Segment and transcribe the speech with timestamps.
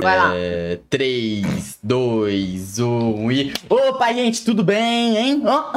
[0.00, 0.32] Vai lá.
[0.32, 3.52] É, 3, 2, 1 e.
[3.68, 5.42] Opa, gente, tudo bem, hein?
[5.44, 5.72] Ó.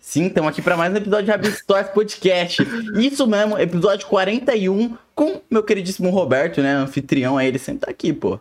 [0.00, 2.62] Sim, estamos aqui para mais um episódio de Rabbit Stories Podcast.
[2.98, 6.72] Isso mesmo, episódio 41 com meu queridíssimo Roberto, né?
[6.72, 8.40] Anfitrião aí, ele sempre tá aqui, pô.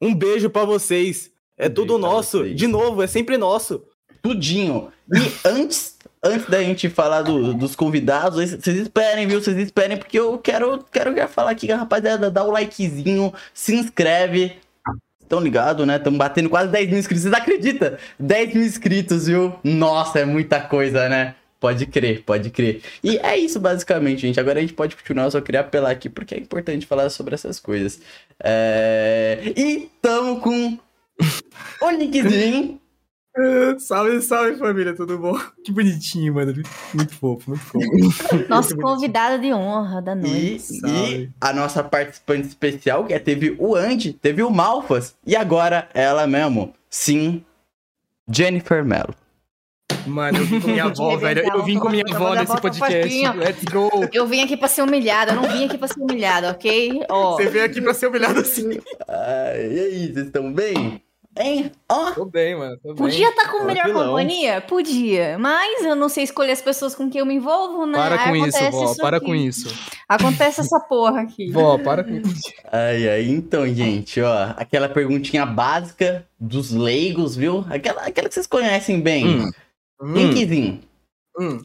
[0.00, 1.28] Um beijo pra vocês.
[1.58, 2.48] É Um tudo nosso.
[2.54, 3.82] De novo, é sempre nosso.
[4.22, 4.92] Tudinho.
[5.12, 9.40] E antes, antes da gente falar do- dos convidados, vocês esperem, viu?
[9.40, 14.56] Vocês esperem, porque eu quero, quero já falar aqui, rapaziada, dá o likezinho, se inscreve.
[15.22, 15.96] Estão ligados, né?
[15.96, 17.22] Estamos batendo quase 10 mil inscritos.
[17.22, 17.96] Vocês acreditam?
[18.18, 19.54] 10 mil inscritos, viu?
[19.62, 21.36] Nossa, é muita coisa, né?
[21.60, 22.82] Pode crer, pode crer.
[23.04, 24.40] E é isso, basicamente, gente.
[24.40, 27.34] Agora a gente pode continuar, eu só queria apelar aqui, porque é importante falar sobre
[27.34, 28.00] essas coisas.
[28.42, 29.52] É...
[29.56, 30.78] E tamo com
[31.82, 32.79] o linkzinho.
[33.78, 35.38] Salve, salve família, tudo bom?
[35.64, 36.52] Que bonitinho, mano.
[36.92, 37.86] Muito fofo, muito fofo.
[38.48, 40.56] Nosso Muito convidado de honra da E, noite.
[40.56, 41.30] e Salve.
[41.40, 46.26] a nossa participante especial, que é, teve o Andy, teve o Malfas, e agora ela
[46.26, 47.44] mesmo, sim,
[48.28, 49.14] Jennifer Mello.
[50.06, 51.42] Mano, eu vim com minha avó, velho.
[51.46, 53.02] Eu vim com minha avó nesse podcast.
[53.02, 53.32] fofinha.
[53.32, 53.90] Let's go.
[54.12, 57.04] Eu vim aqui pra ser humilhada, eu não vim aqui pra ser humilhada, ok?
[57.08, 58.80] Ó, Você veio aqui pra ser humilhado assim.
[59.06, 61.02] Ai, e aí, vocês estão bem?
[61.42, 61.72] Hein?
[61.88, 62.76] Ó, Tô bem, mano.
[62.82, 62.96] Tô bem.
[62.96, 64.08] podia estar com melhor Tranquilão.
[64.08, 64.60] companhia?
[64.60, 67.96] Podia, mas eu não sei escolher as pessoas com quem eu me envolvo, né?
[67.96, 68.94] Para com isso, acontece vó.
[69.00, 69.26] Para aqui.
[69.26, 69.74] com isso.
[70.06, 71.50] Acontece essa porra aqui.
[71.50, 72.42] Vó, para com isso.
[72.70, 77.64] ai, ai, então, gente, ó, aquela perguntinha básica dos leigos, viu?
[77.70, 79.26] Aquela, aquela que vocês conhecem bem.
[79.40, 79.50] Hum.
[80.12, 80.80] Linkzinho,
[81.38, 81.64] Hum.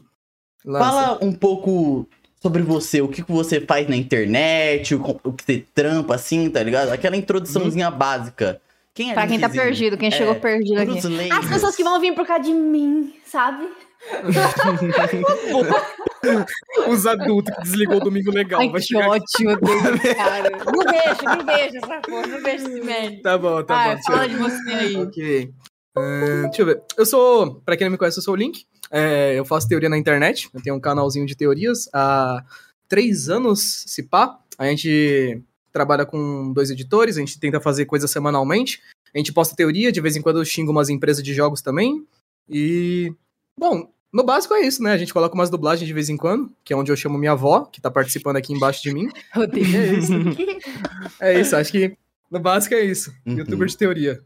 [0.64, 0.84] Lança.
[0.84, 2.08] fala um pouco
[2.40, 6.48] sobre você, o que que você faz na internet, o, o que você trampa, assim,
[6.48, 6.90] tá ligado?
[6.90, 8.60] Aquela introduçãozinha básica.
[8.96, 10.98] Quem é Pra quem tá perdido, quem É, chegou perdido aqui.
[11.30, 13.68] As pessoas que vão vir por causa de mim, sabe?
[16.88, 18.58] Os adultos que desligou o domingo legal.
[18.60, 19.08] Ai, vai que chegar...
[19.08, 20.50] ótimo, Deus, cara.
[20.50, 23.22] Não deixa, não deixa essa porra, não deixa esse merda.
[23.22, 24.02] Tá bom, tá Vai, bom.
[24.02, 24.96] fala de você aí.
[24.96, 25.50] Ok.
[25.96, 26.82] Ahn, deixa eu ver.
[26.96, 28.64] Eu sou, pra quem não me conhece, eu sou o Link.
[28.90, 30.48] É, eu faço teoria na internet.
[30.54, 32.42] Eu tenho um canalzinho de teorias há
[32.88, 34.38] três anos, se pá.
[34.58, 35.42] A gente
[35.76, 38.80] trabalha com dois editores, a gente tenta fazer coisas semanalmente.
[39.14, 42.02] A gente posta teoria, de vez em quando eu xingo umas empresas de jogos também.
[42.48, 43.12] E,
[43.58, 44.92] bom, no básico é isso, né?
[44.92, 47.32] A gente coloca umas dublagens de vez em quando, que é onde eu chamo minha
[47.32, 49.10] avó, que tá participando aqui embaixo de mim.
[49.36, 50.12] É isso.
[51.20, 51.96] É isso, acho que
[52.30, 53.12] no básico é isso.
[53.26, 53.34] Uhum.
[53.38, 54.20] Youtuber de teoria.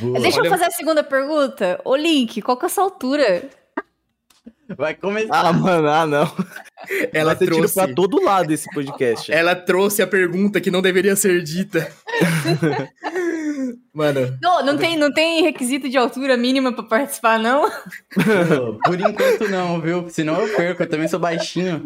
[0.00, 0.18] Boa.
[0.20, 1.78] Deixa Olha- eu fazer a segunda pergunta.
[1.84, 3.50] Ô, Link, qual que é a sua altura?
[4.76, 5.28] Vai começar.
[5.32, 6.32] Ah, mano, ah, não.
[7.12, 7.74] Ela Vai trouxe...
[7.74, 9.30] pra todo lado esse podcast.
[9.32, 11.90] Ela trouxe a pergunta que não deveria ser dita.
[13.92, 17.70] Mano, Não, não tem, não tem requisito de altura mínima pra participar, não?
[18.84, 20.10] Por enquanto não, viu?
[20.10, 21.80] Senão eu perco, eu também sou baixinho.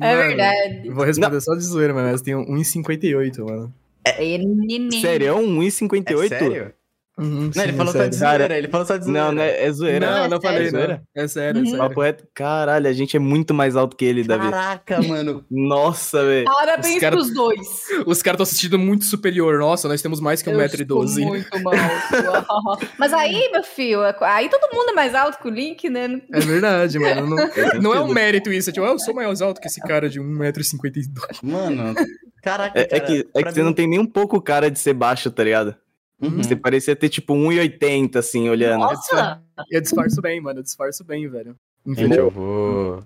[0.00, 0.88] É mano, verdade.
[0.88, 2.08] eu Vou responder só de zoeira, mano.
[2.08, 3.72] Elas têm 1,58, mano.
[4.04, 5.00] É neném.
[5.00, 6.28] Sério, é um É 1,58?
[6.28, 6.72] sério?
[7.18, 8.10] Uhum, Não, ele falou só sério.
[8.12, 9.24] de Cara, zoeira, ele falou só de zoeira.
[9.24, 10.06] Não, não é, é zoeira.
[10.10, 11.00] Não, é não falei, sério.
[11.14, 11.22] não.
[11.22, 11.66] É sério, é Uhum.
[11.70, 11.78] sério.
[11.88, 12.24] Papo reto.
[12.34, 14.50] Caralho, a gente é muito mais alto que ele, Davi.
[14.50, 15.42] Caraca, mano.
[15.50, 16.44] Nossa, velho.
[16.44, 17.58] Parabéns Os cara- pros dois.
[18.06, 19.58] Os caras estão assistindo muito superior.
[19.58, 21.08] Nossa, nós temos mais que Eu 1,12m.
[21.08, 21.74] sou muito mal.
[22.98, 26.20] Mas aí, meu filho, aí todo mundo é mais alto que o Link, né?
[26.32, 27.34] É verdade, mano.
[27.34, 27.36] Não,
[27.82, 28.68] não é um mérito isso.
[28.70, 31.08] É tipo, ah, eu sou mais alto que esse cara de 1,52m.
[31.42, 31.94] Mano,
[32.42, 32.78] caraca.
[32.78, 34.78] É, é cara, que, é que você mim- não tem nem um pouco cara de
[34.78, 35.74] ser baixo, tá ligado?
[36.20, 36.42] Uhum.
[36.42, 38.80] Você parecia ter tipo 1,80 assim, olhando.
[38.80, 39.42] Nossa!
[39.70, 40.60] Eu disfarço bem, mano.
[40.60, 41.56] Eu disfarço bem, velho.
[41.86, 43.02] Gente, eu vou.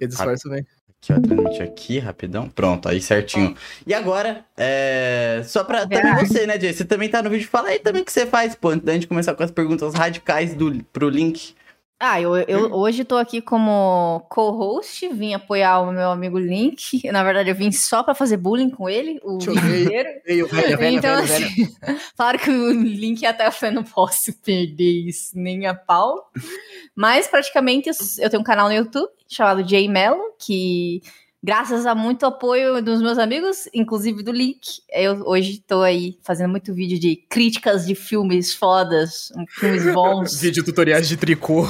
[0.00, 0.64] Eu disfarço bem.
[1.02, 2.48] Aqui, ó, transmitir aqui, rapidão.
[2.48, 3.56] Pronto, aí certinho.
[3.84, 5.42] E agora, é.
[5.44, 5.80] Só pra.
[5.80, 6.28] Também Verdade.
[6.28, 6.72] você, né, Jay?
[6.72, 7.48] Você também tá no vídeo.
[7.48, 8.68] Fala aí também o que você faz, pô.
[8.68, 11.56] Antes da gente começar com as perguntas radicais do, pro link.
[12.04, 17.08] Ah, eu, eu hoje tô aqui como co-host, vim apoiar o meu amigo Link.
[17.12, 20.08] Na verdade, eu vim só pra fazer bullying com ele, o inteiro.
[20.26, 21.46] Velho, velho, então, velho, velho.
[21.46, 21.76] assim,
[22.16, 26.28] claro que o Link até eu falei, não posso perder isso nem a pau.
[26.92, 31.02] Mas praticamente eu, eu tenho um canal no YouTube chamado J Mello, que
[31.42, 36.50] graças a muito apoio dos meus amigos, inclusive do Link, eu hoje tô aí fazendo
[36.50, 40.38] muito vídeo de críticas de filmes fodas, filmes bons.
[40.40, 41.66] Vídeo tutoriais de tricô.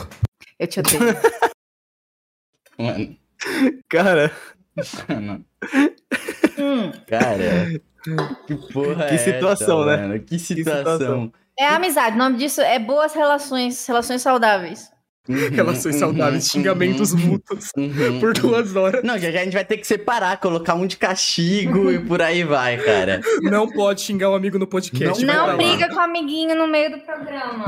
[0.59, 1.01] Eu te odeio.
[2.79, 3.17] Mano,
[3.89, 4.31] Cara,
[5.09, 5.45] mano,
[6.59, 7.81] Hum, cara.
[8.47, 10.09] Que porra Que é situação, essa, né?
[10.09, 10.21] mano?
[10.23, 10.99] Que situação.
[10.99, 11.33] situação.
[11.59, 14.92] é amizade, o nome disso é boas relações, relações saudáveis.
[15.29, 18.43] Uhum, Relações uhum, saudáveis, xingamentos uhum, mútuos uhum, por uhum.
[18.43, 19.05] duas horas.
[19.05, 22.21] Não, já, já a gente vai ter que separar, colocar um de castigo e por
[22.21, 23.21] aí vai, cara.
[23.43, 25.25] Não pode xingar um amigo no podcast.
[25.25, 25.57] vai Não pra lá.
[25.57, 27.67] briga com o amiguinho no meio do programa.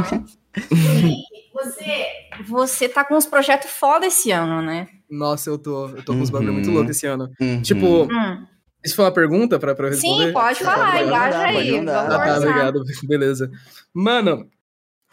[1.54, 2.06] Você,
[2.48, 4.88] você tá com uns projetos foda esse ano, né?
[5.08, 7.30] Nossa, eu tô, eu tô com uns bagulho muito louco esse ano.
[7.40, 7.62] Uhum.
[7.62, 8.46] Tipo, Hum.
[8.84, 10.26] Isso foi uma pergunta pra, pra eu responder?
[10.26, 11.72] Sim, pode Você falar, pode engaja aí.
[11.72, 12.82] pode Ah, tá, obrigado.
[13.08, 13.50] Beleza.
[13.94, 14.46] Mano,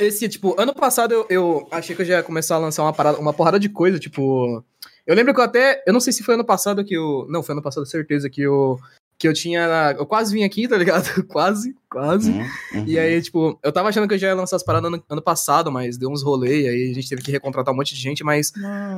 [0.01, 2.94] esse, tipo, ano passado eu, eu achei que eu já ia começar a lançar uma,
[2.94, 4.63] parada, uma porrada de coisa, tipo.
[5.06, 5.83] Eu lembro que eu até.
[5.86, 7.25] Eu não sei se foi ano passado que eu.
[7.30, 8.80] Não, foi ano passado, certeza, que eu.
[9.18, 9.95] Que eu tinha.
[9.98, 11.06] Eu quase vim aqui, tá ligado?
[11.27, 12.31] quase, quase.
[12.31, 12.86] Uhum, uhum.
[12.88, 15.21] E aí, tipo, eu tava achando que eu já ia lançar as paradas ano, ano
[15.21, 18.24] passado, mas deu uns rolê, aí a gente teve que recontratar um monte de gente,
[18.24, 18.51] mas.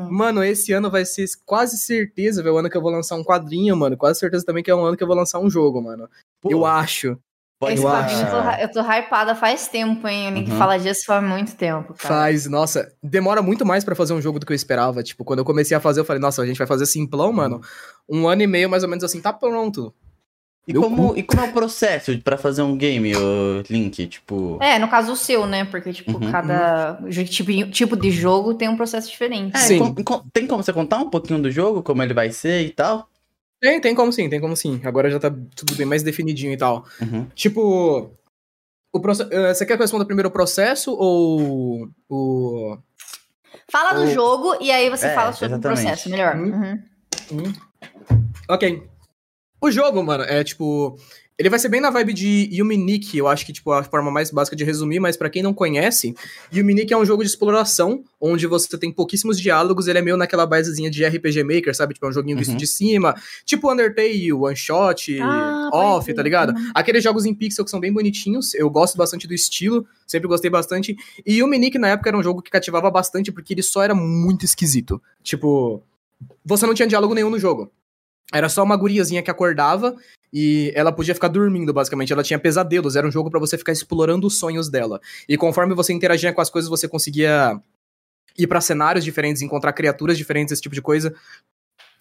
[0.09, 3.23] Mano, esse ano vai ser quase certeza, velho, o ano que eu vou lançar um
[3.23, 3.97] quadrinho, mano.
[3.97, 6.09] Quase certeza também que é um ano que eu vou lançar um jogo, mano.
[6.41, 7.17] Pô, eu acho.
[7.59, 10.27] Pode Esse eu quadrinho eu tô, eu tô hypada faz tempo, hein?
[10.27, 10.57] O Nick Uhum.
[10.57, 12.13] fala disso faz muito tempo, cara.
[12.15, 15.01] Faz, nossa, demora muito mais pra fazer um jogo do que eu esperava.
[15.03, 17.61] Tipo, quando eu comecei a fazer, eu falei, nossa, a gente vai fazer simplão, mano.
[18.09, 19.93] Um ano e meio, mais ou menos assim, tá pronto.
[20.65, 24.07] E Meu como, e como é o processo pra fazer um game, o Link?
[24.07, 24.57] Tipo.
[24.61, 25.65] É, no caso o seu, né?
[25.65, 26.31] Porque, tipo, Uhum.
[26.31, 26.97] cada
[27.29, 29.53] tipo, tipo de jogo tem um processo diferente.
[29.57, 29.79] É, Sim.
[29.79, 32.69] com- com- tem como você contar um pouquinho do jogo, como ele vai ser e
[32.69, 33.09] tal?
[33.63, 34.81] Tem, tem como sim, tem como sim.
[34.83, 36.85] Agora já tá tudo bem mais definidinho e tal.
[37.01, 37.25] Uhum.
[37.33, 38.11] Tipo,
[38.91, 42.77] o proce- eh, você quer que eu responda primeiro o processo ou o...
[43.71, 45.79] Fala do jogo e aí você É, fala sobre exatamente.
[45.79, 46.35] o processo, melhor.
[46.35, 46.83] Hum.
[47.31, 47.53] Uhum.
[48.49, 48.83] Ok.
[49.61, 50.97] O jogo, mano, é tipo.
[51.43, 54.31] Ele vai ser bem na vibe de Yuminik, eu acho que, tipo, a forma mais
[54.31, 56.15] básica de resumir, mas pra quem não conhece,
[56.55, 60.45] Yuminik é um jogo de exploração, onde você tem pouquíssimos diálogos, ele é meio naquela
[60.45, 61.95] basezinha de RPG Maker, sabe?
[61.95, 62.55] Tipo, é um joguinho visto Uhum.
[62.55, 63.13] de cima,
[63.43, 66.57] tipo Undertale, One Shot, Ah, Off, tá ligado?
[66.57, 66.71] Uhum.
[66.73, 70.49] Aqueles jogos em pixel que são bem bonitinhos, eu gosto bastante do estilo, sempre gostei
[70.49, 70.95] bastante.
[71.25, 74.45] E Yuminik, na época, era um jogo que cativava bastante, porque ele só era muito
[74.45, 75.01] esquisito.
[75.21, 75.83] Tipo,
[76.45, 77.69] você não tinha diálogo nenhum no jogo.
[78.31, 79.93] Era só uma guriazinha que acordava
[80.33, 82.11] e ela podia ficar dormindo, basicamente.
[82.11, 84.99] Ela tinha pesadelos, era um jogo pra você ficar explorando os sonhos dela.
[85.29, 87.61] E conforme você interagia com as coisas, você conseguia
[88.35, 91.13] ir pra cenários diferentes, encontrar criaturas diferentes, esse tipo de coisa.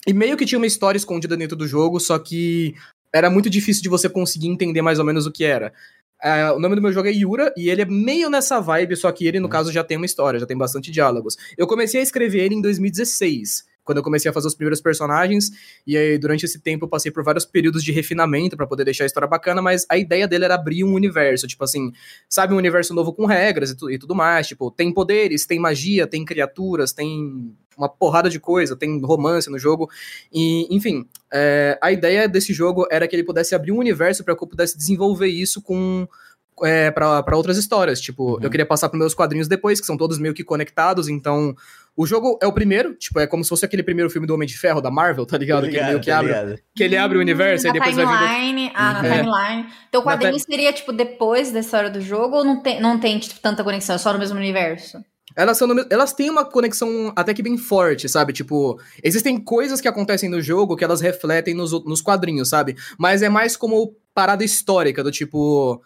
[0.07, 2.73] E meio que tinha uma história escondida dentro do jogo, só que
[3.13, 5.71] era muito difícil de você conseguir entender mais ou menos o que era.
[6.21, 9.11] É, o nome do meu jogo é Yura, e ele é meio nessa vibe, só
[9.11, 11.37] que ele, no caso, já tem uma história, já tem bastante diálogos.
[11.55, 15.51] Eu comecei a escrever ele em 2016, quando eu comecei a fazer os primeiros personagens,
[15.85, 19.03] e aí durante esse tempo eu passei por vários períodos de refinamento pra poder deixar
[19.03, 21.91] a história bacana, mas a ideia dele era abrir um universo, tipo assim,
[22.29, 25.59] sabe, um universo novo com regras e, tu- e tudo mais, tipo, tem poderes, tem
[25.59, 29.89] magia, tem criaturas, tem uma porrada de coisa, tem romance no jogo,
[30.31, 34.35] e enfim, é, a ideia desse jogo era que ele pudesse abrir um universo para
[34.35, 36.07] que eu pudesse desenvolver isso com
[36.63, 37.99] é, para outras histórias.
[37.99, 38.39] Tipo, Uhum.
[38.43, 41.07] eu queria passar para meus quadrinhos depois, que são todos meio que conectados.
[41.09, 41.55] Então,
[41.95, 44.47] o jogo é o primeiro, tipo, é como se fosse aquele primeiro filme do Homem
[44.47, 45.69] de Ferro da Marvel, tá ligado?
[45.69, 46.59] que, ele meio que tá abre, ligado.
[46.75, 48.17] que ele abre o universo e na depois vai vindo.
[48.17, 48.71] timeline.
[48.73, 49.17] Ah, na É.
[49.17, 49.65] timeline.
[49.89, 53.19] Então o quadrinho seria, tipo, depois da história do jogo ou não tem, não tem
[53.19, 53.95] tipo, tanta conexão?
[53.95, 54.97] É só no mesmo universo?
[55.35, 58.33] Elas, são no elas têm uma conexão até que bem forte, sabe?
[58.33, 62.75] Tipo, existem coisas que acontecem no jogo que elas refletem nos, nos quadrinhos, sabe?
[62.99, 65.81] Mas é mais como parada histórica, do tipo.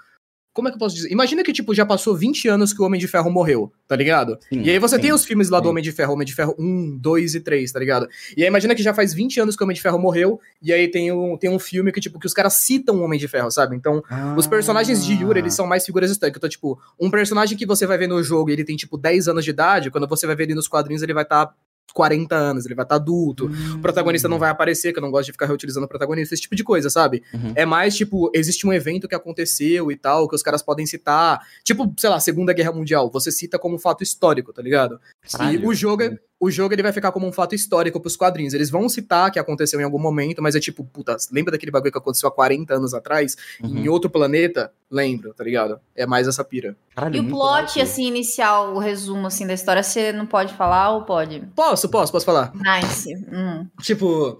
[0.57, 1.11] Como é que eu posso dizer?
[1.11, 4.39] Imagina que, tipo, já passou 20 anos que o Homem de Ferro morreu, tá ligado?
[4.49, 5.03] Sim, E aí você sim.
[5.03, 5.69] tem os filmes lá do sim.
[5.69, 8.07] Homem de Ferro, Homem de Ferro 1, 2 e 3, tá ligado?
[8.35, 10.73] E aí imagina que já faz 20 anos que o Homem de Ferro morreu, e
[10.73, 13.27] aí tem um, tem um filme que, tipo, que os caras citam o Homem de
[13.27, 13.75] Ferro, sabe?
[13.75, 14.01] Então,
[14.35, 15.41] os personagens de Yura, Ah.
[15.41, 16.39] eles são mais figuras históricas.
[16.39, 19.43] Então, tipo, um personagem que você vai ver no jogo, ele tem, tipo, 10 anos
[19.45, 21.53] de idade, quando você vai ver ele nos quadrinhos, ele vai estar
[21.93, 23.47] 40 anos, ele vai estar adulto.
[23.47, 23.75] Hum.
[23.75, 26.43] O protagonista não vai aparecer, que eu não gosto de ficar reutilizando o protagonista, esse
[26.43, 27.23] tipo de coisa, sabe?
[27.33, 27.53] Uhum.
[27.55, 31.39] É mais, tipo, existe um evento que aconteceu e tal, que os caras podem citar.
[31.63, 33.09] Tipo, sei lá, Segunda Guerra Mundial.
[33.11, 34.99] Você cita como fato histórico, tá ligado?
[35.31, 35.63] Caralho.
[35.63, 38.53] E o jogo, é- o jogo ele vai ficar como um fato histórico pros quadrinhos.
[38.53, 41.91] Eles vão citar que aconteceu em algum momento, mas é tipo, puta, lembra daquele bagulho
[41.91, 43.35] que aconteceu há 40 anos atrás?
[43.61, 43.77] Uhum.
[43.77, 44.71] Em outro planeta?
[44.89, 45.79] Lembro, tá ligado?
[45.95, 46.75] É mais essa pira.
[46.95, 50.53] Caralho, E o muito plot, assim, inicial, o resumo, assim, da história, você não pode
[50.53, 51.41] falar ou pode?
[51.55, 52.53] Posso, posso, posso falar.
[52.53, 53.13] Nice.
[53.31, 53.67] Hum.
[53.81, 54.39] Tipo,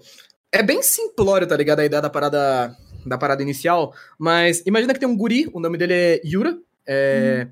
[0.52, 1.80] é bem simplório, tá ligado?
[1.80, 3.92] A ideia da parada, da parada inicial.
[4.18, 6.56] Mas imagina que tem um guri, o nome dele é Yura.
[6.86, 7.48] É,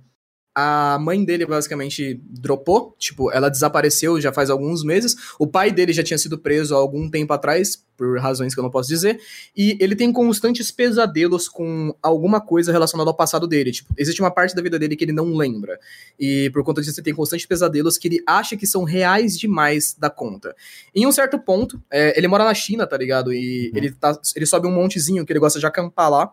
[0.58, 5.14] A mãe dele basicamente dropou, tipo, ela desapareceu já faz alguns meses.
[5.38, 8.62] O pai dele já tinha sido preso há algum tempo atrás, por razões que eu
[8.64, 9.20] não posso dizer.
[9.54, 13.70] E ele tem constantes pesadelos com alguma coisa relacionada ao passado dele.
[13.70, 15.78] Tipo, existe uma parte da vida dele que ele não lembra.
[16.18, 19.94] E por conta disso, ele tem constantes pesadelos que ele acha que são reais demais
[19.98, 20.56] da conta.
[20.94, 23.30] Em um certo ponto, é, ele mora na China, tá ligado?
[23.30, 23.78] E Uhum.
[23.78, 26.32] ele, tá, ele sobe um montezinho que ele gosta de acampar lá.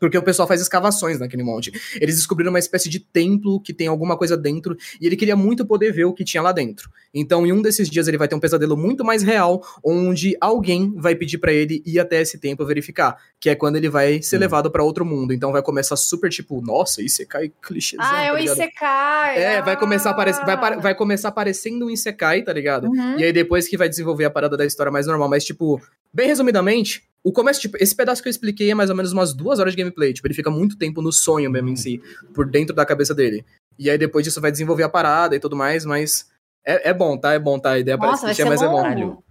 [0.00, 1.70] Porque o pessoal faz escavações naquele monte.
[2.00, 5.66] Eles descobriram uma espécie de templo que tem alguma coisa dentro e ele queria muito
[5.66, 6.90] poder ver o que tinha lá dentro.
[7.12, 10.92] Então, em um desses dias, ele vai ter um pesadelo muito mais real, onde alguém
[10.96, 14.36] vai pedir pra ele ir até esse templo verificar, que é quando ele vai ser
[14.36, 14.40] Hum.
[14.40, 15.34] levado pra outro mundo.
[15.34, 18.06] Então, vai começar super tipo, nossa, isso cai clichêzão.
[18.06, 18.56] Ah, é tá o ligado?
[18.56, 19.42] Isekai.
[19.42, 20.32] É, vai começar, apare...
[20.32, 20.78] vai, ah.
[20.78, 22.86] vai começar aparecendo um Isekai, tá ligado?
[22.86, 23.18] Uhum.
[23.18, 25.28] E aí depois que vai desenvolver a parada da história mais normal.
[25.28, 25.80] Mas, tipo,
[26.12, 29.34] bem resumidamente, O começo, tipo, esse pedaço que eu expliquei é mais ou menos umas
[29.34, 30.12] duas horas de gameplay.
[30.12, 32.00] Tipo, ele fica muito tempo no sonho mesmo em si,
[32.34, 33.44] por dentro da cabeça dele.
[33.78, 36.30] E aí depois disso vai desenvolver a parada e tudo mais, mas
[36.64, 37.32] é, é bom, tá?
[37.32, 37.72] É bom, tá?
[37.72, 38.82] A ideia Nossa, parece clichê, ser mas é bom.
[39.06, 39.24] longo.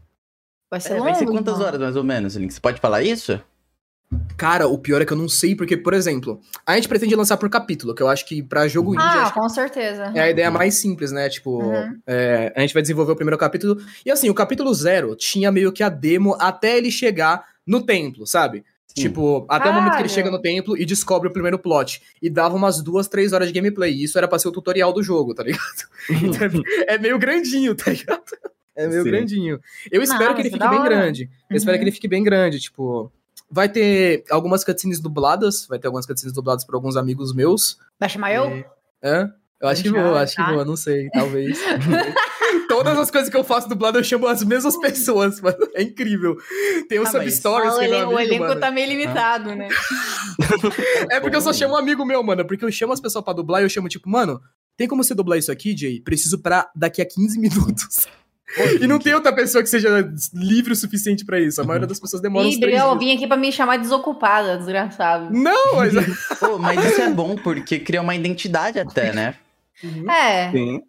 [0.69, 1.03] Vai ser É, longo.
[1.05, 1.65] vai ser quantas então.
[1.67, 2.53] horas mais ou menos, Link?
[2.53, 3.41] Você pode falar isso?
[4.35, 7.37] Cara, o pior é que eu não sei, porque, por exemplo, a gente pretende lançar
[7.37, 10.11] por capítulo, que eu acho que pra jogo indie Ah, com certeza.
[10.15, 11.29] é a ideia mais simples, né?
[11.29, 11.99] Tipo, Uhum.
[12.07, 13.77] é, a gente vai desenvolver o primeiro capítulo.
[14.05, 18.25] E assim, o capítulo zero tinha meio que a demo até ele chegar no templo,
[18.25, 18.63] sabe?
[18.87, 19.03] Sim.
[19.03, 20.09] Tipo, até o momento que ele Caralho.
[20.09, 22.01] chega no templo e descobre o primeiro plot.
[22.21, 23.93] E dava umas duas, três horas de gameplay.
[23.93, 25.61] E isso era pra ser o tutorial do jogo, tá ligado?
[26.23, 26.47] Então
[26.87, 28.23] é, é meio grandinho, tá ligado?
[28.75, 29.09] É meio Sim.
[29.11, 29.59] grandinho.
[29.91, 31.29] Eu espero Não, que ele é fique da bem grande.
[31.49, 31.79] Eu espero Uhum.
[31.79, 33.11] que ele fique bem grande, tipo.
[33.51, 37.77] Vai ter algumas cutscenes dubladas, vai ter algumas cutscenes dubladas por alguns amigos meus.
[37.99, 38.49] Vai chamar eu?
[38.57, 38.65] E-
[39.03, 39.33] Hã?
[39.61, 40.53] Eu acho que vou, acho que tá.
[40.53, 41.59] vou, não sei, talvez.
[42.69, 45.57] Todas as coisas que eu faço dublado eu chamo as mesmas pessoas, mano.
[45.75, 46.37] É incrível.
[46.87, 48.59] Tem o Ah, Sub-Stories, o que é meu elenco, o amigo, elenco mano.
[48.61, 49.67] tá meio limitado, né?
[51.11, 52.45] É porque eu só chamo um amigo meu, mano.
[52.45, 54.39] Porque eu chamo as pessoas pra dublar e eu chamo, tipo, mano,
[54.77, 55.99] tem como você dublar isso aqui, Jay?
[56.01, 58.07] Preciso pra daqui a 15 minutos.
[58.81, 59.89] E não tem outra pessoa que seja
[60.33, 61.61] livre o suficiente pra isso.
[61.61, 62.97] A maioria das pessoas demora uns Ih, três dias.
[62.97, 65.29] vim aqui pra me chamar desocupada, desgraçado.
[65.31, 65.93] Não, mas...
[66.39, 69.35] Pô, mas isso é bom, porque cria uma identidade até, né?
[70.11, 70.81] É, Sim.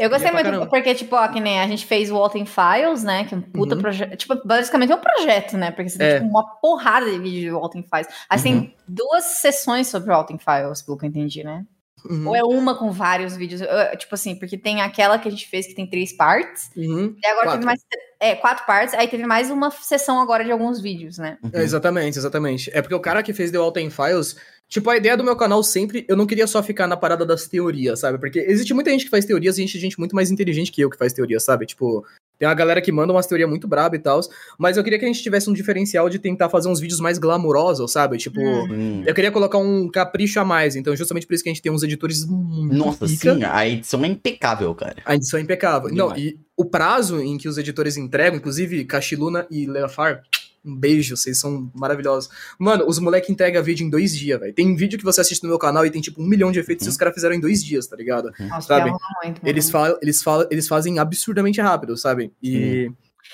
[0.00, 0.66] eu gostei É muito, caramba.
[0.66, 3.22] porque, tipo, ó, que nem a gente fez o Walton Files, né?
[3.24, 3.80] Que é um puta Uhum.
[3.80, 4.16] projeto.
[4.16, 5.70] Tipo, basicamente é um projeto, né?
[5.70, 6.14] Porque você tem, É.
[6.18, 8.08] tipo, uma porrada de vídeo de Walton Files.
[8.28, 8.60] Aí você Uhum.
[8.62, 11.64] tem duas sessões sobre Walton Files, pelo que eu entendi, né?
[12.04, 13.60] Uhum, Ou é uma com vários vídeos.
[13.98, 16.70] Tipo assim, porque tem aquela que a gente fez que tem três partes.
[16.76, 17.14] uhum.
[17.22, 17.52] E agora Quatro.
[17.52, 17.80] teve mais.
[18.20, 18.94] É, quatro partes.
[18.94, 21.38] Aí teve mais uma sessão agora de alguns vídeos, né?
[21.52, 22.70] É, exatamente, exatamente.
[22.74, 24.36] É porque o cara que fez The Walten Files,
[24.68, 27.46] tipo, a ideia do meu canal sempre, eu não queria só ficar na parada das
[27.46, 28.18] teorias, sabe?
[28.18, 30.90] Porque existe muita gente que faz teorias e existe gente muito mais inteligente que eu
[30.90, 31.64] que faz teorias, sabe?
[31.66, 32.04] Tipo,
[32.38, 34.20] tem uma galera que manda umas teorias muito braba e tal,
[34.58, 37.18] mas eu queria que a gente tivesse um diferencial de tentar fazer uns vídeos mais
[37.18, 38.16] glamurosos, sabe?
[38.18, 39.02] Tipo, Hum.
[39.06, 41.72] Eu queria colocar um capricho a mais, então justamente por isso que a gente tem
[41.72, 43.34] uns editores Nossa, pica.
[43.34, 44.96] sim, a edição é impecável, cara.
[45.04, 45.88] A edição é impecável.
[45.90, 46.22] Não, Demais.
[46.22, 50.22] e o prazo em que os editores entregam, inclusive Cachiluna e Leafar,
[50.64, 52.28] um beijo, vocês são maravilhosos.
[52.58, 54.52] Mano, os moleque entregam vídeo em dois dias, velho.
[54.54, 56.84] Tem vídeo que você assiste no meu canal e tem tipo um milhão de efeitos
[56.86, 56.92] e Uhum.
[56.92, 58.30] os caras fizeram em dois dias, tá ligado?
[58.38, 58.90] Nossa, Sabe?
[59.22, 59.40] muito.
[59.44, 62.32] Eles, falam, eles, falam, eles fazem absurdamente rápido, sabe?
[62.42, 62.90] E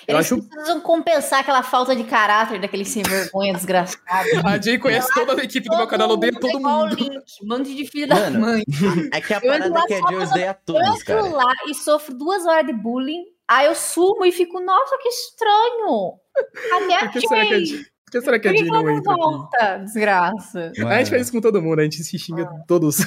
[0.08, 0.42] eu Eles acho.
[0.42, 4.02] precisam compensar aquela falta de caráter daquele sem vergonha desgraçado.
[4.44, 6.94] A Jay conhece toda a equipe do meu canal, odeia todo mundo.
[6.94, 8.64] Link, um monte de filho da Mano, mãe.
[9.12, 11.22] É que a Eu parada é que a pra- odeia Eu todos, entro cara.
[11.22, 13.24] lá e sofro duas horas de bullying.
[13.48, 16.14] Aí eu sumo e fico, nossa, que estranho.
[16.70, 19.20] Cadê a Por que será que a ela não entra aqui?
[19.20, 19.78] volta?
[19.78, 20.72] Desgraça.
[20.86, 22.98] A gente faz isso com todo mundo, a gente se xinga todos.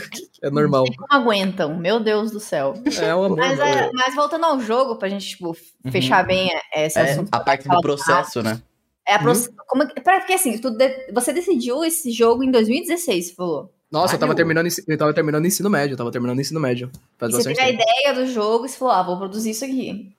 [0.43, 0.83] É normal.
[1.09, 2.73] Não aguentam, meu Deus do céu.
[3.01, 3.37] É um amor.
[3.37, 5.91] Mas, é, mas voltando ao jogo, pra gente, tipo, Uhum.
[5.91, 7.29] fechar bem é, esse É, assunto.
[7.31, 8.61] a parte do processo, né?
[9.07, 9.31] É a pro...
[9.31, 9.45] Uhum.
[9.67, 13.73] como é que- Porque assim, tu de- você decidiu esse jogo em 2016, você falou.
[13.91, 16.59] Nossa, eu tava, terminando, eu tava terminando o ensino médio, eu tava terminando o ensino
[16.59, 16.91] médio.
[17.17, 20.13] Faz você teve a ideia do jogo e você falou, ah, vou produzir isso aqui.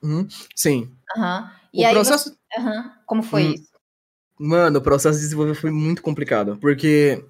[0.55, 0.91] Sim.
[1.15, 1.51] Aham.
[1.71, 2.29] E o aí, processo.
[2.29, 2.59] você...
[2.59, 2.91] Aham.
[3.05, 3.53] como foi Hum.
[3.53, 3.69] isso?
[4.39, 6.57] Mano, o processo de desenvolvimento foi muito complicado.
[6.59, 7.23] Porque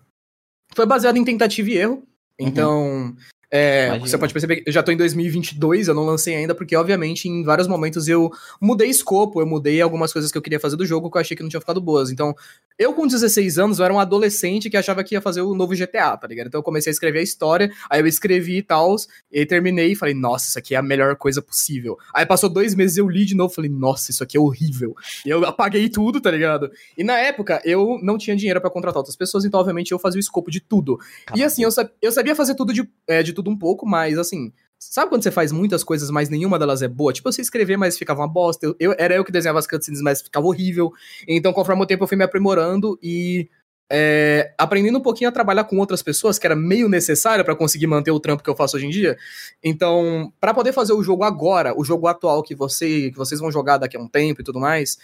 [0.73, 2.03] foi baseado em tentativa e erro.
[2.39, 3.13] Então,
[3.51, 6.75] é, você pode perceber que eu já tô em 2022, eu não lancei ainda, porque,
[6.75, 10.75] obviamente, em vários momentos eu mudei escopo, eu mudei algumas coisas que eu queria fazer
[10.75, 12.11] do jogo que eu achei que não tinha ficado boas.
[12.11, 12.35] Então,
[12.77, 15.75] eu com 16 anos, eu era um adolescente que achava que ia fazer o novo
[15.75, 16.47] GTA, tá ligado?
[16.47, 18.95] Então eu comecei a escrever a história, aí eu escrevi e tal,
[19.31, 21.97] e aí terminei e falei, nossa, isso aqui é a melhor coisa possível.
[22.13, 24.95] Aí passou dois meses, eu li de novo, falei, nossa, isso aqui é horrível.
[25.25, 26.71] E eu apaguei tudo, tá ligado?
[26.97, 30.19] E na época, eu não tinha dinheiro pra contratar outras pessoas, então, obviamente, eu fazia
[30.19, 30.97] o escopo de tudo.
[31.35, 31.69] E assim, eu,
[32.01, 34.51] eu sabia fazer tudo de, é, de tudo um pouco, mas assim.
[34.81, 37.11] Sabe quando você faz muitas coisas, mas nenhuma delas é boa?
[37.11, 38.65] Tipo, você escrever, mas ficava uma bosta.
[38.65, 40.89] Eu, eu- era eu que desenhava as cutscenes, mas ficava horrível.
[41.27, 43.49] Então, conforme o tempo, eu fui me aprimorando e
[43.91, 47.87] é, aprendendo um pouquinho a trabalhar com outras pessoas, que era meio necessário pra conseguir
[47.87, 49.17] manter o trampo que eu faço hoje em dia.
[49.61, 53.51] Então, pra poder fazer o jogo agora, o jogo atual que, você, que vocês vão
[53.51, 54.97] jogar daqui a um tempo e tudo mais,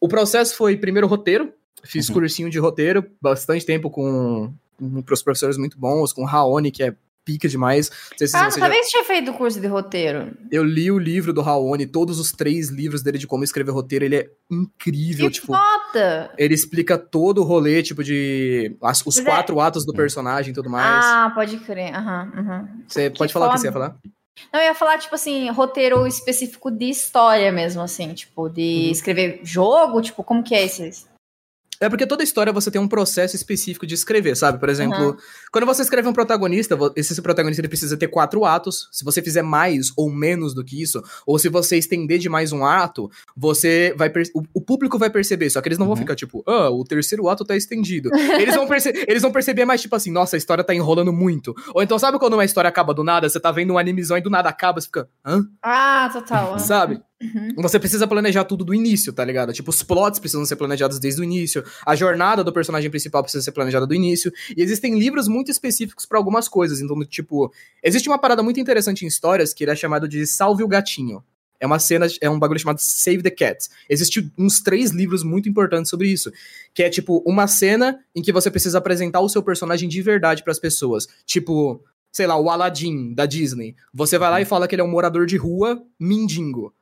[0.00, 1.50] o processo foi primeiro roteiro.
[1.84, 2.14] Fiz Uhum.
[2.16, 6.82] cursinho de roteiro, bastante tempo com, com pros professores muito bons, com o Raoni, que
[6.82, 6.94] é
[7.24, 7.86] pica demais.
[8.16, 10.36] Se Ah, você já- que você tinha feito curso de roteiro.
[10.50, 14.04] Eu li o livro do Raoni, todos os três livros dele de como escrever roteiro,
[14.04, 15.46] ele é incrível, Que tipo...
[15.48, 16.30] foda!
[16.38, 18.76] Ele explica todo o rolê, tipo, de.
[18.82, 21.04] as- os Mas é- quatro atos do personagem e tudo mais.
[21.04, 21.94] Ah, pode crer.
[21.94, 22.68] Aham, aham.
[22.88, 23.96] Você que pode falar o que você ia falar?
[24.52, 28.90] Não, eu ia falar, tipo assim, roteiro específico de história mesmo, assim, tipo, de Uhum.
[28.90, 31.04] escrever jogo, tipo, como que é esse?
[31.80, 34.58] É porque toda história você tem um processo específico de escrever, sabe?
[34.60, 35.16] Por exemplo, Uhum.
[35.50, 38.88] quando você escreve um protagonista, esse protagonista ele precisa ter quatro atos.
[38.92, 42.64] Se você fizer mais ou menos do que isso, ou se você estender demais um
[42.64, 45.50] ato, você vai o, o público vai perceber.
[45.50, 46.00] Só que eles não vão Uhum.
[46.02, 48.10] ficar tipo, ah, o terceiro ato tá estendido.
[48.40, 48.66] Eles vão,
[49.08, 51.54] eles vão perceber mais tipo assim, nossa, a história tá enrolando muito.
[51.74, 54.20] Ou então sabe quando uma história acaba do nada, você tá vendo um animezão e
[54.20, 55.44] do nada acaba, você fica, hã?
[55.62, 56.58] Ah, total.
[56.58, 57.00] Sabe?
[57.22, 57.54] Uhum.
[57.62, 59.52] Você precisa planejar tudo do início, tá ligado?
[59.52, 63.44] Tipo, os plots precisam ser planejados desde o início, a jornada do personagem principal precisa
[63.44, 66.80] ser planejada do início, e existem livros muito específicos pra algumas coisas.
[66.80, 67.52] Então, tipo,
[67.82, 71.22] existe uma parada muito interessante em histórias que ele é chamado de Salve o Gatinho.
[71.60, 73.68] É uma cena, é um bagulho chamado Save the Cat.
[73.88, 76.32] Existem uns três livros muito importantes sobre isso.
[76.74, 80.42] Que é, tipo, uma cena em que você precisa apresentar o seu personagem de verdade
[80.42, 81.06] pras pessoas.
[81.24, 83.76] Tipo, sei lá, o Aladdin da Disney.
[83.94, 86.74] Você vai lá e fala que ele é um morador de rua mendigo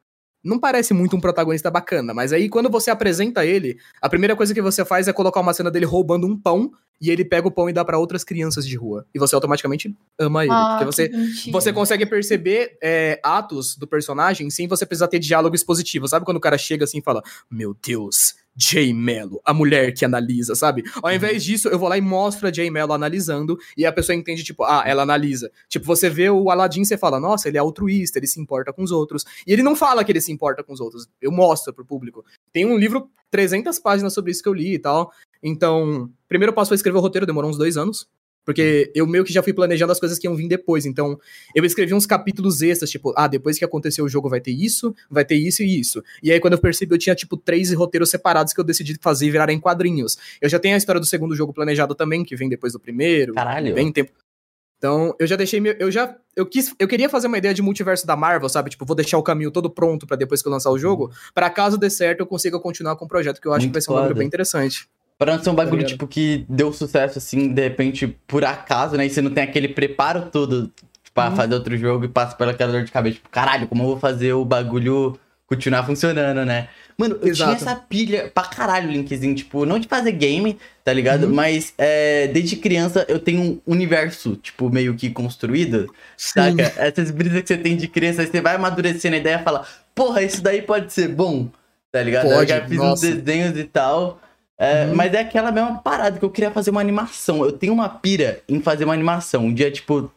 [0.43, 4.55] não parece muito um protagonista bacana, mas aí quando você apresenta ele, a primeira coisa
[4.55, 6.71] que você faz é colocar uma cena dele roubando um pão
[7.01, 9.07] e ele pega o pão e dá pra outras crianças de rua.
[9.15, 11.11] E você automaticamente ama ele, Ah, porque você
[11.51, 16.07] você consegue perceber é, atos do personagem sem você precisar ter diálogo expositivo.
[16.07, 20.05] Sabe quando o cara chega assim e fala: Meu Deus, Jay Mello, a mulher que
[20.05, 20.83] analisa, sabe?
[21.03, 24.15] Ao invés disso, eu vou lá e mostro a Jay Mello analisando e a pessoa
[24.15, 25.51] entende, tipo, ah, ela analisa.
[25.69, 28.73] Tipo, você vê o Aladdin e você fala: Nossa, ele é altruísta, ele se importa
[28.73, 29.25] com os outros.
[29.47, 31.09] E ele não fala que ele se importa com os outros.
[31.21, 32.25] Eu mostro pro público.
[32.53, 35.13] Tem um livro, 300 páginas sobre isso que eu li e tal.
[35.43, 38.07] Então, primeiro passo foi escrever o roteiro, demorou uns dois anos.
[38.51, 40.85] Porque eu meio que já fui planejando as coisas que iam vir depois.
[40.85, 41.17] Então,
[41.55, 44.93] eu escrevi uns capítulos extras, tipo, ah, depois que acontecer o jogo vai ter isso,
[45.09, 46.03] vai ter isso e isso.
[46.21, 49.27] E aí, quando eu percebi, eu tinha, tipo, três roteiros separados que eu decidi fazer
[49.27, 50.19] e virar em quadrinhos.
[50.41, 53.35] Eu já tenho a história do segundo jogo planejado também, que vem depois do primeiro.
[53.35, 53.73] Caralho.
[53.73, 54.11] Bem tempo.
[54.79, 55.77] Então, eu já deixei meu.
[55.79, 56.17] Eu já.
[56.35, 56.75] Eu quis.
[56.77, 58.71] Eu queria fazer uma ideia de multiverso da Marvel, sabe?
[58.71, 61.13] Tipo, vou deixar o caminho todo pronto pra depois que eu lançar o jogo.
[61.33, 63.75] Pra caso dê certo, eu consiga continuar com o projeto, que eu acho Muito que
[63.75, 64.89] vai ser um bagulho bem interessante.
[65.21, 65.91] Pra não ser um bagulho, ligado?
[65.91, 69.05] tipo, que deu sucesso, assim, de repente, por acaso, né?
[69.05, 70.73] E você não tem aquele preparo todo
[71.13, 71.37] pra Uhum.
[71.37, 73.17] fazer outro jogo e passa pela aquela dor de cabeça.
[73.17, 76.69] Tipo, caralho, como eu vou fazer o bagulho continuar funcionando, né?
[76.97, 77.53] Mano, eu tinha Exato.
[77.65, 81.25] essa pilha pra caralho, Linkzinho, tipo, não de fazer game, tá ligado?
[81.25, 81.35] Uhum.
[81.35, 86.63] Mas é, desde criança eu tenho um universo, tipo, meio que construído, saca?
[86.79, 89.67] Essas brisas que você tem de criança, aí você vai amadurecendo a ideia e fala,
[89.95, 91.49] porra, isso daí pode ser bom,
[91.93, 92.27] tá ligado?
[92.27, 93.07] eu Pode, já fiz nossa.
[93.07, 94.19] uns desenhos e tal.
[94.63, 94.95] É, Uhum.
[94.95, 97.43] Mas é aquela mesma parada que eu queria fazer uma animação.
[97.43, 99.47] Eu tenho uma pira em fazer uma animação.
[99.47, 100.13] Um dia, tipo,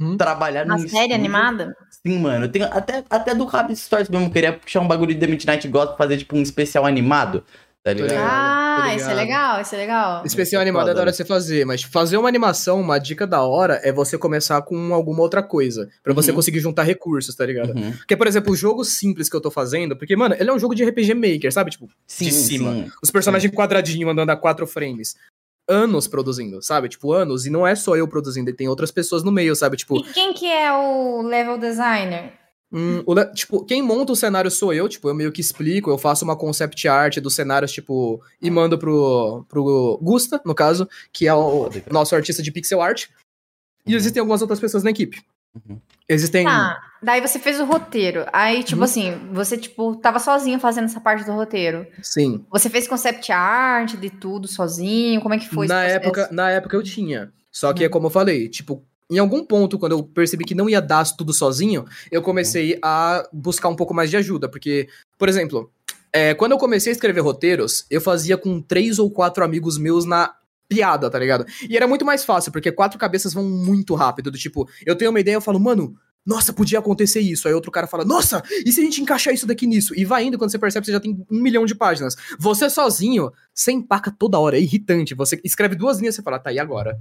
[0.00, 0.16] Uhum.
[0.16, 1.14] trabalhar Uma num série estúdio.
[1.14, 1.76] animada?
[2.04, 2.46] Sim, mano.
[2.46, 4.26] Eu tenho até, até do Rabbit Stories mesmo.
[4.26, 7.44] Eu queria puxar um bagulho de The Midnight God pra fazer, tipo, um especial animado.
[7.84, 8.08] Tá ligado?
[8.12, 8.26] ligado.
[8.30, 9.16] Ah, tô isso é ligado.
[9.16, 10.22] legal, isso é legal.
[10.24, 13.78] Especial animado é da hora você fazer, mas fazer uma animação, uma dica da hora
[13.84, 15.90] é você começar com alguma outra coisa.
[16.02, 16.36] Pra você Uhum.
[16.36, 17.76] conseguir juntar recursos, tá ligado?
[17.76, 17.92] Uhum.
[17.92, 20.58] Porque, por exemplo, o jogo simples que eu tô fazendo, porque, mano, ele é um
[20.58, 21.72] jogo de RPG Maker, sabe?
[21.72, 22.72] Tipo, Sim, de cima.
[22.72, 22.90] sim.
[23.02, 25.14] Os personagens quadradinho andando a quatro frames.
[25.68, 26.88] Anos produzindo, sabe?
[26.88, 27.44] Tipo, anos.
[27.44, 29.76] E não é só eu produzindo, e tem outras pessoas no meio, sabe?
[29.76, 32.32] Tipo, E quem que é o level designer?
[32.76, 35.96] Hum, o tipo, quem monta o cenário sou eu, tipo, eu meio que explico, eu
[35.96, 41.28] faço uma concept art dos cenários, tipo, e mando pro, pro Gusta, no caso, que
[41.28, 43.06] é o nosso artista de pixel art.
[43.86, 43.96] E Uhum.
[43.96, 45.22] existem algumas outras pessoas na equipe.
[45.54, 45.78] Uhum.
[46.08, 46.44] Existem.
[46.46, 48.26] Tá, daí você fez o roteiro.
[48.32, 48.84] Aí, tipo Uhum.
[48.84, 51.86] assim, você, tipo, tava sozinho fazendo essa parte do roteiro.
[52.02, 52.44] Sim.
[52.50, 55.20] Você fez concept art de tudo sozinho?
[55.20, 56.34] Como é que foi Na esse época, processo?
[56.34, 57.32] na época eu tinha.
[57.52, 60.68] Só que é como eu falei, tipo, em algum ponto, quando eu percebi que não
[60.68, 64.48] ia dar tudo sozinho, eu comecei a buscar um pouco mais de ajuda.
[64.48, 64.88] Porque,
[65.18, 65.70] por exemplo,
[66.12, 70.04] é, quando eu comecei a escrever roteiros, eu fazia com três ou quatro amigos meus
[70.04, 70.34] na
[70.68, 71.44] piada, tá ligado?
[71.68, 74.30] E era muito mais fácil, porque quatro cabeças vão muito rápido.
[74.30, 75.96] Do tipo, eu tenho uma ideia, eu falo, mano.
[76.26, 77.46] Nossa, podia acontecer isso.
[77.46, 79.92] Aí outro cara fala, nossa, e se a gente encaixar isso daqui nisso?
[79.94, 82.16] E vai indo, quando você percebe, você já tem um milhão de páginas.
[82.38, 85.14] Você sozinho, você empaca toda hora, é irritante.
[85.14, 86.98] Você escreve duas linhas e você fala, tá, e agora?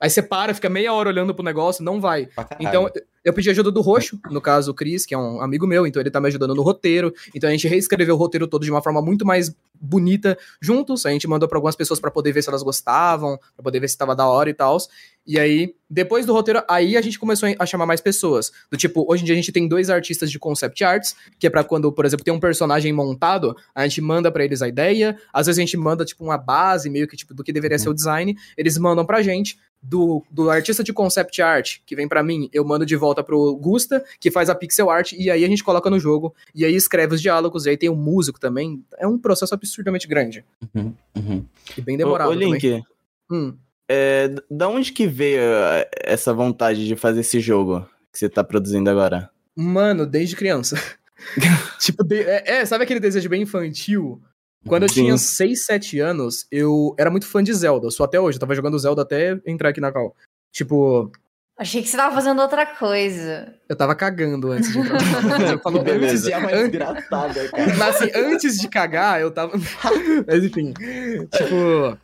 [0.00, 2.28] Aí você para, fica meia hora olhando pro negócio, não vai.
[2.60, 2.88] Então,
[3.24, 6.00] eu pedi ajuda do Roxo, no caso o Cris, que é um amigo meu, então
[6.00, 7.12] ele tá me ajudando no roteiro.
[7.34, 11.04] Então a gente reescreveu o roteiro todo de uma forma muito mais bonita juntos.
[11.04, 13.88] A gente mandou pra algumas pessoas pra poder ver se elas gostavam, pra poder ver
[13.88, 14.78] se tava da hora e tal.
[15.26, 18.50] E aí, depois do roteiro, aí a gente começou a chamar mais pessoas.
[18.70, 21.50] Do tipo, hoje em dia a gente tem dois artistas de concept arts, que é
[21.50, 25.18] pra quando, por exemplo, tem um personagem montado, a gente manda pra eles a ideia.
[25.32, 27.90] Às vezes a gente manda, tipo, uma base meio que, tipo, do que deveria ser
[27.90, 28.34] o design.
[28.56, 32.64] Eles mandam pra gente do, do artista de concept art, que vem pra mim, eu
[32.64, 35.88] mando de volta pro Gusta, que faz a pixel art, e aí a gente coloca
[35.88, 38.82] no jogo, e aí escreve os diálogos, e aí tem o músico também.
[38.98, 40.44] É um processo absurdamente grande.
[40.74, 41.44] Uhum, uhum.
[41.76, 42.82] E bem demorado Ô, ô, Link.
[43.30, 43.54] Hum.
[43.88, 48.42] é, da onde que veio eh, essa vontade de fazer esse jogo que você tá
[48.42, 49.30] produzindo agora?
[49.54, 50.76] Mano, desde criança.
[51.78, 54.22] tipo, de- é, é, sabe aquele desejo bem infantil?
[54.66, 55.02] Quando eu Sim.
[55.04, 57.86] tinha 6, 7 anos, eu era muito fã de Zelda.
[57.86, 58.36] Eu sou até hoje.
[58.36, 60.14] Eu tava jogando Zelda até entrar aqui na call.
[60.52, 61.10] Tipo,
[61.56, 63.52] Achei que você tava fazendo outra coisa.
[63.68, 65.00] eu tava cagando antes de entrar.
[65.52, 66.36] eu falo, beleza.
[66.36, 67.76] antes, an- desgraçada, cara.
[67.76, 69.52] Mas assim, antes de cagar, eu tava.
[70.26, 70.72] Mas enfim.
[71.32, 71.98] Tipo.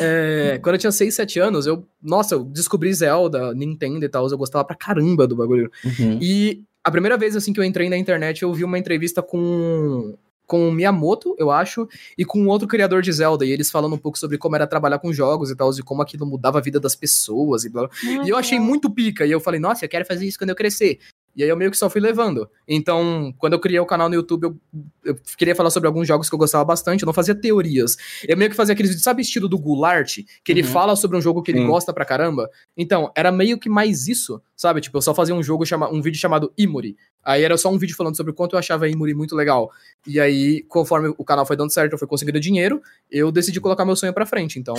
[0.00, 1.86] é, quando eu tinha 6, 7 anos, eu.
[2.02, 4.28] Nossa, eu descobri Zelda, Nintendo e tal.
[4.28, 5.70] Eu gostava pra caramba do bagulho.
[5.84, 6.18] Uhum.
[6.20, 10.14] E a primeira vez assim que eu entrei na internet, eu vi uma entrevista com.
[10.46, 13.94] Com o Miyamoto, eu acho, e com um outro criador de Zelda, e eles falando
[13.94, 16.62] um pouco sobre como era trabalhar com jogos e tal, e como aquilo mudava a
[16.62, 18.24] vida das pessoas e blá blá.
[18.24, 19.24] E eu achei muito pica.
[19.26, 20.98] E eu falei, nossa, eu quero fazer isso quando eu crescer.
[21.36, 22.48] E aí eu meio que só fui levando.
[22.66, 24.56] Então, quando eu criei o canal no YouTube, eu,
[25.04, 27.02] eu queria falar sobre alguns jogos que eu gostava bastante.
[27.02, 27.96] Eu não fazia teorias.
[28.26, 30.68] Eu meio que fazia aqueles, sabe, estilo do Goulart, que ele Uhum.
[30.68, 31.66] fala sobre um jogo que ele Sim.
[31.66, 32.48] gosta pra caramba.
[32.76, 34.80] Então, era meio que mais isso, sabe?
[34.80, 36.96] Tipo, eu só fazia um jogo, chama, um vídeo chamado Imuri.
[37.24, 39.70] Aí era só um vídeo falando sobre o quanto eu achava Imuri muito legal.
[40.06, 43.84] E aí, conforme o canal foi dando certo, eu fui conseguindo dinheiro, eu decidi colocar
[43.84, 44.58] meu sonho pra frente.
[44.58, 44.74] Então,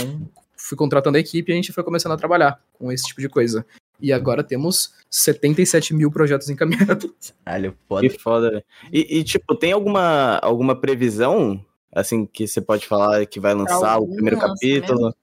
[0.55, 3.27] fui contratando a equipe e a gente foi começando a trabalhar com esse tipo de
[3.27, 3.65] coisa.
[3.99, 7.33] E agora temos 77 mil projetos encaminhados.
[7.45, 8.01] Caralho, foda.
[8.01, 8.63] Que foda, velho.
[8.91, 13.97] E, e, tipo, tem alguma, alguma previsão, assim, que você pode falar que vai lançar
[13.99, 15.15] o primeiro capítulo?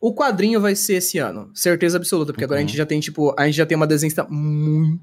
[0.00, 2.68] O quadrinho vai ser esse ano, certeza absoluta, porque agora a Uhum.
[2.68, 5.00] gente já tem, tipo, a gente já tem uma desenhista muito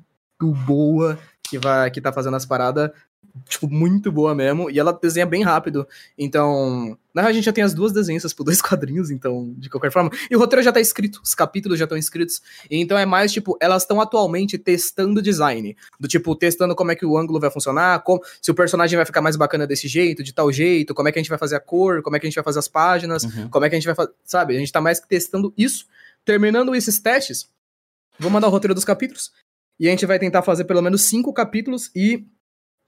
[0.65, 2.91] boa que vai que tá fazendo as paradas,
[3.47, 5.87] tipo, muito boa mesmo, e ela desenha bem rápido.
[6.17, 9.69] Então, na real, a gente já tem as duas desenhistas por dois quadrinhos, então, de
[9.69, 10.11] qualquer forma.
[10.29, 12.41] E o roteiro já tá escrito, os capítulos já estão escritos.
[12.69, 15.75] Então é mais, tipo, elas estão atualmente testando design.
[15.99, 19.05] Do tipo, testando como é que o ângulo vai funcionar, como, se o personagem vai
[19.05, 21.55] ficar mais bacana desse jeito, de tal jeito, como é que a gente vai fazer
[21.55, 23.49] a cor, como é que a gente vai fazer as páginas, Uhum.
[23.49, 24.55] como é que a gente vai fazer, sabe?
[24.55, 25.85] A gente tá mais que testando isso.
[26.25, 27.49] Terminando esses testes,
[28.19, 29.31] vou mandar o roteiro dos capítulos.
[29.79, 32.25] E a gente vai tentar fazer pelo menos cinco capítulos e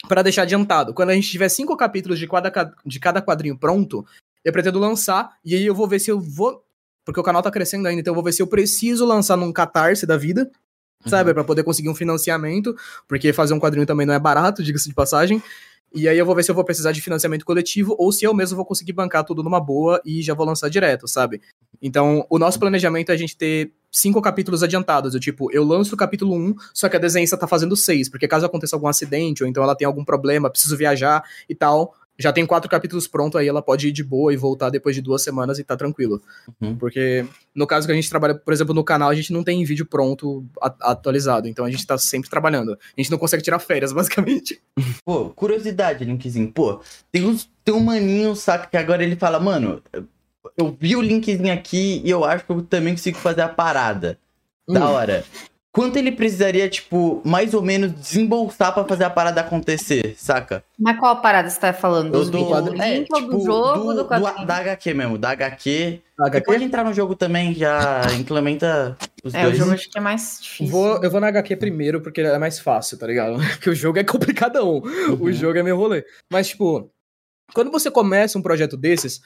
[0.08, 0.94] para deixar adiantado.
[0.94, 4.06] Quando a gente tiver cinco capítulos de cada, ca- de cada quadrinho pronto,
[4.44, 6.64] eu pretendo lançar e aí eu vou ver se eu vou.
[7.06, 9.52] Porque o canal tá crescendo ainda, então eu vou ver se eu preciso lançar num
[9.54, 10.50] catarse da vida.
[11.06, 12.76] Sabe, Pra poder conseguir um financiamento,
[13.08, 15.42] porque fazer um quadrinho também não é barato, diga-se de passagem.
[15.96, 18.34] E aí eu vou ver se eu vou precisar de financiamento coletivo ou se eu
[18.34, 21.42] mesmo vou conseguir bancar tudo numa boa e já vou lançar direto, sabe?
[21.82, 25.14] Então, o nosso planejamento é a gente ter cinco capítulos adiantados.
[25.14, 28.28] Eu, tipo, eu lanço o capítulo 1, só que a desenhista tá fazendo seis, porque
[28.28, 32.32] caso aconteça algum acidente, ou então ela tem algum problema, preciso viajar e tal, já
[32.32, 35.22] tem quatro capítulos prontos, aí ela pode ir de boa e voltar depois de duas
[35.22, 36.22] semanas e tá tranquilo.
[36.62, 36.76] Uhum.
[36.78, 39.64] Porque no caso que a gente trabalha, por exemplo, no canal, a gente não tem
[39.64, 40.46] vídeo pronto,
[40.82, 42.74] atualizado, então a gente tá sempre trabalhando.
[42.74, 44.62] A gente não consegue tirar férias, basicamente.
[45.04, 46.52] Pô, curiosidade, Linkzinho.
[46.52, 46.80] Pô,
[47.12, 49.82] tem, uns, tem um maninho, saca, que agora ele fala, mano,
[50.58, 54.18] eu vi o linkzinho aqui e eu acho que eu também consigo fazer a parada.
[54.68, 54.94] Da Hum.
[54.94, 55.24] hora.
[55.76, 60.64] Quanto ele precisaria, tipo, mais ou menos desembolsar pra fazer a parada acontecer, saca?
[60.80, 62.14] Mas qual a parada você tá falando?
[62.14, 62.64] Dos dou- vídeos?
[62.78, 64.48] Do é, tipo, do jogo, do, do, quadrinho?
[64.48, 66.02] da HQ mesmo, da HQ.
[66.18, 66.38] HQ?
[66.38, 69.58] Você pode entrar no jogo também, já implementa os É, o dois.
[69.58, 70.68] jogo acho que é mais difícil.
[70.72, 73.36] Vou, eu vou na HQ primeiro, porque é mais fácil, tá ligado?
[73.60, 74.78] Porque o jogo é complicadão.
[75.20, 75.34] O Uhum.
[75.34, 76.06] jogo é meio rolê.
[76.32, 76.90] Mas, tipo,
[77.54, 79.20] quando você começa um projeto desses,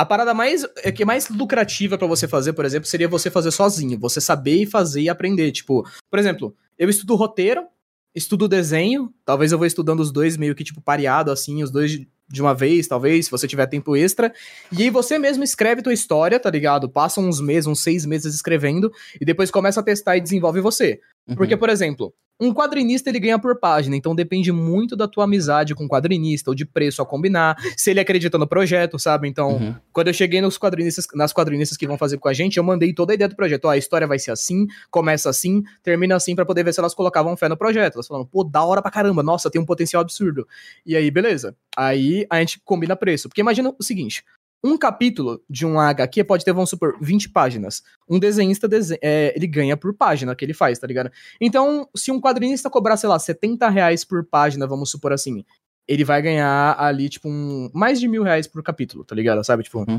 [0.00, 3.50] a parada mais é que mais lucrativa pra você fazer, por exemplo, seria você fazer
[3.50, 3.98] sozinho.
[4.00, 5.52] Você saber e fazer e aprender.
[5.52, 7.66] Tipo, por exemplo, eu estudo roteiro,
[8.14, 12.00] estudo desenho, talvez eu vou estudando os dois meio que, tipo, pareado, assim, os dois
[12.32, 14.32] de uma vez, talvez, se você tiver tempo extra.
[14.72, 16.88] E aí você mesmo escreve tua história, tá ligado?
[16.88, 21.00] Passa uns meses, uns seis meses escrevendo, e depois começa a testar e desenvolve você.
[21.28, 21.36] Uhum.
[21.36, 25.74] Porque, por exemplo, um quadrinista ele ganha por página, então depende muito da tua amizade
[25.74, 29.28] com o quadrinista, ou de preço a combinar, se ele acredita no projeto, sabe?
[29.28, 29.74] Então, Uhum.
[29.92, 32.94] quando eu cheguei nos quadrinistas, nas quadrinistas que vão fazer com a gente, eu mandei
[32.94, 33.66] toda a ideia do projeto.
[33.66, 36.94] Ó, a história vai ser assim, começa assim, termina assim, pra poder ver se elas
[36.94, 37.96] colocavam fé no projeto.
[37.96, 40.48] Elas falaram, pô, da hora pra caramba, nossa, tem um potencial absurdo.
[40.86, 41.54] E aí, beleza.
[41.76, 43.28] Aí a gente combina preço.
[43.28, 44.24] Porque imagina o seguinte.
[44.62, 47.82] Um capítulo de um HQ pode ter, vamos supor, 20 páginas.
[48.08, 51.10] Um desenhista, dese- é, ele ganha por página que ele faz, tá ligado?
[51.40, 55.44] Então, se um quadrinista cobrar, sei lá, 70 reais por página, vamos supor assim,
[55.88, 59.42] ele vai ganhar ali, tipo, um, mais de mil reais por capítulo, tá ligado?
[59.42, 59.62] Sabe?
[59.62, 59.98] Tipo, Uhum.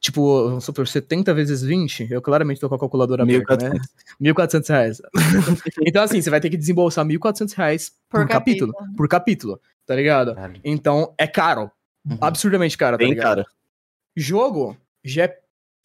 [0.00, 3.78] tipo, vamos supor, 70 vezes 20, eu claramente tô com a calculadora aberta, né?
[4.18, 5.02] 1.400 reais.
[5.86, 8.72] então, assim, você vai ter que desembolsar 1.400 reais por, Por capítulo.
[8.72, 8.96] capítulo.
[8.96, 10.34] Por capítulo, tá ligado?
[10.34, 10.58] Caralho.
[10.64, 11.70] Então, é caro.
[12.08, 12.16] Uhum.
[12.18, 13.44] Absurdamente caro, tá Bem, ligado?
[13.44, 13.46] cara.
[14.16, 15.40] Jogo já é.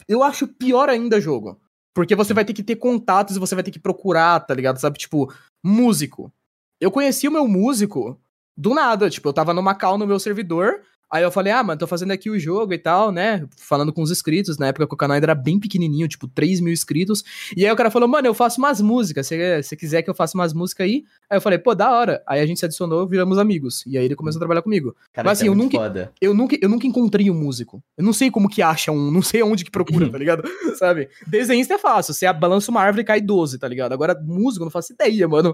[0.08, 1.60] Eu acho pior ainda jogo.
[1.94, 4.78] Porque você vai ter que ter contatos e você vai ter que procurar, tá ligado?
[4.78, 5.34] Sabe, tipo,
[5.64, 6.32] músico.
[6.80, 8.20] Eu conheci o meu músico
[8.58, 9.10] do nada.
[9.10, 10.82] Tipo, eu tava numa call no meu servidor.
[11.16, 13.48] Aí eu falei, ah, mano, tô fazendo aqui o jogo e tal, né?
[13.58, 14.58] Falando com os inscritos.
[14.58, 17.24] Na época que o canal ainda era bem pequenininho, tipo 3 mil inscritos.
[17.56, 19.28] E aí o cara falou, mano, eu faço umas músicas.
[19.28, 21.06] Se você quiser que eu faça umas músicas aí.
[21.30, 22.22] Aí eu falei, pô, da hora.
[22.28, 23.84] Aí a gente se adicionou, viramos amigos.
[23.88, 24.94] E aí ele começou a trabalhar comigo.
[25.14, 26.12] Cara, Mas isso é assim, eu nunca- foda.
[26.20, 27.82] Eu nunca, eu nunca encontrei um músico.
[27.98, 30.44] Eu não sei como que acha um, não sei aonde que procura, tá ligado?
[30.78, 31.08] Sabe?
[31.26, 32.14] Desenhista é fácil.
[32.14, 33.94] Você balança uma árvore e cai 12, tá ligado?
[33.94, 35.54] Agora, músico, eu não faço ideia, mano.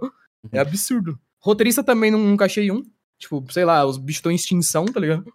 [0.51, 1.19] É absurdo.
[1.39, 2.83] Roteirista também não, nunca achei um.
[3.19, 5.31] Tipo, sei lá, os bichos estão em extinção, tá ligado?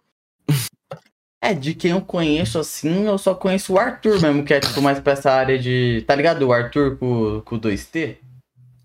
[1.41, 4.81] É, de quem eu conheço assim, eu só conheço o Arthur mesmo, que é tipo
[4.81, 6.03] mais pra essa área de.
[6.07, 6.41] Tá ligado?
[6.47, 8.17] O Arthur com, com 2T?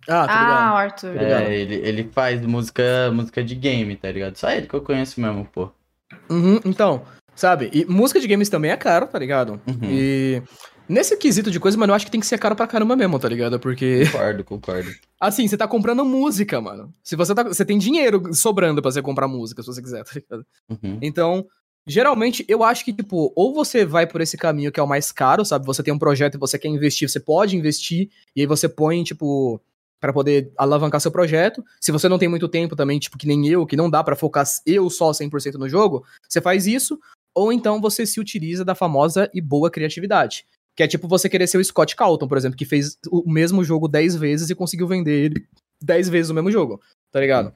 [0.07, 0.72] Ah, tá Ah, ligado.
[0.72, 1.12] o Arthur.
[1.12, 1.42] ligado.
[1.44, 4.37] É, ele, ele faz música, música de game, tá ligado?
[4.37, 5.70] Só ele que eu conheço mesmo, pô.
[6.29, 7.03] Uhum, então,
[7.35, 7.70] sabe?
[7.72, 9.61] E música de games também é caro, tá ligado?
[9.66, 9.79] Uhum.
[9.90, 10.42] E
[10.92, 13.18] nesse quesito de coisa, mano, eu acho que tem que ser caro pra caramba mesmo,
[13.18, 13.59] tá ligado?
[13.59, 14.90] Porque, Concordo, concordo.
[15.20, 16.94] assim, você tá comprando música, mano.
[17.02, 17.42] Se você tá.
[17.42, 20.46] Você tem dinheiro sobrando pra você comprar música, se você quiser, tá ligado?
[20.68, 20.98] Uhum.
[21.00, 21.46] Então,
[21.87, 25.11] geralmente, eu acho que, tipo, ou você vai por esse caminho que é o mais
[25.11, 25.66] caro, sabe?
[25.66, 29.02] Você tem um projeto e você quer investir, você pode investir, e aí você põe,
[29.02, 29.61] tipo,
[30.00, 31.64] pra poder alavancar seu projeto.
[31.81, 34.16] Se você não tem muito tempo também, tipo, que nem eu, que não dá pra
[34.16, 36.98] focar eu só 100% no jogo, você faz isso,
[37.33, 40.44] ou então você se utiliza da famosa e boa criatividade.
[40.76, 43.62] Que é tipo você querer ser o Scott Calton, por exemplo, que fez o mesmo
[43.62, 45.46] jogo 10 vezes e conseguiu vender ele
[45.82, 46.80] 10 vezes o mesmo jogo,
[47.11, 47.52] tá ligado?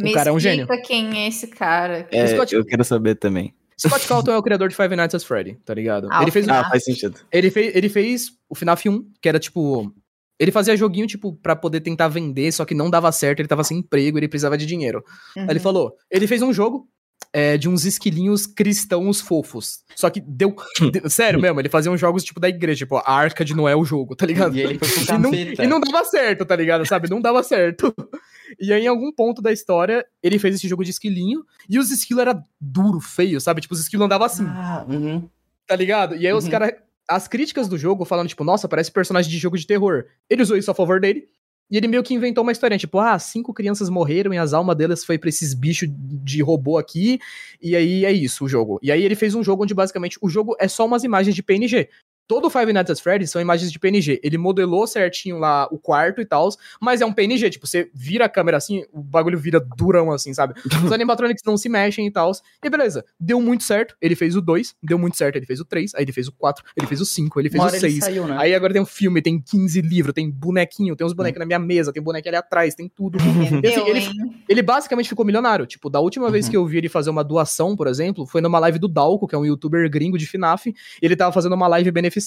[0.00, 0.62] Me o cara é um gênio.
[0.62, 2.08] explica quem é esse cara.
[2.10, 3.54] É, Scott- eu quero saber também.
[3.80, 6.08] Scott Calton é o criador de Five Nights at Freddy, tá ligado?
[6.10, 6.64] Ah, ele o fez, final.
[6.64, 7.20] Ah, faz sentido.
[7.30, 9.92] ele, fez, ele fez o FNAF 1, que era tipo.
[10.40, 13.62] Ele fazia joguinho, tipo, pra poder tentar vender, só que não dava certo, ele tava
[13.64, 15.04] sem emprego, ele precisava de dinheiro.
[15.36, 15.60] Aí ele Uhum.
[15.60, 16.88] falou: ele fez um jogo
[17.32, 19.80] é, de uns esquilinhos cristãos fofos.
[19.94, 20.54] Só que deu.
[20.92, 23.74] de- sério mesmo, ele fazia uns jogos tipo da igreja, tipo, a Arca de Noé,
[23.76, 24.56] o jogo, tá ligado?
[24.56, 26.86] E ele foi pro E não, e não dava certo, tá ligado?
[26.86, 27.08] Sabe?
[27.10, 27.94] Não dava certo.
[28.58, 31.90] E aí, em algum ponto da história, ele fez esse jogo de esquilinho, e os
[31.90, 33.60] esquilos eram duro, feio, sabe?
[33.60, 35.28] Tipo, os esquilos andavam assim Ah, uhum.
[35.66, 36.16] tá ligado?
[36.16, 36.50] E aí os Uhum.
[36.50, 36.72] caras.
[37.06, 40.04] As críticas do jogo falando, tipo, nossa, parece personagem de jogo de terror.
[40.30, 41.28] Ele usou isso a favor dele.
[41.70, 44.76] E ele meio que inventou uma história, tipo, ah, cinco crianças morreram e as almas
[44.76, 47.18] delas foi pra esses bichos de robô aqui.
[47.60, 48.78] E aí é isso, o jogo.
[48.82, 51.42] E aí ele fez um jogo onde basicamente o jogo é só umas imagens de
[51.42, 51.88] PNG.
[52.28, 54.20] Todo o Five Nights at Freddy's são imagens de PNG.
[54.22, 56.48] Ele modelou certinho lá o quarto e tal,
[56.80, 57.48] mas é um PNG.
[57.50, 60.52] Tipo, você vira a câmera assim, o bagulho vira durão assim, sabe?
[60.84, 62.30] Os animatronics não se mexem e tal.
[62.62, 63.96] E beleza, deu muito certo.
[64.00, 65.36] Ele fez o 2, deu muito certo.
[65.36, 67.58] Ele fez o 3, aí ele fez o 4, ele fez o 5, ele fez
[67.58, 68.04] Uma o hora ele 6.
[68.04, 68.36] saiu, né?
[68.38, 71.58] Aí agora tem um filme, tem 15 livros, tem bonequinho, tem uns bonecos na minha
[71.58, 73.16] mesa, tem boneco ali atrás, tem tudo.
[73.50, 74.34] Entendeu, assim, ele-?
[74.46, 75.64] Ele basicamente ficou milionário.
[75.66, 76.50] Tipo, da última vez Uhum.
[76.50, 79.34] que eu vi ele fazer uma doação, por exemplo, foi numa live do Dalco, que
[79.34, 82.17] é um youtuber gringo de FNAF, ele tava fazendo uma live beneficente.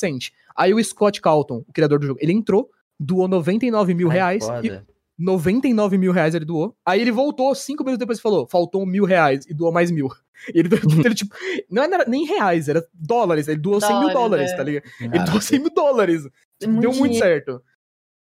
[0.56, 4.44] Aí o Scott Calton, o criador do jogo, ele entrou, doou 99 mil Ai, reais,
[4.44, 4.88] e foda.
[5.18, 6.76] 99 mil reais ele doou.
[6.86, 10.10] Aí ele voltou cinco minutos depois e falou: faltou mil reais e doou mais mil.
[10.54, 10.70] E ele,
[11.06, 11.36] ele, tipo,
[11.70, 13.48] não era nem reais, era dólares.
[13.48, 14.56] Ele doou 100 mil Dólares, é.
[14.56, 14.84] tá ligado?
[15.00, 15.32] Ele Caraca.
[15.32, 16.28] doou 100 mil dólares.
[16.60, 17.16] Deu muito dinheiro.
[17.20, 17.62] certo.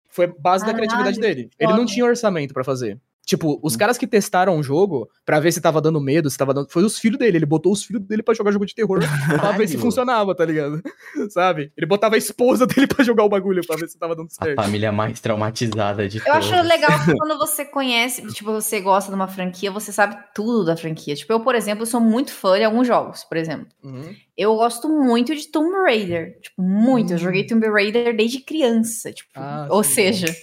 [0.09, 1.51] Foi base da criatividade dele.
[1.59, 3.01] Ele não tinha orçamento pra fazer.
[3.29, 6.55] Tipo, os caras que testaram o jogo pra ver se tava dando medo, se tava
[6.55, 6.67] dando.
[6.71, 7.37] Foi os filhos dele.
[7.37, 9.01] Ele botou os filhos dele pra jogar jogo de terror
[9.39, 10.81] pra ver se funcionava, tá ligado?
[11.29, 11.71] Sabe?
[11.77, 14.45] Ele botava a esposa dele pra jogar o bagulho pra ver se tava dando A
[14.47, 14.63] certo.
[14.63, 16.67] família mais traumatizada de Eu acho todas.
[16.67, 20.75] legal que quando você conhece, tipo, você gosta de uma franquia, você sabe tudo da
[20.75, 21.15] franquia.
[21.15, 23.67] Tipo, eu, por exemplo, sou muito fã de alguns jogos, por exemplo.
[23.85, 24.15] Uhum.
[24.39, 26.41] Eu gosto muito de Tomb Raider.
[26.41, 27.11] Tipo, muito.
[27.13, 27.19] Eu Hum.
[27.19, 29.13] joguei Tomb Raider desde criança.
[29.13, 29.93] Tipo, Ah, ou sim.
[29.97, 30.35] seja,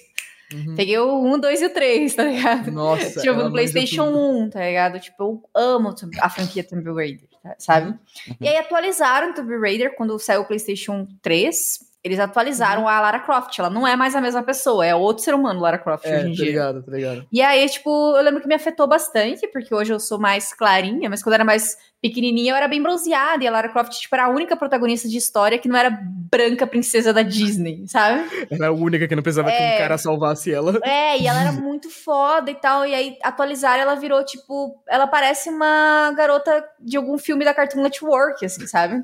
[0.53, 0.75] Uhum.
[0.75, 2.71] peguei o 1, 2 e o 3, tá ligado?
[2.71, 3.19] Nossa.
[3.21, 4.19] Tipo, no PlayStation tudo.
[4.45, 4.99] 1, tá ligado?
[4.99, 7.89] Tipo, eu amo a franquia Tomb Raider, tá- sabe?
[7.89, 8.35] Uhum.
[8.41, 11.79] E aí atualizaram Tomb Raider quando saiu o PlayStation 3.
[12.05, 12.87] Eles atualizaram Uhum.
[12.87, 13.57] a Lara Croft.
[13.57, 16.25] Ela não é mais a mesma pessoa, é outro ser humano, Lara Croft, É, hoje
[16.27, 16.45] em tá dia.
[16.45, 17.25] ligado, tá ligado.
[17.33, 21.09] E aí, tipo, eu lembro que me afetou bastante, porque hoje eu sou mais clarinha,
[21.09, 24.13] mas quando eu era mais pequenininha eu era bem bronzeada, e a Lara Croft, tipo,
[24.13, 25.89] era a única protagonista de história que não era
[26.29, 28.21] branca princesa da Disney, sabe?
[28.51, 29.75] Era a única que não precisava que É.
[29.75, 30.77] um cara salvasse ela.
[30.83, 35.07] É, e ela era muito foda e tal, e aí atualizaram, ela virou, tipo, ela
[35.07, 39.01] parece uma garota de algum filme da Cartoon Network, assim, sabe?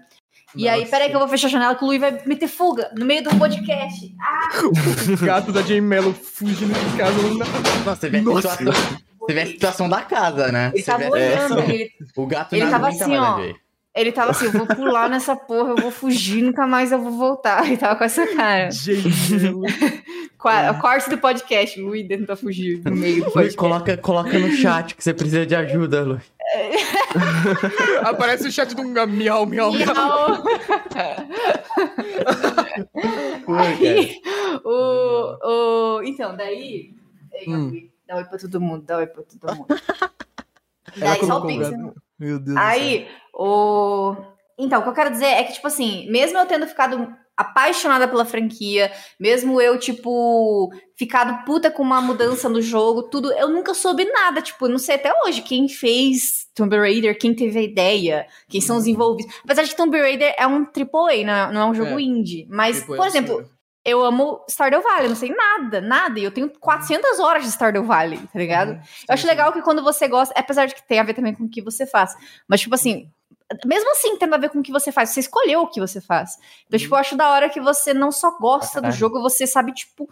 [0.55, 2.91] E aí, peraí que eu vou fechar a janela que o Luiz vai meter fuga
[2.97, 4.13] no meio do podcast.
[5.21, 7.15] O gato da Jane Mello fugindo de casa.
[7.85, 8.49] Nossa, você vê a Nossa.
[8.49, 8.97] situação.
[9.21, 10.71] Você vê a situação da casa, né?
[10.73, 11.69] Ele Você tava olhando, situação.
[11.69, 13.39] ele, O gato Ele tava aguenta assim, ó.
[13.95, 17.11] ele tava assim, eu vou pular nessa porra, eu vou fugir, nunca mais eu vou
[17.11, 17.63] voltar.
[17.67, 18.69] Ele tava com essa cara.
[20.81, 23.57] Corte do podcast, Luiz tentar fugir no meio do Luiz, podcast.
[23.57, 26.19] coloca, coloca no chat que você precisa de ajuda, Lu.
[28.03, 29.71] Aparece o chat do miau, miau, miau.
[29.71, 30.43] Miau.
[33.57, 34.21] Aí,
[34.63, 36.93] o, o, então, daí.
[37.47, 37.89] Hum.
[38.07, 39.67] Dá oi pra todo mundo, dá oi pra todo mundo.
[40.97, 41.69] Daí, só o Pix.
[42.19, 44.15] Meu Deus do Aí, O...
[44.57, 48.07] Então, o que eu quero dizer é que, tipo assim, mesmo eu tendo ficado apaixonada
[48.07, 53.73] pela franquia, mesmo eu, tipo, ficado puta com uma mudança no jogo, tudo, eu nunca
[53.73, 58.27] soube nada, tipo, não sei até hoje quem fez Tomb Raider, quem teve a ideia,
[58.47, 59.33] quem são os envolvidos.
[59.43, 62.01] Apesar de que Tomb Raider é um AAA, não é, não é um jogo É.
[62.01, 62.45] indie.
[62.49, 63.49] Mas, por é exemplo,
[63.83, 67.83] eu amo Stardew Valley, não sei nada, nada, e eu tenho 400 horas de Stardew
[67.83, 68.73] Valley, tá ligado?
[68.73, 68.75] Uhum,
[69.09, 71.33] Eu acho sim, legal que quando você gosta, apesar de que tem a ver também
[71.33, 72.13] com o que você faz,
[72.47, 73.09] mas tipo assim,
[73.65, 75.99] mesmo assim tendo a ver com o que você faz, você escolheu o que você
[76.01, 76.31] faz.
[76.67, 78.99] Então, tipo, eu acho da hora que você não só gosta do Caralho.
[78.99, 80.09] jogo, você sabe, tipo,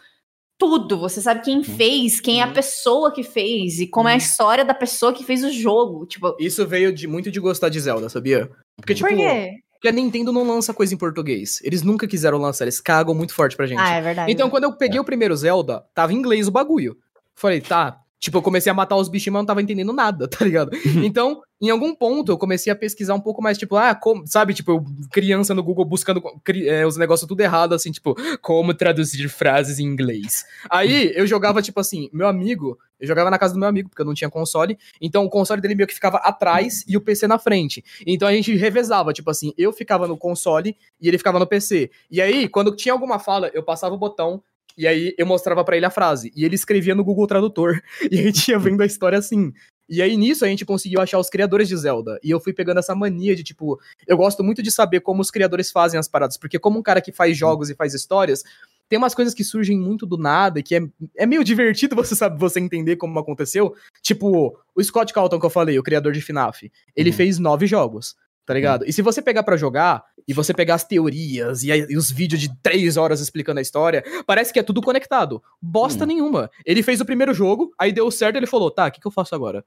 [0.57, 0.97] tudo.
[0.99, 2.53] Você sabe quem fez, quem é a Uhum.
[2.53, 4.17] pessoa que fez, e como é a Uhum.
[4.17, 6.05] história da pessoa que fez o jogo.
[6.05, 8.49] Tipo, Isso veio de muito de gostar de Zelda, sabia?
[8.75, 9.51] Porque, tipo, por quê?
[9.73, 11.61] porque a Nintendo não lança coisa em português.
[11.63, 13.79] Eles nunca quiseram lançar, eles cagam muito forte pra gente.
[13.79, 14.29] Ah, é verdade.
[14.31, 16.97] Então, quando eu peguei o primeiro Zelda, tava em inglês o bagulho.
[17.33, 17.97] Falei, tá.
[18.19, 20.71] Tipo, eu comecei a matar os bichinhos, mas não tava entendendo nada, tá ligado?
[21.03, 24.53] então, em algum ponto, eu comecei a pesquisar um pouco mais, tipo, ah, como, sabe?
[24.53, 26.21] Tipo, eu, criança no Google buscando
[26.65, 30.45] é, os negócios tudo errado, assim, tipo, como traduzir frases em inglês.
[30.69, 34.01] Aí, eu jogava, tipo assim, meu amigo, eu jogava na casa do meu amigo, porque
[34.01, 37.27] eu não tinha console, então o console dele meio que ficava atrás e o PC
[37.27, 37.83] na frente.
[38.05, 41.89] Então a gente revezava, tipo assim, eu ficava no console e ele ficava no PC.
[42.11, 44.43] E aí, quando tinha alguma fala, eu passava o botão
[44.77, 46.31] e aí eu mostrava pra ele a frase.
[46.35, 47.81] E ele escrevia no Google Tradutor.
[48.11, 49.51] E a gente ia vendo a história assim.
[49.89, 52.19] E aí nisso a gente conseguiu achar os criadores de Zelda.
[52.23, 55.31] E eu fui pegando essa mania de tipo, eu gosto muito de saber como os
[55.31, 58.43] criadores fazem as paradas, porque como um cara que faz jogos e faz histórias,
[58.87, 60.81] tem umas coisas que surgem muito do nada e que é,
[61.17, 63.73] é meio divertido você sabe você entender como aconteceu.
[64.01, 67.15] Tipo, o Scott Calton que eu falei, o criador de FNAF, ele Uhum.
[67.15, 68.15] fez nove jogos.
[68.45, 68.83] Tá ligado?
[68.87, 72.39] E se você pegar pra jogar e você pegar as teorias e, e os vídeos
[72.39, 75.41] de três horas explicando a história, parece que é tudo conectado.
[75.59, 76.07] Bosta Hum.
[76.07, 76.51] nenhuma.
[76.63, 79.11] Ele fez o primeiro jogo, aí deu certo, ele falou: tá, o que, que eu
[79.11, 79.65] faço agora?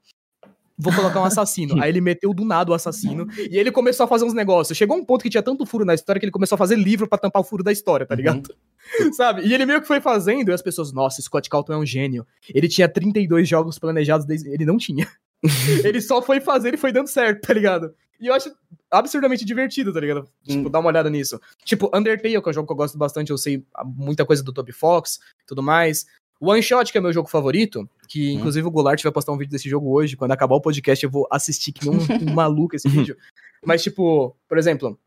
[0.77, 1.75] Vou colocar um assassino.
[1.83, 4.77] aí ele meteu do nada o assassino e ele começou a fazer uns negócios.
[4.77, 7.09] Chegou um ponto que tinha tanto furo na história que ele começou a fazer livro
[7.09, 8.55] pra tampar o furo da história, tá ligado?
[9.17, 9.45] Sabe?
[9.45, 12.25] E ele meio que foi fazendo e as pessoas, nossa, Scott Calton é um gênio.
[12.53, 14.49] Ele tinha 32 jogos planejados desde.
[14.49, 15.07] Ele não tinha.
[15.83, 17.93] ele só foi fazer e foi dando certo, tá ligado?
[18.19, 18.49] E eu acho
[18.89, 20.27] absurdamente divertido, tá ligado?
[20.47, 20.71] Tipo, Hum.
[20.71, 21.39] dá uma olhada nisso.
[21.65, 24.53] Tipo, Undertale, que é um jogo que eu gosto bastante, eu sei muita coisa do
[24.53, 26.05] Toby Fox e tudo mais.
[26.39, 28.37] One Shot, que é meu jogo favorito, que Hum.
[28.39, 30.15] inclusive o Goulart vai postar um vídeo desse jogo hoje.
[30.15, 32.01] Quando acabar o podcast, eu vou assistir que nem um,
[32.31, 33.17] um maluco esse vídeo.
[33.65, 34.97] Mas, tipo, por exemplo,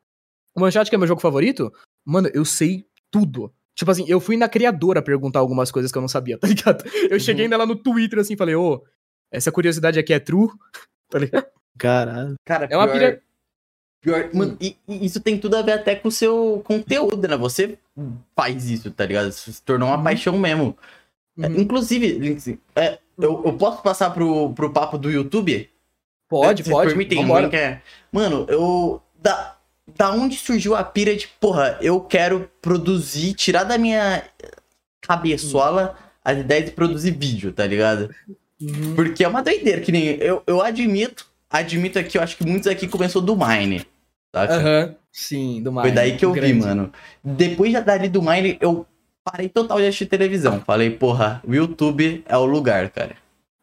[0.55, 1.73] One Shot, que é meu jogo favorito,
[2.05, 3.53] mano, eu sei tudo.
[3.75, 6.83] Tipo assim, eu fui na criadora perguntar algumas coisas que eu não sabia, tá ligado?
[7.11, 8.83] Eu cheguei nela no Twitter assim e falei, ô,
[9.31, 10.49] essa curiosidade aqui é true?
[11.09, 11.47] Tá ligado?
[11.79, 12.35] Caralho.
[12.45, 13.23] Cara, É uma pior- pilha-
[14.03, 17.37] Pior, mano, e, e isso tem tudo a ver até com o seu conteúdo, né?
[17.37, 17.79] Você
[18.37, 19.29] faz isso, tá ligado?
[19.29, 20.05] Isso se tornou uma Uhum.
[20.05, 20.77] paixão mesmo.
[21.41, 21.61] É, Uhum.
[21.61, 25.71] inclusive, Lindsay, é, eu, eu posso passar pro, pro papo do YouTube?
[26.29, 26.89] Pode, Vocês pode.
[26.89, 27.43] Permitem, Vambora.
[27.43, 29.01] mãe, que é- Mano, eu.
[29.21, 29.57] Da,
[29.97, 34.25] da onde surgiu a pira de, porra, eu quero produzir, tirar da minha
[35.01, 38.13] cabeçola as ideias de produzir vídeo, tá ligado?
[38.61, 38.95] Uhum.
[38.95, 42.67] Porque é uma doideira, que nem eu, eu admito, admito aqui, eu acho que muitos
[42.69, 43.85] aqui começou do Mine.
[44.35, 44.95] Aham.
[45.13, 45.95] Sim, do Foi Mine.
[45.95, 46.53] daí que eu grande.
[46.55, 46.93] vi, mano.
[47.25, 48.87] Depois já dali do Mine, eu
[49.25, 50.61] parei total de assistir televisão.
[50.61, 53.17] Falei, porra, o YouTube é o lugar, cara.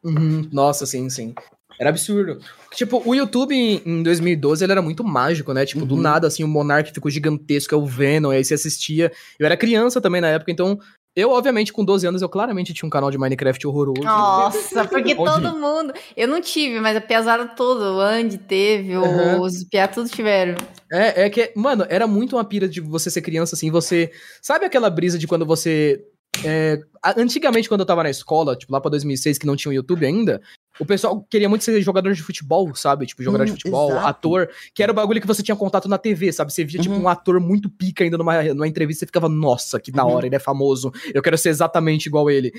[0.04, 0.50] Uhum.
[0.52, 1.34] Nossa, sim, sim.
[1.80, 2.40] Era absurdo.
[2.76, 5.66] Tipo, o YouTube em em 2012 ele era muito mágico, né?
[5.66, 6.02] Tipo, do Uhum.
[6.02, 9.12] nada, assim, o Monark ficou gigantesco, é o Venom, aí você assistia.
[9.40, 10.80] Eu era criança também na época, então
[11.16, 14.02] eu, obviamente, com 12 anos, eu claramente tinha um canal de Minecraft horroroso.
[14.04, 15.94] Nossa, porque todo mundo.
[16.18, 19.40] Eu não tive, mas a piazada toda, o Andy teve, Aham.
[19.42, 20.56] os piá todos tiveram.
[20.92, 24.12] É, é que, mano, era muito uma pira de você ser criança, assim, você.
[24.42, 26.04] Sabe aquela brisa de quando você.
[26.44, 26.80] É,
[27.18, 30.06] antigamente, quando eu tava na escola, tipo, lá pra 2006, que não tinha o YouTube
[30.06, 30.42] ainda,
[30.80, 33.06] o pessoal queria muito ser jogador de futebol, sabe?
[33.06, 34.08] Tipo, jogador de Hum, futebol, exato.
[34.08, 36.52] ator, que era o bagulho que você tinha contato na TV, sabe?
[36.52, 37.04] Você via, tipo, Uhum.
[37.04, 40.12] um ator muito pica ainda numa, numa entrevista, você ficava, nossa, que da Uhum.
[40.14, 42.52] hora, ele é famoso, eu quero ser exatamente igual ele.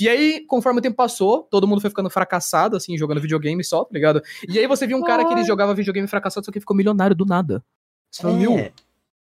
[0.00, 3.84] E aí, conforme o tempo passou, todo mundo foi ficando fracassado, assim, jogando videogame só,
[3.84, 4.22] tá ligado?
[4.48, 7.16] E aí você viu um cara que ele jogava videogame fracassado, só que ficou milionário
[7.16, 7.64] do nada.
[8.10, 8.72] Você fala, meu, É.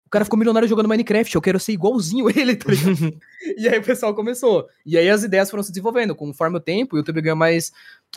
[0.06, 3.18] o cara ficou milionário jogando Minecraft, eu quero ser igualzinho ele, tá ligado?
[3.56, 4.68] e aí o pessoal começou.
[4.84, 6.14] E aí as ideias foram se desenvolvendo.
[6.14, 7.72] Conforme o tempo, o YouTube ganhou mais,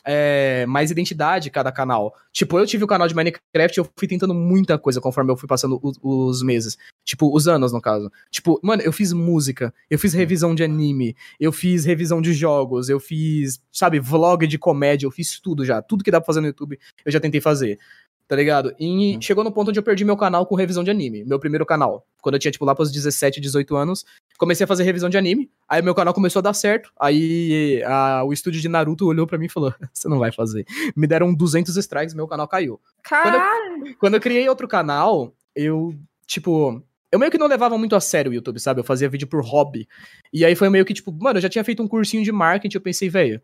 [0.06, 2.14] é, mais identidade cada canal.
[2.32, 5.48] Tipo, eu tive o canal de Minecraft, eu fui tentando muita coisa conforme eu fui
[5.48, 6.78] passando os, os meses.
[7.04, 8.12] Tipo, os anos, no caso.
[8.30, 12.90] Tipo, mano, eu fiz música, eu fiz revisão de anime, eu fiz revisão de jogos,
[12.90, 15.82] eu fiz, sabe, vlog de comédia, eu fiz tudo já.
[15.82, 17.80] Tudo que dá pra fazer no YouTube, eu já tentei fazer.
[18.28, 18.76] Tá ligado?
[18.80, 19.22] E Hum.
[19.22, 22.06] chegou no ponto onde eu perdi meu canal com revisão de anime, meu primeiro canal.
[22.22, 24.06] Quando eu tinha, tipo, lá pros 17, 18 anos,
[24.38, 28.24] comecei a fazer revisão de anime, aí meu canal começou a dar certo, aí a-
[28.26, 30.66] o estúdio de Naruto olhou pra mim e falou, você não vai fazer.
[30.96, 32.80] Me deram 200 strikes, meu canal caiu.
[33.04, 33.96] Caralho.
[34.00, 35.94] Quando eu criei outro canal, eu,
[36.26, 38.80] tipo, eu meio que não levava muito a sério o YouTube, sabe?
[38.82, 39.88] Eu fazia vídeo por hobby.
[40.34, 42.76] E aí foi meio que, tipo, mano, eu já tinha feito um cursinho de marketing,
[42.78, 43.42] eu pensei, velho,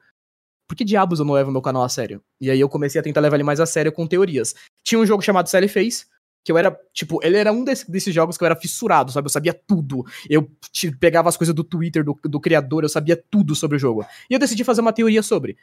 [0.67, 2.21] por que diabos eu não levo meu canal a sério?
[2.39, 4.53] E aí eu comecei a tentar levar ele mais a sério com teorias.
[4.83, 6.05] Tinha um jogo chamado Sally Face,
[6.45, 9.25] que eu era, tipo, ele era um desse- desses jogos que eu era fissurado, sabe?
[9.27, 10.03] Eu sabia tudo.
[10.29, 10.49] Eu
[10.99, 14.05] pegava as coisas do Twitter, do, do criador, eu sabia tudo sobre o jogo.
[14.29, 15.55] E eu decidi fazer uma teoria sobre.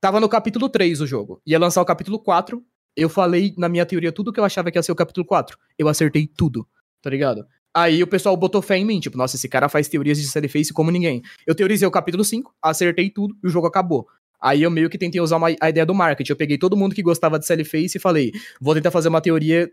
[0.00, 1.40] Tava no capítulo 3 o jogo.
[1.46, 2.62] Ia lançar o capítulo 4.
[2.96, 5.56] Eu falei na minha teoria tudo que eu achava que ia ser o capítulo 4.
[5.78, 6.66] Eu acertei tudo,
[7.02, 7.46] tá ligado?
[7.74, 10.48] Aí o pessoal botou fé em mim, tipo, nossa, esse cara faz teorias de Sally
[10.48, 11.22] Face como ninguém.
[11.46, 14.08] Eu teorizei o capítulo 5, acertei tudo e o jogo acabou.
[14.40, 16.32] Aí eu meio que tentei usar uma- a ideia do marketing.
[16.32, 19.20] Eu peguei todo mundo que gostava de Sally Face e falei, vou tentar fazer uma
[19.20, 19.68] teoria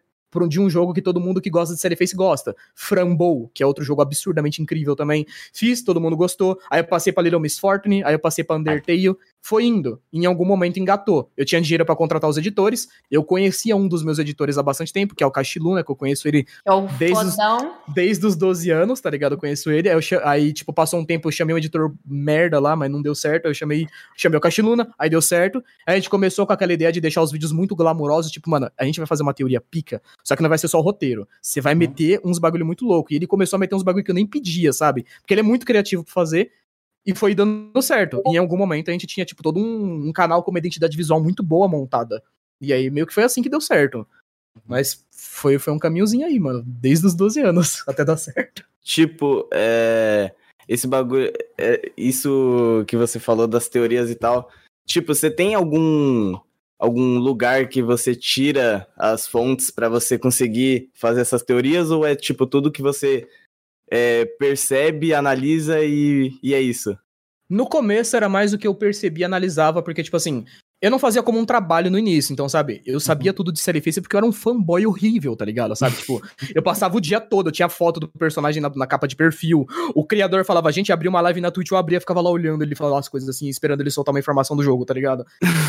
[0.49, 2.55] de um jogo que todo mundo que gosta de Sally Face gosta.
[2.75, 5.25] Frambow, que é outro jogo absurdamente incrível também.
[5.53, 6.59] Fiz, todo mundo gostou.
[6.69, 9.15] Aí eu passei pra Little Miss Fortune, aí eu passei pra Undertale.
[9.45, 9.99] Foi indo.
[10.13, 11.29] Em algum momento engatou.
[11.35, 12.87] Eu tinha dinheiro pra contratar os editores.
[13.11, 15.95] Eu conhecia um dos meus editores há bastante tempo, que é o Cachiluna, que eu
[15.97, 17.35] conheço ele É o Desde os-
[17.93, 19.33] desde os 12 anos, tá ligado?
[19.33, 19.89] Eu conheço ele.
[19.89, 23.01] Aí, eu aí, tipo, passou um tempo, eu chamei um editor merda lá, mas não
[23.01, 23.45] deu certo.
[23.45, 25.61] Aí eu chamei, chamei o Cachiluna, aí deu certo.
[25.85, 28.71] Aí a gente começou com aquela ideia de deixar os vídeos muito glamurosos, tipo, mano,
[28.77, 31.27] a gente vai fazer uma teoria pica, só que não vai ser só o roteiro.
[31.41, 33.11] Você vai meter uns bagulho muito louco.
[33.11, 35.05] E ele começou a meter uns bagulho que eu nem pedia, sabe?
[35.19, 36.51] Porque ele é muito criativo pra fazer.
[37.05, 38.21] E foi dando certo.
[38.25, 40.95] E em algum momento a gente tinha, tipo, todo um, um canal com uma identidade
[40.95, 42.23] visual muito boa montada.
[42.61, 44.07] E aí meio que foi assim que deu certo.
[44.65, 46.63] Mas foi, foi um caminhozinho aí, mano.
[46.65, 48.63] Desde os 12 anos até dar certo.
[48.81, 50.31] Tipo, é.
[50.67, 51.31] Esse bagulho.
[51.57, 54.49] é, isso que você falou das teorias e tal.
[54.85, 56.37] Tipo, você tem algum.
[56.79, 61.91] Algum lugar que você tira as fontes pra você conseguir fazer essas teorias?
[61.91, 63.27] Ou é tipo tudo que você
[63.89, 66.97] é, percebe, analisa e, e é isso?
[67.49, 70.43] No começo era mais o que eu percebi e analisava, porque, tipo assim,
[70.81, 72.81] eu não fazia como um trabalho no início, então, sabe?
[72.85, 75.73] Eu sabia tudo de série face porque eu era um fanboy horrível, tá ligado?
[75.75, 75.95] Sabe?
[75.95, 76.21] Tipo,
[76.53, 79.65] eu passava o dia todo, eu tinha foto do personagem na, na capa de perfil.
[79.95, 82.75] O criador falava, gente, abriu uma live na Twitch, eu abria, ficava lá olhando ele
[82.75, 85.25] falar as coisas assim, esperando ele soltar uma informação do jogo, tá ligado?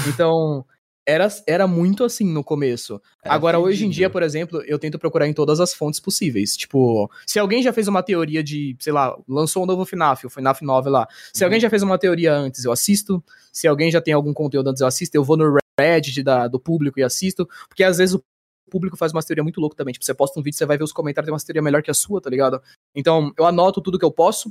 [0.09, 0.65] Então.
[1.07, 3.01] Era, era muito assim no começo.
[3.23, 6.57] Era Agora, hoje em dia, por exemplo, eu tento procurar em todas as fontes possíveis.
[6.57, 10.31] Tipo, se alguém já fez uma teoria de, sei lá, lançou um novo FNAF, o
[10.31, 11.07] FNAF 9 lá.
[11.33, 13.23] Se alguém já fez uma teoria antes, eu assisto.
[13.53, 15.15] Se alguém já tem algum conteúdo antes, eu assisto.
[15.15, 17.47] Eu vou no Reddit da, do público e assisto.
[17.69, 18.25] Porque às vezes o
[18.71, 19.93] público faz uma teoria muito louca também.
[19.93, 21.91] Tipo, você posta um vídeo, você vai ver os comentários, tem uma teoria melhor que
[21.91, 22.63] a sua, tá ligado?
[22.95, 24.51] Então, eu anoto tudo que eu posso.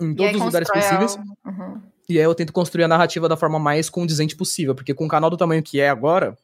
[0.00, 1.16] Em todos os lugares possíveis.
[1.44, 1.80] Uhum.
[2.08, 5.08] E aí eu tento construir a narrativa da forma mais condizente possível, porque com o
[5.08, 6.36] canal do tamanho que é agora,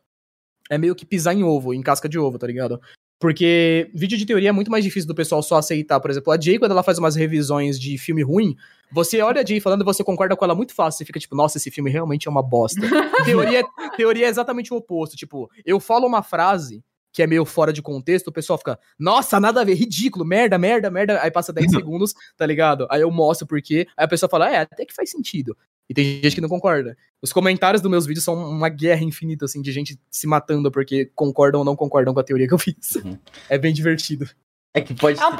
[0.69, 2.81] é meio que pisar em ovo, em casca de ovo, tá ligado?
[3.21, 6.01] Porque vídeo de teoria é muito mais difícil do pessoal só aceitar.
[6.01, 8.57] Por exemplo, a Jay, quando ela faz umas revisões de filme ruim,
[8.91, 10.99] você olha a Jay falando e você concorda com ela muito fácil.
[10.99, 12.81] Você fica tipo, nossa, esse filme realmente é uma bosta.
[13.25, 13.63] teoria,
[13.97, 15.15] teoria é exatamente o oposto.
[15.17, 16.83] Tipo, eu falo uma frase
[17.13, 20.57] que é meio fora de contexto, o pessoal fica, nossa, nada a ver, ridículo, merda,
[20.59, 21.21] merda, merda.
[21.23, 22.87] Aí passa 10 segundos, tá ligado?
[22.91, 23.87] Aí eu mostro por quê.
[23.97, 25.57] Aí a pessoa fala, é, até que faz sentido.
[25.89, 26.97] E tem gente que não concorda.
[27.21, 31.11] Os comentários dos meus vídeos são uma guerra infinita, assim, de gente se matando porque
[31.15, 32.97] concordam ou não concordam com a teoria que eu fiz.
[32.97, 33.19] Uhum.
[33.49, 34.29] É bem divertido.
[34.73, 35.21] É que pode.
[35.21, 35.37] É um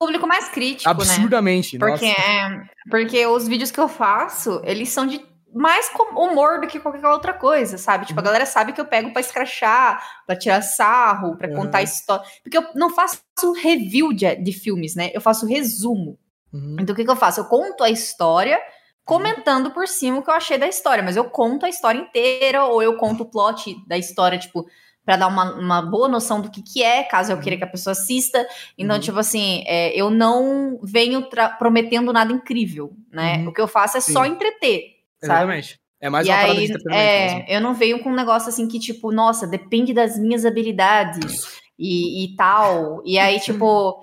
[0.00, 0.90] público mais crítico, né?
[0.90, 1.78] Absurdamente.
[1.78, 2.20] Porque, nossa.
[2.20, 5.20] é, porque os vídeos que eu faço, eles são de
[5.52, 8.06] mais com humor do que qualquer outra coisa, sabe?
[8.06, 8.26] Tipo, a Uhum.
[8.26, 11.54] galera sabe que eu pego pra escrachar, pra tirar sarro, pra Uhum.
[11.56, 12.24] contar história.
[12.42, 13.20] Porque eu não faço
[13.62, 15.10] review de, de filmes, né?
[15.14, 16.18] Eu faço resumo.
[16.52, 16.76] Uhum.
[16.80, 17.40] Então o que, que eu faço?
[17.40, 18.60] Eu conto a história
[19.04, 22.64] comentando por cima o que eu achei da história, mas eu conto a história inteira
[22.64, 24.66] ou eu conto o plot da história, tipo,
[25.04, 27.66] pra dar uma, uma boa noção do que que é, caso eu queira que a
[27.66, 28.46] pessoa assista.
[28.78, 29.00] Então, Uhum.
[29.02, 31.26] tipo assim, é, eu não venho
[31.58, 33.38] prometendo nada incrível, né?
[33.38, 33.48] Uhum.
[33.48, 34.30] O que eu faço é só Sim.
[34.30, 35.52] entreter, sabe?
[35.52, 35.80] Exatamente.
[36.00, 36.90] É mais e uma parada de aí, mesmo.
[36.90, 41.60] é, eu não venho com um negócio assim que, tipo, nossa, depende das minhas habilidades
[41.78, 43.02] e, e tal.
[43.04, 44.02] E aí, tipo,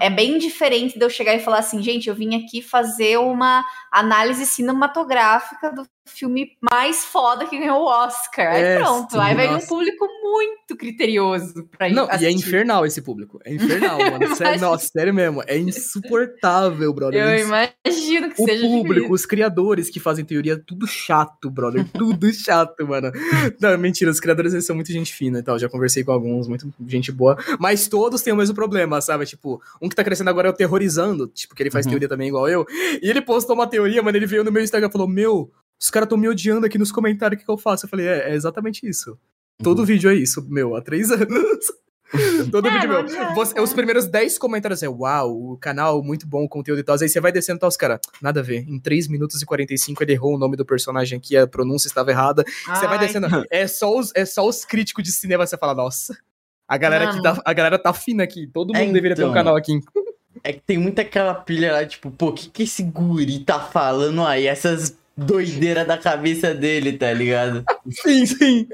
[0.00, 3.64] é bem diferente de eu chegar e falar assim, gente, eu vim aqui fazer uma
[3.90, 8.52] análise cinematográfica do filme mais foda que ganhou o Oscar.
[8.52, 12.34] Aí É, pronto, sim, aí vai um público muito criterioso pra Não, e é assistir.
[12.36, 13.40] infernal esse público.
[13.44, 14.36] É infernal, mano.
[14.36, 15.42] Sério, nossa, sério mesmo.
[15.46, 17.20] É insuportável, brother.
[17.22, 19.12] Eu É imagino que O seja público, difícil.
[19.14, 21.84] os criadores que fazem teoria, tudo chato, brother.
[21.94, 23.10] Tudo chato, mano.
[23.60, 25.58] Não, mentira, os criadores eles são muito gente fina e tal.
[25.58, 27.36] Já conversei com alguns, muito gente boa.
[27.58, 29.24] Mas todos têm o mesmo problema, sabe?
[29.26, 31.90] Tipo, um que tá crescendo agora é o Terrorizando, tipo, que ele faz Uhum.
[31.92, 32.66] teoria também igual eu.
[33.02, 34.16] E ele postou uma teoria, mano.
[34.16, 35.50] Ele veio no meu Instagram e falou: Meu,
[35.84, 37.84] os caras tão me odiando aqui nos comentários, o que, que eu faço?
[37.86, 39.18] Eu falei: É, é exatamente isso.
[39.62, 41.66] Todo vídeo é isso, meu, há três anos.
[42.52, 43.34] Todo É, vídeo meu.
[43.34, 46.96] Você- os primeiros 10 comentários é: Uau, o canal, muito bom o conteúdo e tal.
[47.00, 48.64] Aí você vai descendo e tal, os caras, nada a ver.
[48.68, 52.10] Em 3 minutos e 45 ele errou o nome do personagem aqui, a pronúncia estava
[52.10, 52.44] errada.
[52.44, 53.26] Você vai Ai, descendo.
[53.50, 56.16] É só os, é só os críticos de cinema, você fala, nossa.
[56.68, 58.46] A galera, aqui tá, a galera tá fina aqui.
[58.46, 59.34] Todo mundo É, deveria ter um então.
[59.34, 59.80] canal aqui.
[60.42, 63.60] É que tem muita aquela pilha lá, tipo, pô, o que, que esse guri tá
[63.60, 64.46] falando aí?
[64.46, 67.64] Essas doideiras da cabeça dele, tá ligado?
[67.90, 68.68] Sim, sim.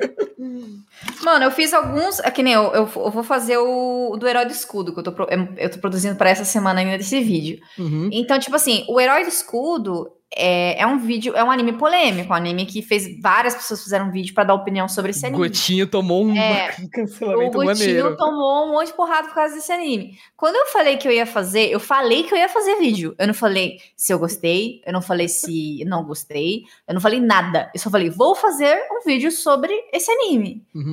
[1.22, 2.18] Mano, eu fiz alguns.
[2.20, 5.04] É que nem eu, eu, eu vou fazer o do Herói do Escudo, que eu
[5.04, 7.58] tô, pro- eu tô produzindo pra essa semana ainda desse vídeo.
[7.78, 8.08] Uhum.
[8.12, 12.32] Então, tipo assim, o Herói do Escudo é, é um vídeo, é um anime polêmico,
[12.32, 13.20] um anime que fez.
[13.20, 15.42] Várias pessoas fizeram um vídeo pra dar opinião sobre esse anime.
[15.48, 18.16] Gotinho tomou um É, cancelamento o maneiro.
[18.16, 20.16] tomou um monte de porrada por causa desse anime.
[20.36, 23.12] Quando eu falei que eu ia fazer, eu falei que eu ia fazer vídeo.
[23.18, 27.20] Eu não falei se eu gostei, eu não falei se não gostei, eu não falei
[27.20, 27.68] nada.
[27.74, 30.62] Eu só falei, vou fazer um vídeo sobre esse anime.
[30.72, 30.89] Uhum.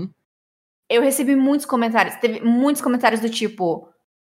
[0.90, 2.16] Eu recebi muitos comentários.
[2.16, 3.88] Teve muitos comentários do tipo.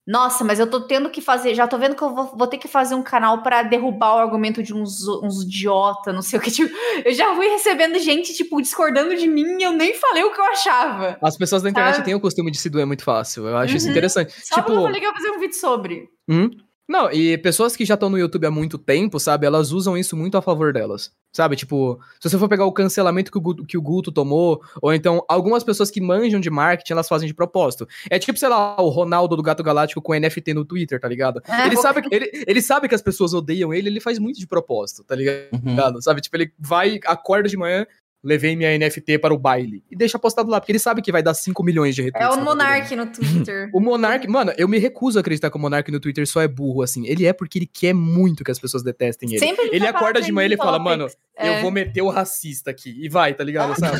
[0.07, 1.55] Nossa, mas eu tô tendo que fazer.
[1.55, 4.19] Já tô vendo que eu vou, vou ter que fazer um canal pra derrubar o
[4.19, 6.51] argumento de uns, uns idiota, não sei o que.
[6.53, 6.71] Tipo,
[7.05, 10.39] eu já fui recebendo gente, tipo, discordando de mim e eu nem falei o que
[10.39, 11.17] eu achava.
[11.23, 12.05] As pessoas da internet Sabe?
[12.05, 13.49] têm o costume de se doer muito fácil.
[13.49, 13.93] Eu acho isso Uhum.
[13.93, 14.33] interessante.
[14.47, 16.09] Só porque eu tipo, falei que eu ia fazer um vídeo sobre.
[16.29, 16.51] Hum?
[16.87, 20.15] Não, e pessoas que já estão no YouTube há muito tempo, sabe, elas usam isso
[20.15, 21.11] muito a favor delas.
[21.37, 24.63] Sabe, tipo, se você for pegar o cancelamento que o, Guto, que o Guto tomou,
[24.81, 27.89] ou então algumas pessoas que manjam de marketing, elas fazem de propósito.
[28.09, 31.43] É tipo, sei lá, o Ronaldo do Gato Galáctico com NFT no Twitter, tá ligado?
[31.49, 34.21] É, ele, vou- sabe, que- ele, ele sabe que as pessoas odeiam ele, ele faz
[34.21, 35.49] muito de propósito, tá ligado?
[35.97, 36.01] Uhum.
[36.01, 37.85] Sabe, tipo, ele vai, acorda de manhã,
[38.25, 39.85] levei minha NFT para o baile.
[39.91, 42.29] E deixa postado lá, porque ele sabe que vai dar 5 milhões de É retweets.
[42.29, 42.57] o vida dele.
[42.65, 43.71] Monark no Twitter.
[43.75, 46.49] O Monark, mano, eu me recuso a acreditar que o Monark no Twitter só é
[46.49, 47.07] burro, assim.
[47.07, 49.39] Ele é porque ele quer muito que as pessoas detestem ele.
[49.39, 51.19] Sempre Ele acorda de manhã e ele fala, mano, topics.
[51.39, 51.61] eu É.
[51.61, 52.97] vou meter o racista aqui.
[52.99, 53.79] E vai, tá ligado?
[53.79, 53.99] Sabe?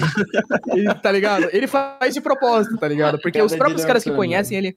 [0.73, 1.49] Ele- tá ligado?
[1.53, 3.19] Ele faz de propósito, tá ligado?
[3.21, 4.25] Porque Cada os próprios caras que lançando.
[4.25, 4.77] conhecem ele.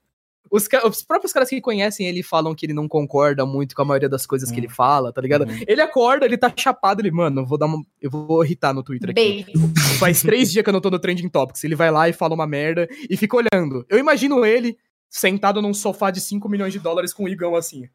[0.51, 3.85] Os, os próprios caras que conhecem ele falam que ele não concorda muito com a
[3.85, 5.45] maioria das coisas que ele fala, tá ligado?
[5.45, 5.59] Uhum.
[5.67, 7.83] Ele acorda, ele tá chapado, ele, mano, eu vou dar uma.
[8.01, 9.45] Eu vou irritar no Twitter aqui.
[9.45, 9.97] Bait.
[9.99, 11.63] Faz três dias que eu não tô no Trending Topics.
[11.63, 13.85] Ele vai lá e fala uma merda e fica olhando.
[13.89, 14.77] Eu imagino ele
[15.09, 17.87] sentado num sofá de 5 milhões de dólares com o Igão assim.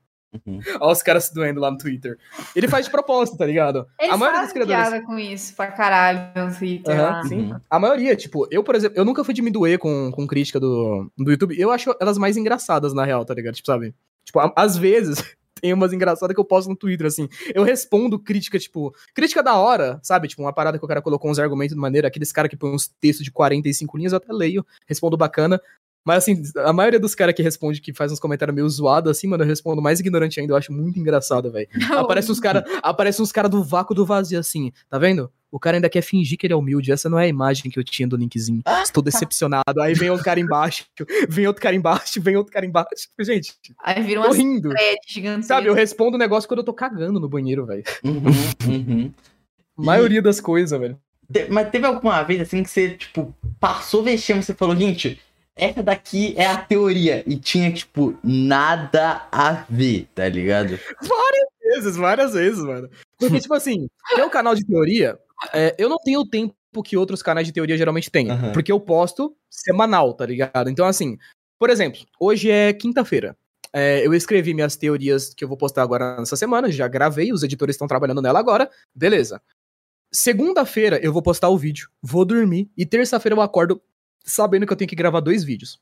[0.46, 0.60] Uhum.
[0.80, 2.18] Olha os caras se doendo lá no Twitter.
[2.56, 3.86] Ele faz de propósito, tá ligado?
[4.00, 4.88] Ele a maioria dos criadores.
[4.88, 7.22] piada com isso pra caralho no Twitter Aham, lá.
[7.24, 7.52] sim.
[7.52, 7.60] Uhum.
[7.68, 10.58] A maioria, tipo, eu, por exemplo, eu nunca fui de me doer com, com crítica
[10.58, 11.58] do, do YouTube.
[11.60, 13.54] Eu acho elas mais engraçadas, na real, tá ligado?
[13.54, 13.94] Tipo, sabe?
[14.24, 15.22] Tipo, a- às vezes
[15.60, 17.28] tem umas engraçadas que eu posto no Twitter, assim.
[17.54, 20.28] Eu respondo crítica, tipo, crítica da hora, sabe?
[20.28, 22.74] Tipo, uma parada que o cara colocou uns argumentos de maneira, aqueles caras que põem
[22.74, 25.60] uns textos de 45 linhas, eu até leio, respondo bacana.
[26.04, 29.26] Mas assim, a maioria dos caras que responde, que faz uns comentários meio zoados, assim,
[29.26, 31.68] mano, eu respondo mais ignorante ainda, eu acho muito engraçado, velho.
[31.96, 35.30] Aparece uns caras aparece uns cara do vácuo do vazio, assim, tá vendo?
[35.50, 36.90] O cara ainda quer fingir que ele é humilde.
[36.90, 38.62] Essa não é a imagem que eu tinha do linkzinho.
[38.82, 39.82] Estou decepcionado.
[39.82, 40.86] Aí vem outro cara embaixo,
[41.28, 42.88] vem outro cara embaixo, vem outro cara embaixo.
[43.20, 44.70] Gente, Aí vira uma rindo.
[45.42, 47.84] Sabe, eu respondo o negócio quando eu tô cagando no banheiro, velho.
[48.02, 48.22] Uhum,
[48.66, 49.12] uhum.
[49.76, 50.98] Maioria das coisas, velho.
[51.50, 55.20] Mas teve alguma vez assim que você, tipo, passou vexame, você falou, gente,
[55.56, 57.22] essa daqui é a teoria.
[57.26, 60.78] E tinha, tipo, nada a ver, tá ligado?
[61.62, 62.88] Vezes, várias vezes, mano.
[63.18, 63.86] Porque, tipo assim,
[64.18, 65.18] um canal de teoria,
[65.52, 68.30] é, eu não tenho o tempo que outros canais de teoria geralmente têm.
[68.30, 68.52] Aham.
[68.52, 70.68] Porque eu posto semanal, tá ligado?
[70.68, 71.18] Então, assim,
[71.58, 73.36] por exemplo, hoje é quinta-feira.
[73.72, 77.42] É, eu escrevi minhas teorias que eu vou postar agora nessa semana, já gravei, os
[77.42, 79.40] editores estão trabalhando nela agora, beleza.
[80.10, 83.80] Segunda-feira eu vou postar o vídeo, vou dormir, e terça-feira eu acordo
[84.24, 85.78] sabendo que eu tenho que gravar dois vídeos.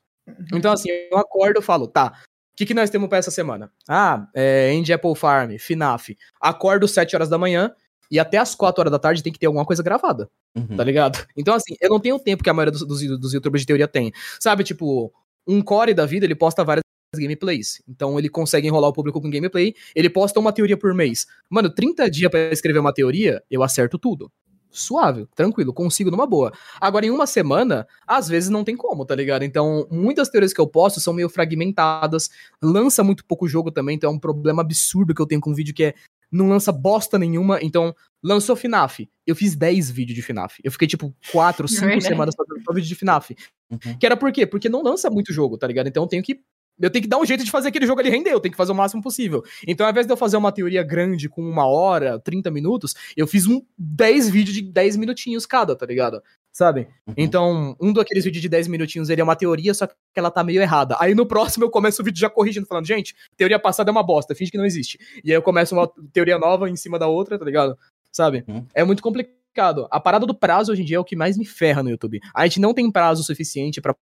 [0.53, 2.13] Então, assim, eu acordo e falo, tá,
[2.53, 3.71] o que, que nós temos pra essa semana?
[3.87, 6.15] Ah, é End Apple Farm, FNAF.
[6.39, 7.73] Acordo 7 horas da manhã
[8.09, 10.75] e até as 4 horas da tarde tem que ter alguma coisa gravada, Uhum.
[10.75, 11.25] tá ligado?
[11.35, 13.67] Então, assim, eu não tenho o tempo que a maioria dos, dos, dos youtubers de
[13.67, 14.11] teoria tem.
[14.39, 15.11] Sabe, tipo,
[15.47, 16.81] um core da vida, ele posta várias
[17.15, 17.81] gameplays.
[17.87, 21.25] Então ele consegue enrolar o público com gameplay, ele posta uma teoria por mês.
[21.49, 24.31] Mano, 30 dias pra escrever uma teoria, eu acerto tudo.
[24.71, 26.51] Suave, tranquilo, consigo numa boa.
[26.79, 29.43] Agora, em uma semana, às vezes não tem como, tá ligado?
[29.43, 32.29] Então, muitas teorias que eu posto são meio fragmentadas,
[32.61, 35.55] lança muito pouco jogo também, então é um problema absurdo que eu tenho com um
[35.55, 35.93] vídeo que é
[36.31, 37.93] não lança bosta nenhuma, então
[38.23, 39.09] lançou FNAF.
[39.27, 40.61] Eu fiz 10 vídeos de FNAF.
[40.63, 42.05] Eu fiquei tipo 4, 5 Verdade.
[42.05, 43.35] semanas fazendo só vídeo de FNAF.
[43.69, 43.97] Uhum.
[43.99, 44.45] Que era por quê?
[44.45, 45.87] Porque não lança muito jogo, tá ligado?
[45.87, 46.41] Então eu tenho que
[46.81, 48.57] eu tenho que dar um jeito de fazer aquele jogo ali render, eu tenho que
[48.57, 49.43] fazer o máximo possível.
[49.67, 53.27] Então, ao invés de eu fazer uma teoria grande com uma hora, 30 minutos, eu
[53.27, 56.21] fiz um 10 vídeos de 10 minutinhos cada, tá ligado?
[56.51, 56.87] Sabe?
[57.07, 57.13] Uhum.
[57.15, 60.43] Então, um daqueles vídeos de 10 minutinhos ele é uma teoria, só que ela tá
[60.43, 60.97] meio errada.
[60.99, 64.03] Aí no próximo eu começo o vídeo já corrigindo, falando, gente, teoria passada é uma
[64.03, 64.99] bosta, finge que não existe.
[65.23, 67.77] E aí eu começo uma teoria nova em cima da outra, tá ligado?
[68.11, 68.43] Sabe?
[68.47, 68.65] Uhum.
[68.73, 69.41] É muito complicado.
[69.51, 69.87] complicado.
[69.91, 72.19] A parada do prazo hoje em dia é o que mais me ferra no YouTube.
[72.33, 73.95] A gente não tem prazo suficiente pra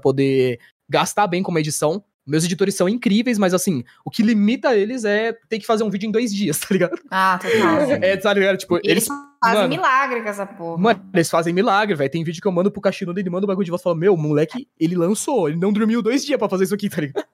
[0.00, 0.58] poder
[0.88, 2.02] gastar bem com uma edição.
[2.26, 5.90] Meus editores são incríveis, mas assim, o que limita eles é ter que fazer um
[5.90, 7.00] vídeo em dois dias, tá ligado?
[7.10, 7.90] Ah, total.
[8.02, 8.58] É, tá ligado?
[8.58, 9.06] Tipo, eles eles.
[9.06, 10.78] fazem mano, milagre com essa porra.
[10.80, 12.10] Mano, eles fazem milagre, velho.
[12.10, 13.96] Tem vídeo que eu mando pro Caxinudo, ele manda o bagulho de volta e fala:
[13.96, 17.24] Meu, moleque, ele lançou, ele não dormiu dois dias pra fazer isso aqui, tá ligado?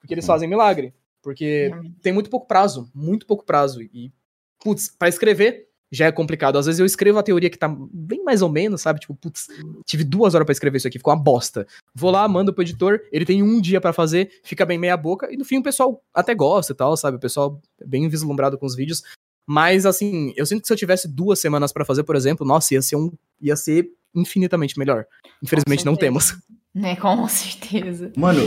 [0.00, 0.94] Porque eles fazem milagre.
[1.22, 1.70] Porque
[2.00, 3.82] tem muito pouco prazo, muito pouco prazo.
[3.82, 4.10] E,
[4.58, 6.56] putz, pra escrever já é complicado.
[6.58, 9.00] Às vezes eu escrevo a teoria que tá bem mais ou menos, sabe?
[9.00, 9.48] Tipo, putz,
[9.84, 11.66] tive duas horas pra escrever isso aqui, ficou uma bosta.
[11.94, 15.28] Vou lá, mando pro editor, ele tem um dia pra fazer, fica bem meia boca,
[15.32, 17.16] e no fim o pessoal até gosta e tal, sabe?
[17.16, 19.02] O pessoal é bem vislumbrado com os vídeos.
[19.46, 22.74] Mas, assim, eu sinto que se eu tivesse duas semanas pra fazer, por exemplo, nossa,
[22.74, 23.10] ia ser um.
[23.40, 25.06] ia ser infinitamente melhor.
[25.42, 26.36] Infelizmente não temos.
[26.72, 28.12] Né, com certeza.
[28.16, 28.40] Mano,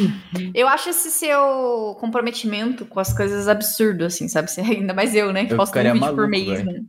[0.54, 4.50] Eu acho esse seu comprometimento com as coisas absurdo, assim, sabe?
[4.60, 5.46] Ainda mais eu, né?
[5.46, 6.66] Que Eu posto um vídeo por maluco, mês, velho.
[6.66, 6.84] né?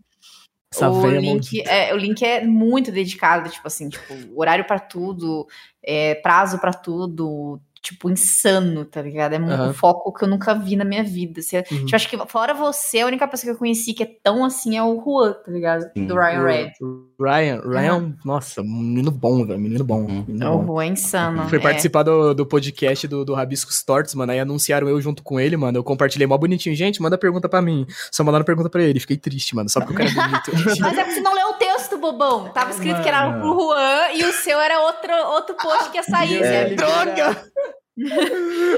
[0.83, 5.47] O link, é, o link é muito dedicado, tipo assim, tipo, horário pra tudo,
[5.83, 9.35] é, prazo pra tudo, tipo, insano, tá ligado?
[9.35, 9.73] É um Aham.
[9.75, 11.43] foco que eu nunca vi na minha vida.
[11.43, 11.85] Você, Uhum.
[11.85, 14.77] tipo, acho que fora você, a única pessoa que eu conheci que é tão assim
[14.77, 15.83] é o Juan, tá ligado?
[15.95, 16.07] Sim.
[16.07, 16.73] Do Ryan Red.
[17.21, 20.01] Ryan, Ryan, nossa, menino bom, velho, menino bom.
[20.01, 20.25] Uhum.
[20.27, 20.67] menino O bom.
[20.75, 21.49] Juan é insano.
[21.49, 21.63] Foi é.
[21.63, 24.33] participar do, do podcast do, do Rabiscos Tortos, mano.
[24.33, 25.79] Aí anunciaram eu junto com ele, mano.
[25.79, 26.75] Eu compartilhei mó bonitinho.
[26.75, 27.87] Gente, manda pergunta pra mim.
[28.11, 28.99] Só mandaram pergunta pra ele.
[28.99, 29.69] Fiquei triste, mano.
[29.69, 30.51] Só porque o cara é bonito.
[30.81, 32.49] Mas é porque você não leu o texto, bobão.
[32.49, 33.41] Tava escrito que era Mano.
[33.41, 36.43] pro Juan e o seu era outro, outro post que ia sair.
[36.43, 36.75] É, Zé.
[36.75, 37.45] droga!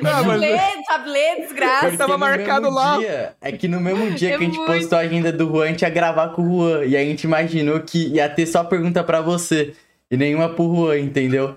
[0.05, 0.41] Ah, mano.
[0.41, 1.81] Lê, sabe ler, desgraça.
[1.87, 2.99] Porque tava marcado lá.
[2.99, 4.73] dia- é que no mesmo dia É que a gente muito.
[4.73, 6.85] postou a agenda do Juan, a gente ia gravar com o Juan.
[6.85, 9.75] E a gente imaginou que ia ter só pergunta pra você.
[10.11, 11.57] E nenhuma pro Juan, entendeu?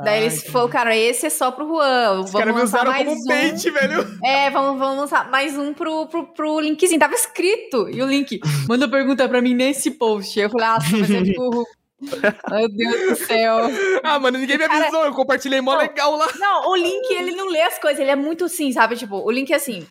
[0.00, 2.20] Daí eles focaram, esse é só pro Juan.
[2.20, 3.24] Os caras Vamos me lançar usaram mais como um.
[3.26, 4.18] bait, velho.
[4.24, 7.00] É, vamos, vamos lançar mais um pro, pro, pro linkzinho.
[7.00, 7.88] Tava escrito.
[7.90, 8.38] E o link,
[8.68, 10.38] manda pergunta pra mim nesse post.
[10.38, 11.66] Eu falei, ah, mas é tipo...
[12.00, 13.58] Meu Deus do céu.
[14.02, 15.04] Ah, mano, ninguém me Cara, avisou.
[15.04, 15.78] Eu compartilhei mó não.
[15.80, 16.28] legal lá.
[16.38, 17.98] Não, o link, ele não lê as coisas.
[18.00, 18.96] Ele é muito assim, sabe?
[18.96, 19.86] Tipo, o link é assim...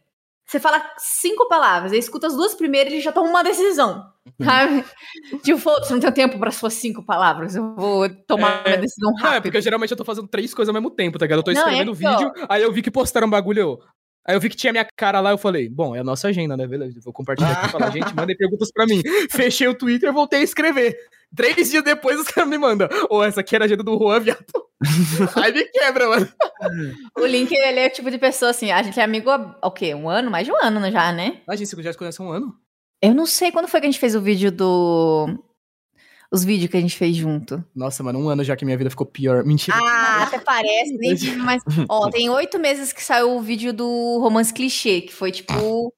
[0.50, 4.06] Você fala cinco palavras, aí escuta as duas primeiras e ele já toma uma decisão.
[4.42, 4.86] Sabe?
[5.44, 7.54] Tipo, foda-se, não tenho tempo para suas cinco palavras.
[7.54, 8.70] Eu vou tomar É.
[8.70, 9.44] minha decisão Não, é rápido.
[9.44, 11.40] porque geralmente eu tô fazendo três coisas ao mesmo tempo, tá ligado?
[11.40, 12.12] Eu tô Não, é escrevendo o que, ó.
[12.12, 13.60] vídeo, aí eu vi que postaram um bagulho.
[13.60, 13.80] eu-
[14.28, 16.58] Aí eu vi que tinha minha cara lá, eu falei, bom, é a nossa agenda,
[16.58, 16.68] né?
[16.68, 19.02] Beleza, vou compartilhar aqui e falar, gente, mandem perguntas pra mim.
[19.32, 20.98] Fechei o Twitter e voltei a escrever.
[21.34, 22.90] Três dias depois os caras me mandam.
[23.10, 24.46] Ô, essa aqui era a agenda do Juan, viado.
[25.42, 26.28] aí me quebra, mano.
[27.18, 29.72] O Link, ele é o tipo de pessoa assim, a gente é amigo há o
[29.72, 29.96] quê?
[29.96, 30.30] Um ano?
[30.30, 31.40] Mais de um ano né, já, né?
[31.48, 32.54] A gente já se conhece há um ano.
[33.02, 35.28] Eu não sei quando foi que a gente fez o vídeo do...
[36.32, 37.64] Os vídeos que a gente fez junto.
[37.74, 39.44] Nossa, mano, um ano já que minha vida ficou pior.
[39.46, 39.78] Mentira.
[39.80, 41.62] Ah, até parece, nem tive mais...
[41.90, 45.94] Ó, tem oito meses que saiu o vídeo do Romance Clichê, que foi tipo...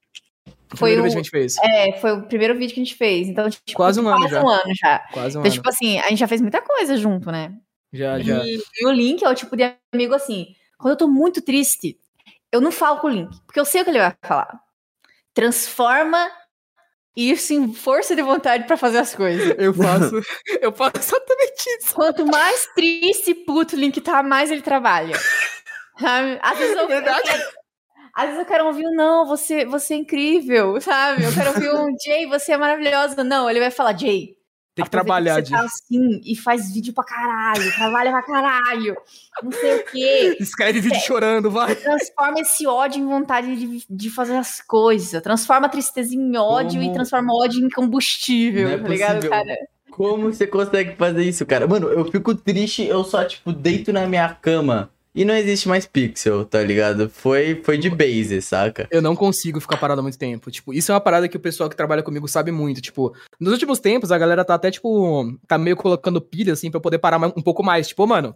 [0.76, 1.04] Foi Primeira o...
[1.04, 1.58] vez que a gente fez.
[1.64, 3.28] É, foi o primeiro vídeo que a gente fez.
[3.28, 4.44] Então, tipo, Quase um ano quase já.
[4.44, 5.00] um ano já.
[5.12, 5.52] Quase um Então, ano.
[5.52, 7.56] tipo assim, a gente já fez muita coisa junto, né?
[7.92, 8.44] Já, já.
[8.46, 10.46] E, e o Link é o tipo de amigo assim,
[10.78, 11.98] quando eu tô muito triste,
[12.52, 14.60] eu não falo com o Link, porque eu sei o que ele vai falar.
[15.34, 16.30] Transforma
[17.16, 19.56] isso em força de vontade pra fazer as coisas.
[19.58, 20.22] Eu faço.
[20.62, 21.94] eu faço exatamente isso.
[21.94, 25.16] Quanto mais triste e puto o Link tá, mais ele trabalha.
[26.00, 26.40] Sabe?
[26.42, 27.20] Às vezes eu, Verdade.
[27.20, 27.44] eu quero,
[28.16, 31.24] às vezes eu quero ouvir um não, você, você é incrível, sabe?
[31.24, 33.24] Eu quero ouvir um Jay, você é maravilhosa.
[33.24, 34.36] Não, ele vai falar, Jay,
[34.80, 38.96] Tem que trabalhar, que você tá assim e faz vídeo pra caralho, trabalha pra caralho,
[39.44, 40.38] não sei o quê.
[40.42, 41.76] Escreve vídeo chorando, vai.
[41.76, 45.22] Transforma esse ódio em vontade de, de fazer as coisas.
[45.22, 46.92] Transforma a tristeza em ódio Como?
[46.92, 49.58] e transforma o ódio em combustível, Não é tá ligado, cara?
[49.92, 51.68] Como você consegue fazer isso, cara?
[51.68, 54.90] Mano, eu fico triste, eu só, tipo, deito na minha cama
[55.22, 57.10] e não existe mais pixel, tá ligado?
[57.10, 58.88] Foi, foi de base, saca?
[58.90, 60.50] Eu não consigo ficar parado há muito tempo.
[60.50, 62.80] Tipo, isso é uma parada que o pessoal que trabalha comigo sabe muito.
[62.82, 66.80] Tipo, nos últimos tempos a galera tá até, tipo, tá meio colocando pilha, assim, pra
[66.80, 67.88] poder parar um pouco mais.
[67.90, 68.34] Tipo, mano,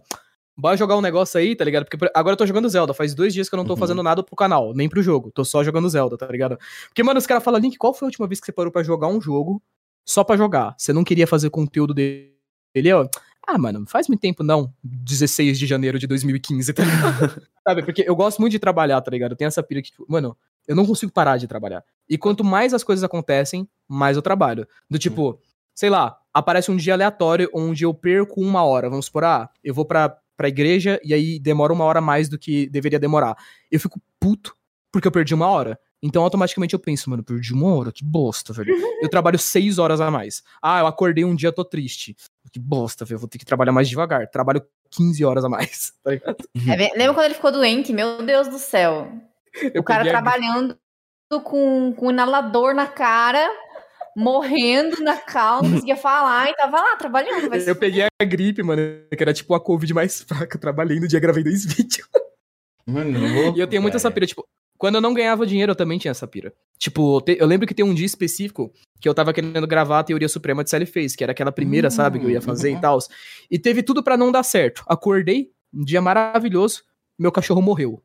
[0.56, 1.84] bora jogar um negócio aí, tá ligado?
[1.84, 2.92] Porque por- agora eu tô jogando Zelda.
[2.92, 3.78] Faz dois dias que eu não tô Uhum.
[3.78, 5.30] fazendo nada pro canal, nem pro jogo.
[5.32, 6.58] Tô só jogando Zelda, tá ligado?
[6.88, 8.82] Porque, mano, os caras falam, Link, qual foi a última vez que você parou pra
[8.82, 9.62] jogar um jogo
[10.06, 10.74] só pra jogar?
[10.78, 13.08] Você não queria fazer conteúdo dele, ó?
[13.46, 14.72] Ah, mano, faz muito tempo não.
[14.82, 17.42] 16 de janeiro de 2015, tá ligado?
[17.66, 17.82] Sabe?
[17.82, 19.32] Porque eu gosto muito de trabalhar, tá ligado?
[19.32, 20.36] Eu tenho essa pilha que, tipo, mano,
[20.66, 21.84] eu não consigo parar de trabalhar.
[22.08, 24.66] E quanto mais as coisas acontecem, mais eu trabalho.
[24.88, 25.38] Do tipo,
[25.74, 28.88] sei lá, aparece um dia aleatório onde eu perco uma hora.
[28.88, 32.38] Vamos supor, ah, eu vou pra, pra igreja e aí demora uma hora mais do
[32.38, 33.36] que deveria demorar.
[33.70, 34.56] Eu fico puto
[34.90, 35.78] porque eu perdi uma hora.
[36.06, 38.74] Então, automaticamente eu penso, mano, perdi uma hora, que bosta, velho.
[39.00, 40.42] Eu trabalho seis horas a mais.
[40.60, 42.14] Ah, eu acordei um dia, tô triste.
[42.52, 44.28] Que bosta, velho, vou ter que trabalhar mais devagar.
[44.30, 46.36] Trabalho 15 horas a mais, tá ligado?
[46.68, 47.90] É lembra quando ele ficou doente?
[47.92, 49.10] Meu Deus do céu.
[49.72, 50.78] Eu o cara peguei a- trabalhando
[51.42, 53.48] com, com um inalador na cara
[54.16, 57.52] morrendo na cal, não conseguia falar e tava lá trabalhando.
[57.60, 58.80] Se Eu peguei a gripe, mano,
[59.10, 60.56] que era tipo a Covid mais fraca.
[60.56, 62.06] Eu trabalhei no dia, gravei dois vídeos.
[62.86, 64.46] Mano, louco, E eu tenho muito essa pira, tipo,
[64.78, 66.52] quando eu não ganhava dinheiro, eu também tinha essa pira.
[66.78, 70.28] Tipo, eu lembro que tem um dia específico que eu tava querendo gravar a teoria
[70.28, 72.78] suprema de Sally Face, que era aquela primeira, Hum, sabe, que eu ia fazer uhum.
[72.78, 72.98] e tal.
[73.50, 74.82] E teve tudo pra não dar certo.
[74.86, 76.82] Acordei, um dia maravilhoso,
[77.18, 78.02] meu cachorro morreu.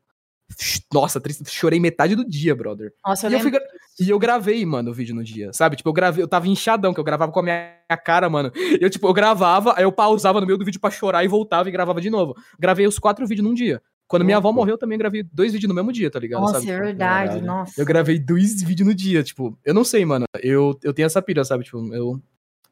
[0.92, 2.92] Nossa, triste, chorei metade do dia, brother.
[3.06, 3.52] Nossa, eu E eu, fui
[4.00, 5.76] e eu gravei, mano, o vídeo no dia, sabe?
[5.76, 8.50] Tipo, eu gravei, eu tava inchadão, que eu gravava com a minha cara, mano.
[8.80, 11.68] Eu, tipo, eu gravava, aí eu pausava no meio do vídeo pra chorar e voltava
[11.68, 12.34] e gravava de novo.
[12.58, 13.80] Gravei os quatro vídeos num dia.
[14.10, 16.40] Quando minha avó morreu, eu também gravei dois vídeos no mesmo dia, tá ligado?
[16.40, 16.68] Nossa, sabe?
[16.70, 17.46] é verdade, caralho.
[17.46, 17.80] nossa.
[17.80, 20.24] Eu gravei dois vídeos no dia, tipo, eu não sei, mano.
[20.42, 21.62] Eu, eu tenho essa pira, sabe?
[21.62, 22.20] Tipo, eu.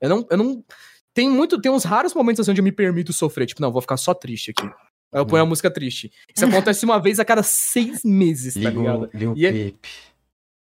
[0.01, 0.27] Eu não.
[0.31, 0.65] Eu não
[1.15, 1.61] tem muito.
[1.61, 3.47] Tem uns raros momentos assim onde eu me permito sofrer.
[3.47, 4.67] Tipo, não, vou ficar só triste aqui.
[4.67, 6.11] Aí eu ponho a música triste.
[6.35, 9.03] Isso acontece uma vez a cada seis meses, tá Liga ligado?
[9.15, 9.89] o Lil E é- Pepe.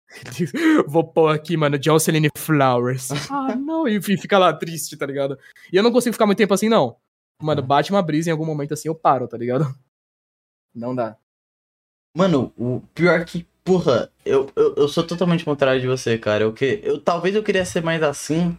[0.88, 3.09] Vou pôr aqui, mano, Jocelyn Flowers.
[3.32, 3.88] Ah, não.
[3.88, 5.38] E fi- fica lá triste, tá ligado?
[5.72, 6.95] E eu não consigo ficar muito tempo assim, não.
[7.41, 9.74] Mano, bate uma brisa em algum momento assim, eu paro, tá ligado?
[10.74, 11.18] Não dá.
[12.15, 16.43] Mano, o pior que, porra, eu, eu, eu sou totalmente contrário de você, cara.
[16.43, 18.57] Eu, que, eu Talvez eu queria ser mais assim,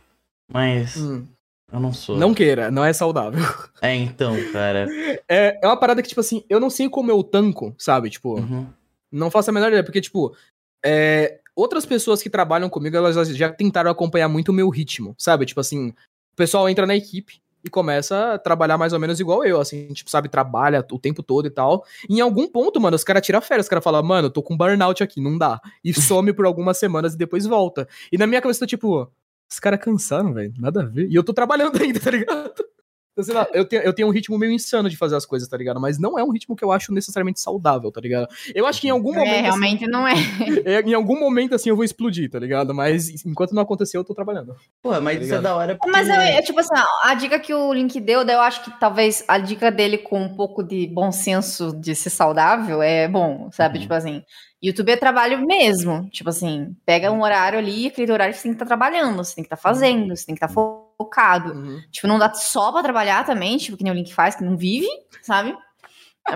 [0.51, 1.27] mas Hum.
[1.73, 2.17] eu não sou.
[2.17, 3.41] Não queira, não é saudável.
[3.83, 4.89] É, então, cara.
[5.29, 8.11] É, é uma parada que, tipo assim, eu não sei como eu tanco, sabe?
[8.11, 8.67] Tipo, Uhum.
[9.11, 10.37] Não faço a menor ideia, porque, tipo,
[10.85, 15.15] é, outras pessoas que trabalham comigo, elas já- já tentaram acompanhar muito o meu ritmo,
[15.19, 15.47] sabe?
[15.47, 15.89] Tipo assim,
[16.33, 19.89] o pessoal entra na equipe e começa a trabalhar mais ou menos igual eu, assim,
[19.93, 21.85] tipo, sabe, trabalha o tempo todo e tal.
[22.09, 24.57] E em algum ponto, mano, os caras tiram férias, os caras falam, mano, tô com
[24.57, 25.61] burnout aqui, não dá.
[25.85, 27.87] E some por algumas semanas e depois volta.
[28.11, 29.09] E na minha cabeça, tô tipo,
[29.51, 31.09] os caras cansaram, velho, nada a ver.
[31.09, 32.65] E eu tô trabalhando ainda, tá ligado?
[33.19, 35.49] Então, sei lá, eu tenho, eu tenho um ritmo meio insano de fazer as coisas,
[35.49, 35.81] tá ligado?
[35.81, 38.29] Mas não é um ritmo que eu acho necessariamente saudável, tá ligado?
[38.55, 39.27] Eu acho que em algum momento.
[39.27, 40.15] É, assim, realmente não é.
[40.65, 42.73] é, em algum momento, assim, eu vou explodir, tá ligado?
[42.73, 44.55] Mas enquanto não aconteceu, eu tô trabalhando.
[44.81, 45.91] Pô, mas isso é da hora porque...
[45.91, 48.71] Mas é, é tipo assim, a dica que o Link deu, daí eu acho que
[48.79, 53.51] talvez a dica dele com um pouco de bom senso de ser saudável é bom,
[53.51, 53.79] sabe?
[53.79, 53.83] Uhum.
[53.83, 54.23] Tipo assim,
[54.63, 56.09] YouTube é trabalho mesmo.
[56.11, 59.35] Tipo assim, pega um horário ali, aquele horário que você tem que estar trabalhando, você
[59.35, 60.55] tem que estar fazendo, você tem que estar
[60.99, 61.55] focado.
[61.91, 64.57] Tipo, não dá só pra trabalhar também, tipo, que nem o Link faz, que não
[64.57, 64.89] vive,
[65.23, 65.57] sabe?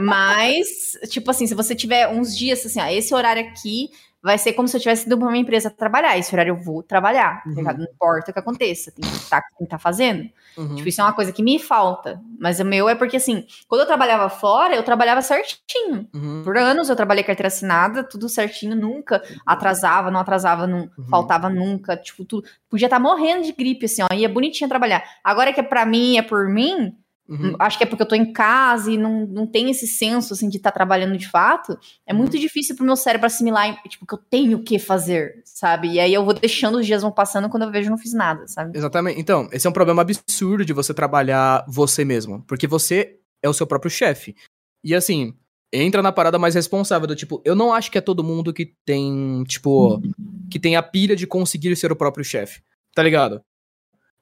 [0.01, 0.67] Mas,
[1.11, 3.91] tipo assim, se você tiver uns dias assim, ó, esse horário aqui
[4.23, 6.17] vai ser como se eu tivesse ido pra uma empresa trabalhar.
[6.17, 7.79] Esse horário eu vou trabalhar, tá Uhum.
[7.79, 10.29] Não importa o que aconteça, tem que estar tá fazendo.
[10.57, 10.77] Uhum.
[10.77, 12.21] Tipo, isso é uma coisa que me falta.
[12.39, 16.09] Mas o meu é porque, assim, quando eu trabalhava fora, eu trabalhava certinho.
[16.15, 16.43] Uhum.
[16.45, 21.09] Por anos eu trabalhei carteira assinada, tudo certinho, nunca atrasava, não atrasava, não Uhum.
[21.09, 22.47] faltava nunca, tipo, tudo.
[22.69, 25.03] Podia estar morrendo de gripe, assim, ó, ia bonitinho trabalhar.
[25.25, 26.97] Agora que é pra mim, é por mim,
[27.33, 27.57] Uhum.
[27.59, 30.51] acho que é porque eu tô em casa e não, não tem esse senso, assim,
[30.51, 34.19] de estar trabalhando de fato, é muito difícil pro meu cérebro assimilar, tipo, que eu
[34.19, 35.93] tenho o que fazer, sabe?
[35.93, 38.47] E aí eu vou deixando, os dias vão passando, quando eu vejo não fiz nada,
[38.47, 38.77] sabe?
[38.77, 39.19] Exatamente.
[39.19, 42.43] Então, esse é um problema absurdo de você trabalhar você mesmo.
[42.47, 44.37] Porque você é o seu próprio chefe.
[44.85, 45.35] E assim,
[45.73, 48.75] entra na parada mais responsável do tipo, eu não acho que é todo mundo que
[48.85, 50.01] tem, tipo,
[50.51, 52.61] que tem a pilha de conseguir ser o próprio chefe.
[52.95, 53.41] Tá ligado?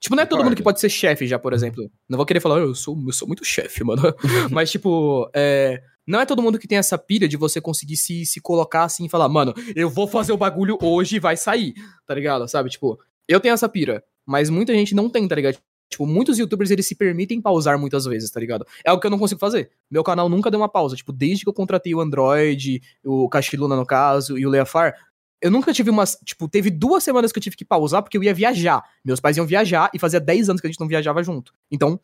[0.00, 1.90] Tipo, não é todo mundo que pode ser chefe já, por exemplo.
[2.08, 4.02] Não vou querer falar, "Ah, eu sou, eu sou muito chefe, mano.
[4.50, 8.24] Mas, tipo, é, não é todo mundo que tem essa pilha de você conseguir se,
[8.24, 11.74] se colocar assim e falar, mano, eu vou fazer o bagulho hoje e vai sair,
[12.06, 12.48] tá ligado?
[12.48, 12.70] Sabe?
[12.70, 12.98] Tipo,
[13.28, 15.58] eu tenho essa pira, mas muita gente não tem, tá ligado?
[15.90, 18.64] Tipo, muitos youtubers, eles se permitem pausar muitas vezes, tá ligado?
[18.84, 19.70] É algo que eu não consigo fazer.
[19.90, 20.94] Meu canal nunca deu uma pausa.
[20.94, 24.94] Tipo, desde que eu contratei o Android, o Cachiluna, no caso, e o Leafar,
[25.42, 26.16] eu nunca tive umas.
[26.24, 28.82] Tipo, teve duas semanas que eu tive que pausar porque eu ia viajar.
[29.04, 31.52] Meus pais iam viajar e fazia 10 anos que a gente não viajava junto.
[31.70, 31.98] Então,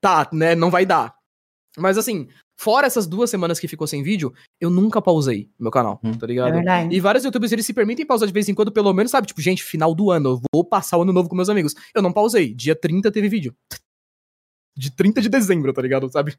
[0.00, 0.54] tá, né?
[0.54, 1.14] Não vai dar.
[1.76, 5.98] Mas assim, fora essas duas semanas que ficou sem vídeo, eu nunca pausei meu canal,
[6.04, 6.12] Hum.
[6.14, 6.52] tá É ligado?
[6.54, 6.94] verdade.
[6.94, 9.26] E vários youtubers, eles se permitem pausar de vez em quando, pelo menos, sabe?
[9.26, 11.74] Tipo, gente, final do ano, eu vou passar o ano novo com meus amigos.
[11.94, 12.54] Eu não pausei.
[12.54, 13.52] Dia 30 teve vídeo.
[14.76, 16.10] De 30 de dezembro, tá ligado?
[16.10, 16.36] Sabe?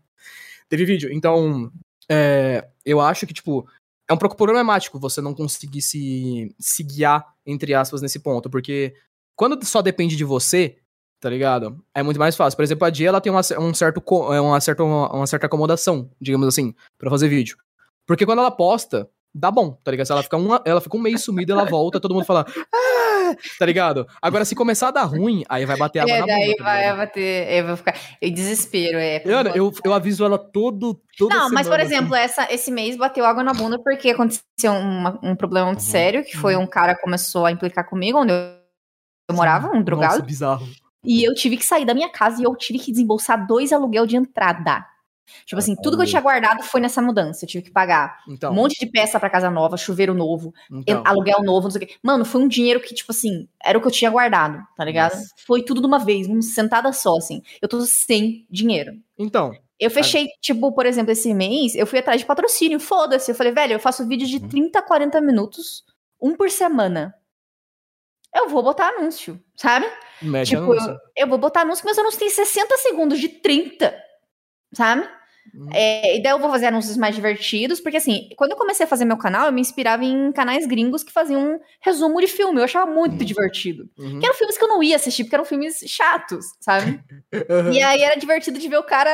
[0.69, 1.09] Teve vídeo.
[1.11, 1.71] Então,
[2.09, 3.67] é, eu acho que, tipo,
[4.07, 8.49] é um pouco problemático você não conseguir se, se guiar, entre aspas, nesse ponto.
[8.49, 8.93] Porque
[9.35, 10.77] quando só depende de você,
[11.19, 11.83] tá ligado?
[11.93, 12.55] É muito mais fácil.
[12.55, 14.01] Por exemplo, a Dia, ela tem uma, um certo,
[14.31, 17.57] é, uma, certa, uma, certa acomodação, digamos assim, pra fazer vídeo.
[18.05, 20.05] Porque quando ela posta, dá bom, tá ligado?
[20.05, 23.14] Se ela fica, uma, ela fica um mês sumida, ela volta, todo mundo fala, ah!
[23.59, 24.07] tá ligado?
[24.21, 26.63] Agora, se começar a dar ruim, aí vai bater água É, na daí bunda.
[26.63, 26.97] vai ligado?
[26.97, 27.51] bater.
[27.53, 27.95] Eu vou ficar.
[28.21, 29.21] Eu desespero, é.
[29.55, 31.95] Eu, eu aviso ela todo, toda Não, mas por semana, assim.
[31.95, 35.85] exemplo, essa, esse mês bateu água na bunda porque aconteceu uma- um problema muito Uhum.
[35.85, 38.37] sério, que foi um cara começou a implicar comigo, onde eu,
[39.29, 40.13] eu morava, um drogado.
[40.15, 40.67] Nossa, bizarro.
[41.03, 44.05] E eu tive que sair da minha casa e eu tive que desembolsar dois aluguel
[44.07, 44.83] de entrada.
[45.45, 47.45] Tipo assim, tudo que eu tinha guardado foi nessa mudança.
[47.45, 51.01] Eu tive que pagar Então, um monte de peça pra casa nova, chuveiro novo, então.
[51.05, 51.95] aluguel novo, não sei o quê.
[52.03, 55.13] Mano, foi um dinheiro que, tipo assim, era o que eu tinha guardado, tá ligado?
[55.13, 55.29] Nossa.
[55.45, 57.41] Foi tudo de uma vez, uma sentada só, assim.
[57.61, 58.93] Eu tô sem dinheiro.
[59.17, 63.29] Então, Eu fechei, tipo, por exemplo, esse mês, eu fui atrás de patrocínio, foda-se.
[63.31, 64.47] Eu falei, velho, eu faço vídeo de Uhum.
[64.47, 65.83] 30, 40 minutos,
[66.21, 67.13] um por semana.
[68.33, 69.85] Eu vou botar anúncio, sabe?
[70.21, 70.91] mete tipo, anúncio.
[70.91, 73.93] eu, eu vou botar anúncio, mas eu não tenho 60 segundos de 30,
[74.75, 75.07] sabe?
[75.53, 75.67] Hum.
[75.71, 78.89] É, e daí eu vou fazer anúncios mais divertidos, porque assim, quando eu comecei a
[78.89, 82.59] fazer meu canal, eu me inspirava em canais gringos que faziam um resumo de filme.
[82.59, 83.87] Eu achava muito divertido.
[83.97, 84.19] Uhum.
[84.19, 86.99] Que eram filmes que eu não ia assistir, porque eram filmes chatos, sabe?
[87.71, 89.09] E aí era divertido de ver o cara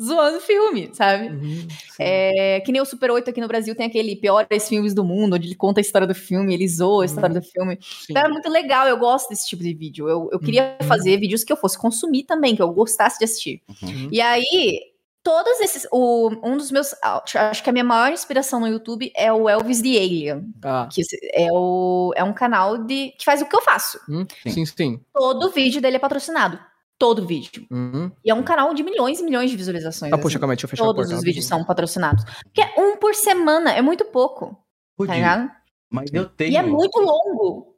[0.00, 1.28] zoando o filme, sabe?
[1.28, 1.66] Uhum.
[1.98, 5.34] É, que nem o Super 8 aqui no Brasil tem aquele piores filmes do mundo,
[5.34, 7.78] onde ele conta a história do filme, ele zoa a história do filme.
[7.82, 8.06] Sim.
[8.10, 10.08] Então era muito legal, eu gosto desse tipo de vídeo.
[10.08, 10.86] Eu, eu queria Uhum.
[10.86, 13.62] fazer vídeos que eu fosse consumir também, que eu gostasse de assistir.
[13.82, 14.08] Uhum.
[14.10, 14.80] E aí,
[15.22, 15.86] todos esses.
[15.90, 16.94] O, um dos meus.
[17.02, 20.52] Acho que a minha maior inspiração no YouTube é o Elvis the Alien.
[20.64, 21.02] Ah, Que
[21.32, 23.98] é, o, é um canal de, que faz o que eu faço.
[24.08, 24.50] hum, Sim.
[24.50, 25.00] sim, sim.
[25.14, 26.58] Todo vídeo dele é patrocinado.
[26.98, 27.66] Todo vídeo.
[27.70, 28.12] Uhum.
[28.24, 30.12] E é um canal de milhões e milhões de visualizações.
[30.12, 30.22] Ah, assim.
[30.22, 31.16] puxa, calma aí, deixa eu fechar a Todos porta.
[31.18, 32.24] os vídeos são patrocinados.
[32.44, 34.56] Porque é um por semana, é muito pouco, tá
[34.96, 35.50] Pudim, ligado?
[35.90, 36.52] mas eu tenho.
[36.52, 37.74] E é muito longo.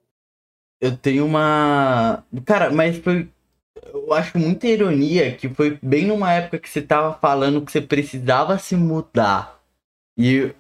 [0.81, 2.23] Eu tenho uma.
[2.45, 3.31] Cara, mas foi.
[3.95, 7.81] Eu acho muita ironia que foi bem numa época que você tava falando que você
[7.81, 9.61] precisava se mudar.
[10.19, 10.53] E.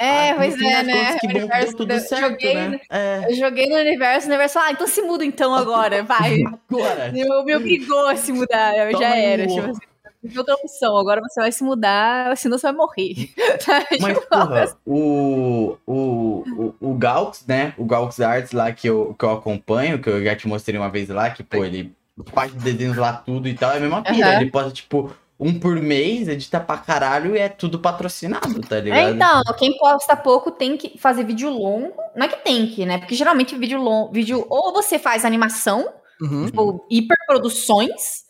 [0.00, 1.18] É, no pois é, né?
[1.18, 2.80] que universo tudo certo, joguei, né?
[2.90, 3.26] É.
[3.28, 6.40] Eu joguei no universo, o universo falou, ah, então se muda então agora, vai.
[6.42, 7.12] Agora.
[7.14, 9.46] Eu me obrigou a se mudar, eu já era.
[9.46, 9.80] Tipo assim,
[10.24, 13.30] não outra opção, agora você vai se mudar, senão você vai morrer.
[13.64, 13.84] Tá?
[14.00, 17.74] Mas, Tipo, porra, o, o, o, o Gaux, né?
[17.78, 20.90] O Gaux Arts lá que eu, que eu acompanho, que eu já te mostrei uma
[20.90, 21.94] vez lá, que, pô, ele
[22.34, 24.28] faz desenhos lá tudo e tal, é a mesma pira.
[24.30, 24.40] Aham.
[24.42, 28.80] Ele posta, tipo, um por mês, edita pra caralho e é tudo patrocinado, tá É,
[28.80, 29.14] ligado?
[29.16, 31.92] então, quem posta pouco tem que fazer vídeo longo.
[32.14, 32.98] Não é que tem que, né?
[32.98, 36.46] Porque geralmente vídeo longo, vídeo ou você faz animação, Uhum.
[36.46, 38.24] tipo, hiperproduções,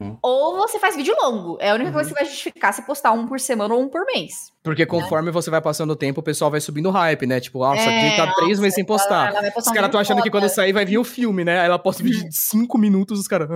[0.00, 0.18] Uhum.
[0.22, 1.56] ou você faz vídeo longo.
[1.60, 1.94] É a única Uhum.
[1.94, 4.51] coisa que vai justificar você postar um por semana ou um por mês.
[4.62, 7.40] Porque conforme você vai passando o tempo, o pessoal vai subindo o hype, né?
[7.40, 9.34] Tipo, nossa, É, aqui tá três nossa, meses sem postar.
[9.34, 10.42] Ela postar Os caras estão achando que foda.
[10.42, 11.60] quando sair vai vir o filme, né?
[11.60, 13.48] Aí ela posta um vídeo de cinco minutos, os caras.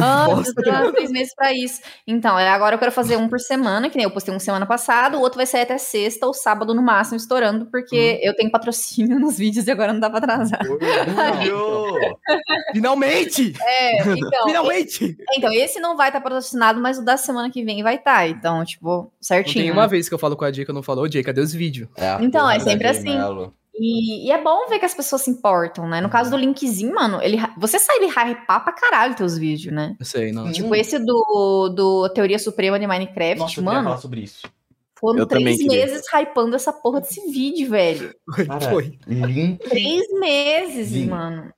[0.00, 0.26] Ah,
[0.94, 1.80] três meses pra isso.
[2.06, 4.66] Então, é, agora eu quero fazer um por semana, que nem eu postei um semana
[4.66, 8.50] passada, o outro vai sair até sexta ou sábado no máximo, estourando, porque eu tenho
[8.50, 10.60] patrocínio nos vídeos e agora não dá pra atrasar.
[12.72, 13.54] Finalmente!
[13.60, 15.16] É, então, Finalmente!
[15.36, 18.28] então, esse não vai estar patrocinado, mas o da semana que vem vai estar.
[18.28, 19.64] Então, tipo, certinho.
[19.64, 21.52] tem uma vez que eu falo com a Dica, não falou, ô Dica, cadê os
[21.52, 21.88] vídeos?
[21.96, 23.50] É a Então, é sempre Jay assim.
[23.80, 26.00] E, e é bom ver que as pessoas se importam, né?
[26.00, 29.94] No caso do linkzinho, mano, ele, você sai de hypar pra caralho teus vídeos, né?
[29.98, 30.50] Eu sei, não.
[30.50, 34.48] Tipo, esse do, do Teoria Suprema de Minecraft, Nossa, eu mano, falar sobre isso.
[34.98, 38.12] foram Eu três meses hypando essa porra desse vídeo, velho.
[38.48, 38.98] Cara, Foi.
[39.06, 39.58] Link.
[39.68, 41.06] Três meses, Sim.
[41.06, 41.52] mano.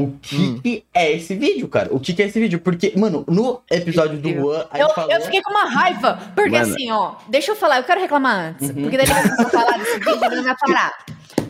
[0.00, 0.60] O que, Hum.
[0.62, 1.88] que é esse vídeo, cara?
[1.94, 2.60] O que, que é esse vídeo?
[2.60, 5.10] Porque, mano, no episódio do Juan, aí Eu, falou...
[5.10, 6.72] eu fiquei com uma raiva, porque Mano.
[6.72, 8.82] assim, ó, deixa eu falar, eu quero reclamar antes, Uhum.
[8.82, 10.92] porque daí ele começou a falar desse vídeo, ele não vai parar.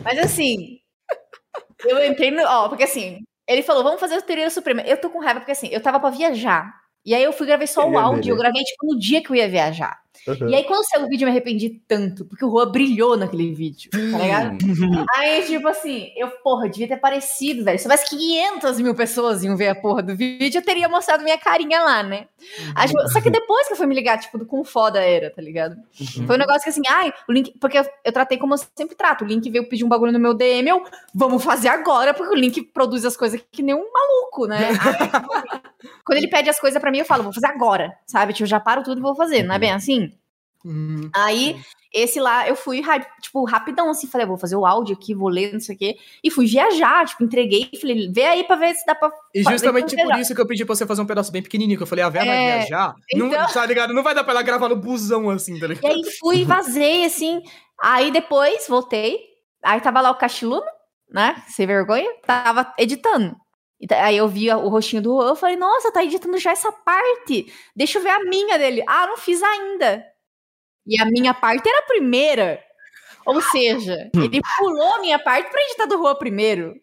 [0.03, 0.79] Mas assim,
[1.85, 4.81] eu entrei no, ó, porque assim, ele falou, vamos fazer o Teoria Suprema.
[4.81, 6.73] Eu tô com raiva, porque assim, eu tava pra viajar,
[7.05, 8.41] e aí eu fui gravei só o áudio, eu né?
[8.41, 9.99] gravei tipo no dia que eu ia viajar.
[10.27, 10.49] Uhum.
[10.49, 13.53] E aí quando saiu o vídeo eu me arrependi tanto, porque o Juan brilhou naquele
[13.53, 14.57] vídeo, tá ligado?
[15.15, 17.77] Aí, tipo assim, eu, porra, devia ter aparecido, velho.
[17.77, 21.37] Se tivesse 500 mil pessoas iam ver a porra do vídeo, eu teria mostrado minha
[21.37, 22.27] carinha lá, né?
[22.75, 25.29] Aí, tipo, só que depois que eu fui me ligar, tipo, do quão foda era,
[25.29, 25.75] tá ligado?
[26.25, 27.53] Foi um negócio que assim, ai, o link.
[27.59, 29.23] Porque eu, eu tratei como eu sempre trato.
[29.23, 32.37] O link veio pedir um bagulho no meu DM, eu, vamos fazer agora, porque o
[32.37, 34.69] link produz as coisas que nem um maluco, né?
[34.69, 34.75] Aí,
[36.05, 38.33] quando ele pede as coisas pra mim, eu falo, vou fazer agora, sabe?
[38.33, 40.11] Tipo, eu já paro tudo e vou fazer, não é bem assim?
[40.65, 41.09] Uhum.
[41.15, 41.57] Aí,
[41.93, 42.81] esse lá, eu fui,
[43.21, 45.95] tipo, rapidão, assim, falei, vou fazer o áudio aqui, vou ler, não sei o quê.
[46.21, 49.09] E fui viajar, tipo, entreguei, falei, vê aí pra ver se dá pra.
[49.33, 50.21] E justamente pra por viajar.
[50.21, 52.09] isso que eu pedi pra você fazer um pedaço bem pequenininho, que eu falei, a
[52.09, 52.93] Vera vai É, viajar.
[53.13, 53.93] Não, então- tá ligado?
[53.93, 55.85] Não vai dar pra ela gravar no busão assim, tá E ligado?
[55.93, 57.41] aí fui, vazei, assim.
[57.81, 59.17] Aí depois, voltei.
[59.63, 60.65] Aí tava lá o Cachiluno,
[61.09, 61.41] né?
[61.47, 63.33] Sem vergonha, tava editando.
[63.91, 67.51] Aí eu vi o rostinho do Juan, eu falei, nossa, tá editando já essa parte.
[67.75, 68.83] Deixa eu ver a minha dele.
[68.87, 70.05] Ah, não fiz ainda.
[70.85, 72.61] E a minha parte era a primeira.
[73.25, 76.73] Ou seja, ele pulou a minha parte pra editar do Juan primeiro.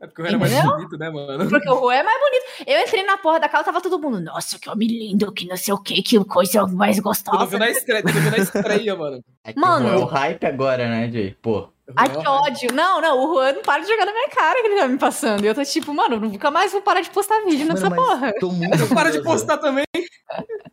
[0.00, 1.48] É porque o era mais bonito, né, mano?
[1.48, 2.44] Porque o Juan é mais bonito.
[2.66, 5.56] Eu entrei na porra da casa, tava todo mundo, nossa, que homem lindo, que não
[5.56, 7.46] sei o que, que coisa mais Tu gostosa.
[7.46, 9.20] viu na estreia, tu viu na estreia, mano.
[9.44, 9.88] É que Mano.
[9.88, 11.36] É o hype agora, né, Jay?
[11.40, 11.68] Pô.
[11.94, 12.72] Ai, que ódio.
[12.72, 14.98] Não, não, o Juan não para de jogar na minha cara que ele tá me
[14.98, 15.44] passando.
[15.44, 18.32] E eu tô tipo, mano, nunca mais vou parar de postar vídeo nessa Mano, porra.
[18.40, 19.84] Tô muito Para de postar também.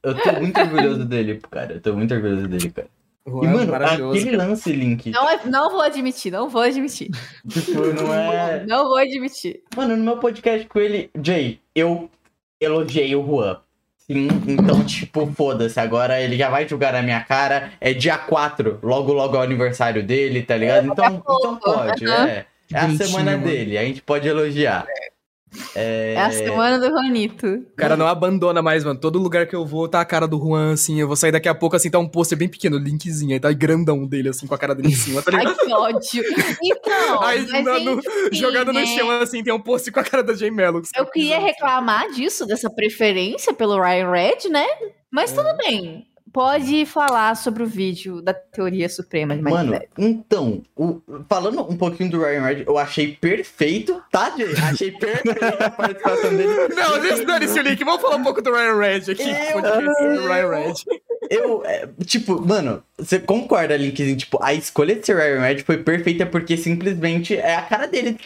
[0.01, 1.73] Eu tô muito orgulhoso dele, cara.
[1.73, 2.87] Eu tô muito orgulhoso dele, cara.
[3.25, 4.19] Juan E, é mano, maravilhoso.
[4.19, 7.09] aquele lance, Link, Não, é- não vou admitir, não vou admitir.
[7.49, 8.63] tipo, não é...
[8.67, 9.61] Não vou admitir.
[9.75, 12.09] Mano, no meu podcast com ele, Jay, eu
[12.59, 13.57] elogiei o Juan.
[13.97, 15.79] Sim, então, tipo, foda-se.
[15.79, 17.71] Agora ele já vai julgar na minha cara.
[17.79, 20.85] É dia 4, logo, logo é o aniversário dele, tá ligado?
[20.91, 22.27] Então, daqui a pouco, então pode, aham.
[22.27, 22.45] é.
[22.71, 23.43] É a semana mano.
[23.45, 24.85] dele, a gente pode elogiar.
[24.89, 25.11] É,
[25.75, 27.45] É a semana do Juanito.
[27.47, 28.99] O cara não abandona mais, mano.
[28.99, 30.99] Todo lugar que eu vou tá a cara do Juan, assim.
[30.99, 33.33] Eu vou sair daqui a pouco, assim, tá um pôster bem pequeno, linkzinho.
[33.33, 36.23] Aí tá grandão dele, assim, com a cara dele em cima, tá Ai, que ódio.
[36.63, 38.81] Então, Aí, mas no- enfim, jogado né?
[38.81, 40.81] no chão, assim, tem um pôster com a cara da Jay Mello.
[40.95, 44.65] Eu queria reclamar disso, dessa preferência pelo Ryan Red, né?
[45.11, 45.35] Mas É.
[45.35, 46.05] tudo bem.
[46.33, 52.09] Pode falar sobre o vídeo da teoria suprema de Mano, então, o- falando um pouquinho
[52.09, 54.53] do Ryan Red, eu achei perfeito, tá, Jay?
[54.67, 56.49] Achei perfeito a participação dele.
[56.73, 57.83] Não, deixa dane-se o link.
[57.83, 59.29] Vamos falar um pouco do Ryan Red aqui.
[59.29, 60.73] Eu- podcast do Ryan Red.
[61.29, 64.17] Eu, é, tipo, mano, você concorda, Linkzinho?
[64.17, 68.17] Tipo, a escolha de ser Ryan Red foi perfeita porque simplesmente é a cara dele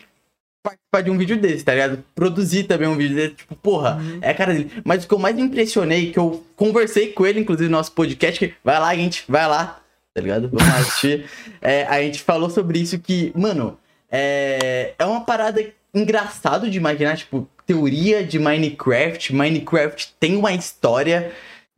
[0.69, 2.03] participar de um vídeo desse, tá ligado?
[2.13, 4.71] Produzir também um vídeo desse, tipo, porra, é a cara dele.
[4.83, 7.91] Mas o que eu mais me impressionei, que eu conversei com ele, inclusive, no nosso
[7.93, 9.79] podcast, que vai lá, gente, vai lá,
[10.13, 10.49] tá ligado?
[10.51, 11.25] Vamos assistir.
[11.61, 13.77] É, a gente falou sobre isso que, mano,
[14.11, 15.61] é, é uma parada
[15.93, 19.33] engraçado de imaginar, tipo, teoria de Minecraft.
[19.33, 21.31] Minecraft tem uma história,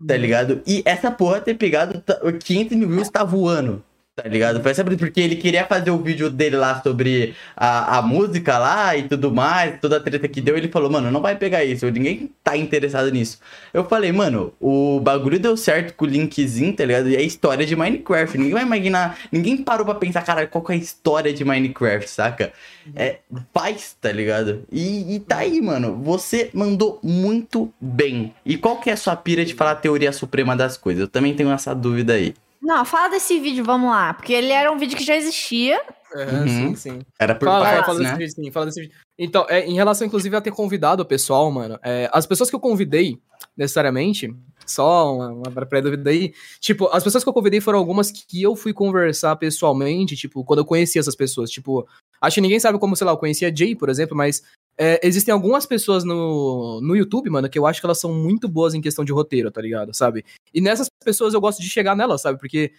[0.05, 0.61] tá ligado?
[0.67, 3.83] E essa porra ter pegado tá- 500 mil views tá voando.
[4.21, 4.61] Tá ligado?
[4.61, 8.97] Foi sempre porque ele queria fazer o vídeo dele lá sobre a, a música lá
[8.97, 10.57] e tudo mais, toda a treta que deu.
[10.57, 13.39] Ele falou, mano, não vai pegar isso, ninguém tá interessado nisso.
[13.73, 17.09] Eu falei, mano, o bagulho deu certo com o linkzinho, tá ligado?
[17.09, 18.37] E é a história de Minecraft.
[18.37, 22.09] Ninguém vai imaginar, ninguém parou pra pensar, cara, qual que é a história de Minecraft,
[22.09, 22.51] saca?
[22.95, 23.19] É
[23.53, 24.63] paz, tá ligado?
[24.69, 25.95] E, e tá aí, mano.
[26.03, 28.33] Você mandou muito bem.
[28.45, 31.01] E qual que é a sua pira de falar a teoria suprema das coisas?
[31.01, 32.33] Eu também tenho essa dúvida aí.
[32.61, 34.13] Não, fala desse vídeo, vamos lá.
[34.13, 35.81] Porque ele era um vídeo que já existia.
[36.13, 36.47] É, Uhum.
[36.47, 36.99] sim, sim.
[37.19, 38.05] Era por Fala, fala, partes, fala né?
[38.05, 38.95] desse vídeo, sim, fala desse vídeo.
[39.17, 42.55] Então, é, em relação, inclusive, a ter convidado o pessoal, mano, é, as pessoas que
[42.55, 43.19] eu convidei,
[43.55, 44.33] necessariamente,
[44.65, 48.55] só uma, uma pré-dúvida aí, tipo, as pessoas que eu convidei foram algumas que eu
[48.55, 51.87] fui conversar pessoalmente, tipo, quando eu conheci essas pessoas, tipo,
[52.21, 54.41] acho que ninguém sabe como, sei lá, eu conheci a Jay, por exemplo, mas
[54.79, 58.47] é, existem algumas pessoas no, no YouTube, mano, que eu acho que elas são muito
[58.47, 59.93] boas em questão de roteiro, tá ligado?
[59.93, 60.23] Sabe?
[60.53, 62.39] E nessas pessoas eu gosto de chegar nelas, sabe?
[62.39, 62.71] Porque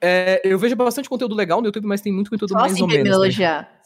[0.00, 2.82] é, eu vejo bastante conteúdo legal no YouTube, mas tem muito conteúdo Só mais assim
[2.82, 3.18] ou pra me menos.
[3.18, 3.24] né?
[3.24, 3.76] elogiar.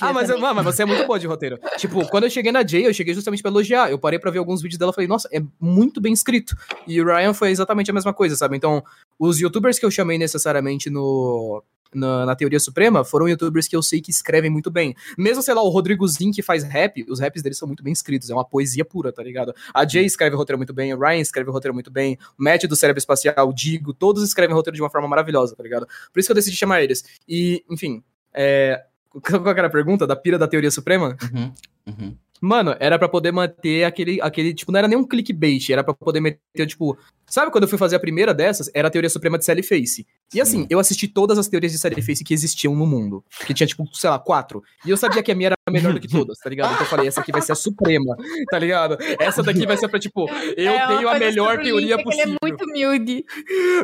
[0.00, 1.58] Ah, mas, eu- mas você é muito boa de roteiro.
[1.78, 3.90] tipo, quando eu cheguei na Jay, eu cheguei justamente pra elogiar.
[3.90, 6.56] Eu parei pra ver alguns vídeos dela e falei, nossa, é muito bem escrito.
[6.86, 8.56] E o Ryan foi exatamente a mesma coisa, sabe?
[8.56, 8.82] Então,
[9.18, 11.62] os youtubers que eu chamei necessariamente no.
[11.94, 14.94] Na, na Teoria Suprema foram youtubers que eu sei que escrevem muito bem.
[15.16, 18.30] Mesmo, sei lá, o Rodrigozinho que faz rap, os raps dele são muito bem escritos,
[18.30, 19.54] é uma poesia pura, tá ligado?
[19.72, 22.76] A Jay escreve roteiro muito bem, o Ryan escreve roteiro muito bem, o Matt do
[22.76, 25.86] Cérebro Espacial, o Digo, todos escrevem roteiro de uma forma maravilhosa, tá ligado?
[26.12, 27.04] Por isso que eu decidi chamar eles.
[27.28, 28.84] E, enfim, é,
[29.22, 30.06] qual era a pergunta?
[30.06, 31.16] Da pira da teoria suprema?
[31.22, 31.52] Uhum,
[31.86, 32.16] uhum.
[32.40, 35.94] Mano, era pra poder manter aquele, aquele, tipo, não era nem um clickbait, era pra
[35.94, 38.70] poder meter, tipo, sabe quando eu fui fazer a primeira dessas?
[38.74, 40.06] Era a teoria suprema de Sally Face.
[40.32, 43.54] E assim, eu assisti todas as teorias de Sally Face que existiam no mundo, que
[43.54, 44.62] tinha, tipo, sei lá, quatro.
[44.84, 46.72] E eu sabia que a minha era a melhor do que todas, tá ligado?
[46.72, 48.16] Então eu falei, essa aqui vai ser a suprema,
[48.50, 48.96] tá ligado?
[49.20, 52.02] Essa daqui vai ser pra, tipo, eu É, tenho a melhor teoria Link é que
[52.04, 52.26] possível.
[52.26, 53.24] Ele é muito humilde.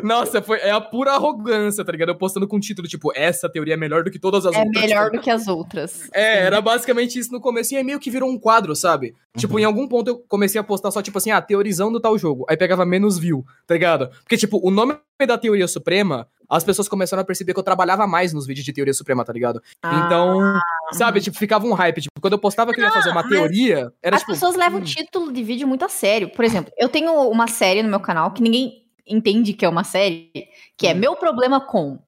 [0.03, 2.09] Nossa, foi, é a pura arrogância, tá ligado?
[2.09, 4.59] Eu postando com o título, tipo, essa teoria é melhor do que todas as É
[4.59, 4.81] outras.
[4.83, 6.09] melhor tipo, do que as outras.
[6.13, 9.15] É, era basicamente isso no começo, e aí meio que virou um quadro, sabe?
[9.37, 12.45] Tipo, em algum ponto eu comecei a postar só, tipo assim, ah, teorizando tal jogo.
[12.49, 14.09] Aí pegava menos view, tá ligado?
[14.23, 14.95] Porque, tipo, o nome
[15.27, 18.73] da teoria suprema, as pessoas começaram a perceber que eu trabalhava mais nos vídeos de
[18.73, 19.61] teoria suprema, tá ligado?
[19.81, 20.59] Ah, Então,
[20.91, 22.01] sabe, tipo, ficava um hype.
[22.01, 24.33] Tipo, quando eu postava que eu ia fazer uma teoria, era As tipo.
[24.33, 26.29] pessoas levam hum, o título de vídeo muito a sério.
[26.29, 29.83] Por exemplo, eu tenho uma série no meu canal que ninguém entende que é uma
[29.83, 30.29] série,
[30.77, 30.97] que é Hum.
[30.97, 31.99] Meu Problema Com.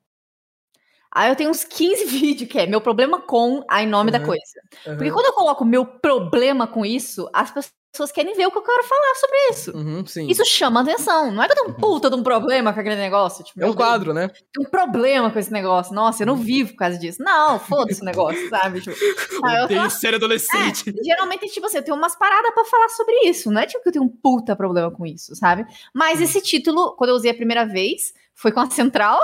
[1.16, 4.26] Aí eu tenho uns 15 vídeos que é Meu Problema Com, aí nome da Uhum.
[4.26, 4.43] coisa.
[4.84, 5.14] Porque aham.
[5.14, 8.84] quando eu coloco meu problema com isso, as pessoas querem ver o que eu quero
[8.84, 9.78] falar sobre isso.
[9.78, 10.28] Uhum, sim.
[10.28, 11.32] Isso chama atenção.
[11.32, 13.43] Não é que eu tenho um puta de um problema com aquele negócio.
[13.43, 14.30] Tipo, é um Deus, quadro, né?
[14.30, 15.93] Tem um problema com esse negócio.
[15.93, 17.22] Nossa, eu não vivo por causa disso.
[17.22, 18.82] Não, foda-se o negócio, sabe?
[18.82, 18.95] Tipo,
[19.59, 20.89] eu Odeio ser adolescente.
[20.89, 23.51] é, geralmente, tipo assim, eu tenho umas paradas pra falar sobre isso.
[23.51, 25.64] Não é tipo que eu tenho um puta problema com isso, sabe?
[25.93, 29.22] Mas esse título, quando eu usei a primeira vez, foi com a central.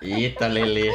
[0.00, 0.90] Eita, Lele.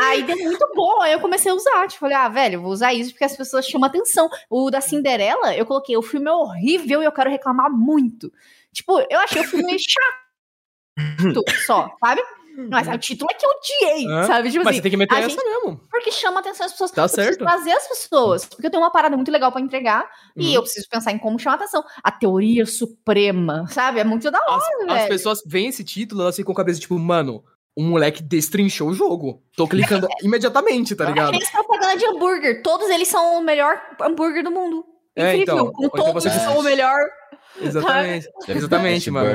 [0.00, 1.00] Aí deu muito bom.
[1.00, 1.86] Aí eu comecei a usar.
[1.86, 4.28] Tipo, falei, ah, velho, vou usar isso porque as pessoas chamam atenção.
[4.50, 8.32] O da Cinderela, eu coloquei, o filme é horrível e eu quero reclamar muito.
[8.72, 12.22] Tipo, eu achei o filme chato só, sabe?
[12.70, 14.26] Mas o título é que eu odiei, Hã?
[14.26, 14.50] sabe?
[14.50, 15.80] Tipo Mas assim, você tem que meter essa gente- mesmo.
[15.90, 16.90] porque chama atenção as pessoas.
[16.90, 17.38] Tá eu certo.
[17.38, 18.44] trazer as pessoas.
[18.46, 20.08] Porque eu tenho uma parada muito legal pra entregar.
[20.36, 20.54] E Uhum.
[20.54, 21.84] eu preciso pensar em como chamar atenção.
[22.02, 24.00] A teoria suprema, sabe?
[24.00, 25.08] É muito da hora, As, as velho.
[25.08, 27.42] pessoas veem esse título, elas ficam com a cabeça tipo, mano,
[27.76, 29.42] um moleque destrinchou o jogo.
[29.56, 31.32] Tô clicando imediatamente, tá ligado?
[31.32, 32.62] nem propaganda de hambúrguer.
[32.62, 34.84] Todos eles são o melhor hambúrguer do mundo.
[35.16, 35.54] É, Incrível.
[35.54, 35.72] então.
[35.72, 36.98] Como Ou então todos você- são o melhor.
[37.60, 38.28] Exatamente.
[38.48, 39.30] Exatamente, mano.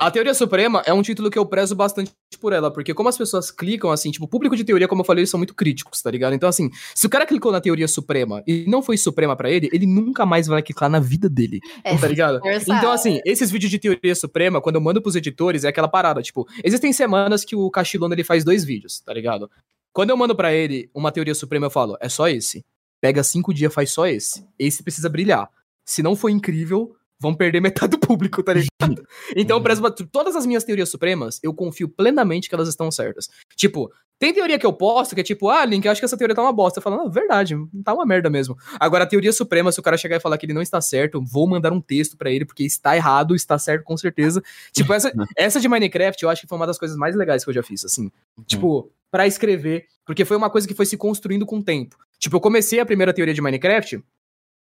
[0.00, 3.16] A Teoria Suprema é um título que eu prezo bastante por ela, porque como as
[3.16, 6.02] pessoas clicam, assim, tipo, o público de teoria, como eu falei, eles são muito críticos,
[6.02, 6.34] tá ligado?
[6.34, 9.68] Então, assim, se o cara clicou na Teoria Suprema e não foi Suprema pra ele,
[9.72, 12.38] ele nunca mais vai clicar na vida dele, É, tá ligado?
[12.40, 12.70] força.
[12.74, 16.20] Então, assim, esses vídeos de Teoria Suprema, quando eu mando pros editores, é aquela parada,
[16.20, 19.50] tipo, existem semanas que o Cachilona, ele faz dois vídeos, tá ligado?
[19.90, 22.62] Quando eu mando pra ele uma Teoria Suprema, eu falo, é só esse.
[23.00, 24.46] Pega cinco dias, faz só esse.
[24.58, 25.48] Esse precisa brilhar.
[25.84, 29.06] Se não for incrível, vão perder metade do público, tá ligado?
[29.36, 33.28] Então, prezo, todas as minhas teorias supremas, eu confio plenamente que elas estão certas.
[33.56, 36.16] Tipo, tem teoria que eu posto que é tipo, ah, Link, eu acho que essa
[36.16, 36.78] teoria tá uma bosta.
[36.78, 37.54] Eu falo, não, verdade,
[37.84, 38.56] tá uma merda mesmo.
[38.78, 41.22] Agora, a teoria suprema, se o cara chegar e falar que ele não está certo,
[41.24, 44.42] vou mandar um texto pra ele, porque está errado, está certo com certeza.
[44.72, 47.50] Tipo, essa, essa de Minecraft, eu acho que foi uma das coisas mais legais que
[47.50, 48.10] eu já fiz, assim.
[48.46, 51.96] Tipo, pra escrever, porque foi uma coisa que foi se construindo com o tempo.
[52.18, 54.02] Tipo, eu comecei a primeira teoria de Minecraft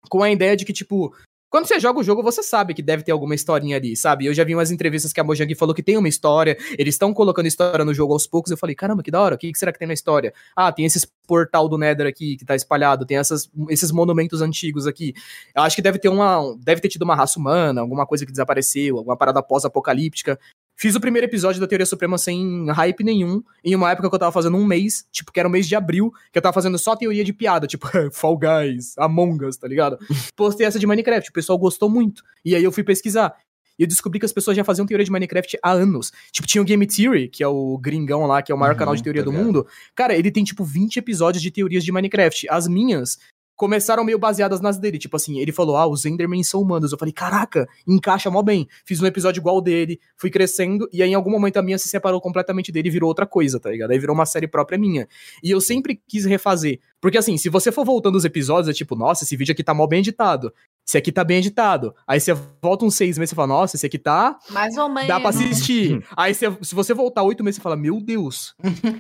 [0.09, 1.13] com a ideia de que, tipo,
[1.53, 4.25] quando você joga o jogo, você sabe que deve ter alguma historinha ali, sabe?
[4.25, 7.13] Eu já vi umas entrevistas que a Mojang falou que tem uma história, eles estão
[7.13, 8.49] colocando história no jogo aos poucos.
[8.49, 10.33] Eu falei, caramba, que da hora, o que será que tem na história?
[10.55, 14.87] Ah, tem esses portal do Nether aqui que tá espalhado, tem essas, esses monumentos antigos
[14.87, 15.13] aqui.
[15.55, 16.55] Eu acho que deve ter uma.
[16.57, 20.39] Deve ter tido uma raça humana, alguma coisa que desapareceu, alguma parada pós-apocalíptica.
[20.75, 24.19] Fiz o primeiro episódio da Teoria Suprema sem hype nenhum, em uma época que eu
[24.19, 26.77] tava fazendo um mês, tipo, que era o mês de abril, que eu tava fazendo
[26.79, 29.97] só teoria de piada, tipo, Fall Guys, Among Us, tá ligado?
[30.35, 32.23] Postei essa de Minecraft, o pessoal gostou muito.
[32.43, 33.33] E aí eu fui pesquisar.
[33.77, 36.11] E eu descobri que as pessoas já faziam teoria de Minecraft há anos.
[36.31, 38.77] Tipo, tinha o Game Theory, que é o gringão lá, que é o maior Uhum,
[38.79, 39.45] canal de teoria tá do ligado.
[39.45, 39.67] mundo.
[39.95, 42.47] Cara, ele tem, tipo, 20 episódios de teorias de Minecraft.
[42.49, 43.17] As minhas
[43.63, 44.97] começaram meio baseadas nas dele.
[44.97, 46.91] Tipo assim, ele falou, ah, os Endermen são humanos.
[46.91, 48.67] Eu falei, caraca, encaixa mó bem.
[48.83, 51.87] Fiz um episódio igual dele, fui crescendo, e aí em algum momento a minha se
[51.87, 53.91] separou completamente dele e virou outra coisa, tá ligado?
[53.91, 55.07] Aí virou uma série própria minha.
[55.41, 56.81] E eu sempre quis refazer.
[56.99, 59.73] Porque assim, se você for voltando os episódios, é tipo, nossa, esse vídeo aqui tá
[59.73, 60.53] mó bem editado.
[60.85, 61.95] Esse aqui tá bem editado.
[62.05, 64.37] Aí você volta uns seis meses e fala, nossa, esse aqui tá.
[64.49, 65.07] Mais ou menos.
[65.07, 66.03] Dá pra assistir.
[66.17, 68.53] Aí você- se você voltar oito meses, você fala, meu Deus,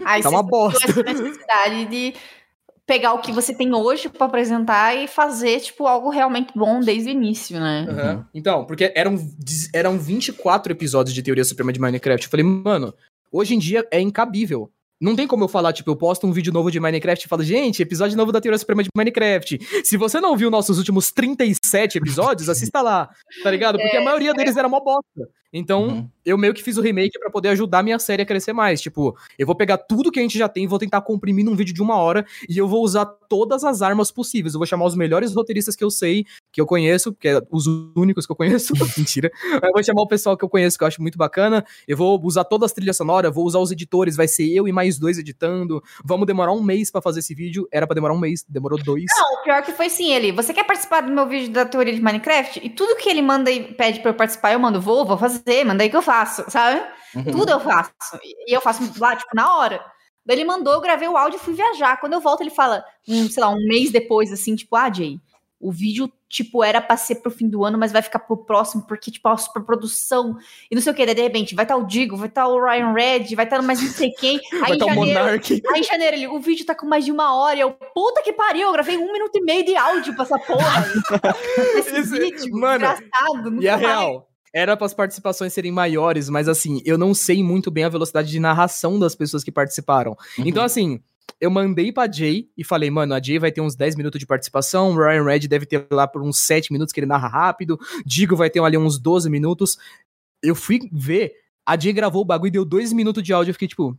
[0.05, 0.89] Aí tá você uma bosta.
[0.89, 2.13] essa necessidade de
[2.85, 7.09] pegar o que você tem hoje pra apresentar e fazer, tipo, algo realmente bom desde
[7.09, 7.85] o início, né?
[7.89, 8.27] Aham.
[8.33, 9.15] Então, porque eram,
[9.73, 12.25] eram 24 episódios de Teoria Suprema de Minecraft.
[12.25, 12.93] Eu falei, mano,
[13.31, 14.69] hoje em dia é incabível.
[15.03, 17.43] Não tem como eu falar, tipo, eu posto um vídeo novo de Minecraft e falo,
[17.43, 19.59] gente, episódio novo da Teoria Suprema de Minecraft.
[19.83, 23.09] Se você não viu nossos últimos 37 episódios, assista lá,
[23.43, 23.77] tá ligado?
[23.77, 25.27] Porque a maioria deles era mó bosta.
[25.55, 26.09] Então, Uhum.
[26.25, 28.81] eu meio que fiz o remake pra poder ajudar a minha série a crescer mais.
[28.81, 31.75] Tipo, eu vou pegar tudo que a gente já tem, vou tentar comprimir num vídeo
[31.75, 34.55] de uma hora e eu vou usar todas as armas possíveis.
[34.55, 37.67] Eu vou chamar os melhores roteiristas que eu sei, que eu conheço, que é os
[37.95, 38.73] únicos que eu conheço.
[38.97, 39.31] Mentira.
[39.61, 41.63] Eu vou chamar o pessoal que eu conheço, que eu acho muito bacana.
[41.87, 44.71] Eu vou usar todas as trilhas sonoras, vou usar os editores, vai ser eu e
[44.71, 45.81] mais dois editando.
[46.03, 47.67] Vamos demorar um mês pra fazer esse vídeo.
[47.71, 49.05] Era pra demorar um mês, demorou dois.
[49.17, 50.31] Não, o pior que foi sim, ele.
[50.31, 52.59] Você quer participar do meu vídeo da teoria de Minecraft?
[52.63, 55.65] E tudo que ele manda e pede pra eu participar, eu mando, vou, vou fazer,
[55.65, 56.81] manda aí que eu faço, sabe?
[57.15, 57.23] Uhum.
[57.23, 57.91] Tudo eu faço.
[58.23, 59.83] E eu faço lá, tipo, na hora.
[60.25, 61.99] Daí ele mandou, eu gravei o áudio e fui viajar.
[61.99, 65.19] Quando eu volto, ele fala, um, sei lá, um mês depois, assim, tipo, ah, Jay,
[65.67, 68.83] o vídeo, tipo, era pra ser pro fim do ano, mas vai ficar pro próximo,
[68.87, 70.37] porque, tipo, a superprodução
[70.69, 71.05] e não sei o que.
[71.05, 73.81] Daí, de repente, vai estar o Digo, vai estar o Ryan Red, vai estar mais
[73.81, 74.39] não sei quem.
[74.53, 75.61] Aí, vai estar o Monark.
[75.73, 77.55] Aí em janeiro, ele, o vídeo tá com mais de uma hora.
[77.57, 80.37] e Eu, puta que pariu, eu gravei um minuto e meio de áudio pra essa
[80.39, 80.85] porra.
[81.77, 83.51] Esse Esse- vídeo, mano, desgraçado.
[83.51, 83.87] nunca E a mais.
[83.87, 87.89] real, era para as participações serem maiores, mas assim, eu não sei muito bem a
[87.89, 90.11] velocidade de narração das pessoas que participaram.
[90.37, 90.43] Uhum.
[90.45, 91.01] Então, assim,
[91.39, 94.25] eu mandei pra Jay e falei, mano, a Jay vai ter uns 10 minutos de
[94.25, 97.77] participação, o Ryan Red deve ter lá por uns 7 minutos que ele narra rápido,
[98.05, 99.77] Digo vai ter ali uns 12 minutos.
[100.41, 101.33] Eu fui ver,
[101.65, 103.97] a Jay gravou o bagulho e deu 2 minutos de áudio, eu fiquei tipo.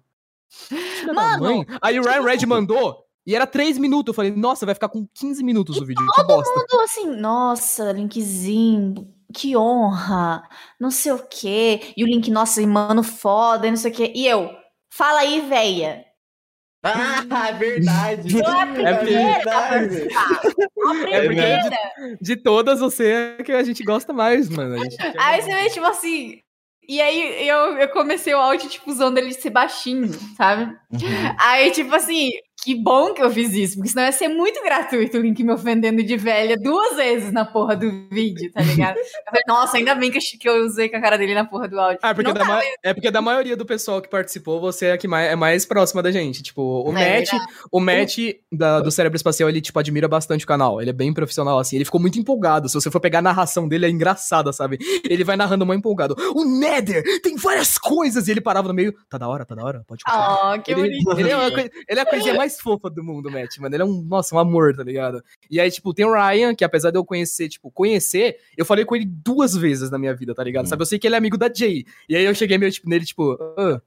[0.49, 3.05] "Filha da Mano, mãe." Aí o Ryan Red mandou.
[3.27, 4.09] E era 3 minutos.
[4.09, 6.05] Eu falei, nossa, vai ficar com 15 minutos o vídeo.
[6.27, 6.67] Bosta.
[6.69, 10.47] Tudo assim, nossa, Linkzinho, que honra,
[10.79, 11.95] não sei o quê.
[11.97, 14.13] E o Link, nossa, e mano, foda, e não sei o quê.
[14.15, 14.51] E eu,
[14.91, 16.05] fala aí, véia.
[16.85, 18.37] Ah, é verdade.
[18.39, 18.65] É a
[18.99, 19.45] verdade.
[19.45, 20.41] participar.
[20.87, 21.71] A É primeira.
[22.21, 24.75] De todas, você é que a gente gosta mais, mano.
[24.75, 26.41] A gente quer- Aí você vê, tipo assim,
[26.87, 30.65] E aí eu, eu comecei o áudio, tipo, usando ele de ser baixinho, sabe?
[30.93, 31.37] Uhum.
[31.41, 32.31] Aí, tipo assim,
[32.65, 35.53] que bom que eu fiz isso, porque senão ia ser muito gratuito o Link me
[35.53, 38.97] ofendendo de velha duas vezes na porra do vídeo, tá ligado?
[38.97, 40.19] Eu falei, nossa, ainda bem que
[40.49, 41.99] eu, usei com a cara dele na porra do áudio.
[42.03, 44.99] Ah, porque da ma- é porque da maioria do pessoal que participou, você é a
[44.99, 46.43] que mais, é mais próxima da gente.
[46.43, 47.29] Tipo, o É Matt,
[47.71, 48.17] o Matt
[48.51, 50.81] da- do Cérebro Espacial, ele, tipo, admira bastante o canal.
[50.81, 51.77] Ele é bem profissional, assim.
[51.77, 52.69] Ele ficou muito empolgado.
[52.69, 54.79] Se você for pegar a narração dele, é engraçada, sabe?
[55.05, 56.15] Ele vai narrando muito empolgado.
[56.35, 58.27] O Nether tem várias coisas!
[58.27, 58.95] E ele parava no meio.
[59.11, 59.85] Tá da hora, tá da hora?
[59.87, 60.55] Pode continuar.
[60.57, 61.21] Oh, que Ele, bonito.
[61.21, 63.75] ele, é ele é a coisinha mais fofa do mundo, Matt, mano.
[63.75, 65.23] Ele é um, nossa, um amor, tá ligado?
[65.51, 68.85] E aí, tipo, tem o Ryan, que apesar de eu conhecer, tipo, conhecer, eu falei
[68.85, 70.65] com ele duas vezes na minha vida, tá ligado?
[70.65, 70.69] Hum.
[70.69, 70.83] Sabe?
[70.83, 71.85] Eu sei que ele é amigo da Jay.
[72.09, 73.81] E aí eu cheguei meio, tipo, nele, tipo, "Ô,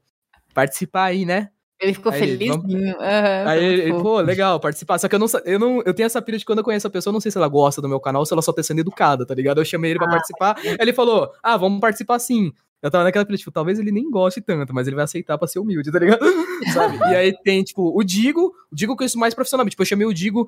[0.54, 1.50] participar aí, né?
[1.80, 4.04] Ele ficou Aí ele, vamos- aham, Aí ele, fofo.
[4.04, 4.98] pô, legal, participar.
[4.98, 6.90] Só que eu não, eu não, eu tenho essa pira de quando eu conheço a
[6.90, 8.64] pessoa, eu não sei se ela gosta do meu canal ou se ela só tá
[8.64, 9.62] sendo educada, tá ligado?
[9.62, 12.52] Eu chamei ele pra Ah, participar, aí ele falou, ah, vamos participar sim.
[12.82, 15.60] Eu tava naquela tipo, talvez ele nem goste tanto, mas ele vai aceitar pra ser
[15.60, 16.20] humilde, tá ligado?
[16.74, 16.98] Sabe?
[16.98, 20.06] E aí tem, tipo, o Digo, o Digo eu conheço mais profissionalmente, tipo, eu chamei
[20.06, 20.48] o Digo,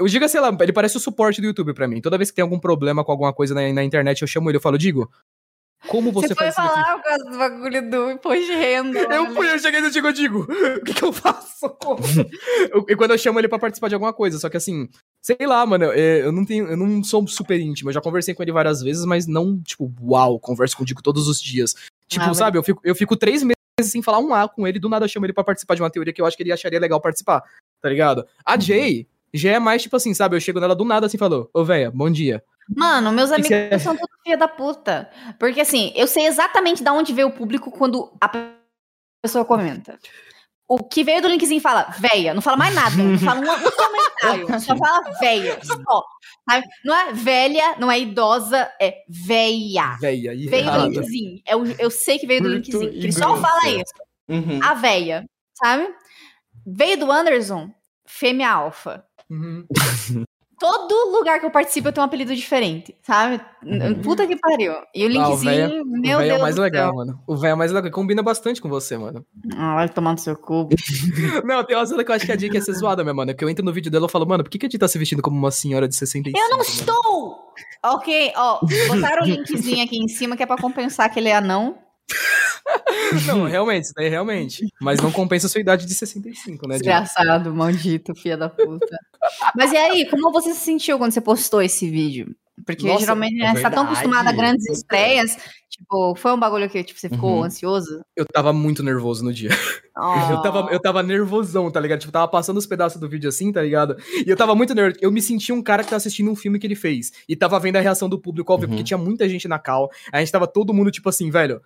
[0.00, 2.00] o Digo, é, sei lá, ele parece o suporte do YouTube pra mim.
[2.00, 4.56] Toda vez que tem algum problema com alguma coisa na, na internet, eu chamo ele,
[4.56, 5.10] eu falo, Digo,
[5.88, 8.98] como você, Você foi faz falar causa do bagulho do imposto de renda.
[9.00, 10.46] Eu fui, eu cheguei no Digo, eu digo,
[10.80, 11.76] o que, que eu faço?
[12.88, 14.88] E quando eu chamo ele pra participar de alguma coisa, só que assim,
[15.22, 18.34] sei lá, mano, é, eu não tenho, eu não sou super íntimo, eu já conversei
[18.34, 21.74] com ele várias vezes, mas não, tipo, uau, converso com o Digo todos os dias.
[22.08, 24.78] Tipo, Ah, sabe, eu fico, eu fico três meses sem falar um A com ele,
[24.78, 26.52] do nada eu chamo ele pra participar de uma teoria que eu acho que ele
[26.52, 27.42] acharia legal participar,
[27.80, 28.26] tá ligado?
[28.44, 31.18] A Jay, já é mais tipo assim, sabe, eu chego nela do nada assim, e
[31.18, 32.42] falou, ô véia, bom dia.
[32.68, 35.10] Mano, meus amigos cê- são tudo filha da puta.
[35.38, 38.30] Porque assim, eu sei exatamente de onde veio o público quando a
[39.22, 39.98] pessoa comenta.
[40.66, 43.70] O que veio do linkzinho fala, véia, não fala mais nada, não fala um, um
[43.70, 46.02] comentário, só fala véia, só.
[46.48, 46.66] sabe?
[46.82, 49.98] Não é velha, não é idosa, é véia.
[50.00, 51.42] Véia, e Veio do linkzinho.
[51.46, 52.90] Eu, eu sei que veio do linkzinho.
[52.90, 53.92] Que ele só fala isso.
[54.26, 54.58] Uhum.
[54.62, 55.86] A véia, sabe?
[56.66, 57.70] Veio do Anderson,
[58.06, 59.04] fêmea alfa.
[59.28, 59.66] Uhum.
[60.58, 63.40] Todo lugar que eu participo eu tenho um apelido diferente, sabe?
[63.64, 64.00] Uhum.
[64.02, 64.72] Puta que pariu.
[64.94, 66.94] E o Ah, o linkzinho, meu o véia é Deus o mais legal, céu.
[66.94, 67.20] mano.
[67.26, 69.24] O véia é o mais legal, combina bastante com você, mano.
[69.56, 70.68] Ah, vai tomar no seu cu.
[71.44, 73.34] Não, tem uma cena que eu acho que a Jay quer ser zoada, minha mano.
[73.34, 74.86] Que eu entro no vídeo dela e falo, mano, por que, que a Jay tá
[74.88, 76.38] se vestindo como uma senhora de 65?
[76.38, 76.68] Eu não mano?
[76.68, 77.44] estou!
[77.84, 81.36] Ok, ó, botaram o linkzinho aqui em cima que é pra compensar que ele é
[81.36, 81.76] anão.
[83.26, 84.66] Não, realmente, isso daí é realmente.
[84.80, 86.74] Mas não compensa a sua idade de 65, né?
[86.76, 88.96] Desgraçado, maldito, filha da puta.
[89.56, 92.34] Mas e aí, como você se sentiu quando você postou esse vídeo?
[92.64, 95.36] Porque Nossa, geralmente é né, você tá tão acostumada a grandes estreias.
[95.68, 97.42] Tipo, foi um bagulho que tipo, você ficou Uhum.
[97.44, 98.04] ansioso?
[98.14, 99.48] Eu tava muito nervoso no dia.
[100.30, 102.00] Eu, tava, eu tava nervosão, tá ligado?
[102.00, 103.96] Tipo, tava passando os pedaços do vídeo assim, tá ligado?
[104.26, 104.98] E eu tava muito nervoso.
[105.00, 107.12] Eu me senti um cara que tá assistindo um filme que ele fez.
[107.28, 108.72] E tava vendo a reação do público, óbvio, Uhum.
[108.74, 109.88] porque tinha muita gente na cal.
[110.12, 111.60] A gente tava todo mundo, tipo assim, velho.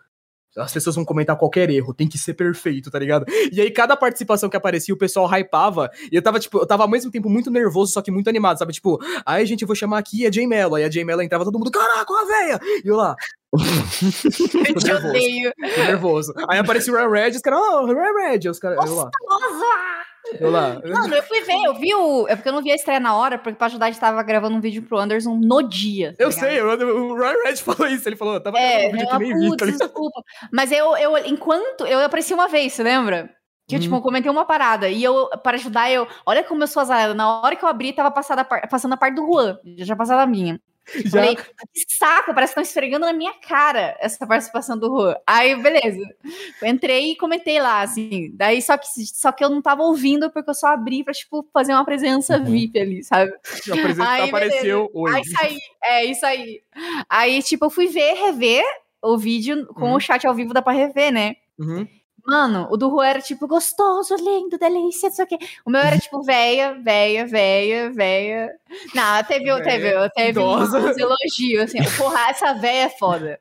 [0.58, 3.24] As pessoas vão comentar qualquer erro, tem que ser perfeito, tá ligado?
[3.52, 5.90] E aí, cada participação que aparecia, o pessoal hypava.
[6.10, 8.58] E eu tava, tipo, eu tava ao mesmo tempo muito nervoso, só que muito animado,
[8.58, 8.72] sabe?
[8.72, 10.74] Tipo, aí, gente, eu vou chamar aqui a Jay Mello.
[10.74, 12.60] Aí a Jay Mello entrava todo mundo, caraca, a véia!
[12.84, 13.16] E eu lá.
[14.68, 15.08] Eu te nervoso.
[15.08, 15.52] odeio.
[15.56, 16.34] Tô nervoso.
[16.48, 18.48] Aí aparecia o Ray Red, os caras, oh, Ray Red.
[18.50, 19.10] Os caras, eu lá.
[20.38, 20.80] Eu lá.
[20.84, 22.28] Mano, eu fui ver, eu vi o.
[22.28, 24.22] É porque eu não vi a estreia na hora, porque pra ajudar a gente tava
[24.22, 26.14] gravando um vídeo pro Anderson no dia.
[26.18, 26.44] tá Eu ligado?
[26.44, 26.66] sei, eu-
[27.06, 28.06] o Ryan Red falou isso.
[28.08, 29.48] Ele falou, eu tava É, gravando um vídeo ela, que nem vi.
[29.48, 30.22] putz, Tá desculpa.
[30.52, 31.86] Mas eu, eu, enquanto.
[31.86, 33.30] Eu apareci uma vez, você lembra?
[33.66, 33.82] Que eu, Hum.
[33.82, 34.88] tipo, comentei uma parada.
[34.90, 36.06] E eu, para ajudar, eu.
[36.26, 37.14] Olha como eu sou azarada.
[37.14, 39.58] Na hora que eu abri, tava passada passando a parte do Juan.
[39.78, 40.60] Já tinha passado a minha.
[41.04, 45.16] Já, Falei, que saco, parece que estão esfregando na minha cara essa participação do Juan.
[45.26, 46.00] Aí, beleza.
[46.62, 48.30] Eu entrei e comentei lá, assim.
[48.34, 51.46] Daí, só que, só que eu não tava ouvindo, porque eu só abri pra, tipo,
[51.52, 52.44] fazer uma presença Uhum.
[52.44, 53.30] VIP ali, sabe?
[53.64, 54.90] já apresen- Aí, apareceu Aí
[55.20, 55.30] hoje.
[55.30, 56.62] saí, é isso aí.
[57.08, 58.64] Aí, tipo, eu fui ver, rever
[59.02, 59.94] o vídeo com Uhum.
[59.96, 61.36] o chat ao vivo, dá pra rever, né?
[61.58, 61.86] Uhum.
[62.28, 65.38] Mano, o do Juan era tipo gostoso, lindo, delícia, não sei o quê.
[65.64, 68.54] O meu era tipo véia, véia, véia, véia.
[68.94, 70.78] Não, teve, Véia, teve, teve idosa.
[70.78, 71.78] uns elogios, assim.
[71.96, 73.40] Porra, essa véia é foda.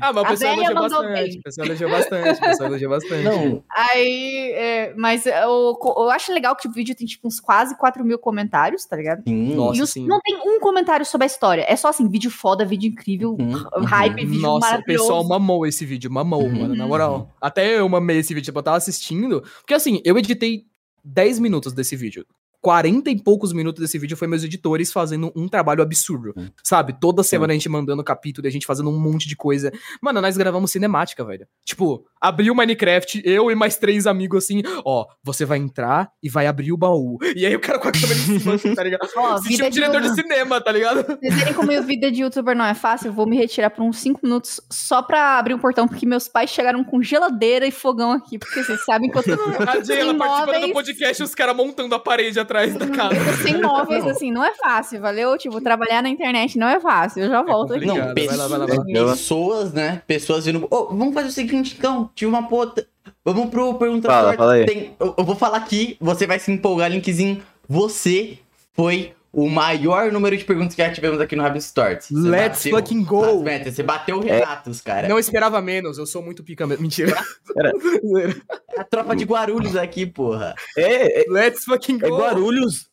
[0.00, 1.12] Ah, mas o pessoal elogiou bastante.
[1.30, 1.38] bem.
[1.38, 2.38] O pessoal elogiou bastante.
[2.38, 3.24] O pessoal elogiou bastante.
[3.24, 7.76] Não, Aí, é, mas eu, eu acho legal que o vídeo tem tipo uns quase
[7.76, 9.22] 4 mil comentários, tá ligado?
[9.26, 9.54] sim.
[9.54, 9.78] Nossa.
[9.78, 10.06] e os- sim.
[10.06, 11.64] não tem um comentário sobre a história.
[11.68, 14.26] É só assim, vídeo foda, vídeo incrível, Uhum, hype, uhum.
[14.30, 16.60] vídeo Nossa, o pessoal mamou esse vídeo, mamou, Uhum.
[16.62, 17.30] mano, na moral.
[17.40, 19.42] Até eu mamei esse vídeo, tipo, eu tava assistindo.
[19.60, 20.64] Porque assim, eu editei
[21.04, 22.24] 10 minutos desse vídeo.
[22.62, 26.32] 40 e poucos minutos desse vídeo foi meus editores fazendo um trabalho absurdo.
[26.36, 26.48] Hum.
[26.62, 26.94] Sabe?
[26.98, 29.72] Toda semana a gente mandando capítulo e a gente fazendo um monte de coisa.
[30.00, 31.46] Mano, nós gravamos cinemática, velho.
[31.64, 36.28] Tipo, abriu o Minecraft, eu e mais três amigos assim, ó, você vai entrar e
[36.28, 37.18] vai abrir o baú.
[37.34, 39.02] E aí o cara com a câmera em cima, assim, tá ligado?
[39.16, 41.04] Ó, vida um de diretor de cinema, tá ligado?
[41.04, 43.82] Vocês verem como a vida de youtuber não é fácil, eu vou me retirar por
[43.82, 47.72] uns 5 minutos só pra abrir um portão, porque meus pais chegaram com geladeira e
[47.72, 51.56] fogão aqui, porque vocês sabem que eu tô A Jay, ela do podcast os caras
[51.56, 53.14] montando a parede atrás da casa.
[53.16, 55.36] Eu tô sem móveis, assim, não é fácil, valeu?
[55.38, 57.86] Tipo, trabalhar na internet não é fácil, eu já volto aqui.
[57.86, 59.10] Não, Obrigado, vai lá, vai lá, vai lá.
[59.12, 60.02] pessoas, né?
[60.06, 60.66] Pessoas vindo.
[60.70, 62.10] Ô, vamos fazer o seguinte, então.
[62.14, 62.86] Tive uma puta.
[63.24, 64.66] Vamos pro pergunta Fala, fala aí.
[64.66, 67.42] Tem- eu, eu vou falar aqui, você vai se empolgar, linkzinho.
[67.68, 68.38] Você
[68.72, 72.08] foi o maior número de perguntas que já tivemos aqui no Rabbit Stories.
[72.10, 73.24] Você Let's bateu fucking go!
[73.24, 75.08] as metas, Você bateu o Renatos, cara.
[75.08, 76.82] Não esperava menos, eu sou muito pica mesmo.
[76.82, 77.16] Mentira.
[78.76, 80.54] A tropa de Guarulhos aqui, porra.
[80.76, 82.06] É, é, Let's fucking go!
[82.06, 82.91] é Guarulhos.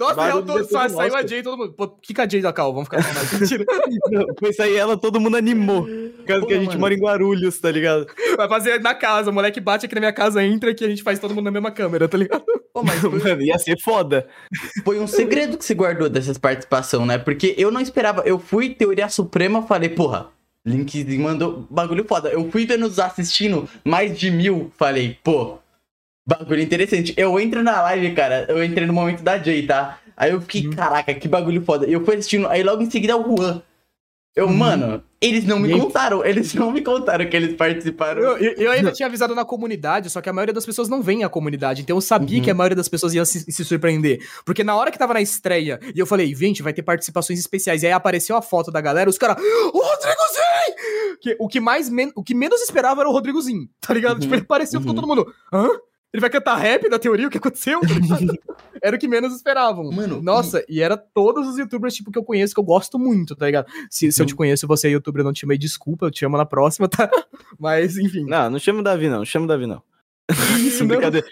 [0.00, 1.74] Nossa, é tudo só, saiu a Jay todo mundo.
[1.74, 3.38] Pô, fica a Jay da Cal, vamos ficar falando.
[3.38, 3.66] Mentira.
[4.38, 5.84] Foi sair ela, todo mundo animou.
[5.84, 6.80] Por causa que a gente mano.
[6.80, 8.06] mora em Guarulhos, tá ligado?
[8.34, 11.02] Vai fazer na casa, o moleque bate aqui na minha casa, entra aqui, a gente
[11.02, 12.42] faz todo mundo na mesma câmera, tá ligado?
[12.72, 14.26] Pô, mas foi, Mano, ia ser foda.
[14.84, 17.18] foi um segredo que você guardou dessas participação, né?
[17.18, 18.22] Porque eu não esperava.
[18.24, 20.28] Eu fui teoria suprema, falei, porra.
[20.64, 22.30] Linkzinho mandou bagulho foda.
[22.30, 24.70] Eu fui vendo os assistindo, mais de mil.
[24.78, 25.58] Falei, pô,
[26.38, 27.12] bagulho interessante.
[27.16, 28.46] Eu entro na live, cara.
[28.48, 29.98] Eu entrei no momento da Jay, tá?
[30.16, 31.86] Aí eu fiquei, caraca, que bagulho foda.
[31.86, 33.62] E eu fui assistindo, aí logo em seguida o Juan.
[34.36, 36.24] Eu, mano, eles não me contaram.
[36.24, 38.22] Eles não me contaram que eles participaram.
[38.22, 41.02] Eu, eu- eu ainda tinha avisado na comunidade, só que a maioria das pessoas não
[41.02, 41.82] vem à comunidade.
[41.82, 42.44] Então eu sabia Uhum.
[42.44, 44.20] que a maioria das pessoas ia se, se surpreender.
[44.46, 47.82] Porque na hora que tava na estreia, e eu falei, gente, vai ter participações especiais.
[47.82, 51.18] E aí apareceu a foto da galera, os caras, o Rodrigozinho!
[51.20, 54.14] Que, o, que mais o que menos esperava era o Rodrigozinho, tá ligado?
[54.14, 55.02] Uhum, Tipo, ele apareceu, ficou uhum.
[55.02, 55.68] todo mundo, hã?
[56.12, 57.28] Ele vai cantar rap na teoria?
[57.28, 57.80] O que aconteceu?
[58.82, 59.90] Era o que menos esperavam.
[59.92, 63.36] Mano, Nossa, e era todos os youtubers, tipo, que eu conheço, que eu gosto muito,
[63.36, 63.70] tá ligado?
[63.90, 66.10] Se, se eu te conheço e você é youtuber e não te chamei, desculpa, eu
[66.10, 67.10] te chamo na próxima, tá?
[67.58, 68.24] Mas, enfim.
[68.24, 69.22] Não, não chama o Davi, não.
[69.24, 69.82] Chama o Davi, não.
[70.58, 70.88] isso, não.
[70.88, 71.26] Brincadeira.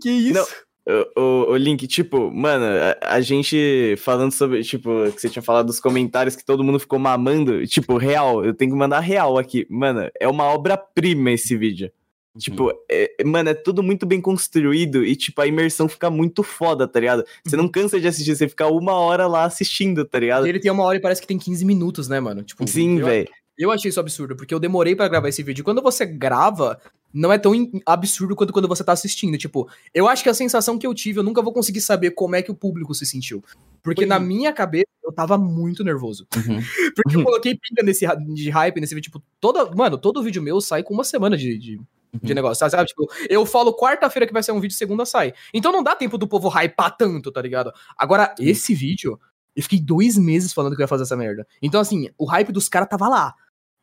[0.00, 0.34] Que isso?
[0.86, 1.04] Não.
[1.16, 5.42] O, o, o Link, tipo, mano, a, a gente falando sobre, tipo, que você tinha
[5.42, 9.38] falado dos comentários que todo mundo ficou mamando, tipo, real, eu tenho que mandar real
[9.38, 9.66] aqui.
[9.70, 11.90] Mano, é uma obra-prima esse vídeo.
[12.38, 16.42] Tipo, é- é- mano, é tudo muito bem construído e, tipo, a imersão fica muito
[16.42, 17.24] foda, tá ligado?
[17.44, 20.46] Você não cansa de assistir, você fica uma hora lá assistindo, tá ligado?
[20.46, 22.42] E ele tem uma hora e parece que tem 15 minutos, né, mano?
[22.42, 23.28] Tipo, Sim, velho.
[23.56, 25.62] eu achei isso absurdo, porque eu demorei pra gravar esse vídeo.
[25.64, 26.80] Quando você grava,
[27.12, 27.52] não é tão
[27.86, 29.38] absurdo quanto quando você tá assistindo.
[29.38, 32.34] Tipo, eu acho que a sensação que eu tive, eu nunca vou conseguir saber como
[32.34, 33.42] é que o público se sentiu.
[33.80, 34.08] Porque Foi.
[34.08, 36.26] na minha cabeça, eu tava muito nervoso.
[36.34, 36.58] Uhum.
[36.96, 38.04] Porque eu coloquei pilha nesse,
[38.34, 39.12] de hype nesse vídeo.
[39.12, 41.80] Tipo, toda, mano, todo vídeo meu sai com uma semana de, de,
[42.22, 42.34] de Uhum.
[42.34, 42.86] negócio, sabe?
[42.86, 45.32] Tipo, eu falo quarta-feira que vai sair um vídeo, segunda sai.
[45.52, 47.72] Então não dá tempo do povo hypar tanto, tá ligado?
[47.96, 49.18] Agora, esse vídeo,
[49.56, 51.46] eu fiquei dois meses falando que eu ia fazer essa merda.
[51.62, 53.34] Então, assim, o hype dos caras tava lá.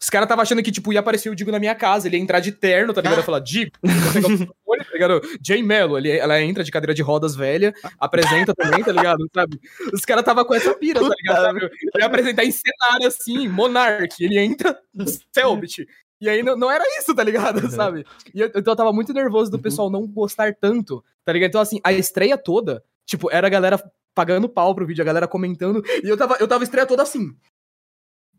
[0.02, 2.22] Os caras tava achando que, tipo, ia aparecer o Digo na minha casa, ele ia
[2.24, 3.20] entrar de terno, tá ligado?
[3.20, 5.22] Ia falar, Digo, eu pegar o microfone, tá ligado?
[5.46, 9.30] Jay Mello, ele, ela entra de cadeira de rodas velha, apresenta também, tá ligado?
[9.32, 9.60] Sabe?
[9.94, 11.44] Os caras tava com essa pira, tá ligado?
[11.46, 11.66] Sabe?
[11.66, 14.76] Ele ia apresentar em cenário, assim, Monark, ele entra,
[15.32, 15.86] Selbit.
[16.22, 17.68] E aí não, não era isso, tá ligado?
[17.72, 18.06] Sabe?
[18.34, 19.64] E eu, então eu tava muito nervoso do Uhum.
[19.64, 21.50] pessoal não gostar tanto, tá ligado?
[21.50, 23.84] Então, assim, a estreia toda, tipo, era a galera
[24.14, 27.02] pagando pau pro vídeo, a galera comentando, e eu tava, eu tava a estreia toda
[27.02, 27.36] assim.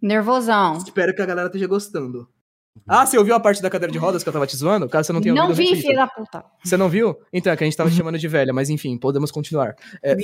[0.01, 0.77] Nervosão.
[0.79, 2.29] Espero que a galera esteja gostando.
[2.75, 2.83] Uhum.
[2.89, 4.89] Ah, você ouviu a parte da cadeira de rodas que eu tava te zoando?
[4.89, 5.69] Caso você não tenha não ouvido...
[5.69, 6.45] Não vi, filha da puta.
[6.65, 7.17] Você não viu?
[7.33, 9.77] Então, é que a gente tava te chamando de velha, mas enfim, podemos continuar.
[10.03, 10.15] É...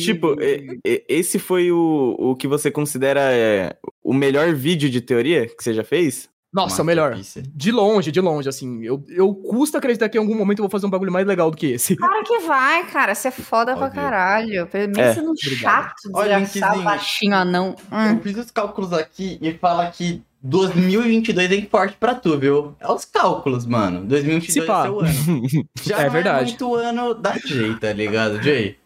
[0.00, 0.36] tipo,
[0.84, 5.74] esse foi o, o que você considera é, o melhor vídeo de teoria que você
[5.74, 6.28] já fez?
[6.52, 7.14] Nossa, o melhor.
[7.54, 8.82] De longe, de longe, assim.
[8.82, 11.50] Eu, eu custo acreditar que em algum momento eu vou fazer um bagulho mais legal
[11.50, 11.94] do que esse.
[12.08, 13.14] Claro que vai, cara.
[13.14, 14.00] Você é foda pra Óbvio.
[14.02, 14.66] caralho.
[14.66, 15.58] Pelo menos É, sendo obrigado.
[15.60, 16.82] chato, desgraçado, linkzinho.
[16.84, 17.76] baixinho, anão.
[17.92, 18.12] Hum.
[18.16, 22.74] Eu fiz os cálculos aqui e fala que 2022 é forte pra tu, viu?
[22.80, 24.04] É os cálculos, mano.
[24.06, 25.68] 2022 Se é seu ano.
[25.82, 26.38] Já É não verdade.
[26.40, 28.76] é muito ano da Jay, tá ligado, Jay?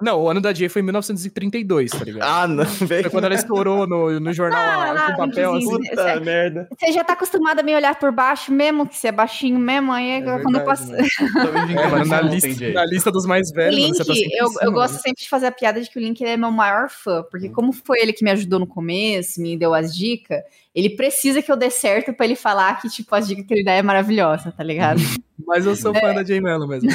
[0.00, 2.22] Não, o ano da Jay foi em 1932, tá ligado?
[2.28, 3.10] Ah, não, Foi velho.
[3.10, 5.66] quando ela estourou no, no jornal Ah, lá, com papel assim.
[5.68, 6.68] Puta merda.
[6.78, 9.92] Você já tá acostumado a me olhar por baixo mesmo, que você é baixinho mesmo,
[9.92, 10.86] aí é, quando eu verdade, passo.
[10.88, 11.08] mano.
[11.34, 14.46] Talvez É, mano, na lista, na lista dos mais velhos, mano, Link, você tá eu,
[14.48, 15.02] cima, eu gosto mano.
[15.02, 17.72] sempre de fazer a piada de que o Link é meu maior fã, porque como
[17.72, 20.42] foi ele que me ajudou no começo, me deu as dicas,
[20.78, 23.64] ele precisa que eu dê certo pra ele falar que, tipo, as dicas que ele
[23.64, 24.98] dá é maravilhosa, tá ligado?
[25.46, 26.00] Mas eu sou É.
[26.00, 26.88] fã da Jay Mello mesmo.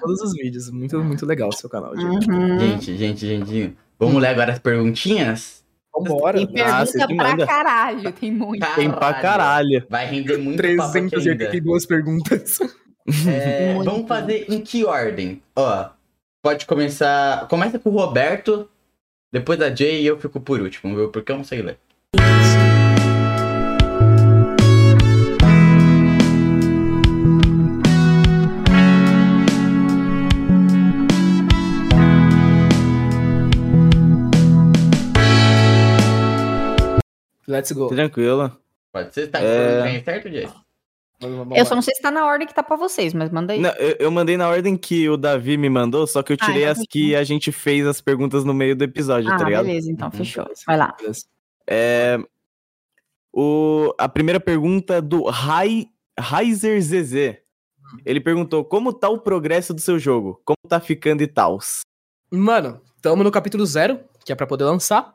[0.00, 0.70] Todos os vídeos.
[0.70, 2.04] Muito, muito legal o seu canal, Jay.
[2.06, 2.58] Uhum.
[2.58, 3.76] Gente, gente, gente.
[3.98, 5.64] Vamos ler agora as perguntinhas?
[5.94, 6.38] Vambora.
[6.38, 7.46] Tem pergunta você que pra manda.
[7.46, 8.66] caralho, tem muito.
[8.74, 9.84] Tem pra caralho.
[9.88, 11.10] Vai render muito papo aqui ainda.
[11.10, 12.58] 382 perguntas.
[13.26, 13.90] É, Muito.
[13.90, 15.42] vamos fazer em que ordem?
[15.56, 15.88] Ó,
[16.42, 17.48] pode começar.
[17.48, 18.68] Começa com o Roberto,
[19.32, 21.08] depois a Jay e eu fico por último, viu?
[21.08, 21.78] Porque eu não sei ler.
[37.50, 37.88] Let's go.
[37.88, 38.56] Tranquilo.
[38.92, 39.26] Pode ser?
[39.28, 39.82] Tá É.
[39.82, 40.48] bem certo, Jay?
[41.54, 43.60] Eu só não sei se tá na ordem que tá pra vocês, mas manda aí.
[43.60, 46.46] Não, eu, eu mandei na ordem que o Davi me mandou, só que eu Ah,
[46.46, 49.44] tirei então as que a gente fez as perguntas no meio do episódio, ah, tá
[49.44, 49.66] ligado?
[49.66, 50.12] beleza, então, Uhum.
[50.12, 50.46] fechou.
[50.66, 50.96] Vai lá.
[51.68, 52.18] É,
[53.32, 55.86] o, a primeira pergunta é do Rai,
[56.18, 57.36] Raizer ZZ.
[58.06, 60.40] Ele perguntou como tá o progresso do seu jogo?
[60.44, 61.80] Como tá ficando e tals?
[62.30, 65.14] Mano, tamo no capítulo zero, que é pra poder lançar.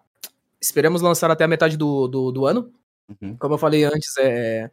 [0.66, 2.72] Esperamos lançar até a metade do, do, do ano.
[3.22, 3.38] Uhum.
[3.38, 4.70] Como eu falei antes, é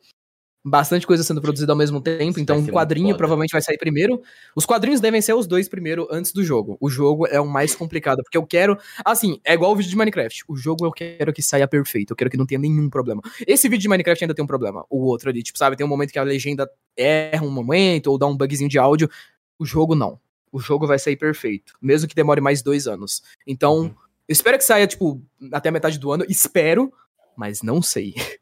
[0.65, 4.23] bastante coisa sendo produzida ao mesmo tempo, então Vai um quadrinho provavelmente vai sair primeiro.
[4.55, 6.79] Os quadrinhos devem ser os dois primeiro antes do jogo.
[6.81, 9.97] O jogo é o mais complicado, porque eu quero, assim, é igual o vídeo de
[9.97, 10.45] Minecraft.
[10.49, 13.21] O jogo eu quero que saia perfeito, eu quero que não tenha nenhum problema.
[13.47, 14.87] Esse vídeo de Minecraft ainda tem um problema.
[14.89, 18.17] O outro ali, tipo, sabe, tem um momento que a legenda erra um momento ou
[18.17, 19.11] dá um bugzinho de áudio.
[19.59, 20.19] O jogo não.
[20.53, 23.23] O jogo vai sair perfeito, mesmo que demore mais dois anos.
[23.47, 23.95] Então, Uhum.
[24.29, 25.23] Eu espero que saia, tipo,
[25.53, 26.25] até a metade do ano.
[26.29, 26.93] Espero,
[27.37, 28.15] mas não sei.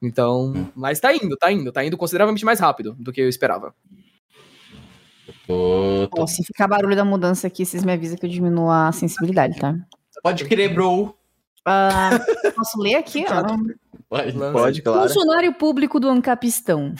[0.00, 0.68] Então, Hum.
[0.76, 3.74] mas tá indo, tá indo, tá indo consideravelmente mais rápido do que eu esperava.
[5.44, 8.70] Tô- tô- Ó, se ficar barulho da mudança aqui, vocês me avisam que eu diminuo
[8.70, 9.74] a sensibilidade, tá?
[10.22, 11.16] Pode crer, bro.
[11.64, 12.10] Ah,
[12.54, 13.24] posso ler aqui?
[13.28, 13.56] ó?
[14.08, 14.32] Pode.
[14.32, 15.02] Pode, claro.
[15.08, 16.94] Funcionário público do Ancapistão.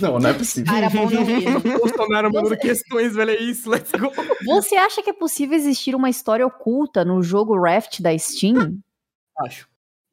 [0.00, 0.72] Não, não é possível.
[0.72, 1.24] Cara, bom não.
[1.78, 4.10] Bolsonaro mandando Você- questões, velho, é isso, let's go.
[4.46, 8.78] Você acha que é possível existir uma história oculta no jogo Raft da Steam?
[9.38, 9.68] Acho.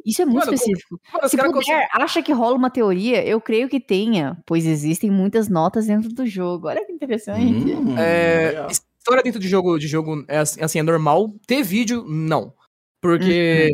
[0.06, 1.00] Isso é muito Mano, específico.
[1.14, 3.26] Mano, Se puder, acha que rola uma teoria?
[3.26, 6.68] Eu creio que tenha, pois existem muitas notas dentro do jogo.
[6.68, 7.46] Olha que interessante.
[7.74, 11.34] Hum, É, história dentro de jogo, de jogo é assim, assim, é normal.
[11.46, 12.54] Ter vídeo, não.
[13.02, 13.70] Porque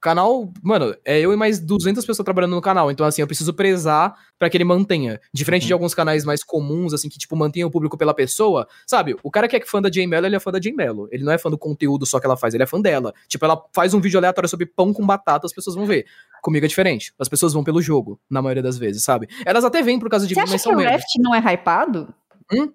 [0.00, 2.90] canal, mano, é eu e mais 200 pessoas trabalhando no canal.
[2.90, 5.20] Então, assim, eu preciso prezar pra que ele mantenha.
[5.32, 5.76] Diferente de Uhum.
[5.76, 8.66] alguns canais mais comuns, assim, que, tipo, mantenham o público pela pessoa.
[8.86, 11.08] Sabe, o cara que é fã da Jay Mello, ele é fã da Jay Mello.
[11.10, 13.12] Ele não é fã do conteúdo só que ela faz, ele é fã dela.
[13.28, 16.06] Tipo, ela faz um vídeo aleatório sobre pão com batata, as pessoas vão ver.
[16.42, 17.12] Comigo é diferente.
[17.18, 19.28] As pessoas vão pelo jogo, na maioria das vezes, sabe?
[19.44, 20.78] Elas até vêm por causa de Você mim, acha que o.
[20.78, 22.14] Raft não é hypado?
[22.52, 22.70] Hum?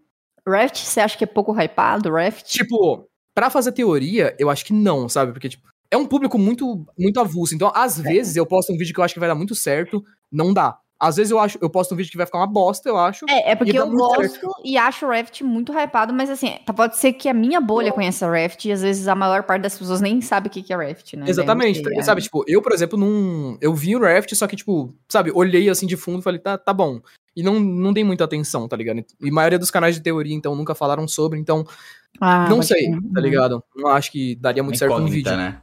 [0.48, 2.10] Raft, você acha que é pouco hypado?
[2.12, 2.46] Raft?
[2.48, 5.32] Tipo, pra fazer teoria, eu acho que não, sabe?
[5.32, 7.54] Porque, tipo, é um público muito, muito avulso.
[7.54, 10.04] Então, às vezes, eu posto um vídeo que eu acho que vai dar muito certo,
[10.32, 10.78] não dá.
[10.98, 13.26] Às vezes eu acho, eu posto um vídeo que vai ficar uma bosta, eu acho.
[13.28, 16.96] É, é porque eu gosto e acho o Raft muito hypado, mas assim, tá- pode
[16.96, 20.00] ser que a minha bolha conheça Raft e às vezes a maior parte das pessoas
[20.00, 21.26] nem sabe o que que é Raft, né?
[21.28, 22.22] Exatamente, Daí, tá- sabe?
[22.22, 23.58] Tipo, eu, por exemplo, não.
[23.60, 26.56] Eu vi o Raft, só que, tipo, sabe, olhei assim de fundo e falei, tá,
[26.56, 27.02] tá bom.
[27.36, 29.04] E não, não dei muita atenção, tá ligado?
[29.20, 31.66] E a maioria dos canais de teoria, então, nunca falaram sobre, então,
[32.20, 33.00] Ah, não sei, crer.
[33.12, 33.64] tá ligado?
[33.76, 35.36] Não acho que daria muito certo um Incógnita, vídeo.
[35.36, 35.62] né?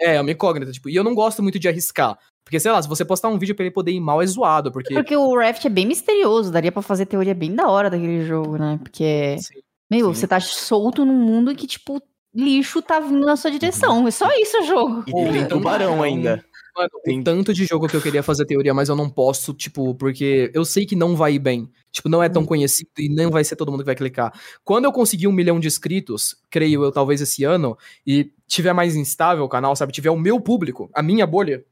[0.00, 2.18] É, é uma incógnita, tipo, e eu não gosto muito de arriscar.
[2.42, 4.72] Porque, sei lá, se você postar um vídeo pra ele poder ir mal, é zoado,
[4.72, 4.94] porque.
[4.94, 8.56] Porque o Raft é bem misterioso, daria pra fazer teoria bem da hora daquele jogo,
[8.56, 8.78] né?
[8.82, 9.60] Porque, Sim.
[9.90, 10.20] meu, sim.
[10.20, 12.02] você tá solto num mundo que, tipo,
[12.34, 14.06] lixo tá vindo na sua direção.
[14.06, 15.04] É só isso o jogo.
[15.06, 16.44] E Pô, tem tem então, tubarão então, ainda.
[16.80, 19.52] Mano, Tem- o tanto de jogo que eu queria fazer teoria, mas eu não posso,
[19.52, 21.68] tipo, porque eu sei que não vai ir bem.
[21.92, 24.32] Tipo, não é tão conhecido e não vai ser todo mundo que vai clicar.
[24.64, 27.76] Quando eu conseguir um milhão de inscritos, creio eu, talvez esse ano,
[28.06, 29.92] e tiver mais instável o canal, sabe?
[29.92, 31.64] Tiver o meu público, a minha bolha,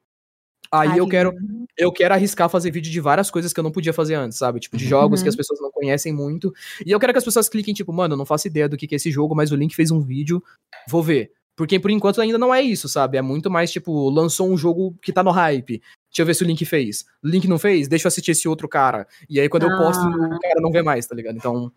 [0.71, 1.33] aí eu quero
[1.81, 4.59] eu quero arriscar fazer vídeo de várias coisas que eu não podia fazer antes, sabe?
[4.59, 5.25] Tipo, de jogos Uhum.
[5.25, 6.53] que as pessoas não conhecem muito.
[6.85, 8.87] E eu quero que as pessoas cliquem, tipo, mano, eu não faço ideia do que
[8.89, 10.43] que é esse jogo, mas o Link fez um vídeo,
[10.89, 11.31] vou ver.
[11.59, 13.19] Porque por enquanto ainda não é isso, sabe?
[13.19, 15.83] É muito mais, tipo, lançou um jogo que tá no hype.
[16.09, 17.05] Deixa eu ver se o Link fez.
[17.21, 17.89] Link não fez?
[17.89, 19.09] Deixa eu assistir esse outro cara.
[19.29, 20.37] E aí quando eu posto, Ah.
[20.37, 21.35] o cara não vê mais, tá ligado?
[21.37, 21.73] Então,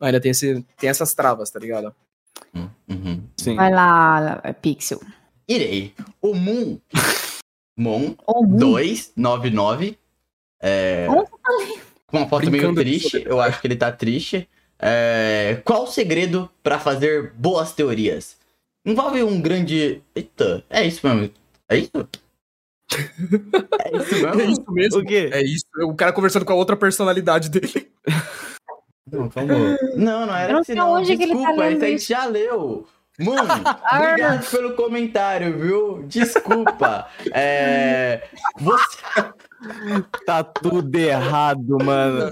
[0.00, 1.94] ainda tem, esse, tem essas travas, tá ligado?
[2.88, 3.22] Uhum.
[3.36, 3.54] Sim.
[3.54, 5.00] Vai lá, Pixel.
[5.48, 5.94] Irei.
[6.20, 6.80] O Moon.
[7.78, 8.56] Moon Ou Moon.
[8.56, 9.96] 299.
[10.60, 11.06] É,
[12.08, 13.22] com uma foto meio Brincando triste.
[13.24, 14.48] Eu acho que ele tá triste.
[14.76, 18.39] É, qual o segredo pra fazer boas teorias?
[18.84, 20.02] Envolve um grande.
[20.14, 21.34] Eita, é isso mesmo.
[21.68, 21.90] É isso?
[23.84, 24.52] É isso É mesmo?
[24.52, 25.00] isso mesmo.
[25.00, 25.30] O quê?
[25.32, 25.64] É isso.
[25.82, 27.90] O cara conversando com a outra personalidade dele.
[29.10, 29.76] Não, vamos.
[29.96, 30.92] Não, não era assim, não.
[30.92, 32.08] onde que ele tá Desculpa, lendo esse aí isso.
[32.10, 32.86] já leu.
[33.18, 33.42] Mano,
[33.92, 36.02] obrigado pelo comentário, viu?
[36.06, 37.08] Desculpa.
[37.32, 38.28] É,
[38.60, 38.98] você,
[40.24, 42.30] Tá tudo errado, mano.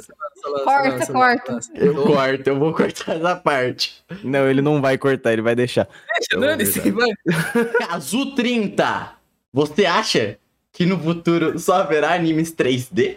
[0.64, 1.58] Corta, corta.
[1.74, 4.04] Eu corto, eu vou cortar essa parte.
[4.22, 5.88] Não, ele não vai cortar, ele vai deixar.
[6.18, 7.10] Deixa, dane-se, vai.
[7.88, 9.12] Cazu 30.
[9.52, 10.38] Você acha
[10.72, 13.16] que no futuro só haverá animes 3D?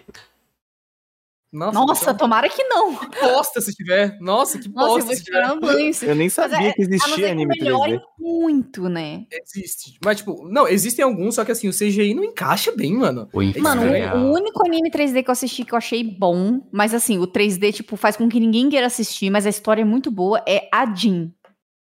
[1.52, 2.95] Nossa, Nossa, então, tomara que não.
[2.95, 4.18] que bosta se tiver.
[4.22, 6.10] Nossa, que Nossa, eu bosta vou se tiver.
[6.10, 8.03] Eu nem sabia é- que A não ser existia que anime melhore 3D.
[8.19, 9.26] muito, né?
[9.30, 9.98] Existe.
[10.03, 13.28] Mas, tipo, não, existem alguns, só que assim, o CGI não encaixa bem, mano.
[13.34, 16.94] O Mano, o, o único anime 3D que eu assisti que eu achei bom, mas
[16.94, 20.10] assim, o 3D, tipo, faz com que ninguém queira assistir, mas a história é muito
[20.10, 21.34] boa, é a Jin.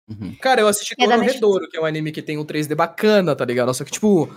[0.09, 0.35] Uhum.
[0.41, 1.35] Cara, eu assisti É Netflix.
[1.35, 3.73] Redouro, que é um anime que tem um 3D bacana, tá ligado?
[3.73, 4.29] Só que, tipo,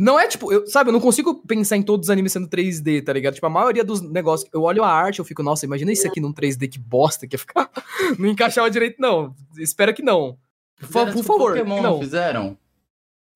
[0.00, 3.04] não é tipo, eu, sabe, eu não consigo pensar em todos os animes sendo 3D,
[3.04, 3.34] tá ligado?
[3.34, 6.20] Tipo, a maioria dos negócios, eu olho a arte, eu fico, nossa, imagina isso aqui
[6.20, 7.68] num 3D, que bosta que ia ficar.
[8.16, 9.34] não encaixava direito, não.
[9.58, 10.38] Espero que não.
[10.76, 12.56] Fizeram por com favor, Pokémon, não fizeram?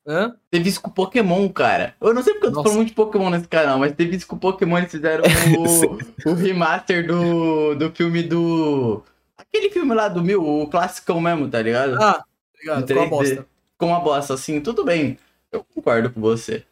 [0.07, 0.37] Hã?
[0.53, 1.97] Teve isso com Pokémon, cara.
[2.01, 2.69] Eu não sei porque eu tô Nossa.
[2.69, 4.79] falando muito de Pokémon nesse canal, mas teve isso com Pokémon.
[4.79, 5.25] Eles fizeram
[6.25, 9.03] o, o remaster do, do filme do.
[9.37, 11.95] Aquele filme lá do Mil, o classicão mesmo, tá ligado?
[12.01, 12.25] Ah, tá
[12.61, 12.87] ligado?
[12.87, 13.09] Com a 3D.
[13.09, 13.47] bosta.
[13.77, 15.19] Com uma bosta assim, tudo bem.
[15.53, 16.65] Eu concordo com você.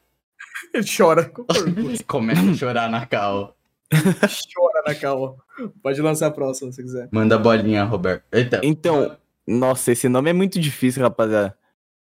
[0.72, 1.26] Ele chora.
[1.26, 1.74] concordo.
[2.06, 3.56] Começa a chorar na cal.
[3.92, 5.36] chora na calma.
[5.82, 7.08] Pode lançar a próxima, se quiser.
[7.12, 8.24] Manda a bolinha, Roberto.
[8.32, 8.60] Eita.
[8.62, 9.16] Então,
[9.46, 11.56] nossa, esse nome é muito difícil, rapaziada.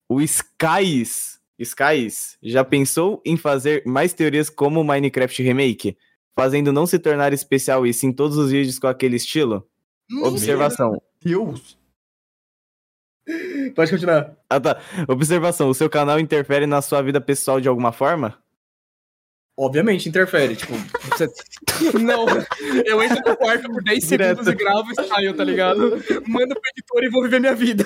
[0.09, 5.97] O Skies, Skies, já pensou em fazer mais teorias como o Minecraft Remake?
[6.36, 9.66] Fazendo não se tornar especial e sim todos os vídeos com aquele estilo?
[10.23, 11.01] Observação.
[11.23, 11.78] Deus.
[13.75, 14.37] Pode continuar.
[14.51, 14.79] Ah, tá.
[15.09, 15.69] Observação.
[15.71, 18.37] O seu canal interfere na sua vida pessoal de alguma forma?
[19.57, 20.57] Obviamente, interfere.
[20.57, 20.73] Tipo,
[21.11, 21.29] você...
[22.03, 22.27] não.
[22.85, 24.43] Eu entro no quarto por 10 Direto.
[24.45, 25.91] segundos e gravo e saio, tá ligado?
[26.27, 27.85] Mando pro editor e vou viver minha vida.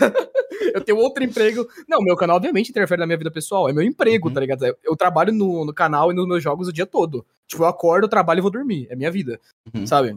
[0.74, 1.69] Eu tenho outro emprego.
[1.86, 3.69] Não, meu canal, obviamente, interfere na minha vida pessoal.
[3.69, 4.35] É meu emprego, Uhum.
[4.35, 4.65] tá ligado?
[4.82, 7.24] Eu, trabalho no, no canal e nos meus jogos o dia todo.
[7.47, 8.86] Tipo, eu acordo, trabalho e vou dormir.
[8.90, 9.39] É minha vida.
[9.74, 9.86] Uhum.
[9.86, 10.16] Sabe?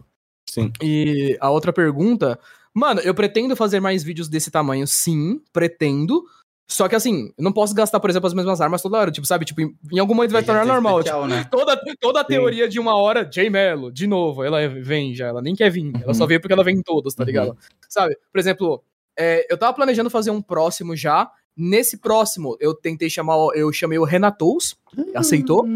[0.50, 0.72] Sim.
[0.82, 2.40] E a outra pergunta.
[2.74, 6.24] Mano, eu pretendo fazer mais vídeos desse tamanho, sim, pretendo.
[6.70, 9.12] Só que assim, eu não posso gastar, por exemplo, as mesmas armas toda hora.
[9.12, 9.44] Tipo, sabe?
[9.44, 11.04] Tipo, em, em algum momento vai tornar normal.
[11.04, 11.46] Tipo, Especial, né?
[11.52, 15.42] toda, toda a teoria de uma hora, Jay Mello, de novo, ela vem já, ela
[15.42, 15.92] nem quer vir.
[16.02, 17.28] Ela só veio porque ela vem em todos, tá Uhum.
[17.28, 17.58] ligado?
[17.90, 18.16] Sabe?
[18.32, 18.82] Por exemplo,
[19.20, 21.30] é, eu tava planejando fazer um próximo já.
[21.58, 24.78] Nesse próximo, eu tentei chamar, o- eu chamei o Renatous,
[25.14, 25.68] aceitou,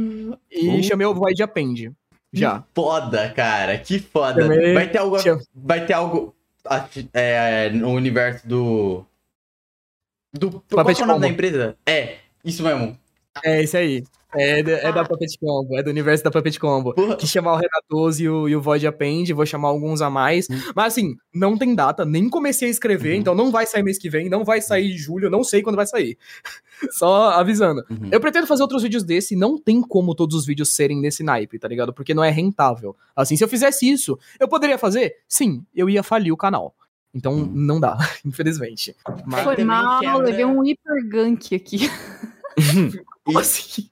[0.50, 0.82] e Uhum.
[0.82, 1.92] chamei o Void Append.
[2.32, 2.64] Já.
[2.74, 3.78] Foda, cara.
[3.78, 4.42] Que foda.
[4.42, 5.18] Também Vai ter algo.
[5.54, 6.34] Vai ter algo
[7.14, 9.06] é, no universo do.
[10.34, 10.52] Do.
[10.52, 11.34] Qual Puppet que é o nome da Combo.
[11.34, 11.78] empresa?
[11.86, 12.98] É, isso mesmo.
[13.44, 14.04] É isso aí.
[14.38, 16.94] É, da- é da Puppet Combo, é do universo da Puppet Combo.
[16.94, 17.16] Porra.
[17.16, 20.48] Que chamar o Renatoso e o, e o Void Append, vou chamar alguns a mais.
[20.76, 23.20] Mas assim, não tem data, nem comecei a escrever, Uhum.
[23.22, 25.76] então não vai sair mês que vem, não vai sair em julho, não sei quando
[25.76, 26.18] vai sair.
[26.92, 27.84] Só avisando.
[27.90, 28.10] Uhum.
[28.12, 31.58] Eu pretendo fazer outros vídeos desse, não tem como todos os vídeos serem nesse naipe,
[31.58, 31.94] tá ligado?
[31.94, 32.96] Porque não é rentável.
[33.16, 35.16] Assim, se eu fizesse isso, eu poderia fazer?
[35.28, 36.76] Sim, eu ia falir o canal.
[37.14, 37.50] Então Hum.
[37.54, 38.94] não dá, infelizmente.
[39.26, 41.90] Mas Foi mal, quebra- levei um hiper gank aqui.
[43.24, 43.90] como assim?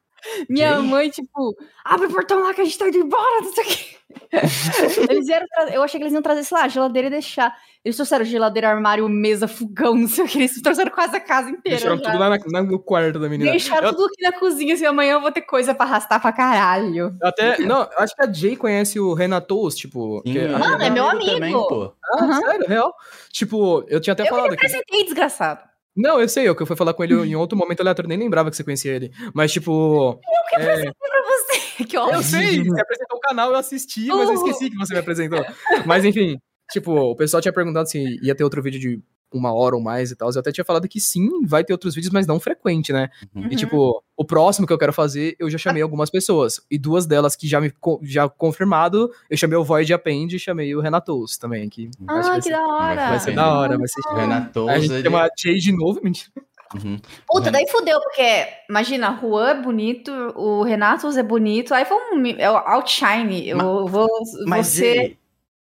[0.49, 3.63] Minha mãe, tipo, abre o portão lá que a gente tá indo embora, não sei
[3.63, 3.85] o quê.
[5.09, 7.51] Eles vieram trazer, eu achei que eles iam trazer, sei lá, geladeira e deixar.
[7.83, 10.37] Eles trouxeram geladeira, armário, mesa, fogão, não sei o que.
[10.37, 11.77] Eles trouxeram quase a casa inteira.
[11.79, 12.03] Deixaram já.
[12.03, 13.49] tudo lá na- na- no quarto da menina.
[13.51, 16.31] Deixaram Eu- tudo aqui na cozinha, assim, amanhã eu vou ter coisa pra arrastar pra
[16.31, 17.15] caralho.
[17.19, 20.21] Eu Até, não, eu acho que a Jay conhece o Renatos, tipo.
[20.25, 21.31] Sim, que- Mano, é meu amigo.
[21.31, 21.93] Também, pô.
[22.13, 22.39] Ah, Aham.
[22.39, 22.93] sério, real?
[23.31, 24.55] Tipo, eu tinha até Eu que falado que.
[24.55, 25.72] representei, desgraçado.
[25.95, 28.17] Não, eu sei, eu que eu fui falar com ele em outro momento aleatório, nem
[28.17, 29.11] lembrava que você conhecia ele.
[29.33, 30.19] Mas, tipo.
[30.57, 32.15] é, Pra você, que óbvio.
[32.17, 34.47] eu sei, você apresentou o canal, eu assisti, mas eu Uh.
[34.47, 35.45] esqueci que você me apresentou.
[35.85, 36.37] Mas enfim,
[36.71, 39.01] tipo, o pessoal tinha perguntado se ia ter outro vídeo de
[39.33, 40.29] uma hora ou mais e tal.
[40.31, 43.09] Eu até tinha falado que sim, vai ter outros vídeos, mas não frequente, né?
[43.35, 43.47] Uhum.
[43.49, 46.61] E, tipo, o próximo que eu quero fazer, eu já chamei algumas pessoas.
[46.69, 47.73] E duas delas que já me
[48.03, 51.67] já confirmado, eu chamei o Void Append e chamei o Renatos também.
[51.69, 53.09] Que Ah, vai que ser- da hora.
[53.09, 55.99] Vai ser da hora, vai ser O Renato A gente chama a Jay de novo,
[56.03, 56.31] mentira.
[56.75, 56.97] Uhum.
[57.27, 62.25] Puta, daí fudeu, porque, imagina, Juan é bonito, o Renatos é bonito, aí foi um.
[62.39, 63.47] É o Outshine.
[63.47, 64.07] Eu Ma- vou.
[64.47, 64.95] Mas você.
[64.95, 65.17] Jay,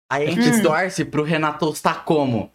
[0.07, 0.61] aí a gente Hum.
[0.61, 2.51] torce pro Renato estar como?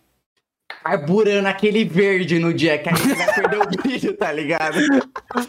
[0.86, 4.78] Carburando aquele verde no dia que a gente vai perder o brilho, tá ligado?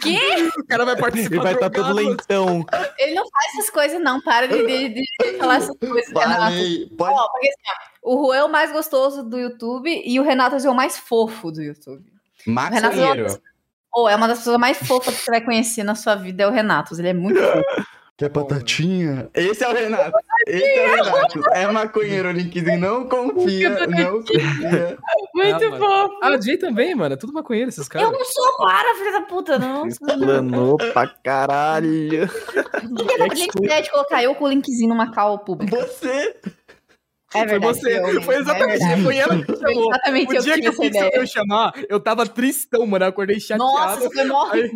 [0.01, 0.19] quê?
[0.57, 1.95] O cara vai participar Ele vai estar drogado.
[1.95, 2.65] todo lentão.
[2.97, 4.19] Ele não faz essas coisas, não.
[4.21, 6.07] Para de, de- de- falar essas coisas.
[6.09, 6.41] Renato.
[6.41, 7.13] Falei, pode...
[7.13, 10.55] Ó, porque assim, ó, o Juan é o mais gostoso do YouTube e o Renato
[10.55, 12.03] é o mais fofo do YouTube.
[12.45, 13.27] Maconheiro.
[13.93, 16.47] Ou é uma das pessoas mais fofas que você vai conhecer na sua vida, é
[16.47, 16.93] o Renato.
[16.99, 17.87] Ele é muito fofo.
[18.17, 19.29] Quer batatinha?
[19.35, 20.11] Esse é o Renato.
[20.47, 21.39] Esse é o Renato.
[21.53, 22.79] É maconheiro, linkzinho.
[22.79, 24.97] Não confia, não confia.
[25.35, 26.19] Muito Ah, fofo.
[26.23, 27.13] Ah, a Jay também, mano.
[27.13, 28.11] É tudo maconheiro esses Eu caras.
[28.11, 29.85] não sou para, filha da puta, não.
[29.87, 32.27] Explanou pra caralho.
[32.97, 35.77] Quem que é a gente ideia de colocar eu com o linkzinho numa call pública?
[35.77, 36.35] Você.
[37.35, 37.79] É Foi verdade.
[37.79, 37.99] você.
[37.99, 38.79] eu, Foi é exatamente.
[38.79, 39.03] verdade.
[39.03, 39.89] foi ela que Foi chamou.
[39.91, 43.05] exatamente O eu dia que eu essa eu chamar, eu tava tristão, mano.
[43.05, 43.63] Eu acordei chateado.
[43.63, 44.49] Nossa, você foi mó.
[44.51, 44.71] Aí,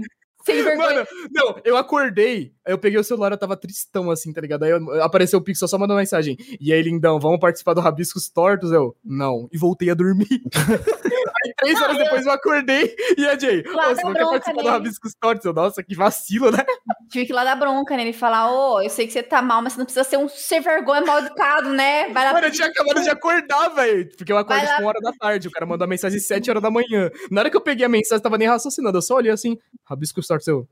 [0.46, 0.96] Sem vergonha.
[0.96, 4.64] Mano, não, eu acordei, aí eu peguei o celular, eu tava tristão assim, tá ligado?
[4.64, 6.38] Aí eu- apareceu o Pixel, só mandou mensagem.
[6.60, 8.72] E aí, lindão, vamos participar do Rabiscos Tortos?
[8.72, 9.48] Eu, não.
[9.52, 10.28] E voltei a dormir.
[11.44, 14.04] aí três Não, horas eu- depois eu acordei e a Jay, Lá "Ô, dá você
[14.04, 14.70] não quer participar do nele.
[14.70, 15.46] Rabiscos Tortos?
[15.46, 16.64] Eu, nossa, que vacilo, né?
[17.12, 19.42] Tive que ir lá dar bronca nele e falar: Ô, eu sei que você tá
[19.42, 22.08] mal, mas você não precisa ser um ser vergonha mal educado, né?
[22.10, 22.32] Vai lá.
[22.34, 24.10] Mano, eu tinha acabado de acordar, velho.
[24.18, 24.72] Porque eu acordei Vai lá.
[24.76, 25.48] tipo uma hora da tarde.
[25.48, 27.12] O cara mandou a mensagem às 7 horas da manhã.
[27.30, 28.98] Na hora que eu peguei a mensagem, eu tava nem raciocinando.
[28.98, 30.68] Eu só olhei assim, Rabiscos Tortos, eu.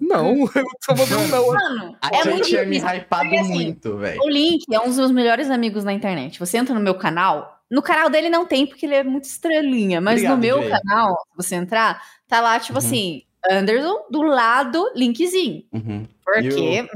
[0.00, 1.46] Não, eu só mandei um não.
[1.46, 4.20] Mano, A é gente muito tinha me hypado Porque, assim, muito, velho.
[4.22, 6.40] O Link é um dos meus melhores amigos na internet.
[6.40, 7.60] Você entra no meu canal.
[7.70, 10.00] No canal dele não tem, porque ele é muito estrelinha.
[10.00, 10.70] Mas Obrigado, no meu Jay.
[10.70, 12.78] canal, se você entrar, tá lá, tipo Uhum.
[12.78, 15.64] assim, Anderson do lado Linkzinho.
[15.72, 16.06] Uhum.
[16.24, 16.88] Porque,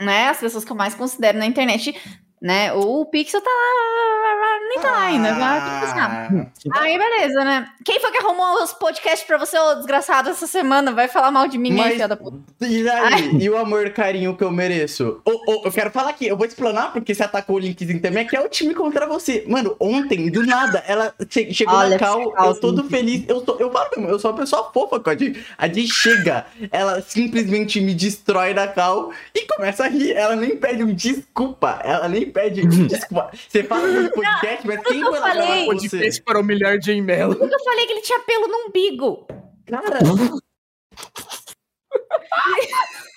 [0.00, 1.94] né, as pessoas que eu mais considero na internet,
[2.40, 2.72] né?
[2.72, 5.34] O Pixel tá lá, nem tá lá ainda.
[5.34, 6.28] vai pensar.
[6.72, 7.66] Ah, Aí, beleza, né?
[7.84, 10.92] Quem foi que arrumou os podcasts pra você, ô desgraçado, essa semana?
[10.92, 12.38] Vai falar mal de mim Mas- filha da puta.
[12.60, 13.36] E aí?
[13.40, 15.20] E o amor e carinho que eu mereço?
[15.24, 18.26] Ô, ô, eu quero falar aqui, eu vou explanar porque você atacou o linkzinho também,
[18.26, 19.44] que é o time contra você.
[19.48, 23.24] Mano, ontem, do nada, ela che- chegou Olha na cal, eu todo feliz.
[23.28, 27.00] Eu, sou, eu falo mesmo, eu sou uma pessoa fofa com a Di chega, ela
[27.00, 30.12] simplesmente me destrói na cal e começa a rir.
[30.12, 31.80] Ela nem pede um desculpa.
[31.84, 33.30] Ela nem pede desculpa.
[33.48, 35.66] Você fala no podcast, mas quem foi lá gravar falei.
[35.66, 35.88] com você?
[35.88, 37.32] Podcast para humilhar Jay Mello.
[37.34, 39.26] Eu falei que ele tinha pelo no umbigo.
[39.66, 39.98] Cara,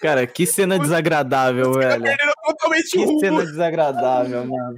[0.02, 2.04] Cara, que cena desagradável, velho.
[2.46, 3.20] Totalmente Que rumo.
[3.20, 4.76] cena desagradável, mano.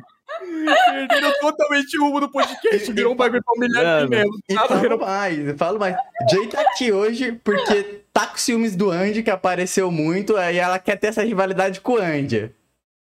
[0.90, 2.92] Perderam totalmente o rumo do podcast.
[2.92, 4.10] Virou um bagulho pra humilhar Mano.
[4.10, 4.32] Mello.
[4.50, 5.96] E falo virou mais, eu falo mais.
[6.30, 10.78] Jay tá aqui hoje porque tá com ciúmes do Andy, que apareceu muito, aí ela
[10.80, 12.52] quer ter essa rivalidade com o Andy.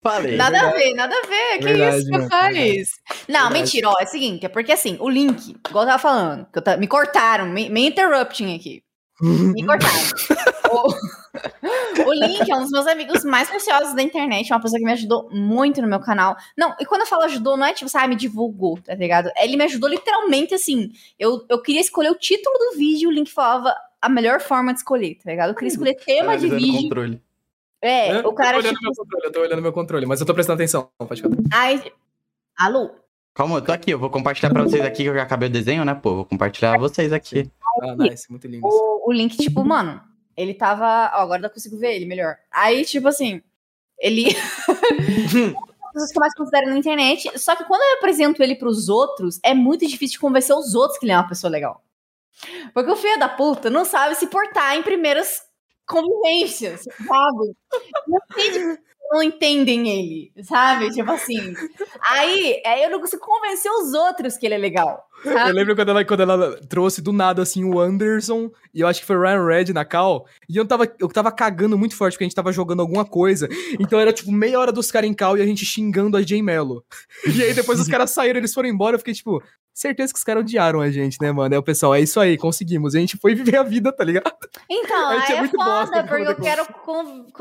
[0.03, 0.37] Falei.
[0.37, 1.59] Nada a ver, nada a ver.
[1.59, 2.89] Que Verdade, isso que mano, faz?
[3.29, 3.53] Não, Verdade.
[3.53, 6.59] mentira, ó, é o seguinte, é porque assim, o link, igual eu tava falando, que
[6.59, 8.83] eu me cortaram, me, me interrupting aqui.
[9.21, 9.95] Me cortaram.
[10.73, 11.23] o,
[12.09, 14.85] o Link é um dos meus amigos mais preciosos da internet, é uma pessoa que
[14.85, 16.37] me ajudou muito no meu canal.
[16.59, 19.31] Não, e quando eu falo ajudou, não é tipo, sabe, me divulgou, tá ligado?
[19.37, 20.91] Ele me ajudou literalmente assim.
[21.17, 24.81] Eu, eu queria escolher o título do vídeo, o Link falava a melhor forma de
[24.81, 25.51] escolher, tá ligado?
[25.51, 26.83] Eu queria escolher tema de vídeo.
[26.83, 27.23] controle.
[27.83, 30.21] É, Eu o cara, tô olhando tipo, meu controle, eu tô olhando meu controle, mas
[30.21, 30.89] eu tô prestando atenção.
[30.97, 31.37] Pode ficar.
[31.53, 31.93] ai,
[32.57, 32.91] alô?
[33.35, 35.53] Calma, eu tô aqui, eu vou compartilhar pra vocês aqui, que eu já acabei o
[35.53, 36.15] desenho, né, pô?
[36.17, 37.51] Vou compartilhar vocês aqui.
[37.83, 38.67] Ah, nice, muito lindo.
[38.67, 40.01] o, o Link, tipo, mano,
[40.37, 41.11] ele tava.
[41.15, 42.37] Ó, agora eu consigo ver ele melhor.
[42.51, 43.43] Aí, tipo assim,
[43.99, 44.27] ele.
[45.93, 47.39] As pessoas que eu mais considero na internet.
[47.39, 50.99] Só que quando eu apresento ele pros outros, é muito difícil de convencer os outros
[50.99, 51.83] que ele é uma pessoa legal.
[52.73, 55.43] Porque o filho da puta não sabe se portar em primeiras
[55.93, 57.57] convivências, sabe?
[58.09, 58.79] Não entende
[59.13, 60.91] não entendem ele, sabe?
[60.91, 61.55] Tipo assim.
[62.09, 65.07] Aí, aí eu não consigo convencer os outros que ele é legal.
[65.25, 65.53] Eu Sabe?
[65.53, 69.07] lembro quando ela, quando ela trouxe do nada, assim, o Anderson, e eu acho que
[69.07, 72.25] foi o Ryan Red na cal, e eu tava, eu tava cagando muito forte, porque
[72.25, 73.49] a gente tava jogando alguma coisa,
[73.79, 76.43] então era tipo meia hora dos caras em cal e a gente xingando a Jay
[76.43, 76.85] Mello.
[77.25, 79.41] E aí depois os caras saíram, eles foram embora, eu fiquei tipo,
[79.75, 81.55] certeza que os caras odiaram a gente, né, mano?
[81.55, 82.95] Aí o pessoal, é isso aí, conseguimos.
[82.95, 84.37] E a gente foi viver a vida, tá ligado?
[84.69, 86.67] Então, A gente é é muito foda, bosta, porque eu quero.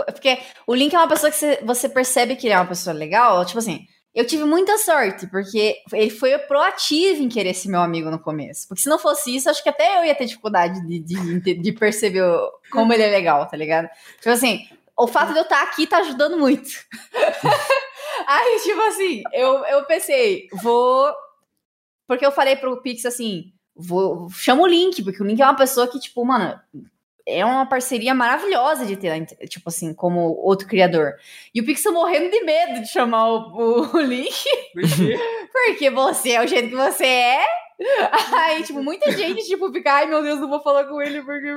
[0.06, 3.45] Porque o Link é uma pessoa que você, percebe que ele é uma pessoa legal.
[3.45, 8.10] Tipo assim, eu tive muita sorte, porque ele foi proativo em querer ser meu amigo
[8.12, 8.68] no começo.
[8.68, 11.72] Porque se não fosse isso, acho que até eu ia ter dificuldade de, de, de
[11.72, 12.24] perceber
[12.72, 13.88] como ele é legal, tá ligado?
[14.18, 14.68] Tipo assim,
[14.98, 16.70] o fato de eu estar aqui tá ajudando muito.
[18.28, 21.12] Aí, tipo assim, eu, eu pensei, vou.
[22.11, 24.29] Porque eu falei pro Pix assim, vou.
[24.31, 26.59] Chama o Link, porque o Link é uma pessoa que, tipo, mano,
[27.25, 31.13] é uma parceria maravilhosa de ter, tipo assim, como outro criador.
[31.55, 34.43] E o Pixel morrendo de medo de chamar o, o Link,
[35.53, 37.45] porque você é o jeito que você é.
[38.34, 41.48] Aí, tipo, muita gente, tipo, fica, ai meu Deus, não vou falar com ele, porque.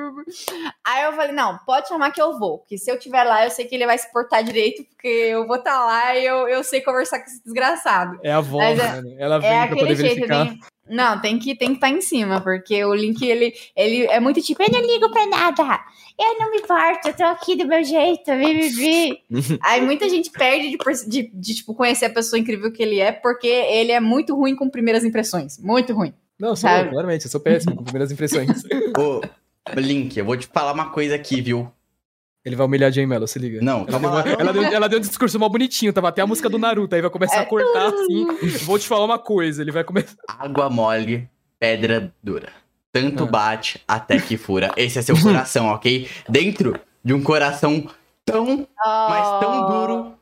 [0.85, 2.59] Aí eu falei, não, pode chamar que eu vou.
[2.59, 5.47] Porque se eu estiver lá, eu sei que ele vai se portar direito, porque eu
[5.47, 8.19] vou estar lá e eu, eu sei conversar com esse desgraçado.
[8.23, 9.15] É a avó, Mas é- mano.
[9.19, 10.47] Ela vem É pra poder jeito, verificar.
[10.47, 10.61] tem...
[10.87, 14.43] Não, tem que tem que estar em cima, porque o Link, ele, ele é muito
[14.43, 15.81] tipo, eu não ligo pra nada,
[16.19, 19.19] eu não me importo, eu tô aqui do meu jeito, vivi.
[19.62, 23.11] Aí muita gente perde de, de, de, tipo, conhecer a pessoa incrível que ele é,
[23.12, 26.15] porque ele é muito ruim com primeiras impressões, muito ruim.
[26.39, 26.91] Não, sou, Sabe?
[26.91, 28.49] claramente, eu sou péssimo com primeiras impressões.
[28.99, 29.20] Ô,
[29.77, 31.70] Link, eu vou te falar uma coisa aqui, viu?
[32.45, 33.61] Ele vai humilhar a Jay Mello, se liga.
[33.62, 36.20] Não, ela calma deu, uma- ela, deu, ela deu um discurso mal bonitinho, tava até
[36.20, 37.41] a música do Naruto, aí vai começar É.
[37.41, 38.27] a cortar assim.
[38.65, 40.15] Vou te falar uma coisa, ele vai começar.
[40.28, 41.27] Água mole,
[41.59, 42.53] pedra dura.
[42.95, 43.27] Tanto Ah.
[43.27, 44.71] bate até que fura.
[44.77, 46.09] Esse é seu coração, ok?
[46.29, 47.89] Dentro de um coração
[48.25, 49.66] tão, mas tão Oh.
[49.71, 50.15] duro,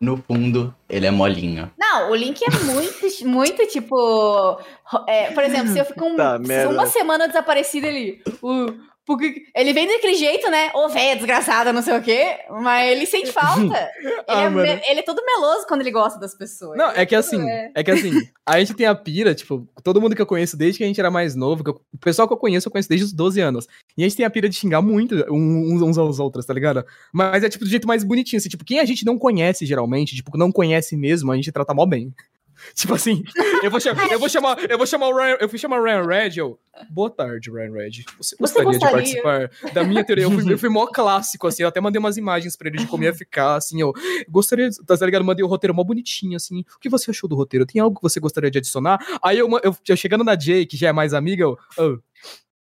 [0.00, 1.70] no fundo, ele é molinho.
[1.78, 2.96] Não, o Link é muito,
[3.28, 4.58] muito tipo.
[5.06, 6.38] é, por exemplo, se eu fico um- Tá,
[6.70, 8.22] uma semana desaparecido, ele.
[8.42, 8.74] "Uh,
[9.06, 10.70] Porque ele vem daquele jeito, né?
[10.74, 12.38] Ô, velha desgraçada, não sei o quê.
[12.50, 13.60] Mas ele sente falta.
[14.02, 16.76] ele, Ah, é, me- ele é todo meloso quando ele gosta das pessoas.
[16.76, 17.70] Não, é que assim, É.
[17.72, 18.10] é que assim,
[18.44, 20.98] a gente tem a pira, tipo, todo mundo que eu conheço desde que a gente
[20.98, 23.40] era mais novo, que eu- o pessoal que eu conheço, eu conheço desde os 12
[23.40, 23.68] anos.
[23.96, 26.84] E a gente tem a pira de xingar muito uns, uns aos outros, tá ligado?
[27.12, 30.16] Mas é tipo do jeito mais bonitinho, assim, tipo, quem a gente não conhece geralmente,
[30.16, 32.12] tipo, não conhece mesmo, a gente trata mal bem.
[32.74, 33.22] Tipo assim,
[33.62, 35.84] eu vou, chamar, eu vou chamar, eu vou chamar o Ryan, eu fui chamar o
[35.84, 36.58] Ryan Red, eu,
[36.90, 38.04] boa tarde, Ryan Red.
[38.18, 39.22] Você gostaria, de gostaria?
[39.22, 40.24] participar da minha teoria?
[40.24, 42.86] Eu fui, eu fui mó clássico, assim, eu até mandei umas imagens pra ele de
[42.86, 43.92] como ia ficar, assim, eu
[44.28, 45.24] gostaria, tá ligado?
[45.24, 46.64] Mandei o roteiro mó bonitinho, assim.
[46.76, 47.66] O que você achou do roteiro?
[47.66, 48.98] Tem algo que você gostaria de adicionar?
[49.22, 51.98] Aí eu, eu, eu chegando na Jay, que já é mais amiga, eu, oh,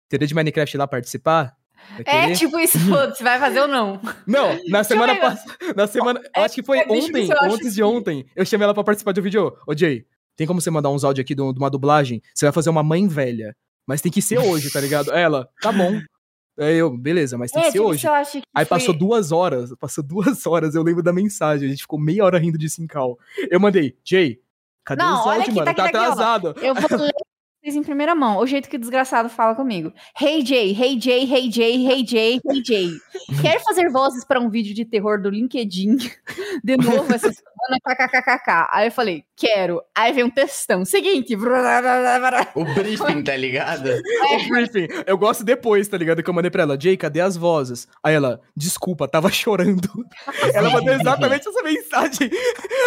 [0.08, 1.59] teria de Minecraft lá participar?
[2.04, 4.00] É tipo isso, foda-se, vai fazer ou não?
[4.26, 5.56] Não, na semana passada.
[5.76, 6.20] Na semana.
[6.34, 7.92] É, acho que foi é, ontem, antes de aqui.
[7.96, 8.26] ontem.
[8.34, 9.56] Eu chamei ela pra participar do vídeo.
[9.66, 10.04] Ô, Jay,
[10.36, 12.22] tem como você mandar uns áudios aqui de um- de uma dublagem?
[12.34, 13.54] Você vai fazer uma mãe velha.
[13.86, 15.10] Mas tem que ser hoje, tá ligado?
[15.12, 16.00] Ela, tá bom.
[16.58, 18.02] Aí eu, beleza, mas tem É, que ser tipo, hoje.
[18.02, 21.82] que Aí foi- passou duas horas, passou duas horas, eu lembro da mensagem, a gente
[21.82, 23.18] ficou meia hora rindo de Sincal.
[23.50, 24.38] Eu mandei, Jay,
[24.84, 25.64] cadê Não, os olha áudios, aqui, mano?
[25.66, 26.12] tá Tá, aqui, tá aqui, ó.
[26.12, 26.54] atrasado.
[26.60, 27.12] Eu vou ler
[27.62, 28.38] vocês em primeira mão.
[28.38, 29.92] O jeito que o desgraçado fala comigo.
[30.18, 32.90] Hey Jay, hey Jay, hey Jay, hey Jay, hey Jay.
[33.42, 35.96] Quer fazer vozes para um vídeo de terror do LinkedIn?
[36.64, 37.30] De novo essa
[37.68, 38.68] Ana kkkk.
[38.70, 39.82] Aí eu falei, quero.
[39.96, 40.84] Aí vem um textão.
[40.84, 41.34] Seguinte.
[42.54, 43.90] O briefing, tá ligado?
[43.90, 44.00] É.
[44.30, 44.88] O briefing.
[45.06, 46.22] Eu gosto depois, tá ligado?
[46.22, 47.86] Que eu mandei pra ela, Jay, cadê as vozes?
[48.02, 49.88] Aí ela, desculpa, tava chorando.
[50.54, 52.30] ela mandou exatamente essa mensagem.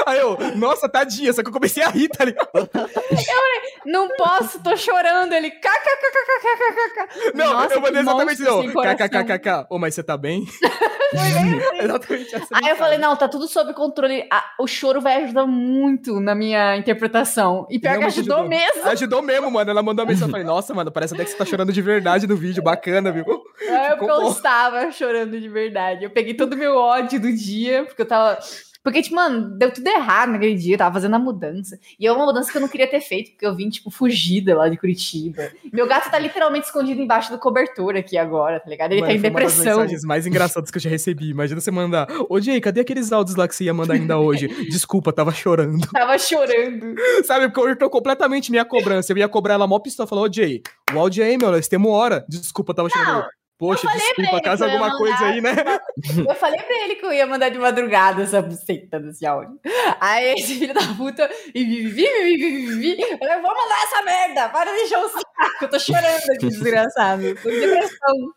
[0.06, 2.50] Aí eu, nossa, tadinha, só que eu comecei a rir, tá ligado?
[2.54, 5.34] Eu falei, não posso, tô chorando.
[5.34, 7.34] Ele, kkkkkkk.
[7.36, 8.64] Não, nossa, eu mandei exatamente isso.
[8.74, 9.66] Kkkkkk.
[9.70, 10.46] Ô, mas você tá bem?
[11.14, 11.78] Foi bem assim.
[11.84, 12.48] exatamente assim.
[12.54, 14.28] Aí eu falei, não, tá tudo sob controle
[14.64, 17.68] o choro vai ajudar muito na minha interpretação.
[17.70, 18.84] E pior que ajudou, mesmo.
[18.86, 19.70] Ajudou mesmo, mano.
[19.70, 20.30] Ela mandou uma mensagem.
[20.30, 22.64] Eu falei, nossa, mano, parece até que você tá chorando de verdade no vídeo.
[22.64, 23.26] Bacana, viu?
[23.62, 26.06] É porque eu estava chorando de verdade.
[26.06, 28.40] Eu peguei todo o meu ódio do dia, porque eu tava.
[28.84, 31.80] Porque, tipo, mano, deu tudo errado naquele dia, eu tava fazendo a mudança.
[31.98, 34.56] E é uma mudança que eu não queria ter feito, porque eu vim, tipo, fugida
[34.56, 35.50] lá de Curitiba.
[35.72, 38.92] Meu gato tá literalmente escondido embaixo do cobertor aqui agora, tá ligado?
[38.92, 39.80] Ele Mano, tá em foi uma das depressão.
[39.80, 41.30] mensagens mais engraçadas que eu já recebi.
[41.30, 42.08] Imagina você mandar.
[42.28, 44.48] Ô, Jay, cadê aqueles áudios lá que você ia mandar ainda hoje?
[44.70, 45.88] Desculpa, tava chorando.
[45.88, 46.96] Tava chorando.
[47.24, 49.14] Sabe, porque cortou completamente minha cobrança.
[49.14, 50.08] Eu ia cobrar ela mó pistola.
[50.08, 50.62] Falou, ô, Jay,
[50.94, 52.26] o áudio aí, meu, nós temos hora.
[52.28, 53.26] Desculpa, tava chorando.
[53.64, 55.28] Poxa, desculpa, alguma coisa mandar.
[55.28, 55.56] aí, né?
[56.28, 59.58] Eu falei pra ele que eu ia mandar de madrugada essa buceta desse áudio.
[60.02, 61.30] Aí esse filho da puta.
[61.56, 63.02] E vi, vi, vi, vi, vi, vi, vi.
[63.02, 64.50] Eu vou mandar essa merda.
[64.50, 65.24] Para de encher o saco.
[65.62, 67.36] Eu tô chorando aqui, desgraçado.
[67.42, 68.34] Tô em depressão.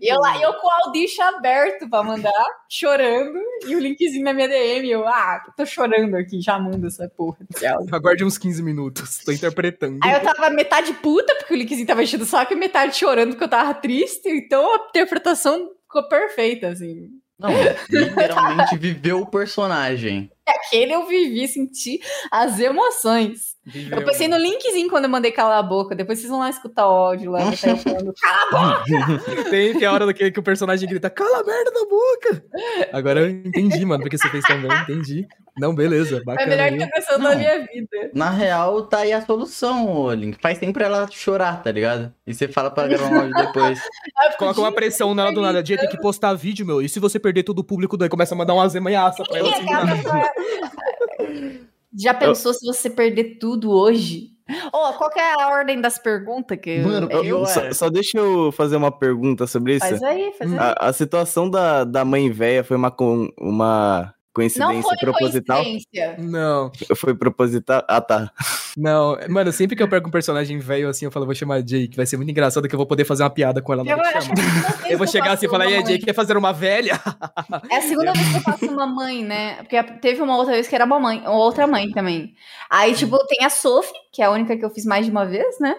[0.00, 4.24] E eu lá, e eu com o Audition aberto pra mandar, chorando, e o linkzinho
[4.24, 4.90] na minha DM.
[4.90, 7.38] Eu, ah, tô chorando aqui, já mando essa porra.
[7.92, 9.18] Aguarde uns 15 minutos.
[9.24, 9.98] Tô interpretando.
[10.02, 13.30] Aí eu tava metade puta, porque o linkzinho tava enchendo o saco, e metade chorando,
[13.30, 14.28] porque eu tava triste.
[14.28, 17.08] Então a interpretação ficou perfeita, assim.
[17.38, 17.50] Não,
[17.90, 20.30] literalmente viveu o personagem.
[20.46, 22.00] Aquele eu vivi, senti
[22.30, 23.55] as emoções.
[23.90, 25.94] Eu pensei no linkzinho quando eu mandei calar a boca.
[25.94, 27.50] Depois vocês vão lá escutar o áudio lá.
[27.50, 28.48] que tá eu falando, Cala a
[28.78, 29.44] boca!
[29.50, 32.44] Tem, tem a hora que, que o personagem grita, cala a merda da boca!
[32.92, 35.26] Agora eu entendi, mano, porque você fez também, entendi.
[35.58, 36.48] Não, beleza, É a bacana.
[36.48, 36.76] melhor viu?
[36.76, 37.38] interpretação da Não.
[37.38, 38.10] minha vida.
[38.14, 40.38] Na real, tá aí a solução, ô Link.
[40.40, 42.12] Faz sempre ela chorar, tá ligado?
[42.26, 43.80] E você fala pra gravar um áudio depois.
[44.32, 45.62] Eu Coloca uma pressão nela do nada.
[45.62, 46.82] Dia tem que postar vídeo, meu.
[46.82, 49.50] E se você perder todo o público daí, começa a mandar umas emanhaça pra ela
[49.56, 49.66] assim.
[51.96, 54.30] Já pensou se você perder tudo hoje?
[54.72, 56.56] Ô, qual que é a ordem das perguntas?
[56.60, 57.46] Que Mano, eu- eu?
[57.46, 59.86] Só, só deixa eu fazer uma pergunta sobre isso.
[59.88, 60.58] Faz aí, faz aí.
[60.58, 63.28] A, a situação da, da mãe velha foi uma, con-
[64.36, 65.64] uma Não coincidência foi proposital?
[65.64, 66.16] coincidência.
[66.18, 67.82] Não, Foi proposital?
[67.88, 68.30] Ah, tá.
[68.76, 69.16] não.
[69.28, 71.96] Mano, sempre que eu pego um personagem velho assim, eu falo, vou chamar Jay, que
[71.96, 73.96] vai ser muito engraçado que eu vou poder fazer uma piada com ela na Eu,
[73.98, 75.98] que acho é a vez Eu vou chegar assim e falar, e Jay, mãe.
[76.00, 77.00] quer fazer uma velha?
[77.70, 79.56] É a segunda vez que eu faço uma mãe, né?
[79.56, 82.34] Porque teve uma outra vez que era uma mãe, outra mãe também.
[82.70, 85.24] Aí, tipo, tem a Sophie, que é a única que eu fiz mais de uma
[85.24, 85.74] vez, né?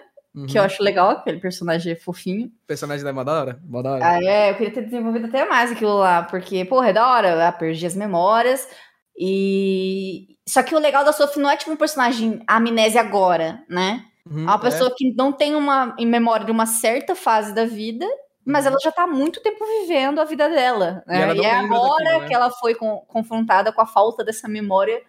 [0.46, 0.66] Que eu Uhum.
[0.66, 2.46] acho legal, aquele personagem é fofinho.
[2.46, 3.58] O personagem da hora?
[3.64, 4.06] Mó da hora.
[4.06, 7.28] Ah, é, eu queria ter desenvolvido até mais aquilo lá, porque, porra, é da hora,
[7.28, 8.68] ela perdi as memórias.
[9.16, 10.36] E.
[10.48, 14.04] Só que o legal da Sophie não é tipo um personagem amnésia agora, né?
[14.30, 17.64] Uhum, É uma pessoa que não tem uma em memória de uma certa fase da
[17.66, 18.06] vida,
[18.44, 21.02] mas ela já tá há muito tempo vivendo a vida dela.
[21.06, 21.32] E Né?
[21.32, 22.26] E, não é agora daquilo, né?
[22.28, 25.00] que ela foi con- confrontada com a falta dessa memória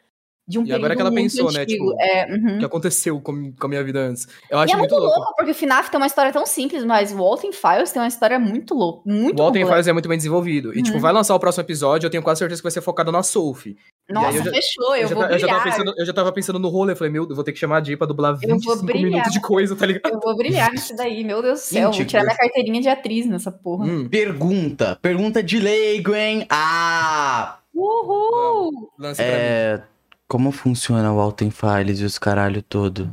[0.50, 1.90] de um E agora período que ela muito pensou, né, antigo.
[1.92, 2.56] tipo, É, uhum.
[2.56, 4.28] O que aconteceu com, com a minha vida antes.
[4.50, 5.20] Eu E acho é muito muito louco.
[5.20, 8.08] louco, porque o FNAF tem uma história tão simples, mas o Walton Files tem uma
[8.08, 9.72] história muito louca, muito O complexa.
[9.72, 10.76] Files é muito bem desenvolvido.
[10.78, 11.02] E, tipo, Uhum.
[11.02, 13.78] vai lançar o próximo episódio, eu tenho quase certeza que vai ser focado na Sophie.
[14.10, 15.78] Nossa, eu já- fechou, eu, já, vou ta- eu já tava brilhar.
[15.78, 17.78] pensando, eu já tava pensando no rolê, eu falei, meu, eu vou ter que chamar
[17.80, 19.04] a Jay pra dublar Eu vou 25 brilhar.
[19.12, 20.12] minutos de coisa, tá ligado?
[20.14, 21.92] Eu vou brilhar nisso daí, meu Deus do céu.
[21.94, 23.86] Gente, vou tirar eu- minha carteirinha de atriz nessa porra.
[23.86, 24.98] Hum, Pergunta.
[25.00, 26.48] Pergunta de leigo, hein?
[26.50, 27.60] Ah!
[27.76, 28.92] Uhul!
[28.98, 29.84] lance pra mim.
[30.30, 30.32] É.
[30.32, 33.12] Como funciona o Alten Files e os caralho todo?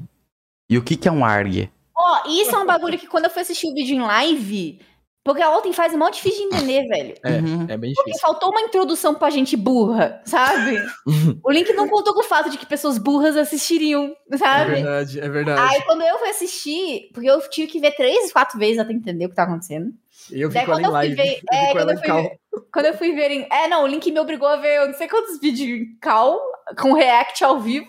[0.69, 1.71] E o que, que é um ARG?
[1.97, 4.81] Ó, isso é um bagulho que quando eu fui assistir o vídeo em live,
[5.25, 7.15] porque a Walton faz mó difícil de entender, velho.
[7.25, 7.67] É, Uhum.
[7.69, 8.21] é bem Porque difícil.
[8.21, 10.77] faltou uma introdução pra gente burra, sabe?
[11.43, 14.71] o Link não contou com o fato de que pessoas burras assistiriam, É sabe?
[14.73, 15.75] verdade, é verdade.
[15.75, 19.25] Aí quando eu fui assistir, porque eu tive que ver três, quatro vezes até entender
[19.25, 19.91] o que tá acontecendo.
[20.31, 21.15] E eu Daí fico ela quando em eu fui live.
[21.16, 21.40] ver.
[21.53, 22.39] eu É, quando eu fui ver.
[22.73, 23.31] Quando eu fui ver.
[23.31, 25.98] em- É, não, o Link me obrigou a ver eu não sei quantos vídeos em
[26.01, 26.40] cal
[26.81, 27.86] com react ao vivo.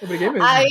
[0.00, 0.46] Eu briguei mesmo.
[0.46, 0.66] Aí.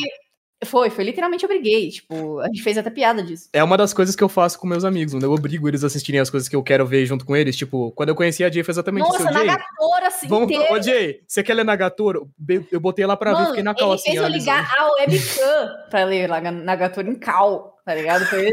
[0.65, 1.89] Foi, foi literalmente obriguei.
[1.89, 3.47] Tipo, a gente fez até piada disso.
[3.53, 5.25] É uma das coisas que eu faço com meus amigos, mano.
[5.25, 7.55] Eu obrigo eles a assistirem as coisas que eu quero ver junto com eles.
[7.55, 9.31] Tipo, quando eu conheci a Jay, foi exatamente Nossa, isso.
[9.31, 10.51] na Jay, Gatora assim vamos...
[10.51, 10.73] inteira.
[10.73, 12.29] Ô, Jay, você quer ler Nagatoro?
[12.37, 14.11] Be- Eu botei lá pra ver, Mano, fiquei na ele cal assim.
[14.11, 18.25] fez eu ligar a webcam pra ler lá na Gatora em cal, tá ligado?
[18.25, 18.51] Foi,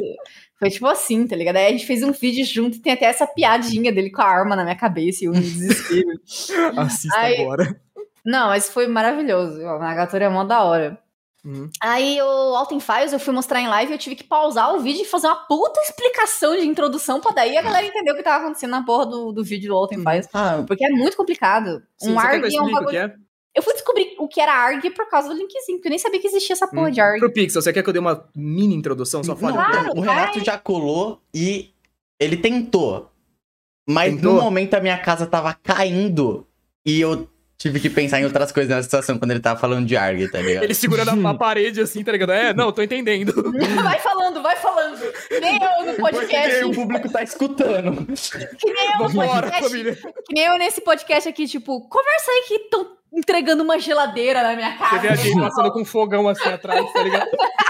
[0.59, 1.57] foi tipo assim, tá ligado?
[1.57, 4.27] Aí a gente fez um vídeo junto e tem até essa piadinha dele com a
[4.27, 6.09] arma na minha cabeça e eu no desespero.
[6.77, 7.81] Assista Aí- agora.
[8.25, 9.65] Não, mas foi maravilhoso.
[9.67, 10.99] A Nagatoro é mó da hora.
[11.45, 11.71] Uhum.
[11.81, 14.81] Aí o Alten Files eu fui mostrar em live e eu tive que pausar o
[14.81, 18.23] vídeo e fazer uma puta explicação de introdução pra daí a galera entender o que
[18.25, 20.05] tava acontecendo na porra do, do vídeo do Alten Uhum.
[20.11, 20.29] Files.
[20.35, 21.81] Ah, Porque é muito complicado.
[21.97, 23.13] Sim, um ARG é um bagulho.
[23.57, 23.59] Que?
[23.59, 26.21] Eu fui descobrir o que era ARG por causa do linkzinho, porque eu nem sabia
[26.21, 26.91] que existia essa porra Hum.
[26.91, 27.19] de ARG.
[27.21, 29.23] Pro Pixel, você quer que eu dê uma mini introdução?
[29.25, 29.53] Só fala.
[29.53, 31.71] não, Claro, o Renato já colou e
[32.21, 33.11] ele tentou.
[33.89, 34.35] Mas Tentou?
[34.35, 36.45] no momento a minha casa tava caindo
[36.85, 39.97] e eu tive que pensar em outras coisas na situação quando ele tava falando de
[39.97, 40.65] ARG, tá ligado?
[40.65, 42.33] Ele segurando a, a parede assim, tá ligado?
[42.33, 43.33] É, não, tô entendendo.
[43.83, 44.99] vai falando, vai falando.
[45.29, 46.65] Que nem eu no Porque podcast.
[46.65, 48.07] o público tá escutando.
[48.59, 49.63] Que nem eu no podcast.
[49.63, 49.95] família.
[49.95, 54.55] Que nem eu nesse podcast aqui, tipo, conversa aí que estão entregando uma geladeira na
[54.57, 55.23] minha Você vê a casa.
[55.23, 57.29] gente passando com um fogão assim atrás, tá ligado?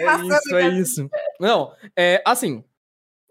[0.00, 1.10] É passando, isso, é isso.
[1.38, 2.64] Não, é assim.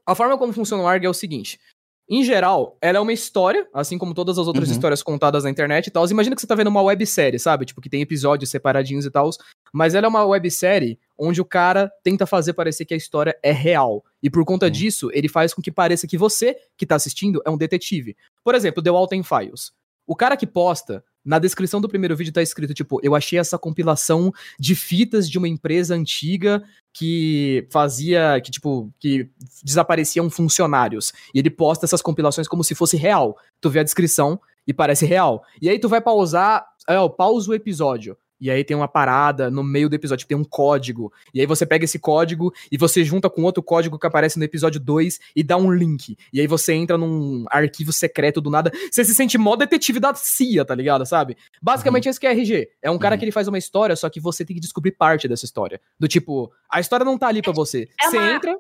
[0.05, 1.59] A forma como funciona o ARG é o seguinte.
[2.07, 4.73] Em geral, ela é uma história, assim como todas as outras Uhum.
[4.75, 6.07] histórias contadas na internet e tal.
[6.07, 7.65] Imagina que você tá vendo uma websérie, sabe?
[7.65, 9.29] Tipo, que tem episódios separadinhos e tal.
[9.73, 13.51] Mas ela é uma websérie onde o cara tenta fazer parecer que a história é
[13.51, 14.03] real.
[14.21, 14.71] E por conta Uhum.
[14.71, 18.15] disso, ele faz com que pareça que você, que tá assistindo, é um detetive.
[18.43, 19.71] Por exemplo, The Walton Files.
[20.05, 23.57] O cara que posta, na descrição do primeiro vídeo tá escrito, tipo, eu achei essa
[23.57, 26.63] compilação de fitas de uma empresa antiga
[26.93, 29.29] que fazia, que tipo, que
[29.63, 31.13] desapareciam funcionários.
[31.33, 33.37] E ele posta essas compilações como se fosse real.
[33.61, 35.43] Tu vê a descrição e parece real.
[35.61, 38.17] E aí tu vai pausar, é, pausa o episódio.
[38.39, 41.11] E aí tem uma parada no meio do episódio, tem um código.
[41.33, 44.45] E aí você pega esse código e você junta com outro código que aparece no
[44.45, 46.17] episódio 2 e dá um link.
[46.31, 48.71] E aí você entra num arquivo secreto do nada.
[48.91, 51.05] Você se sente mó detetive da CIA, tá ligado?
[51.05, 51.35] Sabe?
[51.61, 52.69] Basicamente esse que é RG.
[52.81, 53.19] É um cara Uhum.
[53.19, 55.81] que ele faz uma história, só que você tem que descobrir parte dessa história.
[55.99, 57.89] Do tipo, a história não tá ali pra você.
[58.01, 58.55] É Você uma- entra.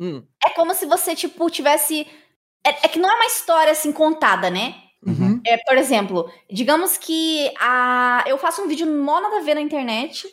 [0.00, 2.06] Hum, É como se você, tipo, tivesse.
[2.66, 4.74] É, é que não é uma história assim contada, né?
[5.06, 5.40] Uhum.
[5.46, 8.24] É, por exemplo, digamos que a...
[8.26, 10.26] eu faço um vídeo mó nada a ver na internet,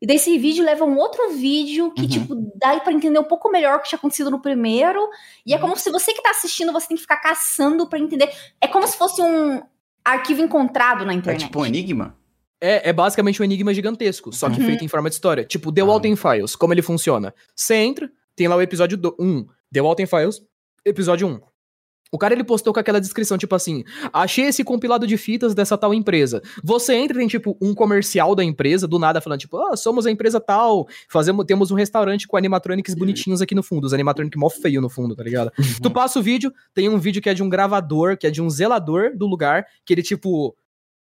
[0.00, 2.08] e desse vídeo leva um outro vídeo que, Uhum.
[2.08, 4.98] tipo, dá pra entender um pouco melhor o que tinha acontecido no primeiro.
[5.46, 5.62] E é Uhum.
[5.62, 8.28] como se você que tá assistindo, você tem que ficar caçando pra entender.
[8.60, 9.62] É como se fosse um
[10.04, 11.44] arquivo encontrado na É internet.
[11.46, 12.16] tipo um enigma?
[12.60, 14.66] É, é basicamente um enigma gigantesco, só que Uhum.
[14.66, 15.44] feito em forma de história.
[15.44, 15.84] Tipo, The Ah.
[15.84, 17.32] Walton Files, como ele funciona?
[17.54, 20.42] Você entra, tem lá o episódio 1, The Walton Files,
[20.84, 21.40] episódio 1.
[22.12, 25.78] O cara ele postou com aquela descrição, tipo assim: achei esse compilado de fitas dessa
[25.78, 26.42] tal empresa.
[26.62, 30.04] Você entra e tem, tipo, um comercial da empresa, do nada, falando, tipo, ah, somos
[30.04, 34.38] a empresa tal, fazemos, temos um restaurante com animatronics bonitinhos aqui no fundo, os animatronics
[34.38, 35.50] mó feio no fundo, tá ligado?
[35.82, 38.42] Tu passa o vídeo, tem um vídeo que é de um gravador, que é de
[38.42, 40.54] um zelador do lugar, que ele, tipo,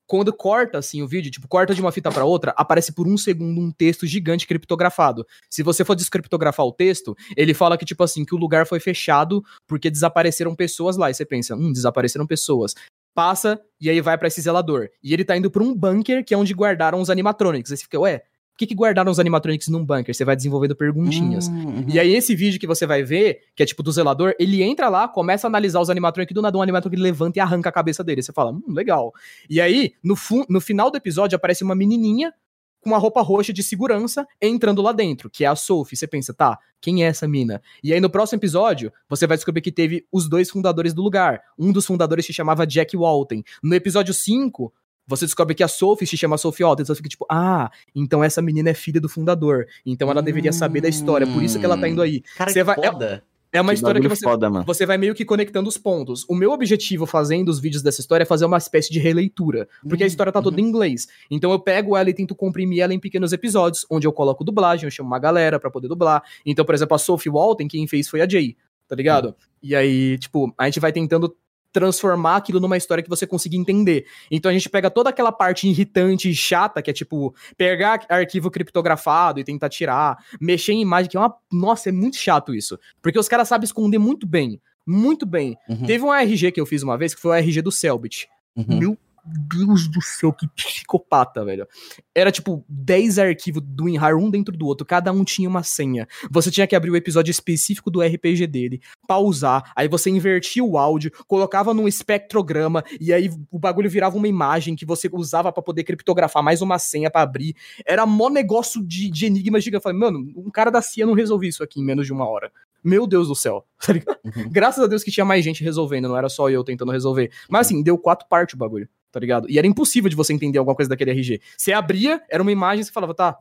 [0.07, 3.17] quando corta assim o vídeo, tipo, corta de uma fita pra outra, aparece por um
[3.17, 5.27] segundo um texto gigante criptografado.
[5.49, 8.81] Se você for descriptografar o texto, ele fala que, tipo assim, que o lugar foi
[8.81, 11.11] fechado porque desapareceram pessoas lá.
[11.11, 12.75] E você pensa, hum, desapareceram pessoas.
[13.15, 14.89] Passa e aí vai pra esse zelador.
[15.03, 17.71] E ele tá indo pra um bunker que é onde guardaram os animatronics.
[17.71, 18.25] Aí você fica, ué,
[18.55, 20.15] por que, que guardaram os animatronics num bunker?
[20.15, 21.49] Você vai desenvolvendo perguntinhas.
[21.49, 24.63] Hum, E aí, esse vídeo que você vai ver, que é tipo do zelador, ele
[24.63, 27.73] entra lá, começa a analisar os animatronics, do nada um animatronic levanta e arranca a
[27.73, 28.23] cabeça dele.
[28.23, 29.13] Você fala, hum, legal.
[29.51, 30.15] E aí, no,
[30.49, 32.33] no final do episódio, aparece uma menininha
[32.81, 35.97] com uma roupa roxa de segurança entrando lá dentro, que é a Sophie.
[35.97, 37.61] Você pensa, tá, quem é essa mina?
[37.83, 41.41] E aí, no próximo episódio, você vai descobrir que teve os dois fundadores do lugar.
[41.59, 43.43] Um dos fundadores se chamava Jack Walton.
[43.61, 44.73] No episódio 5,
[45.07, 48.25] Você descobre que a Sophie se chama Sophie Walton, então você fica tipo, ah, então
[48.25, 51.65] essa menina é filha do fundador, então ela deveria saber da história, por isso que
[51.67, 52.23] ela tá indo aí.
[52.37, 53.25] Cara, Você que vai- é- foda.
[53.53, 56.25] É uma Que história que você, foda, você vai meio que conectando os pontos.
[56.29, 60.03] O meu objetivo fazendo os vídeos dessa história é fazer uma espécie de releitura, porque
[60.03, 61.07] a Uhum, história tá toda em inglês.
[61.31, 64.87] Então eu pego ela e tento comprimir ela em pequenos episódios, onde eu coloco dublagem,
[64.87, 66.21] eu chamo uma galera pra poder dublar.
[66.45, 68.57] Então, por exemplo, a Sophie Walton, quem fez foi a Jay,
[68.89, 69.37] tá ligado?
[69.63, 71.33] E aí, tipo, a gente vai tentando
[71.75, 74.07] transformar aquilo numa história que você consiga entender.
[74.31, 78.49] Então a gente pega toda aquela parte irritante e chata, que é tipo, pegar arquivo
[78.49, 81.35] criptografado e tentar tirar, mexer em imagem, que é uma.
[81.53, 82.79] Nossa, é muito chato isso.
[83.03, 84.61] Porque os caras sabem esconder muito bem.
[84.87, 85.57] Muito bem.
[85.69, 88.29] Uhum, Teve um RG que eu fiz uma vez, que foi o RG do Selbit.
[88.57, 88.79] uhum.
[88.79, 91.67] Meu Deus do céu, que psicopata, velho.
[92.15, 96.07] Era tipo 10 arquivos do WinRAR, um dentro do outro, cada um tinha uma senha.
[96.31, 100.77] Você tinha que abrir o episódio específico do RPG dele, pausar, aí você invertia o
[100.77, 105.63] áudio, colocava num espectrograma, e aí o bagulho virava uma imagem que você usava pra
[105.63, 107.55] poder criptografar mais uma senha pra abrir.
[107.87, 109.81] Era mó negócio de, de enigma gigante.
[109.81, 112.29] Eu falei, mano, um cara da CIA não resolveu isso aqui em menos de uma
[112.29, 112.51] hora.
[112.85, 113.65] Meu Deus do céu.
[114.05, 114.19] tá?
[114.25, 114.51] Uhum.
[114.51, 117.31] Graças a Deus que tinha mais gente resolvendo, não era só eu tentando resolver.
[117.49, 119.49] Mas assim, deu quatro partes o bagulho, tá ligado?
[119.49, 121.41] E era impossível de você entender alguma coisa daquele RG.
[121.57, 123.39] Você abria, era uma imagem você falava, tá,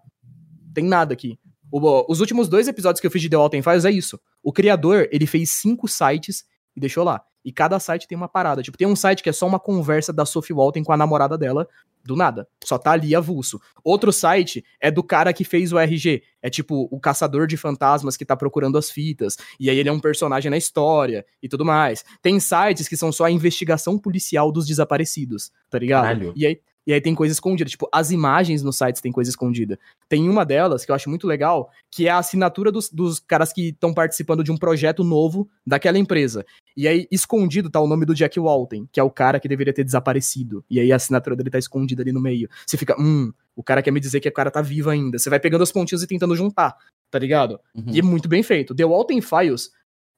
[0.74, 1.38] tem nada aqui.
[1.72, 4.20] O- os últimos dois episódios que eu fiz de The Walking Files é isso.
[4.44, 6.44] O criador, ele fez cinco sites
[6.76, 7.20] e deixou lá.
[7.44, 8.62] E cada site tem uma parada.
[8.62, 11.38] Tipo, tem um site que é só uma conversa da Sophie Walton com a namorada
[11.38, 11.68] dela,
[12.04, 12.48] do nada.
[12.64, 13.62] Só tá ali avulso.
[13.84, 16.22] Outro site é do cara que fez o RG.
[16.42, 19.38] É tipo o caçador de fantasmas que tá procurando as fitas.
[19.60, 22.04] E aí ele é um personagem na história e tudo mais.
[22.22, 26.04] Tem sites que são só a investigação policial dos desaparecidos, tá ligado?
[26.04, 26.34] Caralho.
[26.36, 27.70] E aí, e aí tem coisa escondida.
[27.70, 29.80] Tipo, as imagens nos sites tem coisa escondida.
[30.10, 33.54] Tem uma delas que eu acho muito legal, que é a assinatura dos, dos caras
[33.54, 36.46] que estão participando de um projeto novo daquela empresa.
[36.76, 39.74] E aí, escondido tá o nome do Jack Walton, que é o cara que deveria
[39.74, 40.64] ter desaparecido.
[40.70, 42.50] E aí a assinatura dele tá escondida ali no meio.
[42.66, 45.18] Você fica, hum, o cara quer me dizer que o cara tá vivo ainda.
[45.18, 46.76] Você vai pegando as pontinhas e tentando juntar,
[47.10, 47.60] tá ligado?
[47.76, 47.86] Uhum.
[47.88, 48.76] E é muito bem feito.
[48.76, 49.72] The Walton Files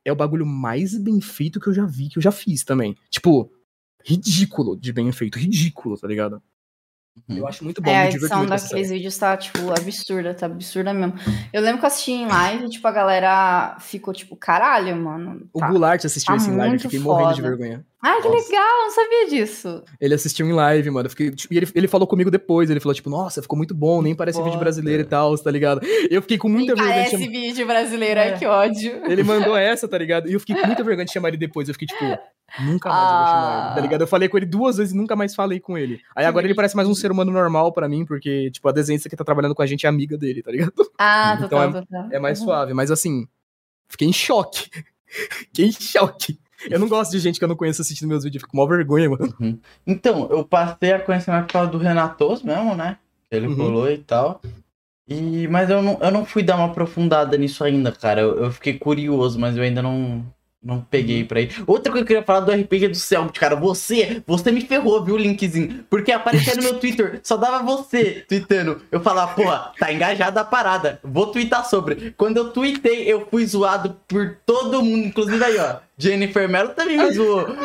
[0.04, 2.96] é o bagulho mais bem feito que eu já vi, que eu já fiz também.
[3.10, 3.52] Tipo,
[4.06, 6.42] ridículo de bem feito, ridículo, tá ligado?
[7.30, 7.38] Uhum.
[7.38, 11.14] Eu acho muito bom, É, a edição daqueles vídeos tá, tipo, absurda, tá absurda mesmo.
[11.52, 15.48] Eu lembro que eu assisti em live, tipo, a galera ficou, tipo, caralho, mano.
[15.54, 15.70] O tá.
[15.70, 17.56] Goulart assistiu tá esse em live, fiquei morrendo de foda.
[17.56, 17.86] vergonha.
[18.08, 18.46] Ai, que Nossa.
[18.52, 19.84] legal, não sabia disso.
[20.00, 21.10] Ele assistiu em live, mano.
[21.10, 22.70] Fiquei, tipo, e ele, ele falou comigo depois.
[22.70, 24.64] Ele falou, tipo, nossa, ficou muito bom, nem parece vídeo Foda.
[24.64, 25.82] brasileiro e tal, tá ligado?
[26.10, 27.04] Eu fiquei com muita Nem vergonha.
[27.06, 28.24] de parece chamar- vídeo brasileiro, É.
[28.34, 29.02] ai, que ódio.
[29.12, 30.30] Ele mandou essa, tá ligado?
[30.30, 31.68] E eu fiquei com muita vergonha de chamar ele depois.
[31.68, 32.04] Eu fiquei, tipo,
[32.64, 33.82] nunca mais eu vou chamar ele, tá Ah.
[33.82, 34.02] ligado?
[34.02, 36.00] Eu falei com ele duas vezes e nunca mais falei com ele.
[36.16, 39.10] Aí agora ele parece mais um ser humano normal pra mim, porque, tipo, a desenhista
[39.10, 40.74] que tá trabalhando com a gente é amiga dele, tá ligado?
[41.00, 42.10] Ah, Então total, total.
[42.12, 42.46] É mais Uhum.
[42.46, 43.28] suave, mas assim,
[43.90, 44.70] fiquei em choque.
[45.50, 46.40] fiquei em choque.
[46.70, 48.58] Eu não gosto de gente que eu não conheço assistindo meus vídeos, eu fico com
[48.58, 49.34] mó vergonha, mano.
[49.40, 49.60] Uhum.
[49.86, 52.98] Então, eu passei a conhecer mais por causa do Renatos mesmo, né?
[53.32, 53.90] Ele Uhum.
[53.90, 54.42] e tal.
[55.08, 58.22] E, mas eu não, eu não fui dar uma aprofundada nisso ainda, cara.
[58.22, 60.26] Eu, eu fiquei curioso, mas eu ainda não,
[60.66, 61.52] não peguei pra ir.
[61.68, 63.56] Outra coisa que eu queria falar do RPG do Selbit, cara.
[63.56, 65.86] Você, você me ferrou, viu, linkzinho?
[65.88, 68.82] Porque aparecia no meu Twitter, só dava você tweetando.
[68.92, 71.00] Eu falava, porra, tá engajada a parada.
[71.04, 72.16] Vou tweetar sobre.
[72.18, 75.06] Quando eu tweetei, eu fui zoado por todo mundo.
[75.06, 75.76] Inclusive aí, ó.
[75.98, 77.48] Jennifer Mello também me zoou.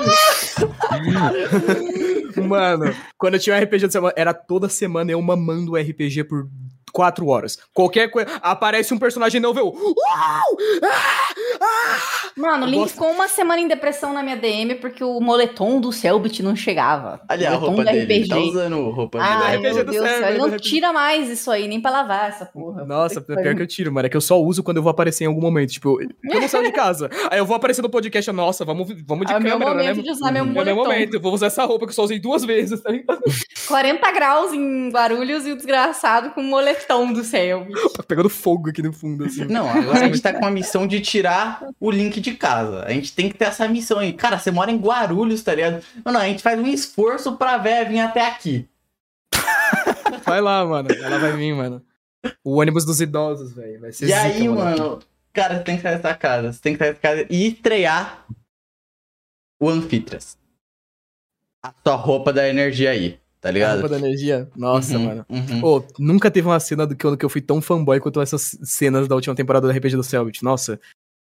[2.47, 6.25] Mano, quando eu tinha um RPG de semana, era toda semana eu mamando o RPG
[6.25, 6.47] por
[6.91, 7.59] quatro horas.
[7.73, 8.29] Qualquer coisa.
[8.43, 9.67] Aparece um personagem novo, eu.
[9.67, 10.57] Uau!
[10.85, 11.35] Ah!
[11.63, 12.31] Ah!
[12.37, 15.81] Mano, o Link gosto- ficou uma semana em depressão na minha DM porque o moletom
[15.81, 17.21] do Selbit não chegava.
[17.29, 18.13] Ali a moletom roupa do dele.
[18.15, 20.63] Ele tá usando roupa Ai, RPG meu do Deus do céu, ele não RPG.
[20.63, 22.85] tira mais isso aí, nem pra lavar essa porra.
[22.85, 24.07] Nossa, pior que eu tiro, mano.
[24.07, 25.71] É que eu só uso quando eu vou aparecer em algum momento.
[25.71, 27.11] Tipo, eu não saio de casa.
[27.31, 29.97] Aí eu vou aparecer no podcast, nossa, vamos, vamos de É o meu câmera, momento
[29.97, 30.03] né?
[30.03, 30.83] de usar meu É o meu moletom.
[30.83, 31.15] momento.
[31.15, 33.21] Eu vou usar essa roupa que eu só usei duas vezes, tá ligado?
[33.69, 36.45] 40 graus em Guarulhos e o desgraçado com o
[36.91, 37.93] moletom do Selbit.
[37.93, 39.45] Tá pegando fogo aqui no fundo, assim.
[39.45, 42.85] Não, agora a gente tá com a missão de tirar o link de casa.
[42.85, 44.13] A gente tem que ter essa missão aí.
[44.13, 45.83] Cara, você mora em Guarulhos, tá ligado?
[46.05, 48.69] Não, não, a gente faz um esforço pra véia vir até aqui.
[50.25, 50.89] Vai lá, mano.
[50.93, 51.83] Ela vai vir, mano.
[52.45, 53.81] O ônibus dos idosos, velho.
[53.81, 55.01] Vai ser e zica, aí, mano,
[55.33, 56.53] cara, você tem que sair dessa casa.
[56.53, 58.27] Você tem que sair dessa casa e estrear
[59.59, 60.39] o Anfitras.
[61.63, 63.73] A sua roupa da energia aí, tá A ligado?
[63.81, 64.49] roupa da energia.
[64.57, 65.27] Nossa, Uhum, mano.
[65.29, 65.61] uhum.
[65.61, 68.57] Pô, nunca teve uma cena do que eu, que eu fui tão fanboy quanto essas
[68.63, 70.43] cenas da última temporada do RPG do Selbit.
[70.43, 70.79] Nossa.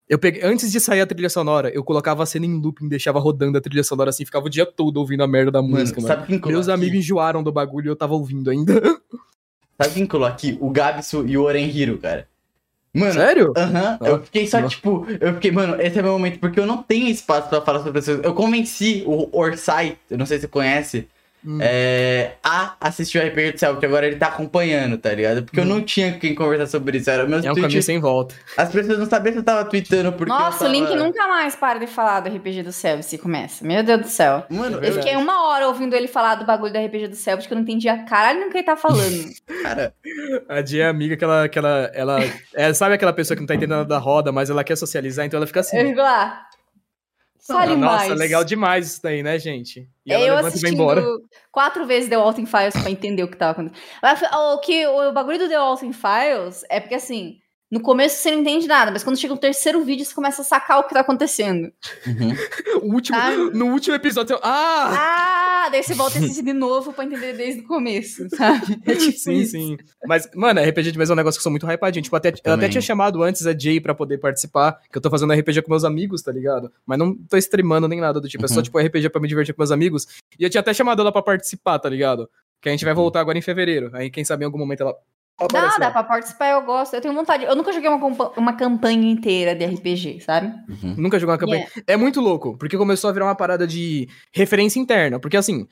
[0.10, 3.18] Eu peguei, antes de sair a trilha sonora, eu colocava a cena em looping, deixava
[3.18, 6.02] rodando a trilha sonora assim, ficava o dia todo ouvindo a merda da Mano, música,
[6.02, 6.08] mano.
[6.14, 8.74] sabe quem colou Meus amigos enjoaram do bagulho e eu tava ouvindo ainda.
[9.82, 10.58] Sabe quem colou aqui?
[10.62, 12.28] O Gabsu e o Orenhiro, cara.
[12.94, 13.54] Mano, Sério?
[13.56, 14.68] Aham, Ó, eu fiquei só ó.
[14.68, 17.80] tipo, eu fiquei, mano, esse é meu momento, porque eu não tenho espaço pra falar
[17.80, 18.26] sobre essas coisas.
[18.26, 21.08] Eu convenci o Orsai, eu não sei se você conhece,
[21.46, 21.58] Hum.
[21.60, 25.44] é, a assistir o RPG do Céu, que agora ele tá acompanhando, tá ligado?
[25.44, 27.10] Porque eu não tinha com quem conversar sobre isso.
[27.10, 28.36] Era meus É um tweets- caminho sem volta.
[28.56, 30.32] As pessoas não sabiam se eu tava tweetando porque.
[30.32, 30.86] Nossa, eu o tava...
[30.92, 33.66] Link nunca mais para de falar do RPG do Céu se começa.
[33.66, 34.46] Meu Deus do céu.
[34.50, 37.38] Mano, É Eu fiquei uma hora ouvindo ele falar do bagulho do RPG do Céu,
[37.38, 39.02] porque eu não entendia caralho no que ele tá falando.
[39.64, 39.94] cara.
[40.48, 41.50] A Dia é amiga que ela.
[41.50, 42.20] Que ela, ela
[42.54, 45.26] é, sabe aquela pessoa que não tá entendendo nada da roda, mas ela quer socializar,
[45.26, 45.78] então ela fica assim.
[45.78, 46.46] Eu fico lá.
[47.52, 48.20] Fale Nossa, mais.
[48.20, 49.88] legal demais isso daí, né, gente?
[50.06, 51.04] E ela É eu levanta e vai assistindo embora.
[51.52, 53.78] quatro vezes The Walking Files pra entender o que tava acontecendo.
[54.54, 57.38] O, que, o bagulho do The Walking Files é porque, assim,
[57.72, 60.46] no começo você não entende nada, mas quando chega o terceiro vídeo você começa a
[60.46, 61.72] sacar o que tá acontecendo.
[62.06, 62.36] Uhum.
[62.82, 63.30] O último, Ah.
[63.54, 65.66] no último episódio, você- ah!
[65.66, 68.82] Ah, daí você volta a assistir de novo pra entender desde o começo, sabe?
[68.86, 69.52] É tipo Sim, isso.
[69.52, 69.78] sim.
[70.08, 72.02] Mas, mano, RPG de mesa é um negócio que eu sou muito hypadinho.
[72.04, 72.70] Tipo, até, eu até Também.
[72.72, 75.84] tinha chamado antes a Jay pra poder participar, que eu tô fazendo RPG com meus
[75.84, 76.72] amigos, tá ligado?
[76.86, 78.44] Mas não tô streamando nem nada do tipo.
[78.44, 78.62] É só, Uhum.
[78.64, 80.08] tipo, RPG pra me divertir com meus amigos.
[80.40, 82.28] E eu tinha até chamado ela pra participar, tá ligado?
[82.60, 83.92] Que a gente vai voltar agora em fevereiro.
[83.94, 84.96] Aí, quem sabe, em algum momento ela.
[85.52, 86.94] Dá, dá pra participar, eu gosto.
[86.94, 87.44] Eu tenho vontade.
[87.46, 90.48] Eu nunca joguei uma, uma campanha inteira de RPG, sabe?
[90.70, 90.96] Uhum.
[90.98, 91.68] Nunca jogou uma campanha.
[91.88, 95.20] É muito louco, porque começou a virar uma parada de referência interna.
[95.20, 95.66] Porque assim,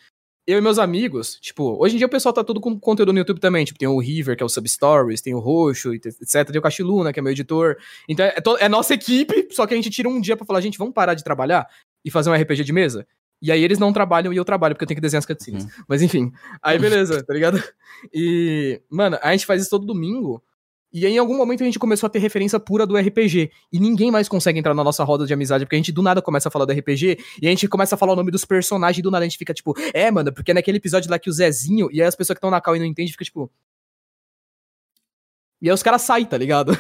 [0.48, 3.19] eu e meus amigos, tipo, hoje em dia o pessoal tá tudo com conteúdo no
[3.19, 3.64] YouTube também.
[3.64, 6.49] Tipo, tem o River, que é o Substories, tem o Roxo, et- etc.
[6.49, 7.77] Tem o Cachiluna, que é meu editor.
[8.07, 10.80] Então é, é nossa equipe, só que a gente tira um dia pra falar, gente,
[10.80, 11.68] vamos parar de trabalhar
[12.03, 13.06] e fazer um RPG de mesa?
[13.41, 15.66] E aí eles não trabalham e eu trabalho, porque eu tenho que desenhar as cutscenes.
[15.88, 17.61] Mas enfim, aí beleza, tá ligado?
[18.14, 20.44] E, mano, a gente faz isso todo domingo.
[20.91, 23.52] E aí, em algum momento a gente começou a ter referência pura do RPG.
[23.72, 26.22] E ninguém mais consegue entrar na nossa roda de amizade, porque a gente do nada
[26.22, 28.98] começa a falar do RPG, e a gente começa a falar o nome dos personagens,
[28.98, 31.34] e do nada a gente fica tipo, é, mano, porque naquele episódio lá que o
[31.34, 33.52] Zezinho, e aí as pessoas que estão na cal e não entendem, fica tipo.
[35.61, 36.76] E aí os caras saem, tá ligado?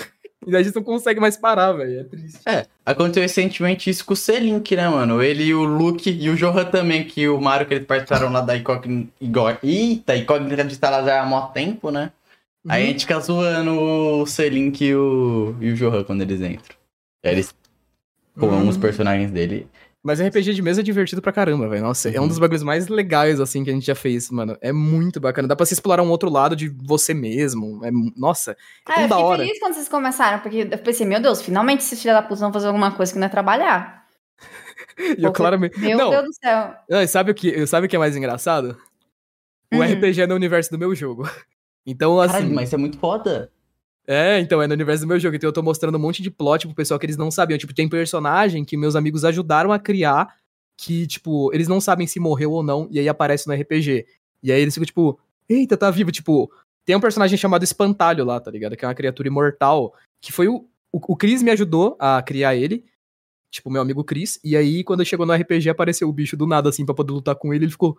[0.49, 1.99] E daí a gente não consegue mais parar, velho.
[1.99, 2.39] É triste.
[2.45, 5.21] É, aconteceu recentemente isso com o C-Link, né, mano?
[5.21, 8.41] Ele e o Luke e o Johan também, que o Mario que eles participaram lá
[8.41, 9.11] da Incógnita.
[9.63, 12.11] Eita, Incógnita de Salazar há mó tempo, né?
[12.67, 16.75] Aí a gente fica zoando o C-Link e o, e o Johan quando eles entram.
[17.23, 17.53] Aí eles
[18.37, 18.67] põem Hum.
[18.67, 19.67] os personagens dele.
[20.01, 21.81] Mas RPG de mesa é divertido pra caramba, velho.
[21.83, 22.27] Nossa, é um Uhum.
[22.29, 24.57] dos bagulhos mais legais, assim, que a gente já fez, mano.
[24.61, 25.45] É muito bacana.
[25.47, 27.83] Dá pra se explorar um outro lado de você mesmo.
[27.83, 28.55] É, nossa, é
[28.87, 29.43] Ah, tão eu da fiquei hora.
[29.43, 32.53] feliz quando vocês começaram, porque eu pensei, meu Deus, finalmente esses filhos da puta vão
[32.53, 34.05] fazer alguma coisa que não é trabalhar.
[35.17, 35.77] E eu claramente.
[35.79, 36.73] Meu não, Deus do céu.
[36.89, 38.77] Não, e sabe o que, sabe o que é mais engraçado?
[39.73, 39.83] O Hum.
[39.83, 41.23] RPG é no universo do meu jogo.
[41.85, 42.33] Então, assim.
[42.33, 43.51] Caralho, mas isso é muito foda.
[44.11, 45.35] É, então, é no universo do meu jogo.
[45.35, 47.59] Então eu tô mostrando um monte de plot pro pessoal que eles não sabiam.
[47.59, 50.35] Tipo, tem personagem que meus amigos ajudaram a criar
[50.79, 54.07] que, tipo, eles não sabem se morreu ou não, e aí aparece no RPG.
[54.41, 56.11] E aí eles ficam, tipo, eita, tá vivo.
[56.11, 56.51] Tipo,
[56.85, 58.75] tem um personagem chamado Espantalho lá, tá ligado?
[58.75, 59.93] Que é uma criatura imortal.
[60.21, 60.67] Que foi o.
[60.91, 62.83] O, o Chris me ajudou a criar ele.
[63.53, 64.39] Tipo, meu amigo Chris.
[64.43, 67.35] E aí, quando chegou no RPG, apareceu o bicho do nada, assim, pra poder lutar
[67.35, 67.65] com ele.
[67.65, 67.95] Ele ficou.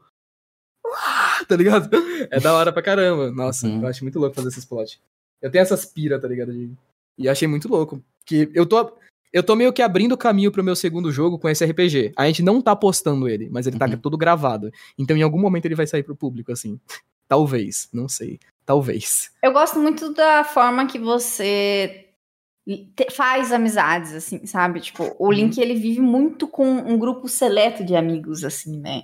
[0.87, 1.89] "Ah", Tá ligado?
[2.32, 3.31] É da hora pra caramba.
[3.31, 3.82] Nossa, Uhum.
[3.82, 5.01] eu acho muito louco fazer esses plot.
[5.40, 6.52] Eu tenho essas pira, tá ligado?
[7.18, 8.02] E achei muito louco.
[8.26, 8.92] Que eu tô.
[9.32, 12.12] Eu tô meio que abrindo o caminho pro meu segundo jogo com esse RPG.
[12.16, 13.96] A gente não tá postando ele, mas ele tá Uhum.
[13.96, 14.72] todo gravado.
[14.98, 16.80] Então em algum momento ele vai sair pro público, assim.
[17.28, 18.40] Talvez, não sei.
[18.66, 19.30] Talvez.
[19.42, 22.08] Eu gosto muito da forma que você
[22.96, 24.80] te- faz amizades, assim, sabe?
[24.80, 29.02] Tipo, o Link, ele vive muito com um grupo seleto de amigos, assim, né?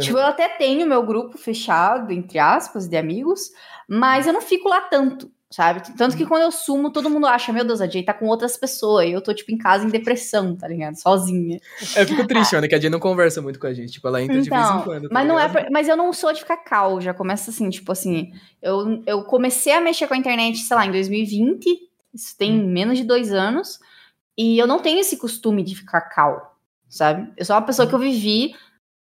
[0.00, 3.50] Tipo, eu até tenho meu grupo fechado, entre aspas, de amigos,
[3.86, 5.80] mas eu não fico lá tanto, sabe?
[5.96, 8.58] Tanto que quando eu sumo, todo mundo acha, meu Deus, a Jay tá com outras
[8.58, 10.96] pessoas, e eu tô, tipo, em casa em depressão, tá ligado?
[10.96, 11.58] Sozinha.
[11.96, 13.92] Eu fico triste, mano, que a Jay não conversa muito com a gente.
[13.94, 15.08] Tipo, ela entra de vez em Então, quando.
[15.08, 17.90] tá mas não é, mas eu não sou de ficar cal, já começa assim, tipo
[17.90, 21.64] assim, eu, eu comecei a mexer com a internet, sei lá, em 2020,
[22.12, 22.66] isso tem Hum.
[22.70, 23.78] menos de dois anos,
[24.36, 26.54] e eu não tenho esse costume de ficar cal,
[26.86, 27.32] sabe?
[27.34, 28.54] Eu sou uma pessoa que eu vivi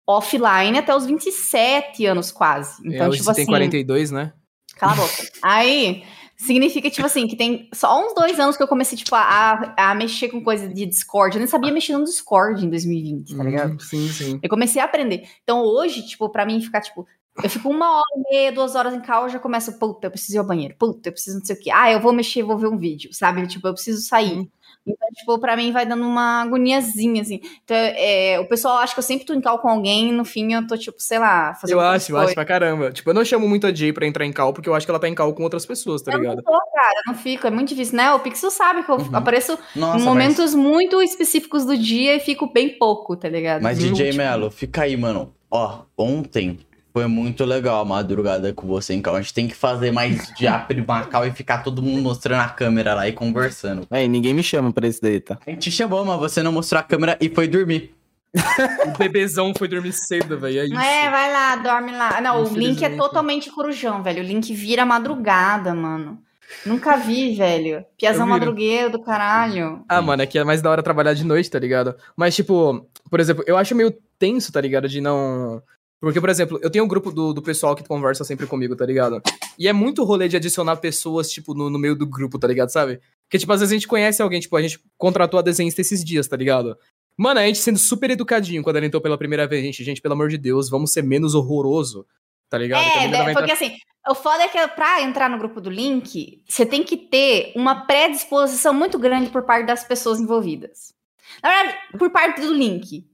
[0.07, 2.87] offline até os 27 anos quase.
[2.87, 4.33] É, Então, hoje tipo você tem assim, 42, né?
[4.77, 5.13] cala a boca.
[5.43, 6.03] Aí,
[6.43, 9.95] significa, tipo assim, que tem só uns dois anos que eu comecei, tipo, a, a
[9.95, 11.37] mexer com coisa de Discord.
[11.37, 13.75] Eu nem sabia mexer no Discord em 2020, tá ligado?
[13.75, 14.41] Hum, sim, sim.
[14.43, 15.29] Eu comecei a aprender.
[15.43, 17.07] Então hoje, tipo, pra mim ficar, tipo,
[17.43, 20.11] eu fico uma hora e meia, duas horas em cal, eu já começo, puta, eu
[20.11, 21.71] preciso ir ao banheiro, puta, eu preciso não sei o quê.
[21.71, 23.47] Ah, eu vou mexer, vou ver um vídeo, sabe?
[23.47, 24.39] Tipo, eu preciso sair.
[24.39, 24.49] Uhum.
[24.87, 27.41] Então, tipo, pra mim vai dando uma agoniazinha, assim.
[27.65, 30.25] Então, é, o pessoal acha que eu sempre tô em cal com alguém e no
[30.25, 32.91] fim eu tô, tipo, sei lá, fazendo Eu acho, eu acho pra caramba.
[32.91, 34.91] Tipo, eu não chamo muito a Jay pra entrar em cal, porque eu acho que
[34.91, 36.37] ela tá em cal com outras pessoas, tá Eu ligado?
[36.37, 38.13] não tô, cara, eu não fico, é muito difícil, né?
[38.13, 39.09] O Pixel sabe que eu Uhum.
[39.13, 43.63] apareço Nossa, em mas, momentos muito específicos do dia e fico bem pouco, tá ligado?
[43.63, 44.25] mas No DJ último.
[44.25, 45.33] Melo, fica aí, mano.
[45.51, 46.59] Ó, ontem
[46.93, 50.47] foi muito legal a madrugada com você, então a gente tem que fazer mais de
[50.49, 53.87] abrir uma cal e ficar todo mundo mostrando a câmera lá e conversando.
[53.91, 55.39] Aí, ninguém me chama pra isso daí, tá?
[55.47, 57.95] A gente te chamou, mas você não mostrou a câmera e foi dormir.
[58.87, 60.61] o bebezão foi dormir cedo, velho.
[60.61, 60.79] É isso.
[60.79, 62.21] É, vai lá, dorme lá.
[62.21, 64.23] Não, o Link é totalmente corujão, velho.
[64.23, 66.19] O Link vira madrugada, mano.
[66.65, 67.85] Nunca vi, velho.
[67.99, 69.85] Piazão madrugueiro do caralho.
[69.89, 71.95] Ah, mano, é que é mais da hora trabalhar de noite, tá ligado?
[72.17, 74.89] Mas, tipo, por exemplo, eu acho meio tenso, tá ligado?
[74.89, 75.63] De não.
[76.03, 78.85] Porque, por exemplo, eu tenho um grupo do, do pessoal que conversa sempre comigo, tá
[78.85, 79.23] ligado?
[79.57, 82.71] E é muito rolê de adicionar pessoas, tipo, no, no meio do grupo, tá ligado?
[82.71, 83.01] Sabe?
[83.25, 86.05] Porque, tipo, às vezes a gente conhece alguém, tipo, a gente contratou a desenhista esses
[86.05, 86.77] dias, tá ligado?
[87.17, 89.85] Mano, a gente sendo super educadinho quando ela entrou pela primeira vez, gente.
[89.85, 92.05] Gente, pelo amor de Deus, vamos ser menos horroroso,
[92.51, 92.83] tá ligado?
[92.83, 93.77] É, né, entrar- porque assim,
[94.09, 97.87] o foda é que pra entrar no grupo do Link, você tem que ter uma
[97.87, 100.93] predisposição muito grande por parte das pessoas envolvidas.
[101.41, 103.07] Na verdade, por parte do Link.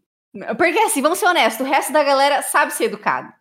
[0.56, 3.32] Porque assim, vamos ser honestos, o resto da galera sabe ser educado.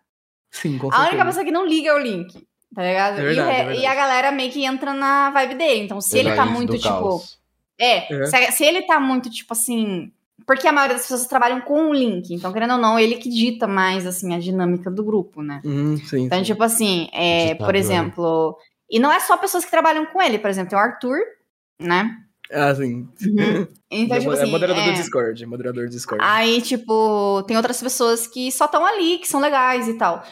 [0.52, 1.26] Sim, com A única certeza.
[1.26, 2.48] pessoa que não liga é o Link.
[2.74, 3.20] Tá ligado?
[3.20, 5.82] É E verdade, re- é e, a galera meio que entra na vibe dele.
[5.84, 6.88] Então, se ele tá muito, tipo.
[6.88, 7.40] caos.
[7.80, 8.26] É, É.
[8.26, 10.12] Se, se ele tá muito, tipo assim.
[10.46, 12.34] Porque a maioria das pessoas trabalham com o Link.
[12.34, 15.62] Então, querendo ou não, ele que dita mais, assim, a dinâmica do grupo, né?
[15.66, 16.44] Hum, sim, Então, sim.
[16.46, 17.66] tipo assim, é, Ditador.
[17.66, 18.58] por exemplo.
[18.90, 21.20] E não é só pessoas que trabalham com ele, por exemplo, tem o Arthur,
[21.80, 22.16] né?
[22.52, 23.08] Ah, sim.
[23.92, 24.52] Então, tipo é assim.
[24.52, 26.24] moderador é, do Discord, moderador do Discord.
[26.24, 30.24] Aí, tipo, tem outras pessoas que só estão ali, que são legais e tal.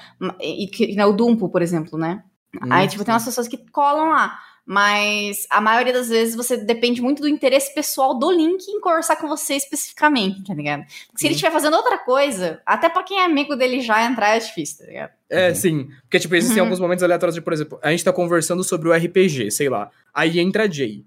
[0.42, 2.24] E que, né, o Dumpo, por exemplo, né?
[2.56, 3.06] Hum, Aí, tipo, sim.
[3.06, 4.38] tem umas pessoas que colam lá.
[4.68, 9.16] Mas a maioria das vezes você depende muito do interesse pessoal do Link em conversar
[9.16, 10.82] com você especificamente, tá ligado?
[10.82, 11.36] Porque se ele Uhum.
[11.36, 14.86] estiver fazendo outra coisa, até pra quem é amigo dele já entrar é difícil, tá
[14.86, 15.12] ligado?
[15.30, 15.56] É, Uhum.
[15.56, 15.88] sim.
[16.02, 16.66] Porque, tipo, existem Uhum.
[16.66, 19.92] alguns momentos aleatórios de, por exemplo, a gente tá conversando sobre o RPG, sei lá.
[20.12, 21.06] Aí entra a Jay.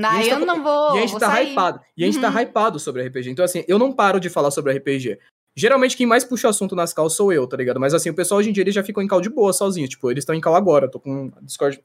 [0.00, 0.96] Não, eu tá- não vou.
[0.96, 1.52] e a gente vou tá sair.
[1.52, 1.80] hypado.
[1.96, 2.38] E a gente tá Uhum.
[2.40, 3.30] hypado sobre RPG.
[3.30, 5.18] Então, assim, eu não paro de falar sobre RPG.
[5.56, 7.78] Geralmente, quem mais puxa o assunto nas calls sou eu, tá ligado?
[7.78, 9.86] Mas, assim, o pessoal hoje em dia eles já ficam em call de boa sozinho.
[9.86, 10.90] Tipo, eles estão em call agora.
[10.90, 11.80] Tô com o Discord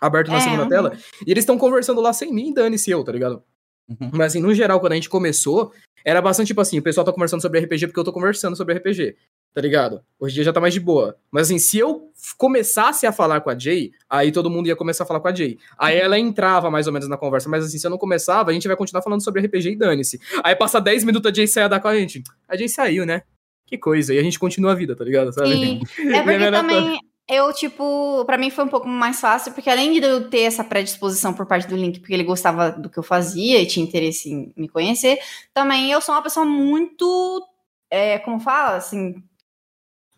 [0.00, 0.68] aberto na É, segunda uhum.
[0.68, 0.96] tela.
[1.26, 3.42] E eles estão conversando lá sem mim, dane-se eu, tá ligado?
[3.88, 4.10] Uhum.
[4.12, 5.72] Mas, assim, no geral, quando a gente começou,
[6.04, 8.74] era bastante tipo assim: o pessoal tá conversando sobre RPG porque eu tô conversando sobre
[8.74, 9.16] RPG.
[9.52, 10.00] Tá ligado?
[10.18, 11.16] Hoje em dia já tá mais de boa.
[11.30, 15.04] Mas assim, se eu começasse a falar com a Jay, aí todo mundo ia começar
[15.04, 15.58] a falar com a Jay.
[15.76, 17.48] Aí ela entrava mais ou menos na conversa.
[17.48, 20.20] Mas assim, se eu não começava, a gente vai continuar falando sobre RPG e dane-se.
[20.44, 22.22] Aí passa 10 minutos a Jay sai a dar com a gente.
[22.48, 23.22] A Jay saiu, né?
[23.66, 24.14] Que coisa.
[24.14, 25.32] E a gente continua a vida, tá ligado?
[25.32, 25.50] Sabe?
[25.50, 25.80] E
[26.14, 27.00] é porque também
[27.30, 30.64] eu, tipo, pra mim foi um pouco mais fácil, porque além de eu ter essa
[30.64, 34.28] predisposição por parte do Link, porque ele gostava do que eu fazia e tinha interesse
[34.28, 35.16] em me conhecer,
[35.54, 37.46] também eu sou uma pessoa muito.
[37.88, 38.76] É, como fala?
[38.76, 39.22] Assim.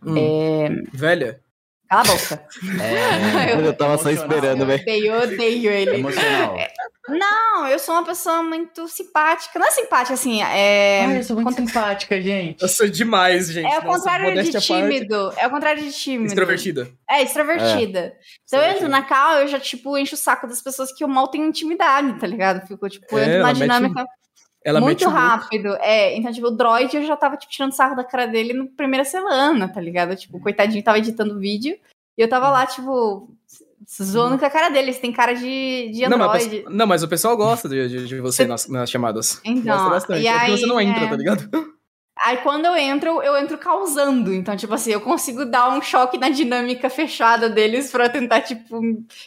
[0.05, 1.41] Hum, É, Velha.
[1.89, 2.47] cala a boca.
[2.83, 4.85] É, Eu tava só esperando, eu velho.
[4.89, 5.97] eu odeio ele.
[5.97, 6.57] Emocional.
[7.09, 9.59] Não, eu sou uma pessoa muito simpática.
[9.59, 11.05] Não é simpática, assim, é.
[11.05, 12.63] Ai, eu sou muito simpática, gente.
[12.63, 13.67] Eu sou demais, gente.
[13.67, 14.67] É o Nossa, contrário de à parte.
[14.67, 15.33] tímido.
[15.37, 16.27] É o contrário de tímido.
[16.29, 16.89] Extrovertida.
[17.11, 18.15] É, extrovertida.
[18.47, 21.09] Então eu entro na cal, eu já, tipo, encho o saco das pessoas que eu
[21.09, 22.67] mal tenho intimidade, tá ligado?
[22.67, 24.07] Fico, tipo, É, entro na mete dinâmica
[24.65, 25.75] Ela muito rápido.
[25.81, 28.67] É, então, tipo, o droid eu já tava, tipo, tirando sarro da cara dele na
[28.77, 30.15] primeira semana, tá ligado?
[30.17, 31.77] Tipo, o coitadinho tava editando vídeo
[32.17, 33.29] e eu tava lá, tipo,
[34.03, 34.93] zoando com a cara dele.
[34.93, 36.65] Você tem cara de, de Não mas, android.
[36.69, 39.41] não, mas o pessoal gosta de, de- de você nas, nas chamadas.
[39.45, 40.23] Então, gosta bastante.
[40.23, 41.09] e é porque aí, você não entra, é.
[41.09, 41.73] tá ligado?
[42.25, 44.33] Aí quando eu entro, eu entro causando.
[44.33, 48.81] Então, tipo assim, eu consigo dar um choque na dinâmica fechada deles pra tentar, tipo,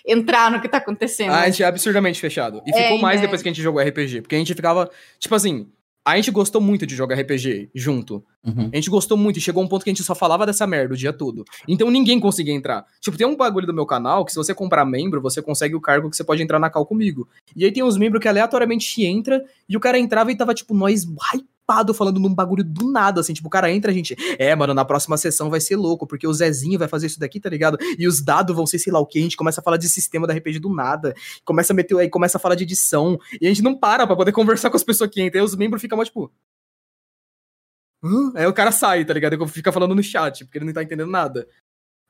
[0.05, 1.31] entrar no que tá acontecendo.
[1.31, 2.61] A gente é absurdamente fechado.
[2.65, 3.23] E É, ficou mais né?
[3.23, 4.21] depois que a gente jogou RPG.
[4.21, 4.89] Porque a gente ficava,
[5.19, 5.67] tipo assim,
[6.05, 8.23] a gente gostou muito de jogar RPG junto.
[8.45, 8.69] Uhum.
[8.71, 10.93] A gente gostou muito e chegou um ponto que a gente só falava dessa merda
[10.93, 11.43] o dia todo.
[11.67, 12.85] Então ninguém conseguia entrar.
[13.01, 15.81] Tipo, tem um bagulho do meu canal que se você comprar membro, você consegue o
[15.81, 17.27] cargo que você pode entrar na cal comigo.
[17.55, 20.75] E aí tem uns membros que aleatoriamente entra e o cara entrava e tava, tipo,
[20.75, 21.03] nós
[21.65, 23.33] hypado falando num bagulho do nada, assim.
[23.33, 26.27] Tipo, o cara entra, a gente, é, mano, na próxima sessão vai ser louco, porque
[26.27, 27.77] o Zezinho vai fazer isso daqui, tá ligado?
[27.97, 29.89] E os dados vão ser sei lá o que, a gente começa a falar de
[29.89, 31.13] sistema da RPG do nada,
[31.43, 34.15] começa a meter, aí começa a falar de edição, e a gente não para pra
[34.15, 35.41] poder conversar com as pessoas que entram.
[35.41, 36.31] Aí os membros ficam mais, tipo,
[38.03, 38.31] Hã?
[38.35, 39.47] Aí o cara sai, tá ligado?
[39.47, 41.47] Fica falando no chat, porque ele não tá entendendo nada.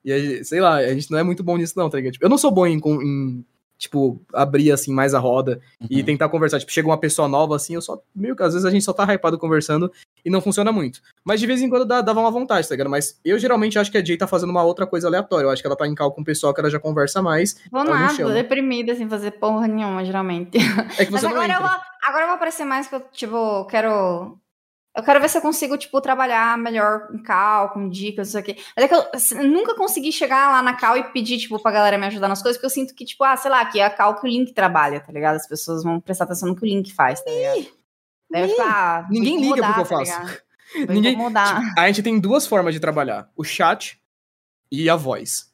[0.03, 2.13] E aí, sei lá, a gente não é muito bom nisso, não, tá ligado?
[2.13, 3.45] Tipo, eu não sou bom em, em,
[3.77, 6.05] tipo, abrir assim mais a roda e Uhum.
[6.05, 6.59] tentar conversar.
[6.59, 7.99] Tipo, chega uma pessoa nova assim, eu só.
[8.15, 9.91] Meio que às vezes a gente só tá hypado conversando
[10.23, 11.01] e não funciona muito.
[11.23, 12.89] Mas de vez em quando dá, dava uma vontade, tá ligado?
[12.89, 15.45] Mas eu geralmente acho que a Jay tá fazendo uma outra coisa aleatória.
[15.45, 17.57] Eu acho que ela tá em cal com o pessoal que ela já conversa mais.
[17.71, 18.31] Vou não nada, chama.
[18.33, 20.57] deprimida, sem fazer porra nenhuma, geralmente.
[20.97, 21.67] É que Mas você não agora eu, entra.
[21.67, 24.37] vou, agora eu vou aparecer mais que eu, tipo, quero.
[24.95, 28.55] Eu quero ver se eu consigo, tipo, trabalhar melhor com cal, com dicas, isso aqui.
[28.75, 31.71] Mas é que eu s- nunca consegui chegar lá na cal e pedir, tipo, pra
[31.71, 33.85] galera me ajudar nas coisas, porque eu sinto que, tipo, ah, sei lá, aqui é
[33.85, 35.35] a cal que o Link trabalha, tá ligado?
[35.35, 37.67] As pessoas vão prestar atenção no que o Link faz, tá ligado?
[38.31, 38.65] Deve ficar.
[39.03, 40.43] ah, Ninguém vou liga pro que eu tá faço.
[40.75, 41.61] Vou Ninguém- mudar.
[41.77, 43.97] A gente tem duas formas de trabalhar: o chat
[44.71, 45.53] e a voz.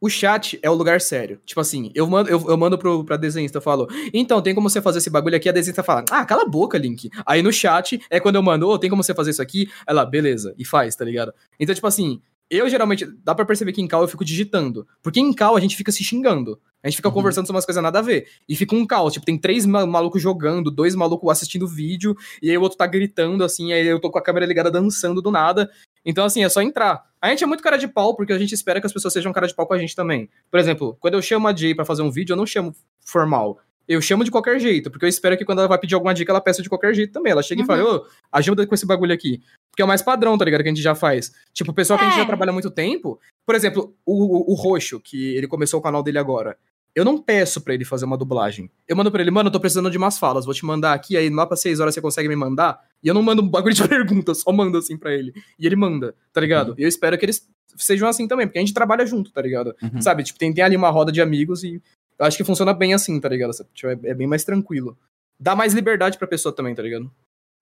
[0.00, 1.40] O chat é o lugar sério.
[1.44, 4.68] Tipo assim, eu mando, eu, eu mando pro, pra desenhista, eu falo, então, tem como
[4.68, 5.48] você fazer esse bagulho aqui?
[5.48, 7.10] A desenhista fala, ah, cala a boca, Link.
[7.26, 9.68] Aí no chat é quando eu mando, ô, oh, tem como você fazer isso aqui?
[9.86, 11.32] Ela, beleza, e faz, tá ligado?
[11.58, 12.20] Então, tipo assim,
[12.50, 14.86] eu geralmente, dá pra perceber que em cal eu fico digitando.
[15.02, 16.58] Porque em cal a gente fica se xingando.
[16.82, 17.14] A gente fica uhum.
[17.14, 18.26] conversando sobre umas coisas nada a ver.
[18.48, 19.12] E fica um caos.
[19.12, 23.44] Tipo, tem três malucos jogando, dois malucos assistindo vídeo, e aí o outro tá gritando,
[23.44, 25.70] assim, aí eu tô com a câmera ligada dançando do nada.
[26.04, 27.04] Então, assim, é só entrar.
[27.20, 29.32] A gente é muito cara de pau, porque a gente espera que as pessoas sejam
[29.32, 30.30] cara de pau com a gente também.
[30.50, 32.74] Por exemplo, quando eu chamo a Jay para fazer um vídeo, eu não chamo
[33.04, 33.58] formal.
[33.88, 36.30] Eu chamo de qualquer jeito, porque eu espero que quando ela vai pedir alguma dica,
[36.30, 37.32] ela peça de qualquer jeito também.
[37.32, 37.64] Ela chega uhum.
[37.64, 39.40] e fala, ô, ajuda com esse bagulho aqui.
[39.70, 40.62] Porque é o mais padrão, tá ligado?
[40.62, 41.32] Que a gente já faz.
[41.54, 42.00] Tipo, o pessoal é.
[42.00, 42.26] que a gente já é.
[42.26, 43.18] trabalha há muito tempo.
[43.46, 46.58] Por exemplo, o, o, o Roxo, que ele começou o canal dele agora.
[46.98, 48.68] Eu não peço para ele fazer uma dublagem.
[48.88, 51.16] Eu mando pra ele, mano, eu tô precisando de umas falas, vou te mandar aqui,
[51.16, 52.84] aí lá pra seis horas você consegue me mandar.
[53.00, 55.32] E eu não mando um bagulho de pergunta, só mando assim pra ele.
[55.56, 56.70] E ele manda, tá ligado?
[56.70, 56.74] Uhum.
[56.76, 59.76] E eu espero que eles sejam assim também, porque a gente trabalha junto, tá ligado?
[59.80, 60.02] Uhum.
[60.02, 60.24] Sabe?
[60.24, 61.80] Tipo, tem, tem ali uma roda de amigos e
[62.18, 63.52] eu acho que funciona bem assim, tá ligado?
[63.72, 64.98] Tipo, é, é bem mais tranquilo.
[65.38, 67.08] Dá mais liberdade pra pessoa também, tá ligado?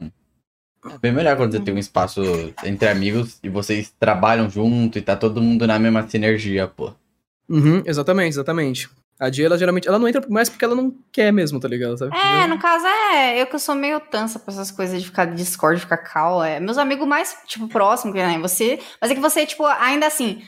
[0.02, 2.22] É bem melhor quando você tem um espaço
[2.64, 6.94] entre amigos e vocês trabalham junto e tá todo mundo na mesma sinergia, pô.
[7.50, 8.88] Uhum, exatamente, exatamente.
[9.18, 11.97] A Dia, ela geralmente, ela não entra mais porque ela não quer mesmo, tá ligado?
[11.97, 12.14] Sabe?
[12.16, 15.24] É, no caso é, eu que eu sou meio tansa pra essas coisas de ficar
[15.24, 16.60] de Discord, ficar cal, é.
[16.60, 20.43] Meus amigos mais, tipo, próximos, que né, você, mas é que você, tipo, ainda assim,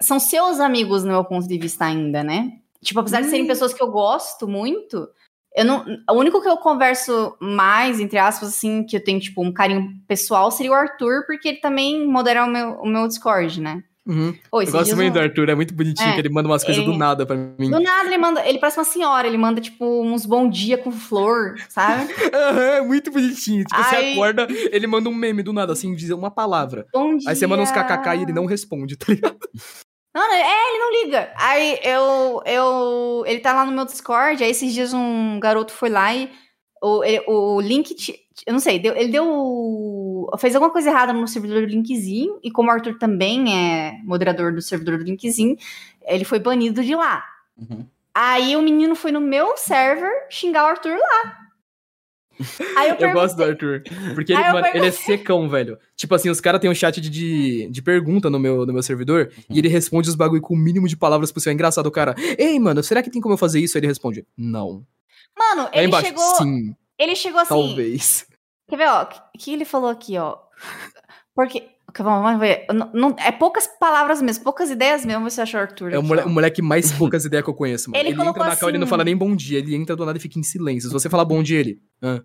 [0.00, 2.52] são seus amigos no meu ponto de vista ainda, né?
[2.82, 3.22] Tipo, apesar hum.
[3.22, 3.48] de serem hum.
[3.48, 5.08] pessoas que eu gosto muito,
[5.56, 9.42] eu não, o único que eu converso mais, entre aspas, assim, que eu tenho, tipo,
[9.42, 13.60] um carinho pessoal seria o Arthur, porque ele também modera o meu, o meu Discord,
[13.60, 13.82] né?
[14.06, 14.36] Uhum.
[14.52, 15.12] Eu gosto muito um...
[15.14, 16.92] do Arthur, é muito bonitinho, é, que ele manda umas coisas ele...
[16.92, 17.70] do nada pra mim.
[17.70, 20.92] Do nada ele manda, ele parece uma senhora, ele manda, tipo, uns bom dia com
[20.92, 22.12] flor, sabe?
[22.32, 23.64] Aham, é muito bonitinho.
[23.64, 23.84] Tipo, Aí...
[23.84, 26.86] você acorda, ele manda um meme do nada, assim, dizer uma palavra.
[26.92, 27.30] Bom dia.
[27.30, 29.38] Aí você manda uns kkk e ele não responde, tá ligado?
[30.14, 31.32] Não, é, ele não liga.
[31.36, 33.24] Aí eu, eu.
[33.26, 36.30] Ele tá lá no meu Discord, aí esses dias um garoto foi lá e
[36.80, 37.96] o, ele, o link.
[38.46, 39.24] Eu não sei, deu, ele deu.
[40.38, 44.52] Fez alguma coisa errada no servidor do Linkzinho, e como o Arthur também é moderador
[44.52, 45.56] do servidor do Linkzinho,
[46.06, 47.24] ele foi banido de lá.
[47.56, 47.86] Uhum.
[48.14, 51.44] Aí o menino foi no meu server xingar o Arthur lá.
[52.76, 53.82] Aí eu, eu gosto do Arthur.
[54.14, 55.78] Porque ele, mano, ele, é secão, velho.
[55.96, 58.82] Tipo assim, os caras têm um chat de, de, de, pergunta no meu, no meu
[58.82, 59.44] servidor uhum.
[59.50, 61.52] e ele responde os bagulho com o mínimo de palavras possível.
[61.52, 62.14] É engraçado o cara.
[62.38, 63.76] Ei, mano, será que tem como eu fazer isso?
[63.76, 64.84] Aí ele responde, não.
[65.36, 66.36] Mano, Aí ele embaixo, chegou.
[66.36, 66.76] Sim.
[66.98, 67.48] Ele chegou assim.
[67.48, 68.26] Talvez.
[68.68, 69.02] Quer ver, ó?
[69.02, 70.36] O que ele falou aqui, ó?
[71.34, 71.70] Porque.
[71.96, 72.66] Vamos ver.
[72.72, 75.92] Não, não, é poucas palavras mesmo, poucas ideias mesmo, você acha o Arthur.
[75.92, 78.00] É o moleque, o moleque mais poucas ideias que eu conheço, mano.
[78.00, 78.60] Ele, ele entra na assim...
[78.60, 80.88] cal, ele não fala nem bom dia, ele entra do nada e fica em silêncio.
[80.88, 81.80] Se você falar bom dia, ele.
[82.02, 82.20] Ah.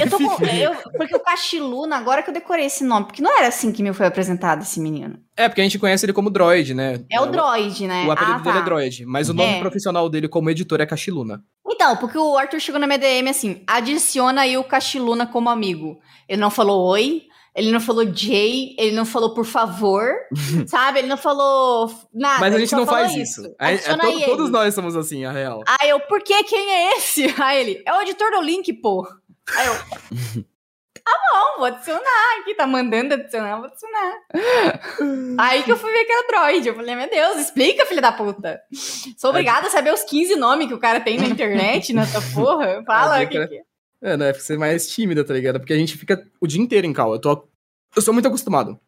[0.00, 3.36] Eu tô com, eu, porque o Cachiluna, agora que eu decorei esse nome, porque não
[3.36, 5.18] era assim que me foi apresentado esse menino.
[5.36, 7.04] É, porque a gente conhece ele como Droid, né?
[7.10, 8.06] É o Droid, né?
[8.06, 8.50] O apelido ah, tá.
[8.50, 9.60] dele é Droid, mas o nome é.
[9.60, 11.42] profissional dele como editor é Cachiluna.
[11.66, 15.98] Então, porque o Arthur chegou na minha DM assim, adiciona aí o Cachiluna como amigo.
[16.28, 20.10] Ele não falou oi, ele não falou Jay, ele não falou por favor,
[20.68, 20.98] sabe?
[20.98, 22.38] Ele não falou nada.
[22.38, 23.40] Mas a gente não faz isso.
[23.40, 23.54] isso.
[23.58, 25.62] É, é, to, todos nós somos assim, a real.
[25.80, 26.44] Aí eu, por que?
[26.44, 27.34] Quem é esse?
[27.42, 29.06] Aí ele, é o editor do link, pô.
[29.54, 30.44] Aí eu.
[31.06, 34.18] Tá bom, vou adicionar aqui, tá mandando adicionar, vou adicionar.
[35.38, 36.66] Aí que eu fui ver que era droid.
[36.66, 38.60] Eu falei, meu Deus, explica, filha da puta.
[39.16, 42.82] Sou obrigada a saber os 15 nomes que o cara tem na internet, nessa porra.
[42.84, 43.62] Fala o que, que é.
[44.02, 44.32] É, né?
[44.34, 45.60] Ser mais tímida, tá ligado?
[45.60, 47.12] Porque a gente fica o dia inteiro em cal.
[47.12, 47.48] Eu, tô,
[47.94, 48.78] eu sou muito acostumado.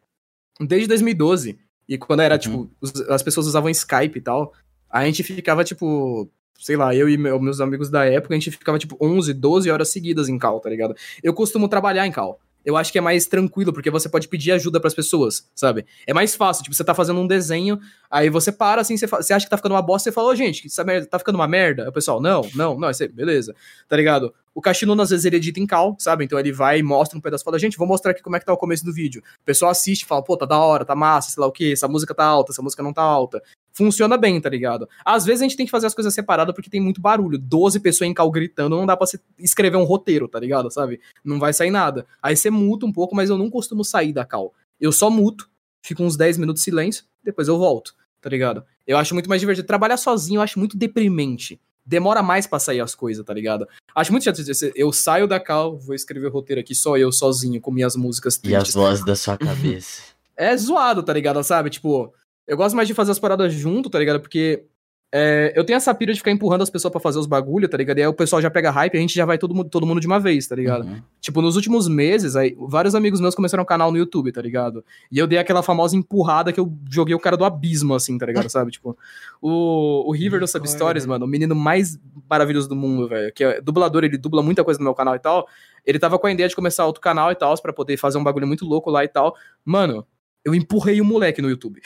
[0.59, 1.57] Desde 2012.
[1.87, 2.39] E quando era, uhum.
[2.39, 2.71] tipo,
[3.09, 4.53] as pessoas usavam Skype e tal,
[4.89, 6.29] a gente ficava, tipo,
[6.59, 9.89] sei lá, eu e meus amigos da época, a gente ficava tipo 11, 12 horas
[9.89, 10.95] seguidas em cal, tá ligado?
[11.23, 12.39] Eu costumo trabalhar em cal.
[12.63, 15.85] Eu acho que é mais tranquilo, porque você pode pedir ajuda para as pessoas, sabe?
[16.05, 17.79] É mais fácil, tipo, você tá fazendo um desenho,
[18.11, 20.31] aí você para assim, você, você acha que tá ficando uma bosta, você fala, ô,
[20.31, 21.87] oh, gente, essa merda tá ficando uma merda?
[21.87, 23.55] O pessoal, não, não, não, isso beleza,
[23.87, 24.33] tá ligado?
[24.53, 26.25] O Cachiluna, às vezes, ele edita em cal, sabe?
[26.25, 28.45] Então ele vai e mostra um pedaço, fala, gente, vou mostrar aqui como é que
[28.45, 29.23] tá o começo do vídeo.
[29.41, 31.87] O pessoal assiste, fala, pô, tá da hora, tá massa, sei lá o que, essa
[31.87, 33.41] música tá alta, essa música não tá alta
[33.79, 34.87] funciona bem, tá ligado?
[35.03, 37.37] Às vezes a gente tem que fazer as coisas separadas porque tem muito barulho.
[37.37, 39.07] 12 pessoas em cal gritando, não dá pra
[39.39, 40.69] escrever um roteiro, tá ligado?
[40.69, 40.99] Sabe?
[41.23, 42.05] Não vai sair nada.
[42.21, 44.53] Aí você muta um pouco, mas eu não costumo sair da cal.
[44.79, 45.49] Eu só muto,
[45.81, 48.63] fico uns 10 minutos de silêncio, depois eu volto, tá ligado?
[48.85, 49.65] Eu acho muito mais divertido.
[49.65, 51.59] Trabalhar sozinho eu acho muito deprimente.
[51.85, 53.67] Demora mais pra sair as coisas, tá ligado?
[53.95, 57.11] Acho muito chato dizer, eu saio da cal, vou escrever o roteiro aqui só eu
[57.11, 58.75] sozinho com minhas músicas tristes.
[58.75, 60.01] E as vozes da sua cabeça.
[60.37, 61.43] é zoado, tá ligado?
[61.43, 61.69] Sabe?
[61.71, 62.13] Tipo,
[62.49, 64.19] eu gosto mais de fazer as paradas junto, tá ligado?
[64.19, 64.65] Porque
[65.11, 67.75] é, eu tenho essa pira de ficar empurrando as pessoas pra fazer os bagulho, tá
[67.77, 67.97] ligado?
[67.97, 69.85] E aí o pessoal já pega hype e a gente já vai todo mundo, todo
[69.85, 70.85] mundo de uma vez, tá ligado?
[70.85, 71.01] Uhum.
[71.19, 74.85] Tipo, nos últimos meses, aí, vários amigos meus começaram um canal no YouTube, tá ligado?
[75.11, 78.25] E eu dei aquela famosa empurrada que eu joguei o cara do abismo, assim, tá
[78.27, 78.49] ligado?
[78.49, 78.69] Sabe?
[78.69, 78.95] Tipo,
[79.41, 81.99] o, o River do Substories, mano, o menino mais
[82.29, 85.19] maravilhoso do mundo, velho, que é dublador, ele dubla muita coisa no meu canal e
[85.19, 85.47] tal.
[85.85, 88.23] Ele tava com a ideia de começar outro canal e tal, pra poder fazer um
[88.23, 89.35] bagulho muito louco lá e tal.
[89.65, 90.05] Mano,
[90.45, 91.81] eu empurrei o moleque no YouTube.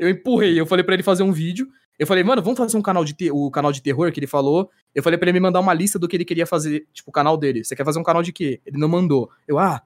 [0.00, 1.66] Eu empurrei, eu falei pra ele fazer um vídeo.
[1.98, 4.70] Eu falei, mano, vamos fazer um canal de o canal de terror que ele falou.
[4.94, 7.12] Eu falei pra ele me mandar uma lista do que ele queria fazer, tipo, o
[7.12, 7.62] canal dele.
[7.62, 8.60] Você quer fazer um canal de quê?
[8.64, 9.28] Ele não mandou.
[9.46, 9.82] Eu, ah,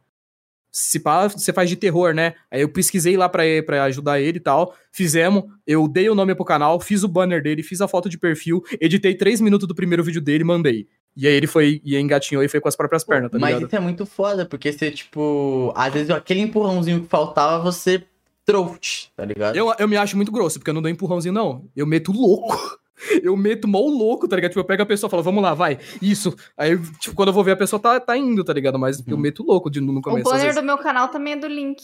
[0.71, 2.35] se pá, você faz de terror, né?
[2.51, 4.75] Aí eu pesquisei lá pra, pra ajudar ele e tal.
[4.91, 8.19] Fizemos, eu dei o nome pro canal, fiz o banner dele, fiz a foto de
[8.19, 10.89] perfil, editei três minutos do primeiro vídeo dele e mandei.
[11.17, 13.69] E aí ele foi, e engatinhou e foi com as próprias pernas, tá Mas ligado?
[13.69, 18.05] isso é muito foda, porque você, tipo, às vezes aquele empurrãozinho que faltava, você
[18.45, 19.57] trouxe, tá ligado?
[19.57, 21.65] Eu, eu me acho muito grosso, porque eu não dou empurrãozinho, não.
[21.77, 22.57] Eu meto louco.
[23.23, 24.53] Eu meto mal louco, tá ligado?
[24.53, 25.79] Tipo, eu pego a pessoa e falo, vamos lá, vai.
[26.01, 26.35] Isso.
[26.57, 28.79] Aí, tipo, quando eu vou ver a pessoa tá, tá indo, tá ligado?
[28.79, 29.21] Mas eu Uhum.
[29.21, 30.27] meto louco de, no O começo.
[30.29, 30.61] às banner vezes.
[30.63, 31.83] do meu canal também é do link.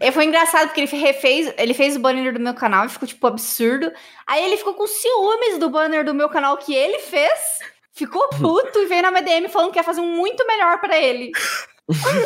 [0.00, 3.06] E foi engraçado porque ele refez, ele fez o banner do meu canal e ficou
[3.06, 3.90] tipo absurdo.
[4.26, 7.58] Aí ele ficou com ciúmes do banner do meu canal que ele fez.
[7.92, 11.32] Ficou puto e veio na MDM falando que ia fazer um muito melhor pra ele.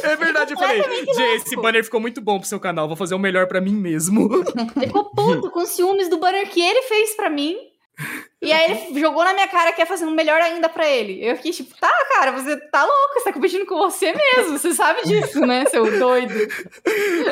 [0.04, 0.82] É verdade, eu falei,
[1.14, 3.74] Jay, esse banner ficou muito bom pro seu canal, vou fazer o melhor pra mim
[3.74, 4.28] mesmo.
[4.76, 7.56] Ele ficou puto com ciúmes do banner que ele fez pra mim.
[8.40, 11.24] E aí ele jogou na minha cara que ia fazer um melhor ainda pra ele.
[11.24, 14.56] Eu fiquei tipo, tá, cara, você tá louco, você tá competindo com você mesmo.
[14.56, 16.34] Você sabe disso, né, seu doido?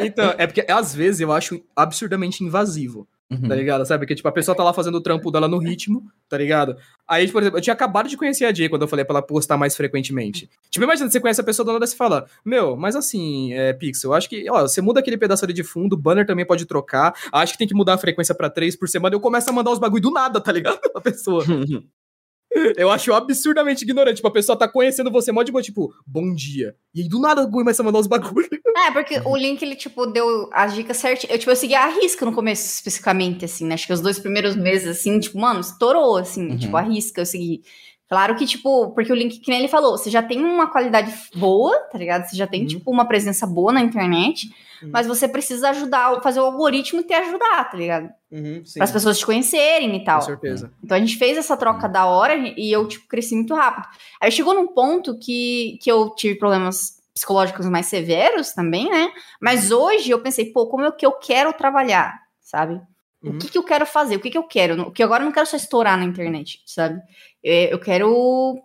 [0.02, 3.06] Então, é porque às vezes eu acho absurdamente invasivo.
[3.28, 3.48] Uhum.
[3.48, 3.84] tá ligado?
[3.84, 4.06] Sabe?
[4.06, 6.76] Que, tipo, a pessoa tá lá fazendo o trampo dela no ritmo, tá ligado?
[7.08, 9.22] Aí, por exemplo, eu tinha acabado de conhecer a Jay quando eu falei pra ela
[9.22, 10.48] postar mais frequentemente.
[10.70, 13.72] Tipo, imagina, você conhece a pessoa do nada e você fala, meu, mas assim, é,
[13.72, 16.66] Pixel, acho que, ó, você muda aquele pedaço ali de fundo, o banner também pode
[16.66, 19.52] trocar, acho que tem que mudar a frequência pra três por semana, eu começo a
[19.52, 20.78] mandar os bagulho do nada, tá ligado?
[20.94, 21.44] A pessoa.
[22.76, 24.16] Eu acho absurdamente ignorante.
[24.16, 26.74] Tipo, a pessoa tá conhecendo você mó de boa, tipo, bom dia.
[26.94, 28.48] E aí do nada começa a mandar os bagulho.
[28.86, 31.32] É, porque o link, ele, tipo, deu as dicas certinho.
[31.32, 33.74] Eu, tipo, eu segui a risca no começo, especificamente, assim, né?
[33.74, 36.56] Acho que os dois primeiros meses, assim, tipo, mano, estourou, assim, Uhum.
[36.58, 37.62] tipo, a risca eu segui.
[38.08, 41.12] Claro que, tipo, porque o link, que nem ele falou, você já tem uma qualidade
[41.34, 42.24] boa, tá ligado?
[42.28, 42.66] Você já tem, Uhum.
[42.68, 44.46] tipo, uma presença boa na internet,
[44.82, 44.90] Uhum.
[44.92, 48.08] mas você precisa ajudar, fazer o algoritmo te ajudar, tá ligado?
[48.30, 50.20] Uhum, Para as pessoas te conhecerem e tal.
[50.20, 50.70] com certeza.
[50.84, 53.88] Então a gente fez essa troca da hora e eu, tipo, cresci muito rápido.
[54.20, 59.08] Aí chegou num ponto que, que eu tive problemas psicológicos mais severos também, né?
[59.40, 62.80] Mas hoje eu pensei, pô, como é que eu quero trabalhar, sabe?
[63.26, 63.36] Uhum.
[63.36, 64.16] O que, que eu quero fazer?
[64.16, 64.80] O que, que eu quero?
[64.82, 67.00] O que agora eu não quero só estourar na internet, sabe?
[67.44, 68.60] É, Eu quero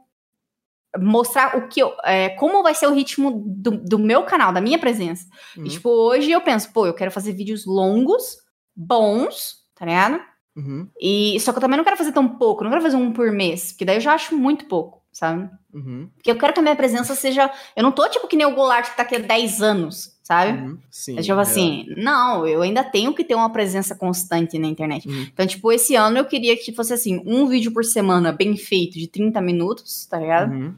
[1.00, 4.60] mostrar o que eu, é, como vai ser o ritmo do, do meu canal, da
[4.60, 5.26] minha presença.
[5.56, 5.66] Uhum.
[5.66, 8.38] E, tipo, hoje eu penso, pô, eu quero fazer vídeos longos,
[8.76, 10.20] bons, tá ligado?
[10.54, 13.14] Uhum, E só que eu também não quero fazer tão pouco, não quero fazer um
[13.14, 15.50] por mês, porque daí eu já acho muito pouco, sabe?
[15.74, 17.50] uhum, Porque eu quero que a minha presença seja.
[17.74, 20.58] Eu não tô tipo que nem o Goulart que tá aqui há 10 anos, sabe?
[20.62, 21.20] uhum, sim.
[21.20, 25.06] É tipo assim, não, eu ainda tenho que ter uma presença constante na internet.
[25.06, 25.24] Uhum.
[25.24, 28.98] Então, tipo, esse ano eu queria que fosse assim, um vídeo por semana bem feito,
[28.98, 30.54] de 30 minutos, tá ligado?
[30.54, 30.74] Uhum,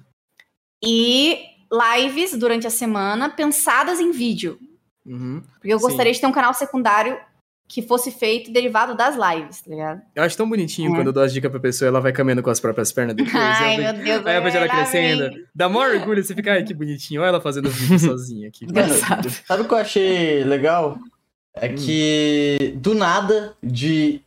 [0.84, 1.38] E
[1.72, 4.58] lives durante a semana pensadas em vídeo.
[5.06, 5.44] uhum.
[5.60, 5.86] Porque eu Sim.
[5.86, 7.16] gostaria de ter um canal secundário
[7.68, 10.02] que fosse feito derivado das lives, tá ligado?
[10.16, 10.96] Eu acho tão bonitinho É.
[10.96, 13.34] quando eu dou as dicas pra pessoa ela vai caminhando com as próprias pernas depois.
[13.36, 14.26] Ai, meu Deus.
[14.26, 15.30] Aí eu vejo ela crescendo.
[15.30, 15.46] vem.
[15.56, 17.22] Dá maior orgulho, você fica, ai, que bonitinho.
[17.22, 18.66] Olha ela fazendo vídeo sozinha aqui.
[18.70, 19.30] Engraçado.
[19.30, 21.00] sabe o que eu achei legal?
[21.56, 21.76] É Hum.
[21.76, 24.22] que do nada, de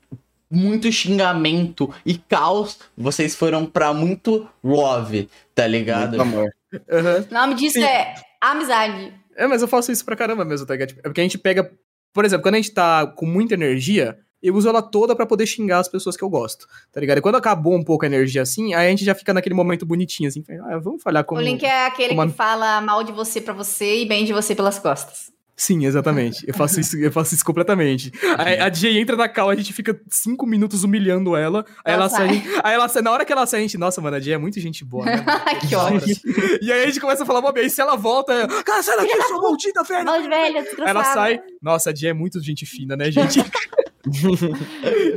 [0.51, 6.17] muito xingamento e caos, vocês foram pra muito love, tá ligado?
[6.17, 6.51] Muito amor.
[6.91, 7.27] Aham.
[7.31, 7.85] O nome disso Sim.
[7.85, 9.13] é amizade.
[9.37, 10.89] É, mas eu faço isso pra caramba mesmo, tá ligado?
[10.89, 11.71] Tipo, É porque a gente pega.
[12.17, 15.45] Por exemplo, quando a gente tá com muita energia, eu uso ela toda pra poder
[15.45, 17.19] xingar as pessoas que eu gosto, tá ligado?
[17.19, 19.85] E quando acabou um pouco a energia assim, aí a gente já fica naquele momento
[19.85, 21.43] bonitinho, assim, ah, vamos falhar como.
[21.43, 24.33] o link é aquele como que fala mal de você pra você e bem de
[24.33, 25.31] você pelas costas.
[25.59, 26.45] Sim, exatamente.
[26.47, 28.13] Eu faço isso, eu faço isso completamente.
[28.61, 31.65] A Jay entra na cal, a gente fica cinco minutos humilhando ela.
[31.83, 32.29] Aí ela, Ela sai.
[32.29, 32.61] sai.
[32.63, 33.01] Aí ela sai.
[33.03, 35.07] Na hora que ela sai, a gente, nossa, mano, a Jay é muito gente boa,
[35.07, 35.25] né?
[35.67, 36.15] que ótimo.
[36.61, 39.23] E aí a gente começa a falar, Bob, aí se ela volta, cara, sai daqui,
[39.23, 40.21] sua maldita velha!
[40.23, 40.91] De velha, desgraçada.
[40.91, 43.41] ela sai, nossa, a Jay é muito gente fina, né, gente?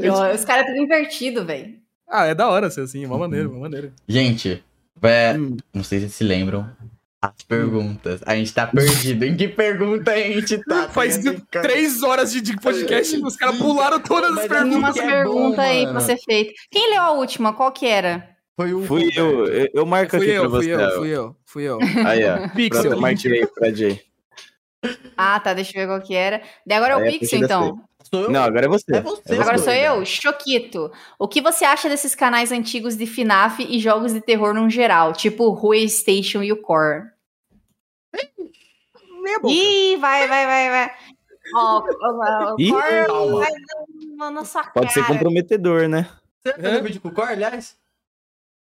[0.02, 1.76] E, Os caras tudo invertido, velho.
[2.10, 3.94] ah, é da hora ser assim, uma maneira, uma maneira.
[4.08, 4.64] Gente,
[5.02, 5.58] é, Hum.
[5.74, 6.70] não sei se vocês se lembram.
[7.22, 8.22] As perguntas.
[8.26, 9.26] A gente tá perdido.
[9.26, 10.88] em que pergunta a gente tá?
[10.94, 11.20] Faz
[11.52, 14.78] três horas de, de podcast e os caras pularam todas as Mas Tem é perguntas.
[14.80, 15.92] umas que é perguntas aí mano.
[15.92, 16.54] pra ser feita.
[16.72, 17.52] Quem leu a última?
[17.54, 18.30] Qual que era?
[18.56, 20.74] Foi o Fui eu, eu, eu marco Fui aqui eu, pra fui você.
[20.74, 21.80] eu, fui eu, fui eu.
[22.08, 22.48] Aí, ó.
[22.56, 22.82] Pixel.
[22.84, 24.02] Pronto, eu marquei pra Jay.
[25.18, 26.42] Ah, tá, deixa eu ver qual que era.
[26.66, 27.82] Daí agora é o É, Pix, porque então.
[28.10, 28.32] Sou eu?
[28.32, 28.96] Não, agora é você.
[28.96, 29.36] É você.
[29.36, 30.92] Agora sou eu, Choquito.
[31.18, 35.14] O que você acha desses canais antigos de FNAF e jogos de terror no geral?
[35.14, 37.04] Tipo o Rui Station e o Core.
[39.22, 39.54] Meia boca.
[39.54, 40.92] Ih, vai, vai, vai, vai.
[41.56, 43.40] Ó, ó, o Ih, Core calma.
[44.18, 46.08] vai na, sua Pode ser comprometedor, né?
[46.42, 47.78] Você vai fazer vídeo com o Core, aliás?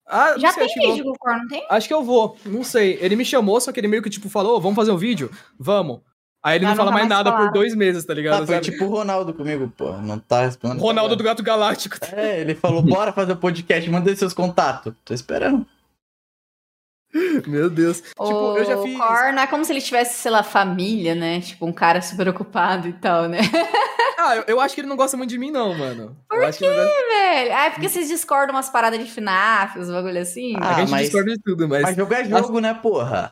[0.05, 1.65] Ah, Já sei, tem vídeo com o Core, não tem?
[1.69, 2.97] Acho que eu vou, não sei.
[3.01, 5.29] Ele me chamou, só que ele meio que tipo falou, "Ô, vamos fazer um vídeo?
[5.59, 6.01] Vamos.
[6.47, 7.53] Aí ele Já não fala nunca mais mais nada por falaram.
[7.53, 8.43] dois meses, tá ligado?
[8.43, 8.71] Ah, foi sabe?
[8.71, 9.91] tipo o Ronaldo comigo, pô.
[9.97, 10.79] Não tá respondendo.
[10.79, 11.97] Ronaldo do Gato Galáctico.
[12.13, 14.93] É, ele falou, bora fazer o podcast, manda seus contatos.
[15.03, 15.65] Tô esperando.
[17.45, 18.01] Meu Deus.
[18.17, 18.97] O Tipo, eu já fiz.
[18.97, 21.41] Core não é como se ele tivesse, sei lá, família, né?
[21.41, 23.39] Tipo, um cara super ocupado e tal, né?
[24.19, 26.17] Ah, eu, eu acho que ele não gosta muito de mim, não, mano.
[26.27, 27.07] Por eu acho que ele não gosta...
[27.07, 30.55] Velho, ah, é porque vocês discordam umas paradas de FNAF, os bagulho assim.
[30.59, 31.83] Ah, a gente mas- discorda de tudo, mas.
[31.83, 33.31] Mas jogo é jogo, né, porra?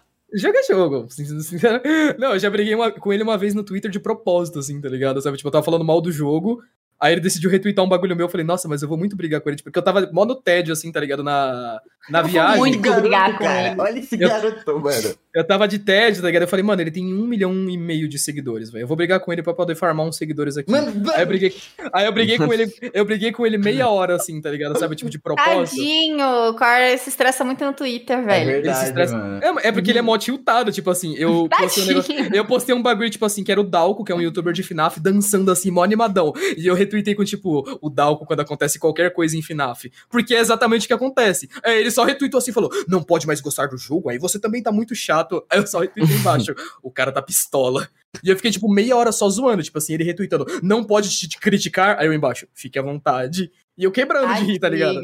[0.69, 1.07] Jogo.
[1.11, 1.81] sin- sincero-
[2.17, 4.89] Não, eu já briguei uma- com ele uma vez no Twitter de propósito, assim, tá
[4.89, 5.21] ligado?
[5.21, 5.37] Sabe?
[5.37, 6.61] Tipo, eu tava falando mal do jogo.
[6.99, 8.25] Aí ele decidiu retweetar um bagulho meu.
[8.25, 9.57] Eu falei, nossa, mas eu vou muito brigar com ele.
[9.57, 11.23] Tipo, porque eu tava mó no tédio, assim, tá ligado?
[11.23, 11.79] Na,
[12.09, 12.57] na viagem.
[12.59, 13.75] muito brigar com ele.
[13.81, 15.15] Olha esse Eu- garoto, mano.
[15.33, 16.43] Eu tava de tédio, tá ligado?
[16.43, 18.83] Eu falei, mano, ele tem um milhão e meio de seguidores, velho.
[18.83, 20.71] Eu vou brigar com ele pra poder farmar uns seguidores aqui.
[20.71, 21.53] Mano, Aí eu briguei,
[21.91, 24.79] aí eu briguei com ele, eu briguei com ele meia hora, assim, tá ligado?
[24.79, 25.75] Sabe, tipo, de propósito.
[25.75, 28.49] Tadinho, o Core se estressa muito no Twitter, é velho.
[28.51, 29.59] Ele se verdade, estressa- mano.
[29.59, 32.73] É, é porque ele é mó tiltado, tipo assim, eu postei, um negócio- eu postei
[32.75, 35.51] um bagulho, tipo assim, que era o Dalco, que é um youtuber de FNAF, dançando
[35.51, 36.31] assim, mó animadão.
[36.55, 39.91] E eu retuitei com, tipo, o Dalco quando acontece qualquer coisa em FNAF.
[40.09, 41.49] Porque é exatamente o que acontece.
[41.61, 44.61] Aí ele só retweetou assim falou: não pode mais gostar do jogo, aí você também
[44.61, 45.43] tá muito chato.
[45.49, 46.53] Aí eu só retuitei embaixo.
[46.83, 47.87] o cara tá pistola.
[48.23, 51.37] E eu fiquei, tipo, meia hora só zoando, tipo assim, ele retweetando, não pode te
[51.39, 51.97] criticar.
[51.99, 53.51] Aí eu embaixo, fique à vontade.
[53.77, 55.01] E eu quebrando de rir, tá ligado?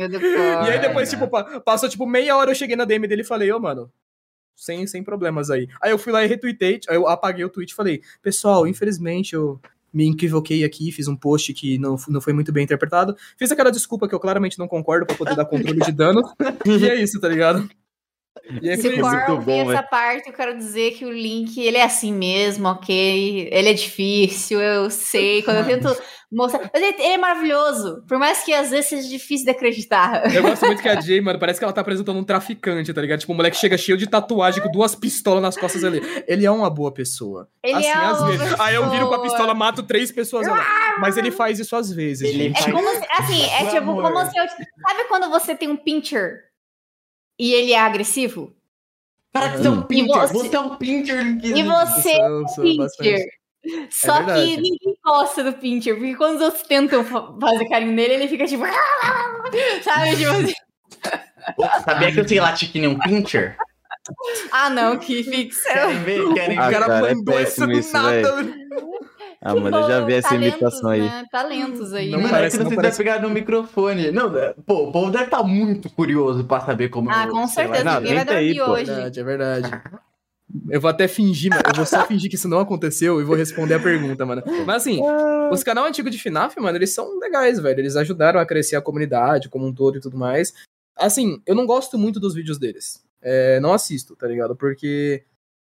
[0.67, 3.25] E aí depois, tipo, pa- passou tipo meia hora, eu cheguei na DM dele e
[3.25, 3.91] falei, ô, mano,
[4.55, 5.67] sem, sem problemas aí.
[5.81, 9.33] Aí eu fui lá e retuitei, aí eu apaguei o tweet e falei, pessoal, infelizmente
[9.33, 9.59] eu
[9.93, 13.15] me equivoquei aqui, fiz um post que não, não foi muito bem interpretado.
[13.37, 16.21] Fiz aquela desculpa que eu claramente não concordo pra poder dar controle de dano.
[16.65, 17.69] e é isso, tá ligado?
[18.61, 21.83] E Se o ouvir bom, essa parte, eu quero dizer que o Link, ele é
[21.83, 23.49] assim mesmo, ok?
[23.51, 25.41] Ele é difícil, eu sei.
[25.43, 26.01] Quando eu tento
[26.31, 26.69] mostrar...
[26.73, 28.03] Mas ele, é maravilhoso.
[28.07, 30.33] Por mais que às vezes seja difícil de acreditar.
[30.33, 33.01] Eu gosto muito que a Jay, mano, parece que ela tá apresentando um traficante, tá
[33.01, 33.19] ligado?
[33.19, 36.01] Tipo, o moleque chega cheio de tatuagem com duas pistolas nas costas ali.
[36.25, 37.49] Ele é uma boa pessoa.
[37.61, 38.59] Ele assim, é às uma vezes.
[38.59, 39.37] Aí eu viro com a pessoa.
[39.37, 40.65] pistola, mato três pessoas lá.
[40.99, 42.59] Mas ele faz isso às vezes, Ele gente.
[42.59, 44.45] É faz- como se, assim, é tipo, como se eu...
[44.47, 46.50] Sabe quando você tem um pincher
[47.41, 48.53] e ele é agressivo?
[49.33, 50.05] Cara, você é um pincher.
[50.05, 51.37] E você- Você é um pincher.
[51.57, 52.17] E você é
[52.53, 53.25] sou- um pincher.
[53.89, 54.61] Só que verdade.
[54.61, 58.45] ninguém gosta do pincher, porque quando os outros tentam fa- fazer carinho nele, ele fica
[58.45, 58.63] tipo...
[59.83, 60.53] Sabe, tipo assim...
[61.85, 63.55] Sabia que eu sei latir que nem um pincher?
[64.51, 65.73] Ah, não, que ficção.
[65.73, 66.33] Querem ver?
[66.33, 66.73] Querem Ah, O ver?
[66.73, 68.21] cara cara, é mandou essa péssimo do isso, nada.
[69.43, 71.01] Ah, mano, eu já vi essa talentos, imitação aí.
[71.01, 71.25] Né?
[71.31, 72.23] Talentos aí, Não né?
[72.25, 74.11] Mano, parece- é que não você parece- deve pegar no microfone.
[74.11, 77.39] Não, é- pô, o povo deve estar muito curioso pra saber como Ah, eu- com
[77.41, 77.83] lá, certeza.
[77.83, 78.85] Não, Ninguém vai tenta aí, hoje.
[78.85, 79.81] verdade, é verdade.
[80.69, 81.63] Eu vou até fingir, mano.
[81.65, 84.43] Eu vou só fingir que isso não aconteceu e vou responder a pergunta, mano.
[84.65, 84.99] Mas assim,
[85.51, 87.79] os canal antigos de FNAF, mano, eles são legais, velho.
[87.79, 90.53] Eles ajudaram a crescer a comunidade como um todo e tudo mais.
[90.95, 93.01] Assim, eu não gosto muito dos vídeos deles.
[93.21, 94.55] É, não assisto, tá ligado?
[94.55, 95.23] Porque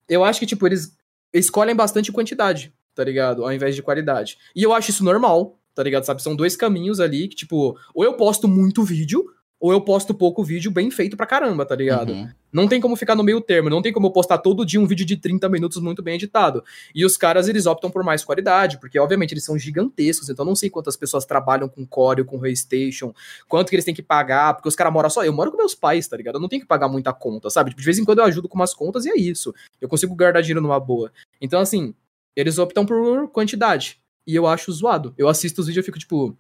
[0.09, 0.97] eu acho que, tipo, eles
[1.33, 3.45] escolhem bastante quantidade, tá ligado?
[3.45, 4.39] Ao invés de qualidade.
[4.55, 6.05] E eu acho isso normal, tá ligado?
[6.05, 6.23] Sabe?
[6.23, 9.27] São dois caminhos ali que, tipo, ou eu posto muito vídeo,
[9.65, 12.13] ou eu posto pouco vídeo bem feito pra caramba, tá ligado?
[12.13, 12.29] Uhum.
[12.53, 14.87] Não tem como ficar no meio termo, não tem como eu postar todo dia um
[14.87, 16.63] vídeo de 30 minutos muito bem editado.
[16.95, 20.49] E os caras, eles optam por mais qualidade, porque obviamente eles são gigantescos, então eu
[20.49, 23.15] não sei quantas pessoas trabalham com Core, com Raystation,
[23.49, 25.75] quanto que eles têm que pagar, porque os caras moram só, eu moro com meus
[25.75, 26.35] pais, tá ligado?
[26.35, 27.71] Eu não tenho que pagar muita conta, sabe?
[27.71, 29.55] Tipo, de vez em quando eu ajudo com umas contas e é isso.
[29.81, 31.11] Eu consigo guardar dinheiro numa boa.
[31.41, 31.95] Então, assim,
[32.37, 33.99] eles optam por quantidade.
[34.27, 35.15] E eu acho zoado.
[35.19, 36.37] Eu assisto os vídeos e fico tipo,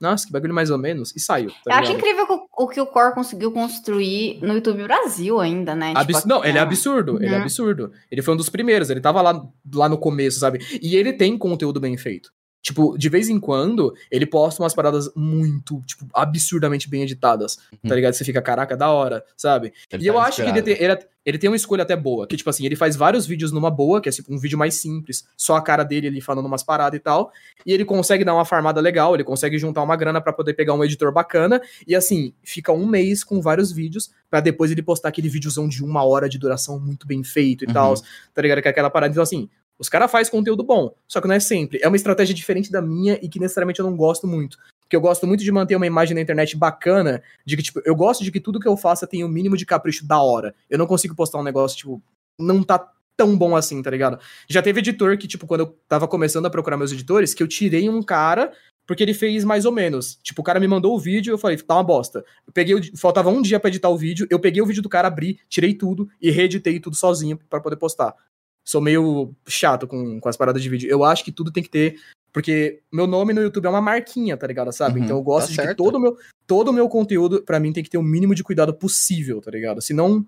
[0.00, 1.50] nossa, que bagulho mais ou menos, e saio.
[1.64, 5.74] Tá Eu acho incrível o- o que o Core conseguiu construir no YouTube Brasil ainda,
[5.74, 5.92] né?
[5.96, 7.42] Abs- Tipo, não, ele é ah, absurdo, ele é Uhum.
[7.42, 7.92] absurdo.
[8.10, 10.58] Ele foi um dos primeiros, ele tava lá, lá no começo, sabe?
[10.82, 12.32] E ele tem conteúdo bem feito.
[12.62, 17.62] Tipo, de vez em quando, ele posta umas paradas muito, tipo, absurdamente bem editadas, tá
[17.84, 17.94] Uhum.
[17.94, 18.14] ligado?
[18.14, 19.72] Você fica, caraca, da hora, sabe?
[19.90, 22.24] Ele e eu tá acho que ele tem, ele, ele tem uma escolha até boa,
[22.24, 24.74] que, tipo assim, ele faz vários vídeos numa boa, que é tipo um vídeo mais
[24.74, 27.32] simples, só a cara dele ali falando umas paradas e tal,
[27.66, 30.74] e ele consegue dar uma farmada legal, ele consegue juntar uma grana pra poder pegar
[30.74, 35.08] um editor bacana, e assim, fica um mês com vários vídeos, pra depois ele postar
[35.08, 37.72] aquele videozão de uma hora de duração muito bem feito e Uhum.
[37.72, 37.94] tal,
[38.32, 38.62] tá ligado?
[38.62, 39.10] Que é aquela parada.
[39.10, 39.48] Então, assim,
[39.78, 41.78] os caras fazem conteúdo bom, só que não é sempre.
[41.82, 44.58] É uma estratégia diferente da minha e que necessariamente eu não gosto muito.
[44.80, 47.96] Porque eu gosto muito de manter uma imagem na internet bacana, de que, tipo, eu
[47.96, 50.54] gosto de que tudo que eu faça tenha o mínimo de capricho da hora.
[50.68, 52.02] Eu não consigo postar um negócio, tipo,
[52.38, 54.18] não tá tão bom assim, tá ligado?
[54.48, 57.48] Já teve editor que, tipo, quando eu tava começando a procurar meus editores, que eu
[57.48, 58.52] tirei um cara
[58.86, 60.18] porque ele fez mais ou menos.
[60.22, 62.24] Tipo, o cara me mandou o vídeo, eu falei, tá uma bosta.
[62.46, 65.08] Eu peguei, faltava um dia pra editar o vídeo, eu peguei o vídeo do cara,
[65.08, 68.14] abri, tirei tudo e reeditei tudo sozinho pra poder postar.
[68.64, 70.90] Sou meio chato com, com as paradas de vídeo.
[70.90, 71.96] Eu acho que tudo tem que ter,
[72.32, 74.72] porque meu nome no YouTube é uma marquinha, tá ligado?
[74.72, 74.98] Sabe?
[74.98, 75.78] Uhum, então eu gosto tá de que certo.
[75.78, 76.16] todo o meu,
[76.46, 79.50] todo o meu conteúdo, pra mim, tem que ter o mínimo de cuidado possível, tá
[79.50, 79.82] ligado?
[79.82, 80.24] Senão,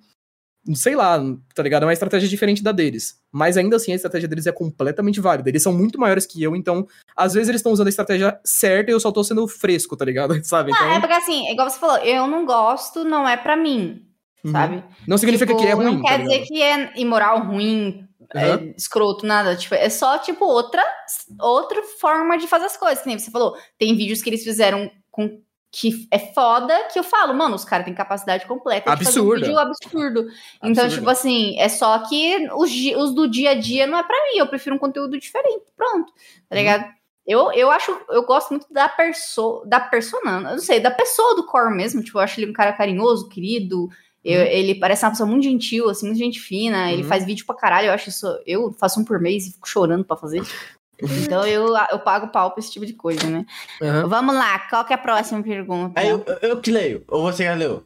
[0.74, 1.18] sei lá,
[1.54, 1.82] tá ligado?
[1.82, 3.18] É uma estratégia diferente da deles.
[3.30, 5.48] Mas ainda assim, a estratégia deles é completamente válida.
[5.48, 6.86] Eles são muito maiores que eu, então,
[7.16, 10.04] às vezes eles estão usando a estratégia certa e eu só tô sendo fresco, tá
[10.04, 10.34] ligado?
[10.44, 10.72] Sabe?
[10.72, 14.02] Então, Ah, é porque assim, igual você falou, eu não gosto, não é pra mim,
[14.44, 14.52] uhum.
[14.52, 14.84] sabe?
[15.06, 15.96] Não significa Tipo, que é ruim.
[15.96, 18.74] Não quer tá dizer que é imoral, ruim, é Aham.
[18.76, 19.56] escroto, nada.
[19.56, 20.82] Tipo, é só, tipo, outra,
[21.38, 23.00] outra forma de fazer as coisas.
[23.00, 25.40] Que nem você falou, tem vídeos que eles fizeram com
[25.76, 29.34] que é foda que eu falo, mano, os caras têm capacidade completa de fazer um
[29.34, 30.28] vídeo absurdo.
[30.62, 30.90] Então, Absurda.
[30.90, 34.38] tipo assim, é só que os, os do dia a dia não é pra mim,
[34.38, 36.12] eu prefiro um conteúdo diferente, pronto,
[36.48, 36.84] tá ligado?
[37.26, 41.34] Eu, eu acho, eu gosto muito da pessoa, da persona, eu não sei, da pessoa
[41.34, 43.88] do core mesmo, tipo, eu acho ele um cara carinhoso, querido,
[44.24, 47.08] eu- ele parece uma pessoa muito gentil, assim, muito gente fina, ele Uhum.
[47.08, 50.04] faz vídeo pra caralho, eu acho isso, eu faço um por mês e fico chorando
[50.04, 50.42] pra fazer.
[51.22, 53.44] Então eu, eu pago pau pra esse tipo de coisa, né?
[53.82, 54.06] Aham.
[54.08, 56.00] Vamos lá, qual que é a próxima pergunta?
[56.00, 57.84] Aí eu, eu que leio, ou você já leu?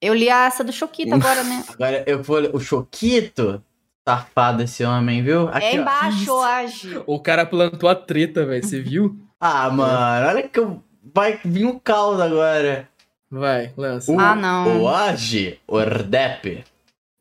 [0.00, 1.62] Eu li essa do Choquito agora, né?
[1.68, 3.62] Agora eu vou ler o Choquito.
[4.08, 5.46] Safado esse homem, viu?
[5.48, 7.00] Aqui, é embaixo, age.
[7.06, 8.64] O cara plantou a treta, velho.
[8.64, 9.16] Você viu?
[9.38, 10.82] Ah, mano, olha que eu...
[11.14, 12.88] vai vir um caos agora.
[13.32, 14.12] Vai, lança.
[14.12, 14.82] O, Ah, não.
[14.82, 16.62] O Age Ordep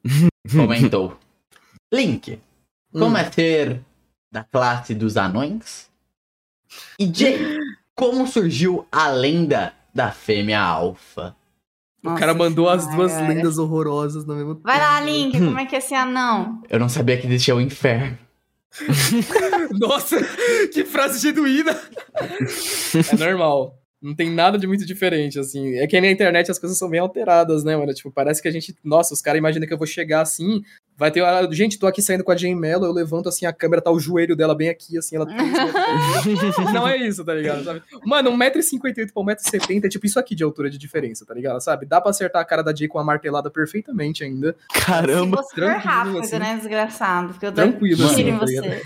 [0.52, 1.18] comentou.
[1.94, 2.38] Link,
[2.92, 3.18] como Hum.
[3.18, 3.82] é ser
[4.32, 5.90] da classe dos anões?
[7.00, 7.58] E Jay,
[7.96, 11.34] como surgiu a lenda da fêmea alfa?
[12.04, 13.34] O cara mandou as duas Senhora.
[13.34, 14.68] lendas horrorosas no mesmo tempo.
[14.68, 16.62] Vai lá, Link, como é que é esse anão?
[16.70, 18.18] Eu não sabia que existia o inferno.
[19.80, 20.18] Nossa,
[20.74, 21.72] que frase genuína.
[23.14, 23.78] é normal.
[24.02, 25.76] Não tem nada de muito diferente, assim.
[25.76, 27.94] É que aí na internet as coisas são bem alteradas, né, mano?
[27.94, 28.76] Tipo, parece que a gente.
[28.84, 30.64] Nossa, os caras imaginam que eu vou chegar assim.
[30.98, 31.48] Vai ter hora.
[31.53, 33.99] Gente, tô aqui saindo com a Jane Mello, eu levanto assim a câmera, tá o
[33.99, 35.26] joelho dela bem aqui, assim, ela.
[36.73, 37.64] Não é isso, tá ligado?
[37.64, 37.84] Sabe?
[38.03, 41.61] Mano, 1,58m pra 1,70m é tipo isso aqui de altura de diferença, tá ligado?
[41.61, 41.86] Sabe?
[41.86, 44.56] Dá pra acertar a cara da Jay com a martelada perfeitamente ainda.
[44.73, 45.44] Caramba.
[45.44, 46.40] Se você for tranquilo, rápido, assim.
[46.40, 47.30] né, desgraçado?
[47.30, 48.82] Porque eu dou Tranquilo, em assim, tá você.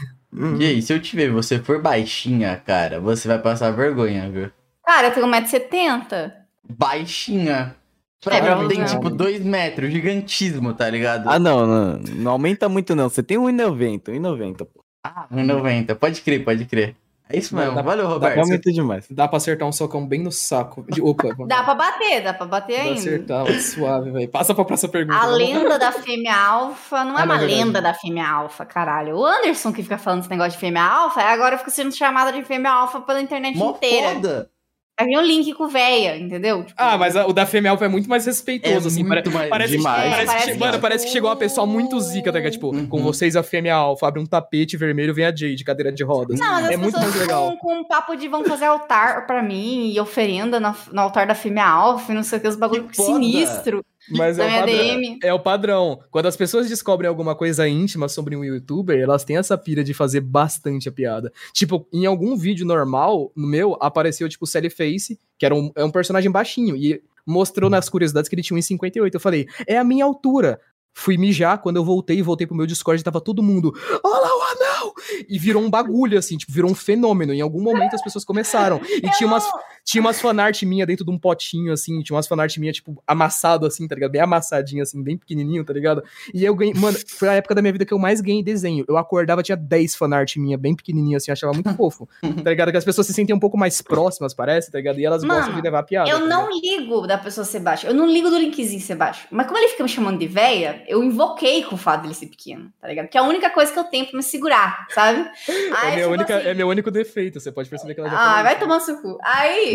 [0.60, 4.52] Jay, se eu te ver você for baixinha, cara, você vai passar vergonha, viu?
[4.86, 6.32] Cara, eu tenho 1,70m.
[6.70, 7.76] Baixinha.
[8.24, 11.30] Pra É, pra mim tem tipo 2 metros, gigantismo, tá ligado?
[11.30, 12.00] Ah, não, não.
[12.00, 13.08] Não aumenta muito, não.
[13.10, 14.84] Você tem 1,90, 1,90, pô.
[15.04, 15.94] Ah, 1,90.
[15.96, 16.96] Pode crer, pode crer.
[17.30, 17.74] É isso mesmo.
[17.76, 18.40] Dá- Valeu, Não Roberto.
[18.40, 19.06] aumenta demais.
[19.10, 20.86] Dá pra acertar um socão bem no saco.
[20.90, 23.00] De- Opa, Dá pra bater, dá pra bater Dá pra ainda.
[23.00, 24.30] acertar, suave, velho.
[24.30, 25.18] Passa pra próxima pergunta.
[25.20, 27.64] A lenda da fêmea alfa não é Ah, não, uma é verdade.
[27.64, 29.18] lenda da fêmea alfa, caralho.
[29.18, 32.44] O Anderson que fica falando esse negócio de fêmea alfa, agora fica sendo chamada de
[32.44, 34.14] fêmea alfa pela internet Mó inteira.
[34.16, 34.50] foda.
[34.98, 36.64] Vai vir um link com véia, entendeu?
[36.64, 39.04] Tipo, Ah, mas a- o da Fêmea Alfa é muito mais respeitoso, É assim.
[39.04, 40.02] muito pare- mais- parece, demais.
[40.02, 42.38] que, É, parece, parece que, que, mano, parece que chegou uma pessoa muito zica, tá
[42.38, 42.54] ligado?
[42.54, 42.88] Tipo, Uhum.
[42.88, 46.40] com vocês a Fêmea Alfa, abre um tapete vermelho, vem a Jade, cadeira de rodas.
[46.40, 47.52] Não, mas é muito mais legal.
[47.52, 51.28] Com, com um papo de vão fazer altar pra mim e oferenda no, no altar
[51.28, 54.50] da fêmea alfa, e não sei o que, os bagulho Que sinistro Mas é o
[54.50, 55.18] padrão.
[55.24, 56.00] É o padrão.
[56.12, 59.94] Quando as pessoas descobrem alguma coisa íntima sobre um youtuber, elas têm essa pira de
[59.94, 61.32] fazer bastante a piada.
[61.54, 65.72] Tipo, em algum vídeo normal, no meu, apareceu, tipo, o Sally Face, que era um,
[65.76, 69.14] é um personagem baixinho, e mostrou nas curiosidades que ele tinha 1,58.
[69.14, 70.60] Eu falei, é a minha altura.
[70.98, 74.42] Fui mijar, quando eu voltei, voltei pro meu Discord, tava todo mundo, olha lá o
[74.44, 74.94] anão!
[75.28, 77.34] E virou um bagulho, assim, tipo, virou um fenômeno.
[77.34, 78.80] Em algum momento as pessoas começaram.
[78.86, 79.44] E tinha umas,
[79.86, 83.68] tinha umas fanart minha dentro de um potinho, assim, tinha umas fanart minha, tipo, amassado,
[83.68, 84.12] assim, tá ligado?
[84.12, 86.04] Bem amassadinho, assim, bem pequenininho, tá ligado?
[86.34, 88.84] E eu ganhei, mano, foi a época da minha vida que eu mais ganhei desenho.
[88.88, 92.10] Eu acordava, tinha 10 fanart minha, bem pequenininho, assim, achava muito fofo,
[92.44, 92.72] tá ligado?
[92.72, 95.00] Que as pessoas se sentem um pouco mais próximas, parece, tá ligado?
[95.00, 96.10] E elas Mano, gostam de levar a piada.
[96.10, 97.88] Eu tá não ligo da pessoa ser baixa.
[97.88, 99.28] Eu não ligo do linkzinho ser baixo.
[99.30, 102.26] Mas como ele fica me chamando de véia, eu invoquei com o fato dele ser
[102.28, 103.08] pequeno, tá ligado?
[103.08, 105.26] Que é a única coisa que eu tenho pra me segurar, sabe?
[105.76, 108.10] É, Aí, minha tipo única, assim, é meu único defeito, você pode perceber que ela
[108.10, 109.18] já Ah, vai tomar seu cu.
[109.22, 109.75] Aí,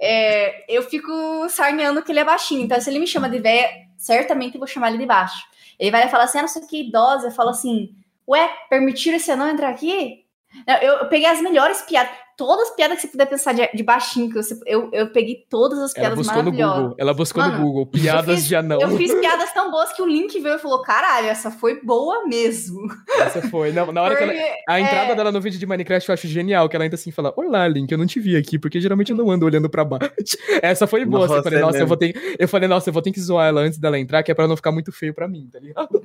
[0.00, 2.62] é, eu fico sarneando que ele é baixinho.
[2.62, 5.44] Então, se ele me chama de véia, certamente eu vou chamar ele de baixo.
[5.78, 7.28] Ele vai falar assim, ah, não sei o que, idosa.
[7.28, 7.94] Eu falo assim,
[8.28, 10.24] ué, permitiram esse anão entrar aqui?
[10.66, 12.12] Não, Eu, eu peguei as melhores piadas.
[12.44, 15.46] Todas as piadas que você puder pensar de, de baixinho, que você, eu, eu peguei
[15.48, 16.80] todas as Ela piadas buscou no maravilhosas.
[16.82, 16.96] Google.
[16.98, 17.86] Ela buscou Mano, no Google.
[17.86, 18.80] Piadas fiz- de anão.
[18.80, 22.26] Eu fiz piadas tão boas que o link veio e falou: caralho, essa foi boa
[22.26, 22.80] mesmo.
[23.20, 23.70] Essa foi.
[23.70, 26.12] Não, na hora que ela, Porque, A entrada é, dela no vídeo de Minecraft eu
[26.14, 28.80] acho genial, que ela ainda assim fala: Olá, Link, eu não te vi aqui, porque
[28.80, 30.10] geralmente eu não ando olhando pra baixo.
[30.60, 31.26] Essa foi boa.
[31.26, 32.36] Nossa, eu falei, é nossa, eu vou ter.
[32.38, 34.48] Eu falei, nossa, eu vou ter que zoar ela antes dela entrar, que é pra
[34.48, 36.02] não ficar muito feio pra mim, tá ligado?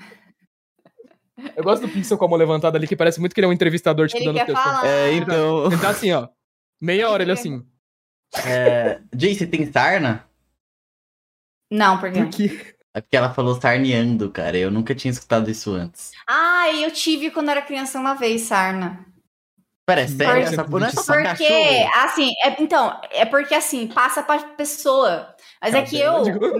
[1.55, 3.49] Eu gosto do Pixel com a mão levantada ali, que parece muito que ele é
[3.49, 4.63] um entrevistador, tipo, Ele dando quer texto.
[4.63, 4.87] falar.
[4.87, 5.65] É, então.
[5.67, 6.27] Ele tá assim, ó.
[6.81, 7.65] Meia hora ele assim.
[8.45, 10.25] É, Jay, você tem sarna?
[11.71, 12.19] Não, por quê?
[12.21, 12.75] Por quê?
[12.93, 14.57] É porque ela falou sarneando, cara.
[14.57, 16.11] Eu nunca tinha escutado isso antes.
[16.27, 19.05] Ah, eu tive quando era criança uma vez, sarna.
[19.85, 20.33] Pera, é sério?
[20.33, 21.91] Porque- Essa porra não é só Porque, cachorro?
[22.03, 25.33] assim, é- então, é porque assim, passa pra pessoa.
[25.61, 26.17] Mas é que eu,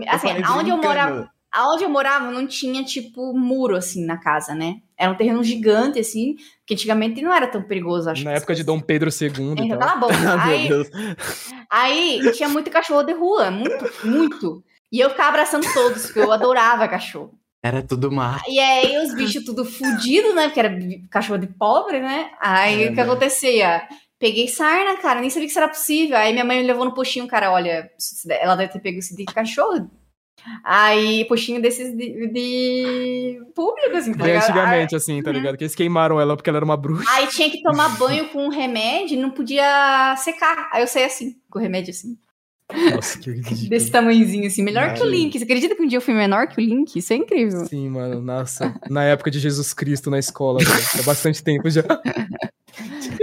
[0.07, 4.75] assim, aonde eu morava, aonde eu morava não tinha, tipo, muro, assim, na casa, né?
[4.97, 8.23] Era um terreno gigante, assim, que antigamente não era tão perigoso, acho.
[8.23, 9.79] Na época de as Dom Pedro II e Então, tal.
[9.79, 10.13] cala a boca.
[10.27, 10.87] Ah, meu Aí, Deus.
[11.69, 14.63] aí tinha muito cachorro de rua, muito, muito.
[14.91, 17.33] E eu ficava abraçando todos, porque eu adorava cachorro.
[17.63, 18.43] Era tudo mato.
[18.47, 20.43] E aí os bichos tudo fudido, né?
[20.47, 20.77] Porque era
[21.09, 22.29] cachorro de pobre, né?
[22.39, 23.01] Aí É, o que né?
[23.03, 23.81] acontecia?
[24.19, 26.17] Peguei sarna, cara, nem sabia que isso era possível.
[26.17, 27.89] Aí minha mãe me levou no postinho, cara, olha,
[28.29, 29.89] ela deve ter pego esse de cachorro.
[30.64, 34.43] Aí, postinho desses de, de público, assim, tá Bem ligado?
[34.49, 35.57] antigamente, assim, tá ligado?
[35.57, 37.09] Que eles queimaram ela porque ela era uma bruxa.
[37.11, 40.69] Aí, tinha que tomar banho com um remédio e não podia secar.
[40.72, 42.17] Aí eu saí assim, com o remédio assim,
[42.93, 43.69] Nossa, que ridículo.
[43.69, 45.06] desse tamanhozinho, assim, melhor que o.
[45.06, 45.38] Link.
[45.38, 46.95] Você acredita que um dia eu fui menor que o Link?
[46.98, 47.66] Isso é incrível.
[47.66, 48.74] Sim, mano, nossa.
[48.90, 50.59] Na época de Jesus Cristo na escola.
[50.98, 51.83] Há bastante tempo já.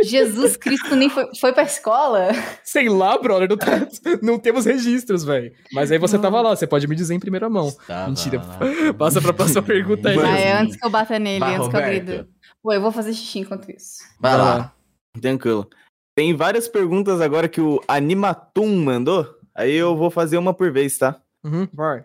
[0.02, 2.28] Jesus Cristo nem foi, foi pra escola?
[2.62, 3.89] Sei lá, brother, não, tá-
[4.23, 5.52] não temos registros, velho.
[5.73, 7.70] Mas aí você tava lá, você pode me dizer em primeira mão.
[7.86, 8.39] Tava Mentira.
[8.39, 8.58] lá.
[8.94, 10.16] Passa pra próxima pergunta aí.
[10.16, 10.28] Mano.
[10.28, 12.05] Ah, é antes que eu bata nele, Vai, antes que eu Roberto.
[12.06, 12.28] grido.
[12.62, 13.98] Pô, eu vou fazer xixi enquanto isso.
[14.20, 14.74] Vai lá.
[15.20, 15.68] Tranquilo.
[16.16, 19.26] Tem várias perguntas agora que o Animatum mandou.
[19.55, 21.20] Aí eu vou fazer uma por vez, tá?
[21.44, 22.05] Uhum, vai.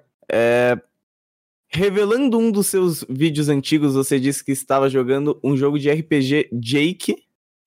[1.72, 6.50] Revelando um dos seus vídeos antigos, você disse que estava jogando um jogo de RPG
[6.52, 7.16] Jake.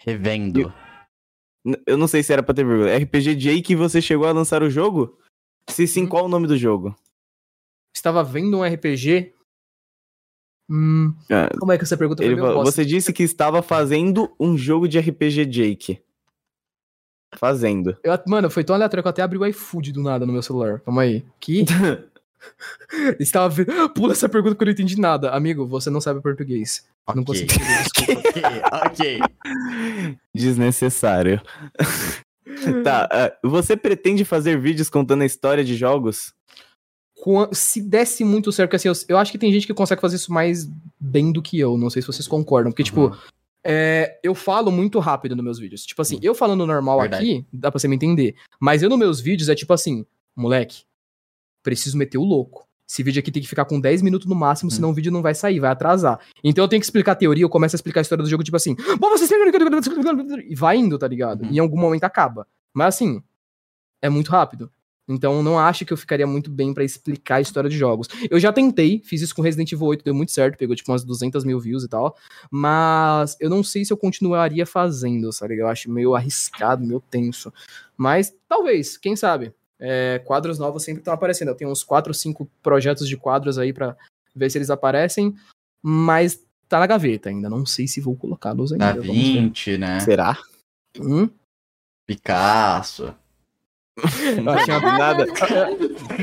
[0.05, 0.73] Revendo.
[1.87, 2.97] Eu não sei se era pra ter vírgula.
[2.97, 5.17] RPG Jake e você chegou a lançar o jogo?
[5.71, 6.09] Se sim, Uhum.
[6.09, 6.97] qual o nome do jogo?
[7.97, 9.33] Estava vendo um RPG?
[10.71, 14.89] Hum, Ah, como é que essa pergunta foi você disse que estava fazendo um jogo
[14.89, 16.03] de RPG Jake.
[17.37, 17.97] Fazendo.
[18.03, 20.43] Eu- mano, foi tão aleatório que eu até abri o iFood do nada no meu
[20.43, 20.81] celular.
[20.81, 21.25] Calma aí.
[21.41, 21.65] Que?
[23.21, 23.89] Estava vendo.
[23.91, 25.31] Pula essa pergunta que eu não entendi nada.
[25.31, 26.85] Amigo, você não sabe português.
[27.15, 27.47] Não Ok.
[27.47, 30.17] consigo entender, ok, ok.
[30.35, 31.41] Desnecessário.
[32.85, 36.33] tá, ah, você pretende fazer vídeos contando a história de jogos?
[37.53, 40.17] Se desse muito certo, porque assim, eu, eu acho que tem gente que consegue fazer
[40.17, 41.77] isso mais bem do que eu.
[41.79, 42.73] Não sei se vocês concordam.
[42.73, 43.17] Porque, tipo, Uhum.
[43.65, 45.85] é, eu falo muito rápido nos meus vídeos.
[45.85, 47.23] Tipo assim, eu falando normal Verdade.
[47.25, 48.35] aqui, dá pra você me entender.
[48.61, 50.05] Mas eu nos meus vídeos é tipo assim,
[50.35, 50.83] moleque,
[51.63, 52.67] preciso meter o louco.
[52.89, 55.23] Esse vídeo aqui tem que ficar com 10 minutos no máximo, senão o vídeo não
[55.23, 56.21] vai sair, vai atrasar.
[56.45, 58.45] Então eu tenho que explicar a teoria, eu começo a explicar a história do jogo,
[58.45, 59.31] tipo assim, bom, vocês
[60.47, 61.43] e vai indo, tá ligado?
[61.43, 61.51] Uhum.
[61.51, 62.47] E em algum momento acaba.
[62.75, 63.23] Mas assim,
[64.03, 64.71] é muito rápido.
[65.09, 68.09] Então não acho que eu ficaria muito bem pra explicar a história de jogos.
[68.31, 71.03] Eu já tentei, fiz isso com Resident Evil 8, deu muito certo, pegou tipo umas
[71.03, 72.17] 200 mil views e tal.
[72.51, 75.57] Mas eu não sei se eu continuaria fazendo, sabe?
[75.57, 77.53] Eu acho meio arriscado, meio tenso.
[77.97, 79.53] Mas talvez, quem sabe?
[79.85, 81.49] É, quadros novos sempre estão aparecendo.
[81.49, 83.97] Eu tenho uns 4 ou 5 projetos de quadros aí pra
[84.35, 85.35] ver se eles aparecem.
[85.83, 87.51] Mas tá na gaveta ainda.
[87.51, 88.87] Não sei se vou colocá-los ainda.
[88.87, 89.13] Da vamos ver.
[89.41, 89.99] 20, né?
[90.01, 90.39] Será?
[91.01, 91.29] Hum?
[92.07, 93.13] Picasso.
[94.37, 95.27] Eu achei uma Nada.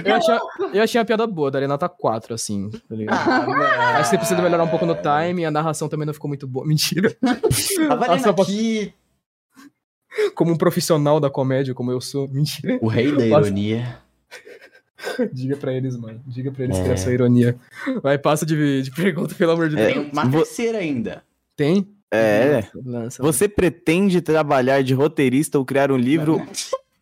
[0.03, 0.37] Eu achei,
[0.73, 3.15] eu achei uma piada boa, daria nota 4, assim, tá ligado?
[3.15, 6.27] Ah, Acho que você precisa melhorar um pouco no time, a narração também não ficou
[6.27, 6.65] muito boa.
[6.67, 7.15] Mentira.
[7.21, 7.97] Tá
[8.33, 8.93] posso- aqui
[10.35, 12.27] Como um profissional da comédia, como eu sou.
[12.33, 12.77] Mentira.
[12.81, 13.97] o rei da ironia.
[15.31, 16.21] Diga pra eles, mano.
[16.27, 16.83] Diga pra eles É.
[16.83, 17.55] que essa ironia.
[18.03, 19.93] Vai, passa de, de pergunta, pelo amor de É.
[19.93, 19.93] Deus.
[20.03, 21.23] Tem uma terceira ainda.
[21.55, 21.87] Tem?
[22.11, 22.63] É.
[22.85, 23.21] Lança.
[23.21, 26.45] Você pretende trabalhar de roteirista ou criar um livro,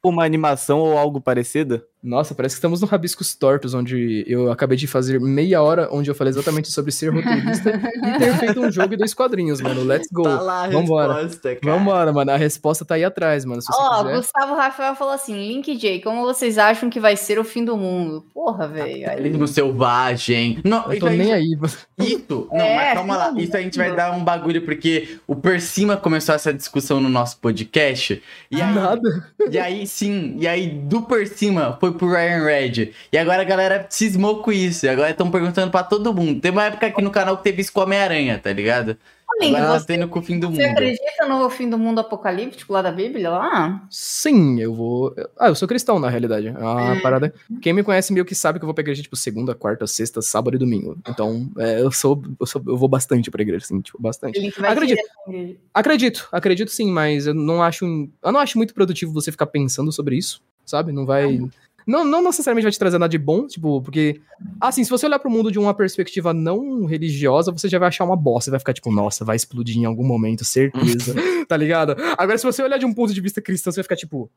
[0.04, 1.82] uma animação ou algo parecido?
[2.08, 6.10] Nossa, parece que estamos no Rabiscos Tortos, onde eu acabei de fazer meia hora, onde
[6.10, 9.84] eu falei exatamente sobre ser roteirista e ter feito um jogo e dois quadrinhos, mano.
[9.84, 10.24] Let's go.
[10.24, 11.14] Tá lá a Vambora.
[11.16, 11.78] resposta, cara.
[11.78, 12.32] Vambora, mano.
[12.32, 13.62] A resposta tá aí atrás, mano.
[13.72, 14.16] Ó, quiser.
[14.16, 17.76] Gustavo Rafael falou assim: Link J, como vocês acham que vai ser o fim do
[17.76, 18.26] mundo?
[18.34, 19.04] Porra, velho.
[19.04, 20.60] Capitalismo selvagem.
[20.64, 21.58] Não, Eu tô aí- nem aí.
[22.00, 23.34] Isso, não, É, mas calma lá.
[23.38, 27.10] Isso a gente vai dar um bagulho, porque o Por Cima começou essa discussão no
[27.10, 28.22] nosso podcast.
[28.50, 29.32] E aí, Nada.
[29.52, 32.94] e aí, sim, e aí do Por Cima foi pro Ryan Red.
[33.12, 34.86] E agora a galera cismou com isso.
[34.86, 36.40] E agora estão perguntando pra todo mundo.
[36.40, 38.98] Tem uma época aqui no canal que teve isso com Homem-Aranha, tá ligado?
[39.40, 40.72] Link, Agora tá você, tendo com o fim do você mundo.
[40.72, 43.30] acredita no fim do mundo apocalíptico lá da Bíblia?
[43.30, 43.86] Lá?
[43.88, 45.14] Sim, eu vou.
[45.38, 46.48] Ah, eu sou cristão, na realidade.
[46.48, 47.02] É uma Hum.
[47.02, 47.32] parada.
[47.62, 50.24] Quem me conhece meio que sabe que eu vou pra igreja, tipo, segunda, quarta, sexta,
[50.24, 50.98] sábado e domingo.
[51.08, 52.20] Então, é, eu sou.
[52.40, 52.64] Eu sou.
[52.66, 54.40] Eu vou bastante pra igreja, assim, tipo, bastante.
[54.66, 55.02] Acredito.
[55.28, 55.56] igreja.
[55.72, 57.86] Acredito, acredito sim, mas eu não acho.
[57.86, 60.92] Eu não acho muito produtivo você ficar pensando sobre isso, sabe?
[60.92, 61.38] Não vai.
[61.38, 61.52] não,
[61.88, 64.20] não necessariamente vai te trazer nada de bom, tipo, porque.
[64.60, 68.04] Assim, se você olhar pro mundo de uma perspectiva não religiosa, você já vai achar
[68.04, 68.46] uma bosta.
[68.46, 71.16] Você vai ficar tipo, nossa, vai explodir em algum momento, certeza.
[71.48, 71.96] tá ligado?
[72.18, 74.30] Agora, se você olhar de um ponto de vista cristão, você vai ficar tipo.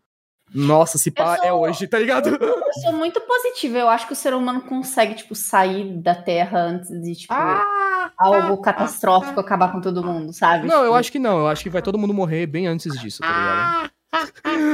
[0.52, 2.28] Nossa, se pá, Eu é sou- hoje, tá ligado?
[2.28, 3.78] Eu sou muito positiva.
[3.78, 7.32] Eu acho que o ser humano consegue, tipo, sair da Terra antes de, tipo,
[8.18, 10.66] algo catastrófico acabar com todo mundo, sabe?
[10.66, 11.38] Não, eu Tipo, acho que não.
[11.38, 13.90] Eu acho que vai todo mundo morrer bem antes disso, tá ligado?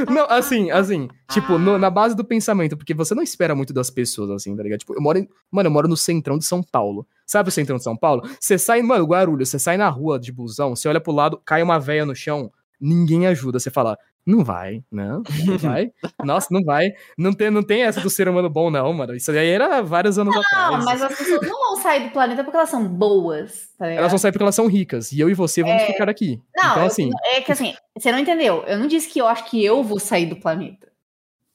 [0.09, 3.89] Não, assim, assim, tipo, no- na base do pensamento, porque você não espera muito das
[3.89, 4.79] pessoas, assim, tá ligado?
[4.79, 7.07] Tipo, eu moro em, mano, eu moro no centrão de São Paulo.
[7.25, 8.23] Sabe o centrão de São Paulo?
[8.39, 11.61] Você sai, mano, Guarulhos, você sai na rua de busão, você olha pro lado, cai
[11.61, 13.59] uma véia no chão, ninguém ajuda.
[13.59, 15.89] Você fala, não vai, não, não vai.
[16.23, 16.91] Nossa, não vai.
[17.17, 19.15] Não tem, não tem essa do ser humano bom, não, mano.
[19.15, 20.83] Isso aí era vários anos Não, atrás.
[20.85, 23.99] mas as pessoas não vão sair do planeta porque elas são boas, tá ligado?
[24.01, 25.11] Elas vão sair porque elas são ricas.
[25.11, 25.85] E eu e você vamos É.
[25.87, 26.41] ficar aqui.
[26.55, 27.09] Não, então, assim.
[27.33, 28.63] é que assim, você não entendeu.
[28.67, 30.85] Eu não disse que eu acho que eu vou sair do planeta.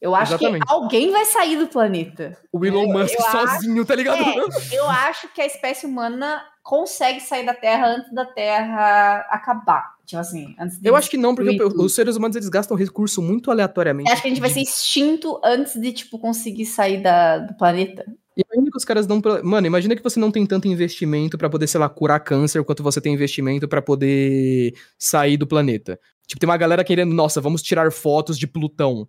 [0.00, 0.66] Eu acho Exatamente.
[0.66, 2.36] que alguém vai sair do planeta.
[2.52, 4.20] O Elon eu- Musk eu acho- sozinho, tá ligado?
[4.20, 9.92] É, eu acho que a espécie humana consegue sair da Terra antes da Terra acabar.
[10.12, 13.22] Tipo assim, antes de Eu acho que não, porque os seres humanos eles gastam recurso
[13.22, 14.10] muito aleatoriamente.
[14.10, 17.54] Eu acho que a gente vai ser extinto antes de, tipo, conseguir sair da, do
[17.54, 18.04] planeta.
[18.36, 19.42] Imagina que os caras dão pra...
[19.42, 22.82] Mano, imagina que você não tem tanto investimento pra poder, sei lá, curar câncer, quanto
[22.82, 25.98] você tem investimento pra poder sair do planeta.
[26.26, 29.08] Tipo, tem uma galera querendo, nossa, vamos tirar fotos de Plutão.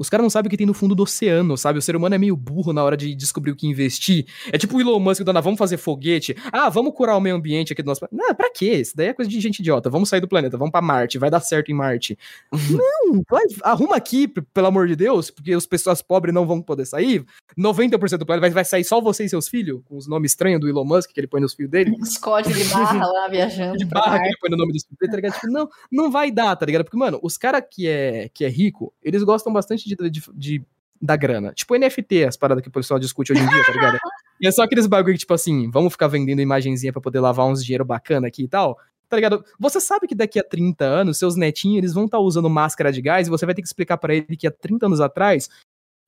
[0.00, 1.78] Os caras não sabem o que tem no fundo do oceano, sabe?
[1.78, 4.24] O ser humano é meio burro na hora de descobrir o que investir.
[4.50, 6.34] É tipo o Elon Musk dando, vamos fazer foguete.
[6.50, 8.16] Ah, vamos curar o meio ambiente aqui do nosso planeta.
[8.28, 8.76] Não, pra quê?
[8.76, 9.90] Isso daí é coisa de gente idiota.
[9.90, 12.18] Vamos sair do planeta, vamos pra Marte, vai dar certo em Marte.
[12.50, 16.86] não, vai, arruma aqui, pelo amor de Deus, porque as pessoas pobres não vão poder
[16.86, 17.22] sair.
[17.58, 20.62] 90% do planeta vai, vai sair só você e seus filhos, com os nomes estranhos
[20.62, 21.94] do Elon Musk que ele põe nos filhos dele.
[22.06, 23.76] Scott de barra lá viajando.
[23.76, 25.34] De barra que ele põe no nome dos filhos dele, tá ligado?
[25.34, 26.84] Tipo, não, não vai dar, tá ligado?
[26.84, 30.62] Porque, mano, os caras que é, que é rico, eles gostam bastante de, de, de-
[31.00, 31.52] da grana.
[31.54, 33.98] Tipo NFT, as paradas que o pessoal discute hoje em dia, tá ligado?
[34.40, 37.46] E é só aqueles bagulho que, tipo assim, vamos ficar vendendo imagenzinha pra poder lavar
[37.46, 38.78] uns dinheiro bacana aqui e tal.
[39.08, 39.44] Tá ligado?
[39.58, 43.00] Você sabe que daqui a 30 anos, seus netinhos, eles vão estar usando máscara de
[43.02, 45.48] gás e você vai ter que explicar pra ele que há 30 anos atrás,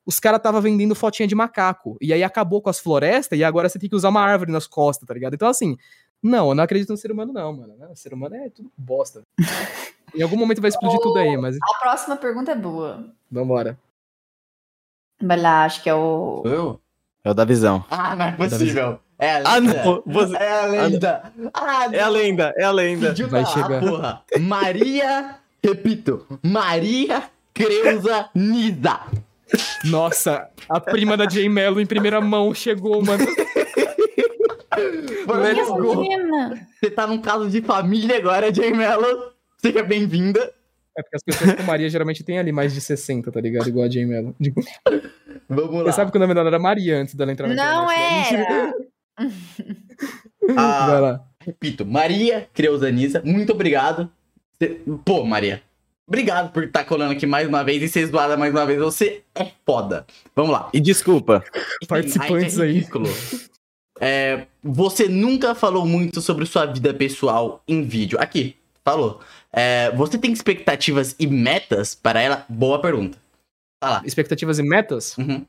[0.07, 1.97] os caras tava vendendo fotinha de macaco.
[2.01, 4.67] E aí acabou com as florestas e agora você tem que usar uma árvore nas
[4.67, 5.35] costas, tá ligado?
[5.35, 5.77] Então, assim,
[6.23, 7.75] não, eu não acredito no ser humano, não, mano.
[7.91, 9.23] O ser humano é tudo bosta.
[10.15, 13.13] em algum momento vai explodir tudo aí, mas A próxima pergunta é boa.
[13.33, 13.79] Vambora.
[15.21, 16.43] Vai lá, acho que é o.
[16.45, 16.81] Eu?
[17.25, 17.85] É o da visão.
[17.91, 18.99] Ah, não é possível.
[19.19, 19.85] É a Ah, lenda.
[19.85, 20.03] não.
[20.07, 20.37] Você...
[20.37, 21.33] É a lenda.
[21.55, 23.09] Ah, É a lenda, é a lenda.
[23.11, 23.81] Pediu Vai chegar.
[23.81, 24.23] porra.
[24.41, 29.01] Maria, repito, Maria Creuza Nida.
[29.85, 33.25] Nossa, a prima da Jay Mello em primeira mão chegou, mano.
[35.29, 36.05] Let's go.
[36.81, 39.31] Você tá num caso de família agora, Jay Mello.
[39.59, 40.53] Seja bem-vinda.
[40.97, 43.69] É porque as pessoas com Maria geralmente tem ali mais de 60, tá ligado?
[43.69, 44.35] Igual a Jay Mello.
[45.49, 45.85] Vamos lá.
[45.85, 48.47] Você sabe que o nome dela era Maria antes dela entrar na Não internet, né?
[48.49, 48.75] era.
[50.57, 51.25] Ah, Vai lá.
[51.41, 54.11] repito, Maria Creuza Nisa, muito obrigado.
[55.05, 55.63] Pô, Maria,
[56.07, 58.79] obrigado por estar colando aqui mais uma vez e ser zoada mais uma vez.
[58.81, 60.05] Você é foda.
[60.35, 60.69] Vamos lá.
[60.73, 61.45] E desculpa,
[61.89, 62.73] Participantes é aí.
[62.73, 63.09] ridículo.
[64.01, 68.19] É, você nunca falou muito sobre sua vida pessoal em vídeo.
[68.21, 69.21] Aqui, falou.
[69.53, 72.45] É, você tem expectativas e metas para ela?
[72.49, 73.19] Boa pergunta.
[73.81, 74.03] Tá lá.
[74.05, 75.17] Expectativas e metas?
[75.19, 75.47] Uhum.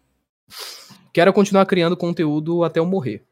[1.13, 3.23] Quero continuar criando conteúdo até eu morrer.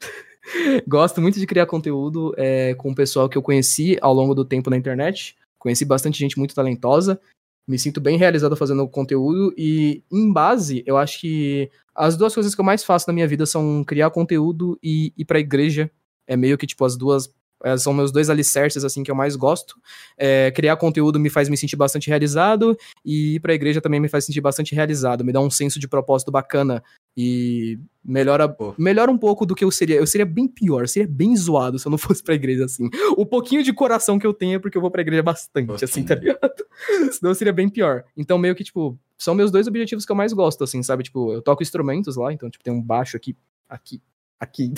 [0.88, 4.44] Gosto muito de criar conteúdo é, com o pessoal que eu conheci ao longo do
[4.44, 5.36] tempo na internet.
[5.58, 7.20] Conheci bastante gente muito talentosa.
[7.68, 9.52] Me sinto bem realizado fazendo conteúdo.
[9.58, 13.28] E, em base, eu acho que as duas coisas que eu mais faço na minha
[13.28, 15.90] vida são criar conteúdo e ir pra igreja.
[16.26, 17.30] É meio que, tipo, as duas.
[17.64, 19.76] É, são meus dois alicerces, assim, que eu mais gosto.
[20.16, 22.76] É, criar conteúdo me faz me sentir bastante realizado.
[23.04, 25.24] E ir pra igreja também me faz sentir bastante realizado.
[25.24, 26.82] Me dá um senso de propósito bacana.
[27.16, 29.96] E melhora, melhora um pouco do que eu seria.
[29.96, 32.88] Eu seria bem pior, eu seria bem zoado se eu não fosse pra igreja assim.
[33.16, 36.04] O pouquinho de coração que eu tenho é porque eu vou pra igreja bastante, assim,
[36.04, 36.38] tá ligado?
[37.12, 38.04] Senão eu seria bem pior.
[38.16, 41.02] Então, meio que, tipo, são meus dois objetivos que eu mais gosto, assim, sabe?
[41.02, 43.36] Tipo, eu toco instrumentos lá, então, tipo, tem um baixo aqui,
[43.68, 44.00] aqui,
[44.40, 44.72] aqui,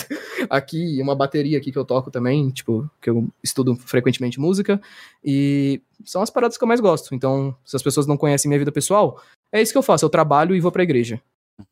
[0.49, 4.81] aqui, e uma bateria aqui que eu toco também, tipo, que eu estudo frequentemente música.
[5.23, 7.13] E são as paradas que eu mais gosto.
[7.13, 10.05] Então, se as pessoas não conhecem minha vida pessoal, é isso que eu faço.
[10.05, 11.21] Eu trabalho e vou pra igreja.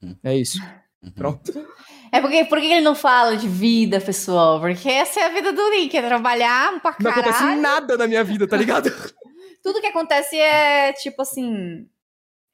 [0.01, 0.15] Uhum.
[0.23, 0.59] É isso.
[1.03, 1.11] Uhum.
[1.11, 1.67] Pronto.
[2.11, 4.59] É porque por que ele não fala de vida, pessoal?
[4.59, 7.61] Porque essa é a vida do Link, é trabalhar pra Não acontece caralho.
[7.61, 8.89] nada na minha vida, tá ligado?
[9.63, 11.87] Tudo que acontece é tipo assim.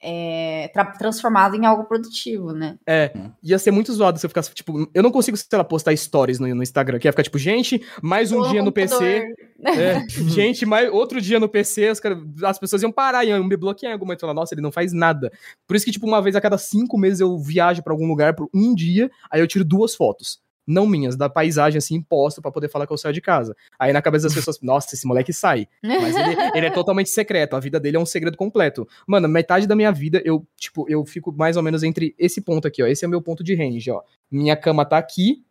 [0.02, 2.78] É, tra- transformado em algo produtivo, né?
[2.88, 5.96] É, ia ser muito zoado se eu ficasse, tipo, eu não consigo, sei lá, postar
[5.96, 9.26] stories no, no Instagram, que ia ficar, tipo, gente, mais um dia no PC,
[9.66, 13.58] é, gente, mais outro dia no PC, as, cara- as pessoas iam parar, iam me
[13.58, 15.32] bloquear em algum momento, falar, nossa, ele não faz nada.
[15.68, 18.36] Por isso que, tipo, uma vez a cada cinco meses eu viajo pra algum lugar
[18.36, 20.40] por um dia, aí eu tiro duas fotos.
[20.68, 23.56] Não minhas, da paisagem, assim, posto pra poder falar que eu saio de casa.
[23.78, 25.68] Aí na cabeça das pessoas, nossa, esse moleque sai.
[25.84, 28.88] Mas ele, ele é totalmente secreto, a vida dele é um segredo completo.
[29.08, 32.68] Mano, metade da minha vida, eu, tipo, eu fico mais ou menos entre esse ponto
[32.68, 32.88] aqui, ó.
[32.88, 34.02] Esse é o meu ponto de range, ó.
[34.32, 35.44] Minha cama tá aqui,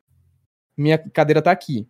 [0.77, 1.87] minha cadeira tá aqui.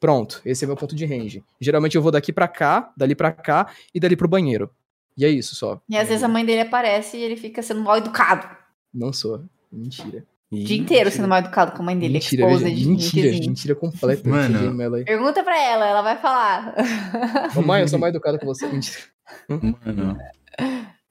[0.00, 1.44] Pronto, esse é meu ponto de range.
[1.60, 4.68] Geralmente eu vou daqui pra cá, dali pra cá e dali pro banheiro.
[5.16, 5.80] E é isso só.
[5.88, 8.48] E às vezes a mãe dele aparece e ele fica sendo mal educado.
[8.92, 9.44] Não sou.
[9.70, 10.26] Mentira.
[10.52, 12.12] O dia inteiro sendo mal educado com a mãe dele.
[12.12, 13.48] Mentira, exposed, veja, mentira, linkzinho.
[13.48, 14.28] mentira completa.
[14.28, 14.96] Mano.
[14.96, 15.04] Aí.
[15.04, 16.74] Pergunta pra ela, ela vai falar.
[17.56, 18.66] Ô, mãe, eu sou mais educado que você.
[18.66, 18.98] Mentira.
[19.48, 20.18] Mano.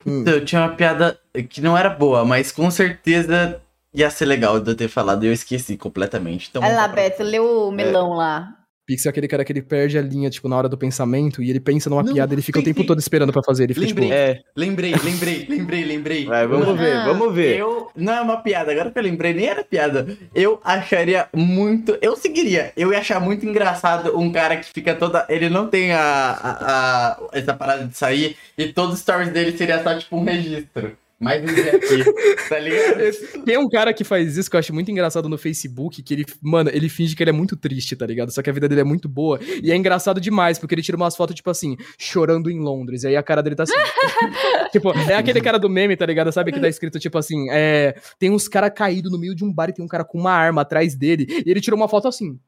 [0.05, 0.23] Hum.
[0.27, 3.59] Eu tinha uma piada que não era boa, mas com certeza
[3.91, 6.47] ia ser legal de eu ter falado e eu esqueci completamente.
[6.49, 8.60] Então, Olha lá, Beto, lê o melão lá.
[8.85, 11.49] Pix é aquele cara que ele perde a linha, tipo, na hora do pensamento, e
[11.49, 12.87] ele pensa numa Não, piada, ele fica o sim, tempo sim.
[12.87, 13.63] todo esperando pra fazer.
[13.65, 14.17] Ele fica, tipo, Lembrei.
[14.17, 16.25] É, Lembrei, lembrei, lembrei, lembrei.
[16.25, 17.57] vai, vamos ver, vamos ver.
[17.59, 20.07] Eu, não é uma piada, agora que eu lembrei, nem era piada.
[20.33, 21.97] Eu acharia muito.
[22.01, 22.73] Eu seguiria.
[22.75, 25.25] Eu ia achar muito engraçado um cara que fica toda.
[25.29, 29.57] Ele não tem a, a, a- essa parada de sair e todos os stories dele
[29.57, 30.97] seria só tipo um registro.
[31.21, 33.43] Mais um aqui, tá ligado?
[33.45, 36.25] Tem um cara que faz isso que eu acho muito engraçado no Facebook, que ele,
[36.41, 38.31] mano, ele finge que ele é muito triste, tá ligado?
[38.31, 39.39] Só que a vida dele é muito boa.
[39.61, 43.03] E é engraçado demais, porque ele tira umas fotos, tipo assim, chorando em Londres.
[43.03, 43.73] E aí a cara dele tá assim.
[44.73, 46.31] tipo, é aquele cara do meme, tá ligado?
[46.31, 47.95] Sabe que tá escrito, tipo assim, é.
[48.17, 50.31] Tem uns caras caídos no meio de um bar e tem um cara com uma
[50.31, 51.27] arma atrás dele.
[51.45, 52.39] E ele tirou uma foto assim.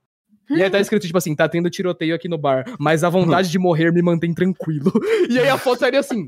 [0.49, 3.49] E aí tá escrito, tipo assim, tá tendo tiroteio aqui no bar, mas a vontade
[3.49, 4.91] de morrer me mantém tranquilo.
[5.29, 6.27] E aí a foto sairia assim.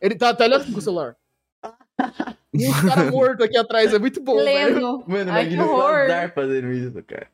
[0.00, 1.14] Ele tá até ali assim com o celular.
[2.54, 4.36] E cara morto aqui atrás, é muito bom.
[4.36, 5.04] Lendo.
[5.06, 5.76] Mano, Ai, que imagina o.
[5.76, 7.28] Lazar fazendo isso, cara.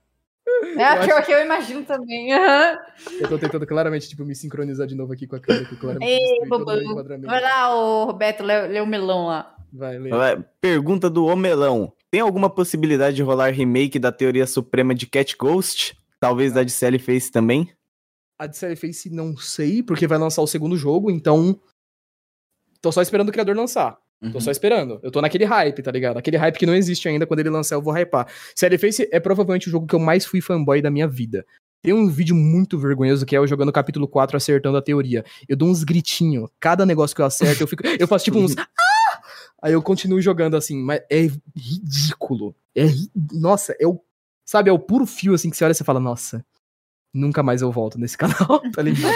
[0.77, 2.33] É pior que eu imagino também.
[2.33, 2.79] aham.
[3.21, 6.11] Eu tô tentando claramente, tipo, me sincronizar de novo aqui com a câmera, que claramente
[6.11, 7.05] Ei, o bobão.
[7.23, 9.55] Vai lá, ô Roberto, lê, lê o melão lá.
[9.73, 10.11] Vai, Lê.
[10.11, 11.93] Vai, Pergunta do Omelão.
[12.09, 15.99] Tem alguma possibilidade de rolar remake da teoria suprema de Cat Ghost?
[16.21, 17.73] Talvez da de Sally Face também?
[18.39, 21.61] A de Série Face não sei, porque vai lançar o segundo jogo, então...
[22.81, 23.99] Tô só esperando o criador lançar.
[24.31, 24.41] Tô Uhum.
[24.41, 24.99] só esperando.
[25.03, 26.17] Eu tô naquele hype, tá ligado?
[26.19, 28.27] Aquele hype que não existe ainda, quando ele lançar eu vou hypar.
[28.55, 31.45] Série Face é provavelmente o jogo que eu mais fui fanboy da minha vida.
[31.83, 35.23] Tem um vídeo muito vergonhoso que é eu jogando o capítulo 4 acertando a teoria.
[35.49, 36.49] Eu dou uns gritinhos.
[36.59, 37.83] Cada negócio que eu acerto, eu fico.
[37.99, 38.57] Eu faço tipo uns.
[38.57, 38.67] "Ah!"
[39.63, 42.55] Aí eu continuo jogando assim, mas é ridículo.
[42.75, 44.01] É ri- Nossa, é o.
[44.47, 46.45] Sabe, é o puro fio assim que você olha e você fala, nossa,
[47.15, 49.15] nunca mais eu volto nesse canal, tá ligado?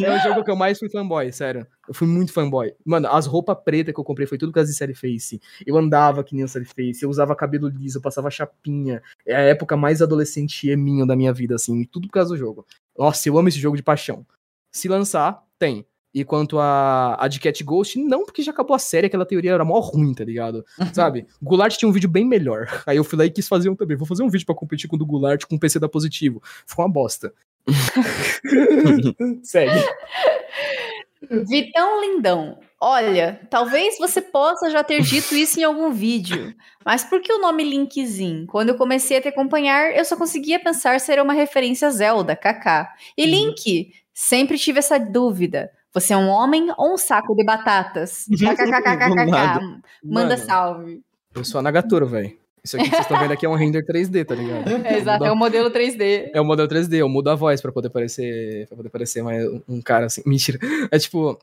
[0.00, 1.66] é o jogo que eu mais fui fanboy, sério.
[1.88, 2.72] Eu fui muito fanboy.
[2.84, 5.40] Mano, as roupas pretas que eu comprei foi tudo por causa de série Face.
[5.66, 9.02] Eu andava que nem o série Face, eu usava cabelo liso, eu passava chapinha.
[9.26, 12.36] É a época mais adolescente e minha da minha vida, assim, tudo por causa do
[12.36, 12.64] jogo.
[12.96, 14.24] Nossa, eu amo esse jogo de paixão.
[14.70, 15.84] Se lançar, tem.
[16.14, 19.52] E quanto a, a de Cat Ghost, não, porque já acabou a série, aquela teoria
[19.52, 20.64] era mó ruim, tá ligado?
[20.94, 21.26] Sabe?
[21.42, 22.82] O Goulart tinha um vídeo bem melhor.
[22.86, 23.96] Aí eu fui lá e quis fazer um também.
[23.96, 26.40] Vou fazer um vídeo pra competir com o do Goulart com o PC da Positivo.
[26.66, 27.32] Ficou uma bosta.
[29.42, 29.84] Segue.
[31.48, 32.58] Vitão Lindão.
[32.80, 37.40] Olha, talvez você possa já ter dito isso em algum vídeo, mas por que o
[37.40, 38.46] nome Linkzinho?
[38.46, 42.36] Quando eu comecei a te acompanhar, eu só conseguia pensar ser uma referência a Zelda,
[42.36, 42.92] kaká.
[43.16, 43.30] E Uhum.
[43.30, 45.70] Link, sempre tive essa dúvida.
[45.94, 48.26] Você é um homem ou um saco de batatas?
[48.28, 49.82] KKKKKK.
[50.02, 51.02] Manda Mano, salve.
[51.32, 52.36] Eu sou a Nagatoro, velho.
[52.64, 54.86] Isso aqui que vocês estão vendo aqui é um render 3D, tá ligado?
[54.86, 56.30] É, exato, é o modelo 3D.
[56.34, 59.46] É o modelo 3D, eu mudo a voz pra poder parecer, pra poder parecer mais
[59.68, 60.22] um cara assim.
[60.26, 60.58] Mentira.
[60.90, 61.38] É tipo,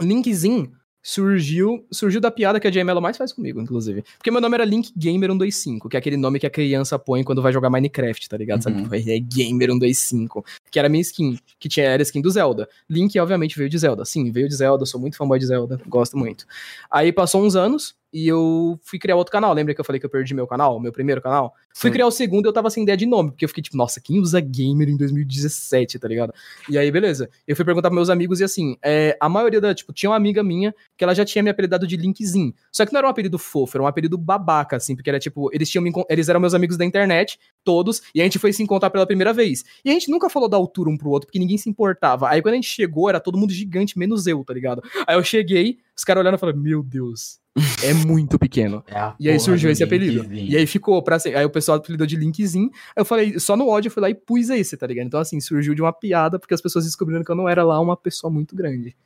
[0.00, 0.72] Linkzinho
[1.06, 4.02] surgiu, surgiu da piada que a JML mais faz comigo, inclusive.
[4.18, 7.22] Porque meu nome era Link Gamer 125, que é aquele nome que a criança põe
[7.22, 8.64] quando vai jogar Minecraft, tá ligado?
[8.64, 8.78] Sabe?
[8.78, 8.82] Uhum.
[8.82, 12.68] Tipo, é Gamer 125, que era minha skin, que tinha era a skin do Zelda.
[12.90, 14.04] Link, obviamente, veio de Zelda.
[14.04, 16.44] Sim, veio de Zelda, sou muito fanboy de Zelda, gosto muito.
[16.90, 19.52] Aí passou uns anos e eu fui criar outro canal.
[19.52, 21.54] Lembra que eu falei que eu perdi meu canal, meu primeiro canal?
[21.74, 21.92] Fui Sim.
[21.92, 24.00] criar o segundo e eu tava sem ideia de nome, porque eu fiquei tipo, nossa,
[24.00, 26.32] quem usa gamer em 2017, tá ligado?
[26.68, 27.28] E aí, beleza.
[27.46, 30.16] Eu fui perguntar pros meus amigos e assim, é, a maioria da, tipo, tinha uma
[30.16, 32.54] amiga minha que ela já tinha me apelidado de Linkzinho.
[32.72, 35.50] Só que não era um apelido fofo, era um apelido babaca, assim, porque era tipo,
[35.52, 38.90] eles tinham eles eram meus amigos da internet, todos, e a gente foi se encontrar
[38.90, 39.64] pela primeira vez.
[39.84, 42.28] E a gente nunca falou da altura um pro outro, porque ninguém se importava.
[42.28, 44.82] Aí quando a gente chegou, era todo mundo gigante, menos eu, tá ligado?
[45.06, 47.38] Aí eu cheguei, os caras olhando e falaram, meu Deus,
[47.82, 48.84] é muito pequeno.
[48.88, 50.22] É E aí surgiu esse apelido.
[50.22, 50.50] Linkzinho.
[50.50, 51.36] E aí ficou pra ser.
[51.36, 52.70] Aí o pessoal apelidou de Linkzinho.
[52.94, 55.06] Aí eu falei, só no ódio eu fui lá e pus esse, tá ligado?
[55.06, 57.80] Então, assim, surgiu de uma piada, porque as pessoas descobriram que eu não era lá
[57.80, 58.96] uma pessoa muito grande.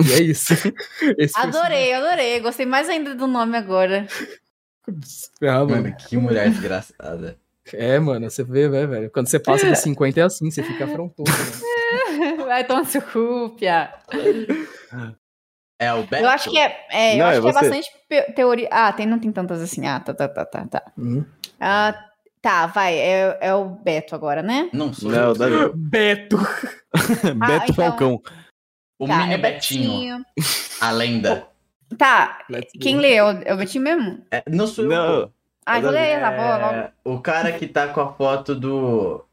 [0.00, 0.54] E é isso.
[1.36, 2.40] Adorei, adorei.
[2.40, 4.06] Gostei mais ainda do nome agora.
[5.42, 5.82] Ah, mano.
[5.82, 7.38] Mano, que mulher desgraçada.
[7.72, 9.10] É, mano, você vê, velho?
[9.10, 12.36] Quando você passa dos 50 é assim, você fica afrontoso, né?
[12.46, 13.92] Vai tomar seu cu, Pia.
[15.78, 16.24] É o Beto?
[16.24, 17.90] Eu acho que é, é, eu Não, acho é que é bastante
[18.34, 18.68] teoria.
[18.70, 19.86] Ah, tem, não tem tantas assim.
[19.86, 20.82] Ah, tá, tá, tá, tá, tá.
[20.98, 21.24] Hum.
[21.60, 21.94] Ah,
[22.42, 22.98] tá, vai.
[22.98, 24.68] É, é o Beto agora, né?
[24.72, 25.72] Não sou Não, eu.
[25.76, 26.36] Beto!
[27.36, 28.22] Beto então- Falcão.
[28.98, 30.24] O tá, mini é Betinho.
[30.80, 31.46] A lenda.
[31.96, 32.80] Tá, Let's go.
[32.80, 33.28] quem leu?
[33.46, 34.22] É o Betinho mesmo?
[34.30, 34.90] É, não sou eu.
[34.90, 35.32] Não.
[35.64, 36.88] Ah, então leia, tá bom, logo.
[37.16, 39.24] O cara que tá com a foto do.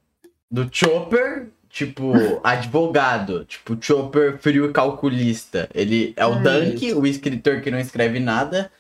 [0.50, 3.44] Do Chopper, tipo, advogado.
[3.44, 5.68] Tipo, Chopper frio e calculista.
[5.76, 6.42] Ele é o Hum.
[6.42, 8.72] Dunk, o escritor que não escreve nada.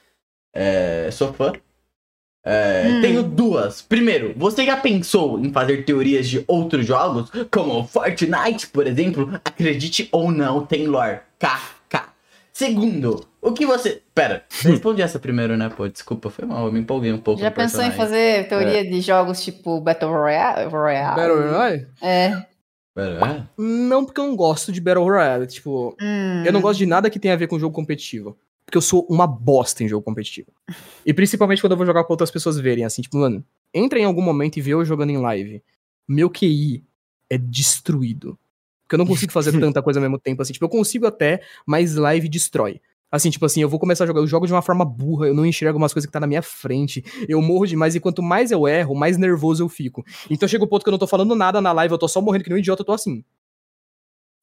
[0.54, 1.52] É, sou fã.
[2.46, 3.02] É, Hum.
[3.02, 3.82] Tenho duas.
[3.82, 7.30] Primeiro, você já pensou em fazer teorias de outros jogos?
[7.52, 9.30] Como Fortnite, por exemplo?
[9.44, 11.20] Acredite ou não, tem lore.
[11.38, 12.06] KK.
[12.54, 14.02] Segundo, o que você.
[14.14, 15.70] Pera, você respondi essa primeiro, né?
[15.76, 17.42] Pô, desculpa, foi mal, eu me empolguei um pouco.
[17.42, 17.98] Já pensou em personagem.
[17.98, 20.70] fazer teoria de jogos tipo Battle Royale?
[20.70, 21.16] Royale?
[21.18, 21.88] Battle Royale?
[22.02, 22.46] É.
[22.96, 23.62] Pera, é?
[23.62, 25.46] Não, porque eu não gosto de Battle Royale.
[25.46, 26.44] Tipo, Hum.
[26.46, 28.38] eu não gosto de nada que tenha a ver com jogo competitivo.
[28.66, 30.48] Porque eu sou uma bosta em jogo competitivo.
[31.06, 33.44] E principalmente quando eu vou jogar pra outras pessoas verem, assim, tipo, mano,
[33.74, 35.62] entra em algum momento e vê eu jogando em live.
[36.08, 36.84] Meu QI
[37.30, 38.40] é destruído.
[38.84, 40.54] Porque eu não consigo fazer tanta coisa ao mesmo tempo, assim.
[40.54, 42.82] Tipo, eu consigo até, mas live destrói.
[43.16, 45.34] Assim, tipo assim, eu vou começar a jogar, eu jogo de uma forma burra, eu
[45.34, 48.52] não enxergo umas coisas que tá na minha frente, eu morro demais, e quanto mais
[48.52, 50.04] eu erro, mais nervoso eu fico.
[50.30, 52.20] Então chega o ponto que eu não tô falando nada na live, eu tô só
[52.22, 53.24] morrendo que nem um idiota, eu tô assim.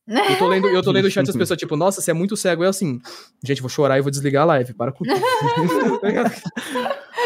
[0.08, 2.36] Eu tô lendo, eu tô lendo o chat das pessoas, tipo, nossa, você é muito
[2.36, 2.64] cego.
[2.64, 2.98] Eu assim,
[3.44, 4.74] gente, vou chorar e vou desligar a live.
[4.74, 5.14] Para com isso.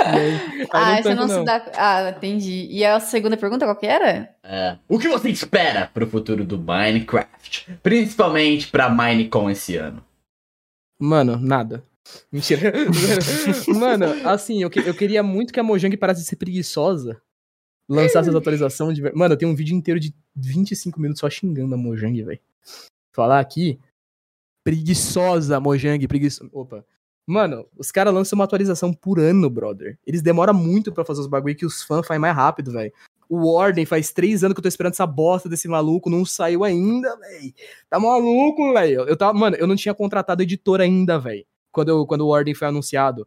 [0.04, 1.38] Aí, aí Ah, não você não, não.
[1.40, 1.64] se dá.
[1.74, 2.68] Ah, entendi.
[2.70, 4.28] E a segunda pergunta qual que era?
[4.44, 4.76] É.
[4.88, 7.78] O que você espera pro futuro do Minecraft?
[7.82, 10.04] Principalmente pra Minecon esse ano.
[10.98, 11.84] Mano, nada.
[12.32, 12.72] Mentira.
[13.74, 17.20] Mano, assim, eu, que- eu queria muito que a Mojang parasse de ser preguiçosa.
[17.88, 19.02] Lançasse as atualizações de.
[19.14, 22.40] Mano, eu tenho um vídeo inteiro de 25 minutos só xingando a Mojang, velho.
[23.14, 23.78] Falar aqui.
[24.64, 26.50] Preguiçosa, Mojang, preguiçosa.
[26.52, 26.84] Opa.
[27.28, 29.98] Mano, os caras lançam uma atualização por ano, brother.
[30.06, 32.92] Eles demoram muito pra fazer os bagulho que os fãs fazem mais rápido, velho.
[33.28, 36.62] O Warden faz três anos que eu tô esperando essa bosta desse maluco, não saiu
[36.62, 37.52] ainda, velho.
[37.90, 39.00] Tá maluco, velho.
[39.08, 41.44] Eu tava, mano, eu não tinha contratado editor ainda, velho.
[41.72, 43.26] Quando, eu- quando o Warden foi anunciado.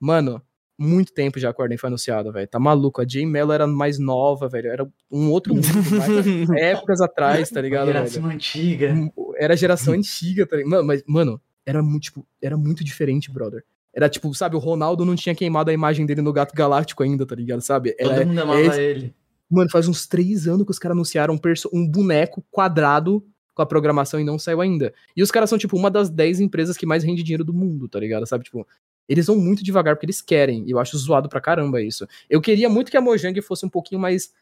[0.00, 0.40] Mano,
[0.78, 2.46] muito tempo já que o Warden foi anunciado, velho.
[2.48, 3.00] Tá maluco.
[3.00, 4.68] A Jay Mello era mais nova, velho.
[4.70, 5.66] Era um outro mundo,
[6.58, 7.98] épocas atrás, tá ligado, velho?
[8.08, 8.94] Geração antiga.
[9.36, 10.70] Era a geração antiga, tá ligado?
[10.70, 13.64] Mano, mas, mano, era muito, tipo, era muito diferente, brother.
[13.94, 17.26] Era tipo, sabe, o Ronaldo não tinha queimado a imagem dele no Gato Galáctico ainda,
[17.26, 17.60] tá ligado?
[17.60, 17.94] Sabe?
[17.98, 19.14] Era, Todo mundo amava esse- ele.
[19.52, 21.38] Mano, faz uns três anos que os caras anunciaram um,
[21.78, 23.22] um boneco quadrado
[23.54, 24.94] com a programação e não saiu ainda.
[25.14, 27.86] E os caras são, tipo, uma das 10 empresas que mais rende dinheiro do mundo,
[27.86, 28.26] tá ligado?
[28.26, 28.66] Sabe, tipo,
[29.06, 30.64] eles vão muito devagar porque eles querem.
[30.66, 32.06] E eu acho zoado pra caramba isso.
[32.30, 34.32] Eu queria muito que a Mojang fosse um pouquinho mais.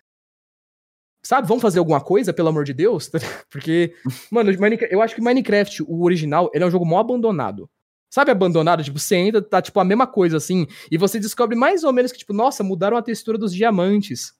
[1.24, 3.10] Sabe, vamos fazer alguma coisa, pelo amor de Deus?
[3.50, 3.92] Porque,
[4.30, 4.52] mano,
[4.90, 7.68] eu acho que Minecraft, o original, ele é um jogo mó abandonado.
[8.08, 8.82] Sabe abandonado?
[8.84, 12.12] Tipo, você ainda tá, tipo, a mesma coisa, assim, e você descobre mais ou menos
[12.12, 14.39] que, tipo, nossa, mudaram a textura dos diamantes.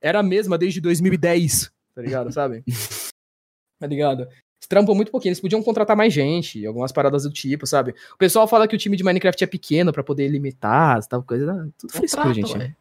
[0.00, 2.32] Era a mesma desde 2010, tá ligado?
[2.32, 2.62] Sabe?
[3.80, 4.22] tá ligado?
[4.22, 7.94] Eles trampam muito pouquinho, eles podiam contratar mais gente, algumas paradas do tipo, sabe?
[8.14, 11.50] O pessoal fala que o time de Minecraft é pequeno pra poder limitar, tal coisa.
[11.52, 12.58] ah, Tudo frescura, Contrata, gente.
[12.58, 12.76] ué.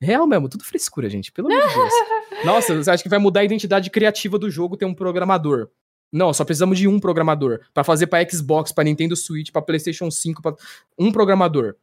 [0.00, 1.32] Real mesmo, tudo frescura, gente.
[1.32, 1.92] Pelo amor de Deus.
[2.44, 5.70] Nossa, você acha que vai mudar a identidade criativa do jogo ter um programador?
[6.12, 7.60] Não, só precisamos de um programador.
[7.72, 10.54] Pra fazer pra Xbox, pra Nintendo Switch, pra PlayStation 5, pra...
[10.98, 11.76] um programador.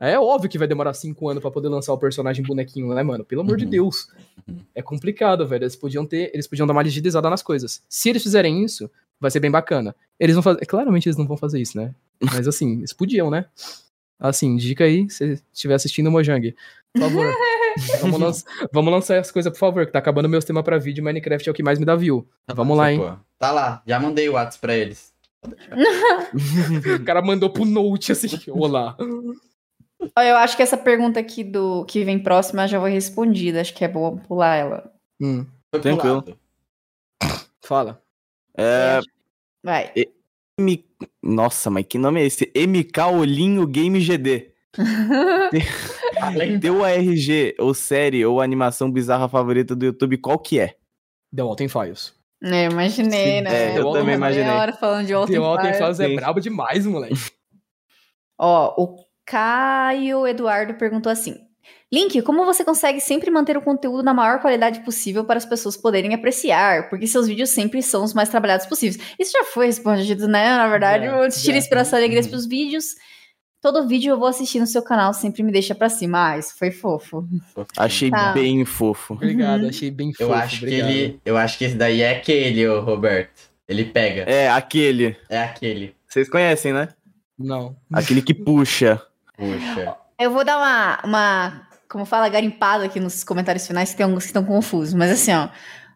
[0.00, 3.24] É óbvio que vai demorar cinco anos pra poder lançar o personagem bonequinho, né, mano?
[3.24, 3.70] Pelo amor de Uhum.
[3.70, 4.08] Deus.
[4.74, 5.64] É complicado, velho.
[5.64, 7.82] Eles podiam ter, eles podiam dar uma agilizada nas coisas.
[7.88, 8.88] Se eles fizerem isso,
[9.20, 9.94] vai ser bem bacana.
[10.18, 11.92] Eles vão fazer, claramente eles não vão fazer isso, né?
[12.22, 13.46] Mas assim, eles podiam, né?
[14.20, 16.54] Assim, dica aí, se estiver assistindo o Mojang.
[16.92, 17.34] Por favor.
[18.02, 21.02] vamos, vamos lançar as coisas, por favor, que tá acabando meus temas pra vídeo.
[21.04, 22.26] Minecraft é o que mais me dá view.
[22.54, 22.98] Vamos lá, hein?
[23.00, 25.12] Pô, Tá lá, já mandei o WhatsApp pra eles.
[27.00, 28.28] O cara mandou pro Note assim.
[28.50, 28.96] Olá.
[30.00, 33.60] Eu acho que essa pergunta aqui do que vem próxima já foi respondida.
[33.60, 34.92] Acho que é bom pular ela.
[35.20, 36.24] Hum, Tranquilo.
[37.62, 38.02] fala.
[38.56, 39.00] É,
[39.62, 39.92] Vai.
[40.58, 40.84] M...
[41.22, 42.50] Nossa, mas que nome é esse?
[42.54, 44.52] MK Olinho Game GD.
[46.20, 50.76] Além Teu ARG, ou série, ou animação bizarra favorita do YouTube, qual que é?
[51.34, 52.14] The Alten Files.
[52.42, 53.74] É, eu imaginei, Sim, né?
[53.74, 54.48] é, eu também imaginei.
[54.48, 55.78] hora falando de Alten The Alten Fire.
[55.78, 57.14] Files é brabo demais, moleque.
[58.38, 61.36] Ó, o Caio Eduardo perguntou assim:
[61.92, 65.76] Link, como você consegue sempre manter o conteúdo na maior qualidade possível para as pessoas
[65.76, 66.88] poderem apreciar?
[66.90, 68.98] Porque seus vídeos sempre são os mais trabalhados possíveis.
[69.18, 70.48] Isso já foi respondido, né?
[70.56, 71.58] Na verdade, Já, eu tiro já.
[71.58, 72.28] inspiração e alegria Uhum.
[72.28, 72.84] para os vídeos.
[73.60, 76.30] Todo vídeo eu vou assistir no seu canal, sempre me deixa pra cima.
[76.30, 77.26] Ah, isso foi fofo.
[77.76, 78.32] Achei Tá.
[78.32, 79.14] bem fofo.
[79.14, 79.68] Obrigado, Uhum.
[79.68, 80.22] achei bem fofo.
[80.30, 80.86] Eu acho obrigado.
[80.88, 81.20] que ele.
[81.24, 83.48] Eu acho que esse daí é aquele, ô Roberto.
[83.68, 84.22] Ele pega.
[84.30, 85.16] É, aquele.
[85.28, 85.94] É aquele.
[86.06, 86.88] Vocês conhecem, né?
[87.38, 87.76] Não.
[87.92, 89.02] Aquele que puxa.
[89.38, 89.96] Puxa.
[90.20, 94.24] Eu vou dar uma, uma como fala, garimpada aqui nos comentários finais, que tem alguns
[94.24, 94.92] que estão confusos.
[94.92, 95.48] Mas assim, ó,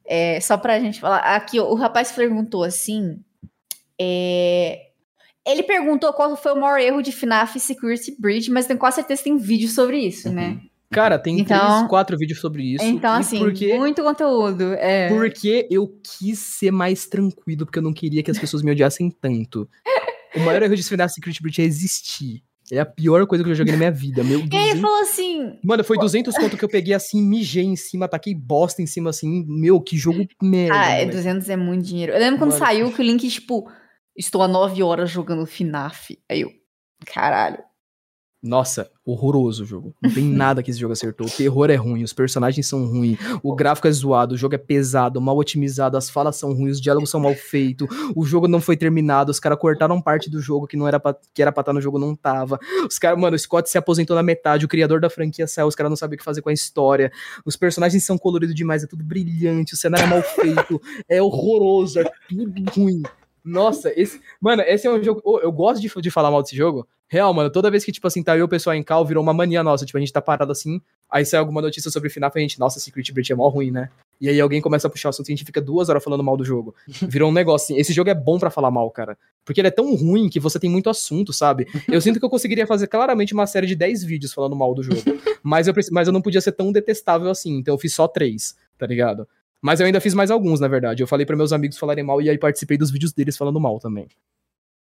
[0.06, 1.18] é, só pra gente falar.
[1.18, 3.18] Aqui, ó, o rapaz perguntou assim.
[4.00, 4.88] é,
[5.46, 9.22] ele perguntou qual foi o maior erro de FNAF Security Breach, mas tenho quase certeza
[9.22, 10.60] que tem vídeo sobre isso, né?
[10.90, 12.84] Cara, tem Então- três, quatro vídeos sobre isso.
[12.84, 14.74] então, assim, Porque, muito conteúdo.
[14.74, 15.08] É.
[15.08, 19.10] porque eu quis ser mais tranquilo, porque eu não queria que as pessoas me odiassem
[19.10, 19.68] tanto.
[20.36, 22.42] O maior erro de FNAF Secret Breach é existir.
[22.73, 24.25] É a pior coisa que eu já joguei na minha vida.
[24.25, 24.81] Meu E aí ele 200...
[24.81, 28.81] falou assim: Mano, foi 200 conto que eu peguei assim, mijei em cima, taquei bosta
[28.81, 29.44] em cima assim.
[29.47, 30.75] Meu, que jogo merda.
[30.75, 31.17] Ah, é, moleque.
[31.17, 32.12] 200 é muito dinheiro.
[32.12, 32.65] Eu lembro quando Mano.
[32.65, 33.70] saiu que o link, tipo,
[34.17, 36.18] estou há 9 horas jogando FNAF.
[36.31, 36.51] Aí eu,
[37.05, 37.59] caralho.
[38.42, 39.94] Nossa, horroroso o jogo.
[40.02, 41.28] Não tem nada que esse jogo acertou.
[41.28, 44.58] O terror é ruim, os personagens são ruins, o gráfico é zoado, o jogo é
[44.58, 48.60] pesado, mal otimizado, as falas são ruins, os diálogos são mal feitos, o jogo não
[48.60, 51.60] foi terminado, os caras cortaram parte do jogo que não era pra, que era pra
[51.60, 52.58] estar no jogo, não tava.
[52.88, 55.76] Os caras, mano, o Scott se aposentou na metade, o criador da franquia saiu, os
[55.76, 57.12] caras não sabem o que fazer com a história.
[57.44, 62.00] Os personagens são coloridos demais, é tudo brilhante, o cenário é mal feito, é horroroso,
[62.00, 63.02] é tudo ruim.
[63.44, 64.20] Nossa, esse.
[64.40, 65.20] Mano, esse é um jogo.
[65.40, 66.86] eu gosto de, de falar mal desse jogo.
[67.12, 67.50] Real, mano.
[67.50, 69.62] Toda vez que, tipo assim, tá eu e o pessoal em cal, virou uma mania
[69.62, 69.84] nossa.
[69.84, 70.81] Tipo, a gente tá parado assim.
[71.10, 73.70] Aí sai alguma notícia sobre FNAF e a gente, nossa, Secret Breach é mó ruim,
[73.70, 73.91] né?
[74.18, 76.24] E aí alguém começa a puxar o assunto e a gente fica duas horas falando
[76.24, 76.74] mal do jogo.
[77.07, 77.78] Virou um negócio assim.
[77.78, 79.18] Esse jogo é bom pra falar mal, cara.
[79.44, 81.68] Porque ele é tão ruim que você tem muito assunto, sabe?
[81.86, 84.82] Eu sinto que eu conseguiria fazer claramente uma série de 10 vídeos falando mal do
[84.82, 85.02] jogo.
[85.44, 87.58] Mas eu, mas eu não podia ser tão detestável assim.
[87.58, 89.28] Então eu fiz só três, tá ligado?
[89.60, 91.02] Mas eu ainda fiz mais alguns, na verdade.
[91.02, 93.78] Eu falei pra meus amigos falarem mal e aí participei dos vídeos deles falando mal
[93.81, 94.07] também.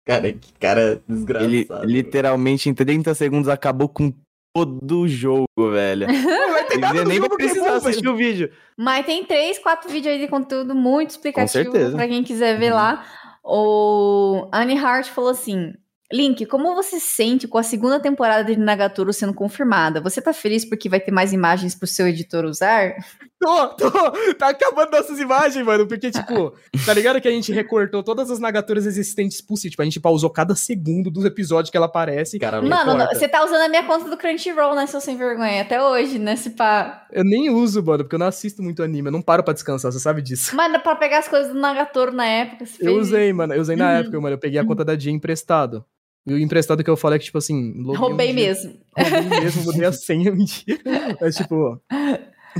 [0.07, 1.53] Cara, que cara desgraçado.
[1.53, 4.13] Ele literalmente em 30 segundos acabou com
[4.55, 6.07] todo o jogo, velho.
[6.71, 8.51] Ele nem vai precisar assistir o vídeo.
[8.77, 11.97] Mas tem três, quatro vídeos aí de conteúdo muito explicativo certeza.
[11.97, 12.77] pra quem quiser ver Uhum.
[12.77, 13.05] lá.
[13.45, 15.73] O Annie Hart falou assim:
[16.13, 20.01] Link, como você se sente com a segunda temporada de Nagatoro sendo confirmada?
[20.01, 22.95] Você tá feliz porque vai ter mais imagens pro seu editor usar?
[23.39, 23.91] Tô, tô,
[24.39, 26.55] tá acabando nossas imagens, mano, porque, tipo,
[26.87, 30.31] tá ligado que a gente recortou todas as Nagaturas existentes possíveis, tipo, a gente pausou
[30.31, 32.39] cada segundo do episódio que ela aparece.
[32.39, 35.61] Cara, Mano, você tá usando a minha conta do Crunchyroll, né, seu sem vergonha?
[35.63, 37.07] Até hoje, né, se pá.
[37.13, 39.93] Eu nem uso, mano, porque eu não assisto muito anime, eu não paro pra descansar,
[39.93, 40.57] você sabe disso.
[40.57, 43.77] Mas pra pegar as coisas do Nagatoro na época, você Eu usei, mano, eu usei
[43.77, 43.97] na Uhum.
[43.99, 45.85] época, mano, eu peguei a conta da Jay emprestado.
[46.27, 47.73] E o emprestado que eu falei é que, tipo assim...
[47.79, 48.75] um Roubei dia- mesmo.
[48.99, 50.79] Roubei mesmo, mudei a senha um dia.
[51.21, 51.81] Mas, tipo,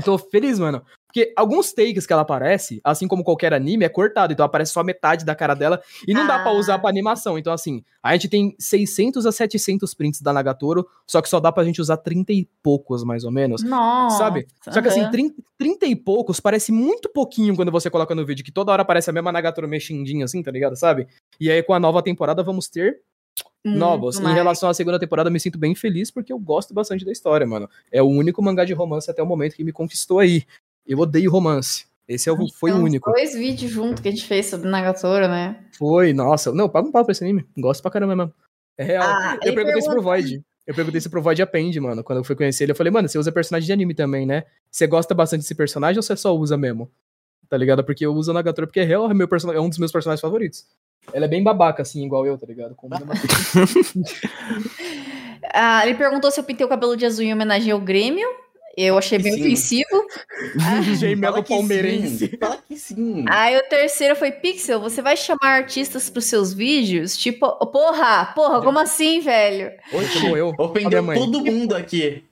[0.03, 0.81] tô feliz, mano.
[1.07, 4.33] Porque alguns takes que ela aparece, assim como qualquer anime, é cortado.
[4.33, 6.53] Então aparece só metade da cara dela e não dá pra Ah.
[6.59, 7.37] usar pra animação.
[7.39, 11.51] Então, assim, a gente tem 600 a 700 prints da Nagatoro, só que só dá
[11.51, 13.63] pra gente usar 30 e poucos, mais ou menos.
[13.63, 14.17] Nossa.
[14.17, 14.47] Sabe?
[14.69, 15.11] Só que assim, aham.
[15.11, 18.81] 30, 30 e poucos parece muito pouquinho quando você coloca no vídeo, que toda hora
[18.83, 20.75] aparece a mesma Nagatoro mexendinha assim, tá ligado?
[20.75, 21.07] Sabe?
[21.39, 22.99] E aí com a nova temporada vamos ter
[23.65, 24.19] Novos.
[24.19, 27.45] Em relação à segunda temporada, me sinto bem feliz porque eu gosto bastante da história,
[27.45, 27.69] mano.
[27.91, 30.45] É o único mangá de romance até o momento que me conquistou aí.
[30.85, 31.85] Eu odeio romance.
[32.07, 33.11] Esse é o, foi o único.
[33.11, 35.65] dois vídeos juntos que a gente fez sobre Nagatoro, né?
[35.77, 36.53] Foi, nossa.
[36.53, 37.45] Não, paga um pau pra esse anime.
[37.57, 38.33] Gosto pra caramba mesmo.
[38.77, 39.03] É real.
[39.03, 40.41] Ah, eu perguntei isso pro Void.
[40.65, 42.03] Eu perguntei isso pro Void Append, mano.
[42.03, 44.45] Quando eu fui conhecer ele, eu falei, mano, você usa personagem de anime também, né?
[44.71, 46.89] Você gosta bastante desse personagem ou você só usa mesmo?
[47.49, 47.83] Tá ligado?
[47.83, 49.51] Porque eu uso a Nagatoro porque é real, é, meu person...
[49.51, 50.65] é um dos meus personagens favoritos.
[51.13, 52.75] Ela é bem babaca, assim, igual eu, tá ligado?
[55.53, 58.27] Ah, ele perguntou se eu pintei o cabelo de azul em homenagem ao Grêmio.
[58.75, 59.39] Eu achei bem Sim.
[59.41, 60.05] ofensivo.
[60.83, 62.27] DJ Melo Fala que palmeirense.
[62.27, 63.25] sim, Fala que sim.
[63.27, 64.79] Aí o terceiro foi Pixel.
[64.79, 67.17] Você vai chamar artistas pros seus vídeos?
[67.17, 69.71] Tipo, porra, porra, como assim, velho?
[69.91, 70.53] Oxi, Como eu.
[70.59, 72.23] Ofendeu todo mundo aqui.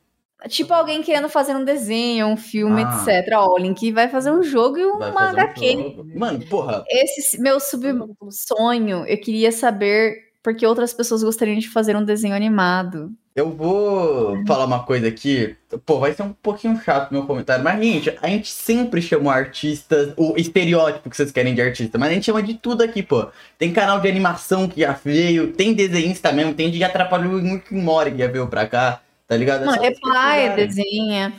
[0.48, 3.04] Tipo alguém querendo fazer um desenho, um filme, Ah.
[3.08, 3.34] etc.
[3.36, 5.72] Ó, o Link vai fazer um jogo e uma um HQ.
[5.74, 6.06] jogo.
[6.16, 6.84] Mano, porra.
[6.90, 12.36] Esse meu sub-sonho, eu queria saber por que outras pessoas gostariam de fazer um desenho
[12.36, 13.12] animado.
[13.36, 15.58] Eu vou falar uma coisa aqui.
[15.86, 17.62] Pô, vai ser um pouquinho chato meu comentário.
[17.64, 20.14] Mas, gente, a gente sempre chamou artistas.
[20.16, 21.98] O estereótipo que vocês querem de artista.
[21.98, 23.28] Mas a gente chama de tudo aqui, pô.
[23.58, 25.52] Tem canal de animação que já veio.
[25.52, 26.54] Tem desenhista mesmo.
[26.54, 29.02] Tem de que atrapalhou o Rick Mori que já veio pra cá.
[29.28, 29.64] Tá ligado?
[29.64, 30.68] É Mano, é pai, pesquisarem.
[30.68, 31.34] desenha.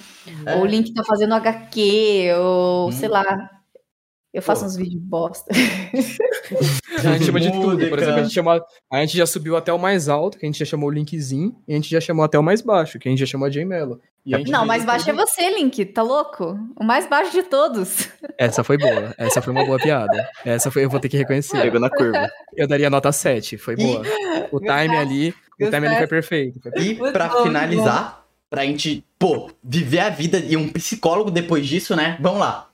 [0.46, 0.54] É.
[0.56, 2.92] Ou o Link tá fazendo HQ, ou Hum.
[2.92, 3.50] sei lá.
[4.34, 4.66] Eu faço Pô.
[4.66, 5.50] uns vídeos bosta.
[6.98, 7.88] A gente chama de tudo.
[7.88, 8.60] Por exemplo, a gente, chama,
[8.92, 11.56] a gente já subiu até o mais alto, que a gente já chamou o linkzinho,
[11.66, 13.50] e a gente já chamou até o mais baixo, que a gente já chamou a
[13.50, 13.98] J-Melo.
[14.48, 15.82] Não, o mais baixo é você, Link.
[15.86, 16.58] Tá louco?
[16.78, 18.08] O mais baixo de todos.
[18.36, 19.14] Essa foi boa.
[19.16, 20.28] Essa foi uma boa piada.
[20.44, 21.62] Essa foi, eu vou ter que reconhecer.
[21.62, 22.28] Pegou na curva.
[22.56, 24.02] Eu daria nota 7, foi boa.
[24.52, 25.34] O time ali,
[25.64, 26.60] o time ali foi perfeito.
[26.76, 31.66] E Muito pra bom, finalizar, pra gente, pô, viver a vida e um psicólogo depois
[31.66, 32.16] disso, né?
[32.20, 32.70] Vamos lá.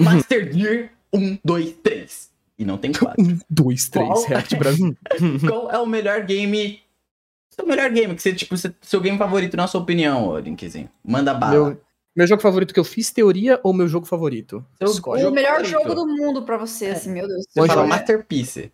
[0.00, 2.30] Master Gear 1, 2, 3.
[2.58, 3.20] E não tem quatro.
[3.24, 4.24] Um, dois, três, Qual?
[4.26, 4.96] React Brasil.
[5.48, 6.80] Qual é o melhor game?
[7.50, 10.88] Seu melhor game, que você, tipo, seu- game favorito na sua opinião, Linkzinho.
[11.04, 11.52] Manda bala.
[11.52, 11.80] Meu,
[12.16, 14.64] meu jogo favorito que eu fiz teoria ou meu jogo favorito?
[14.78, 15.20] Seu Escolhe.
[15.20, 15.70] O jogo melhor favorito.
[15.82, 17.44] jogo do mundo pra você, assim, meu Deus.
[17.48, 17.88] Você One fala shot.
[17.90, 18.72] Masterpiece.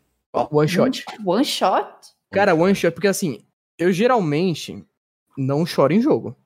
[0.50, 1.04] One shot.
[1.24, 1.88] One shot?
[2.32, 3.40] Cara, one shot, porque assim,
[3.80, 4.84] eu geralmente
[5.36, 6.36] não choro em jogo.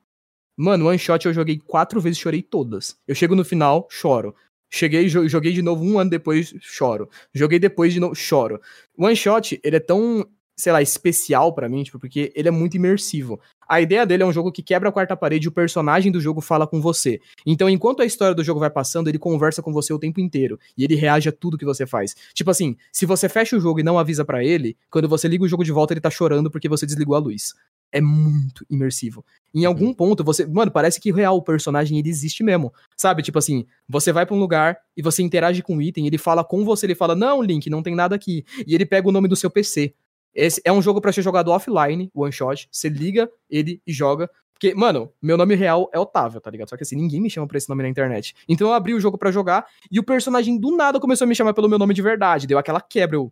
[0.57, 2.97] Mano, one shot eu joguei quatro vezes, chorei todas.
[3.07, 4.35] Eu chego no final, choro.
[4.69, 7.09] Cheguei, jo- joguei de novo um ano depois, choro.
[7.33, 8.61] Joguei depois de novo, choro.
[8.97, 10.25] One shot, ele é tão,
[10.55, 13.39] sei lá, especial pra mim, tipo, porque ele é muito imersivo.
[13.67, 16.21] A ideia dele é um jogo que quebra a quarta parede e o personagem do
[16.21, 17.19] jogo fala com você.
[17.45, 20.59] Então, enquanto a história do jogo vai passando, ele conversa com você o tempo inteiro.
[20.77, 22.15] E ele reage a tudo que você faz.
[22.33, 25.43] Tipo assim, se você fecha o jogo e não avisa pra ele, quando você liga
[25.43, 27.53] o jogo de volta, ele tá chorando porque você desligou a luz.
[27.91, 29.25] É muito imersivo.
[29.53, 30.45] Em algum ponto, você.
[30.45, 32.73] Mano, parece que real o personagem ele existe mesmo.
[32.95, 33.23] Sabe?
[33.23, 36.43] Tipo assim, você vai pra um lugar e você interage com o item, ele fala
[36.43, 38.43] com você, ele fala: Não, Link, não tem nada aqui.
[38.67, 39.93] E ele pega o nome do seu PC.
[40.35, 42.67] Esse é um jogo pra ser jogado offline, one shot.
[42.71, 44.29] Você liga ele e joga.
[44.53, 46.69] Porque, mano, meu nome real é Otávio, tá ligado?
[46.69, 48.33] Só que assim, ninguém me chama por esse nome na internet.
[48.47, 51.35] Então eu abri o jogo pra jogar e o personagem do nada começou a me
[51.35, 52.45] chamar pelo meu nome de verdade.
[52.47, 53.15] Deu aquela quebra.
[53.17, 53.31] Eu.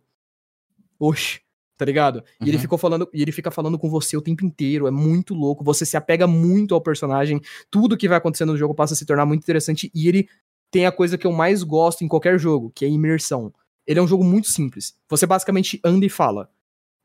[0.98, 1.40] Oxi,
[1.76, 2.22] tá ligado?
[2.40, 2.60] E ele Uhum.
[2.62, 4.86] ficou falando, e ele fica falando com você o tempo inteiro.
[4.86, 5.64] É muito louco.
[5.64, 7.40] Você se apega muito ao personagem.
[7.70, 9.90] Tudo que vai acontecendo no jogo passa a se tornar muito interessante.
[9.94, 10.28] E ele
[10.70, 13.52] tem a coisa que eu mais gosto em qualquer jogo, que é a imersão.
[13.86, 14.94] Ele é um jogo muito simples.
[15.08, 16.50] Você basicamente anda e fala.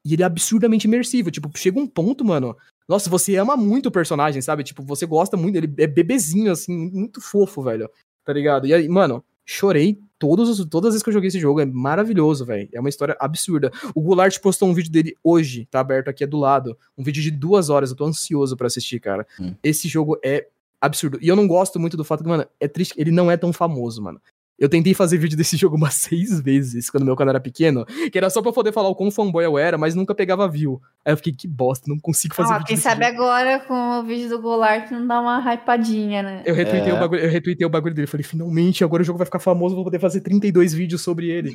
[0.05, 1.29] E ele é absurdamente imersivo.
[1.31, 2.55] Tipo, chega um ponto, mano.
[2.87, 4.63] Nossa, você ama muito o personagem, sabe?
[4.63, 5.55] Tipo, você gosta muito.
[5.57, 7.89] Ele é bebezinho, assim, muito fofo, velho.
[8.25, 8.65] Tá ligado?
[8.65, 11.59] E aí, mano, chorei todos, os- todas as vezes que eu joguei esse jogo.
[11.59, 12.67] É maravilhoso, velho.
[12.73, 13.71] É uma história absurda.
[13.93, 16.77] O Goulart postou um vídeo dele hoje, tá aberto aqui é do lado.
[16.97, 17.89] Um vídeo de duas horas.
[17.91, 19.25] Eu tô ansioso pra assistir, cara.
[19.39, 19.53] Hum.
[19.63, 20.47] Esse jogo é
[20.81, 21.19] absurdo.
[21.21, 22.93] E eu não gosto muito do fato que, mano, é triste.
[22.97, 24.19] Ele não é tão famoso, mano.
[24.59, 28.17] Eu tentei fazer vídeo desse jogo umas seis vezes quando meu canal era pequeno, que
[28.17, 30.81] era só pra poder falar o quão fanboy eu era, mas nunca pegava view.
[31.05, 33.17] Aí eu fiquei, que bosta, não consigo fazer Ah, vídeo quem desse sabe jogo.
[33.23, 36.43] agora com o vídeo do Golart não dá uma hypadinha, né?
[36.45, 36.93] Eu retuitei, É.
[36.93, 38.07] o bagulho, eu retuitei o bagulho dele.
[38.07, 41.53] Falei, finalmente, agora o jogo vai ficar famoso, vou poder fazer 32 vídeos sobre ele.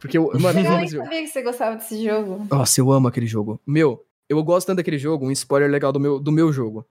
[0.00, 0.30] Porque eu.
[0.40, 2.46] Mano, Eu nem mas eu- sabia que você gostava desse jogo.
[2.50, 3.60] Nossa, eu amo aquele jogo.
[3.66, 6.86] Meu, eu gosto tanto daquele jogo, um spoiler legal do meu, do meu jogo.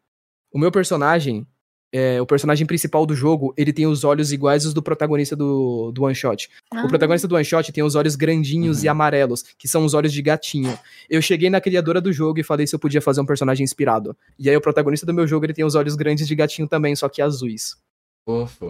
[0.54, 1.46] O meu personagem,
[1.92, 5.92] é, o personagem principal do jogo, ele tem os olhos iguais aos do protagonista do,
[5.92, 6.50] do One Shot.
[6.72, 6.86] Ah.
[6.86, 8.86] O protagonista do One Shot tem os olhos grandinhos Uhum.
[8.86, 10.78] e amarelos, que são os olhos de gatinho.
[11.10, 14.16] Eu cheguei na criadora do jogo e falei se eu podia fazer um personagem inspirado.
[14.38, 16.96] E aí o protagonista do meu jogo, ele tem os olhos grandes de gatinho também,
[16.96, 17.76] só que azuis.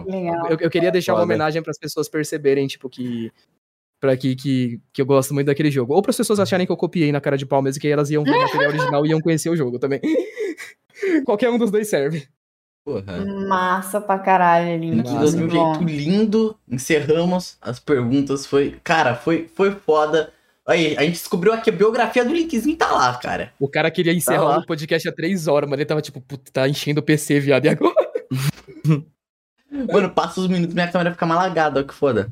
[0.06, 0.46] Legal.
[0.50, 1.24] Eu, eu queria deixar uma Foda.
[1.24, 3.30] homenagem para as pessoas perceberem, tipo, que.
[4.00, 5.92] Pra que, que, que eu gosto muito daquele jogo.
[5.92, 7.92] Ou para as pessoas acharem que eu copiei na cara de pau mesmo, que aí
[7.92, 10.00] elas iam ver o material original e iam conhecer o jogo também.
[11.26, 12.26] Qualquer um dos dois serve.
[12.90, 13.24] Porra.
[13.24, 15.00] Massa pra caralho, Link.
[15.00, 15.74] Aquilo de um bom.
[15.74, 16.56] jeito lindo.
[16.68, 18.46] Encerramos as perguntas.
[18.46, 18.80] Foi.
[18.82, 20.32] Cara, foi, foi foda.
[20.66, 23.52] Aí, a gente descobriu aqui a biografia do Linkzinho tá lá, cara.
[23.58, 24.58] O cara queria encerrar lá.
[24.58, 27.64] o podcast há três horas, mas ele tava tipo, puta, tá enchendo o PC, viado,
[27.66, 27.94] e agora?
[29.92, 32.30] Mano, passa os minutos minha câmera fica malagada, ó que foda.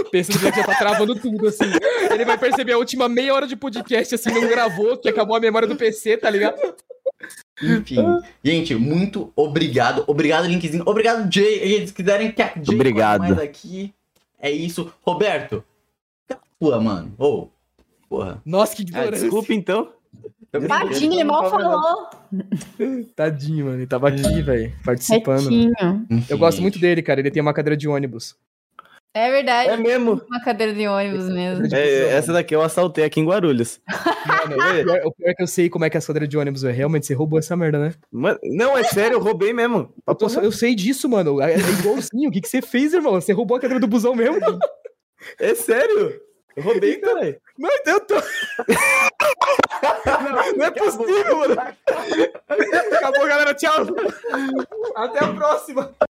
[0.00, 1.64] O PC do já tá travando tudo, assim.
[2.12, 5.40] Ele vai perceber a última meia hora de podcast, assim, não gravou, que acabou a
[5.40, 6.60] memória do PC, tá ligado?
[7.62, 7.96] Enfim.
[8.44, 10.04] Gente, muito obrigado.
[10.06, 10.82] Obrigado, Linkzinho.
[10.86, 11.54] Obrigado, Jay.
[11.60, 13.20] Eles quiserem que a Jay Obrigado.
[13.22, 13.94] fale mais aqui.
[14.38, 14.92] É isso.
[15.02, 15.64] Roberto,
[16.28, 17.12] fica pua, mano.
[17.18, 17.48] Ô,
[18.08, 18.42] porra.
[18.44, 19.20] Nossa, que Ah, ignorância.
[19.22, 19.88] desculpa então.
[20.68, 22.08] Tadinho, ele mal falou.
[23.14, 25.50] Tadinho, mano, ele tava aqui, velho, participando.
[25.50, 25.72] Enfim,
[26.28, 28.36] Eu gosto muito dele, cara, ele tem uma cadeira de ônibus.
[29.18, 29.70] É verdade.
[29.70, 30.20] É mesmo.
[30.28, 31.66] Uma cadeira de ônibus mesmo.
[31.74, 33.80] É, essa daqui eu assaltei aqui em Guarulhos.
[34.26, 36.28] Mano, o pior, o pior é que eu sei como é que é a cadeira
[36.28, 36.70] de ônibus é.
[36.70, 37.94] Realmente, você roubou essa merda, né?
[38.12, 39.90] Mano, não, é sério, eu roubei mesmo.
[40.06, 41.40] Eu, tô- eu sei disso, mano.
[41.40, 42.28] É, é igualzinho.
[42.28, 43.14] O que, que você fez, irmão?
[43.14, 44.38] Você roubou a cadeira do busão mesmo?
[45.40, 46.20] É sério.
[46.54, 47.36] Eu roubei, caralho.
[47.58, 48.14] Não, eu tô.
[50.56, 51.56] Não, é possível, mano.
[52.96, 53.54] Acabou, galera.
[53.54, 53.86] Tchau.
[54.94, 55.94] Até a próxima.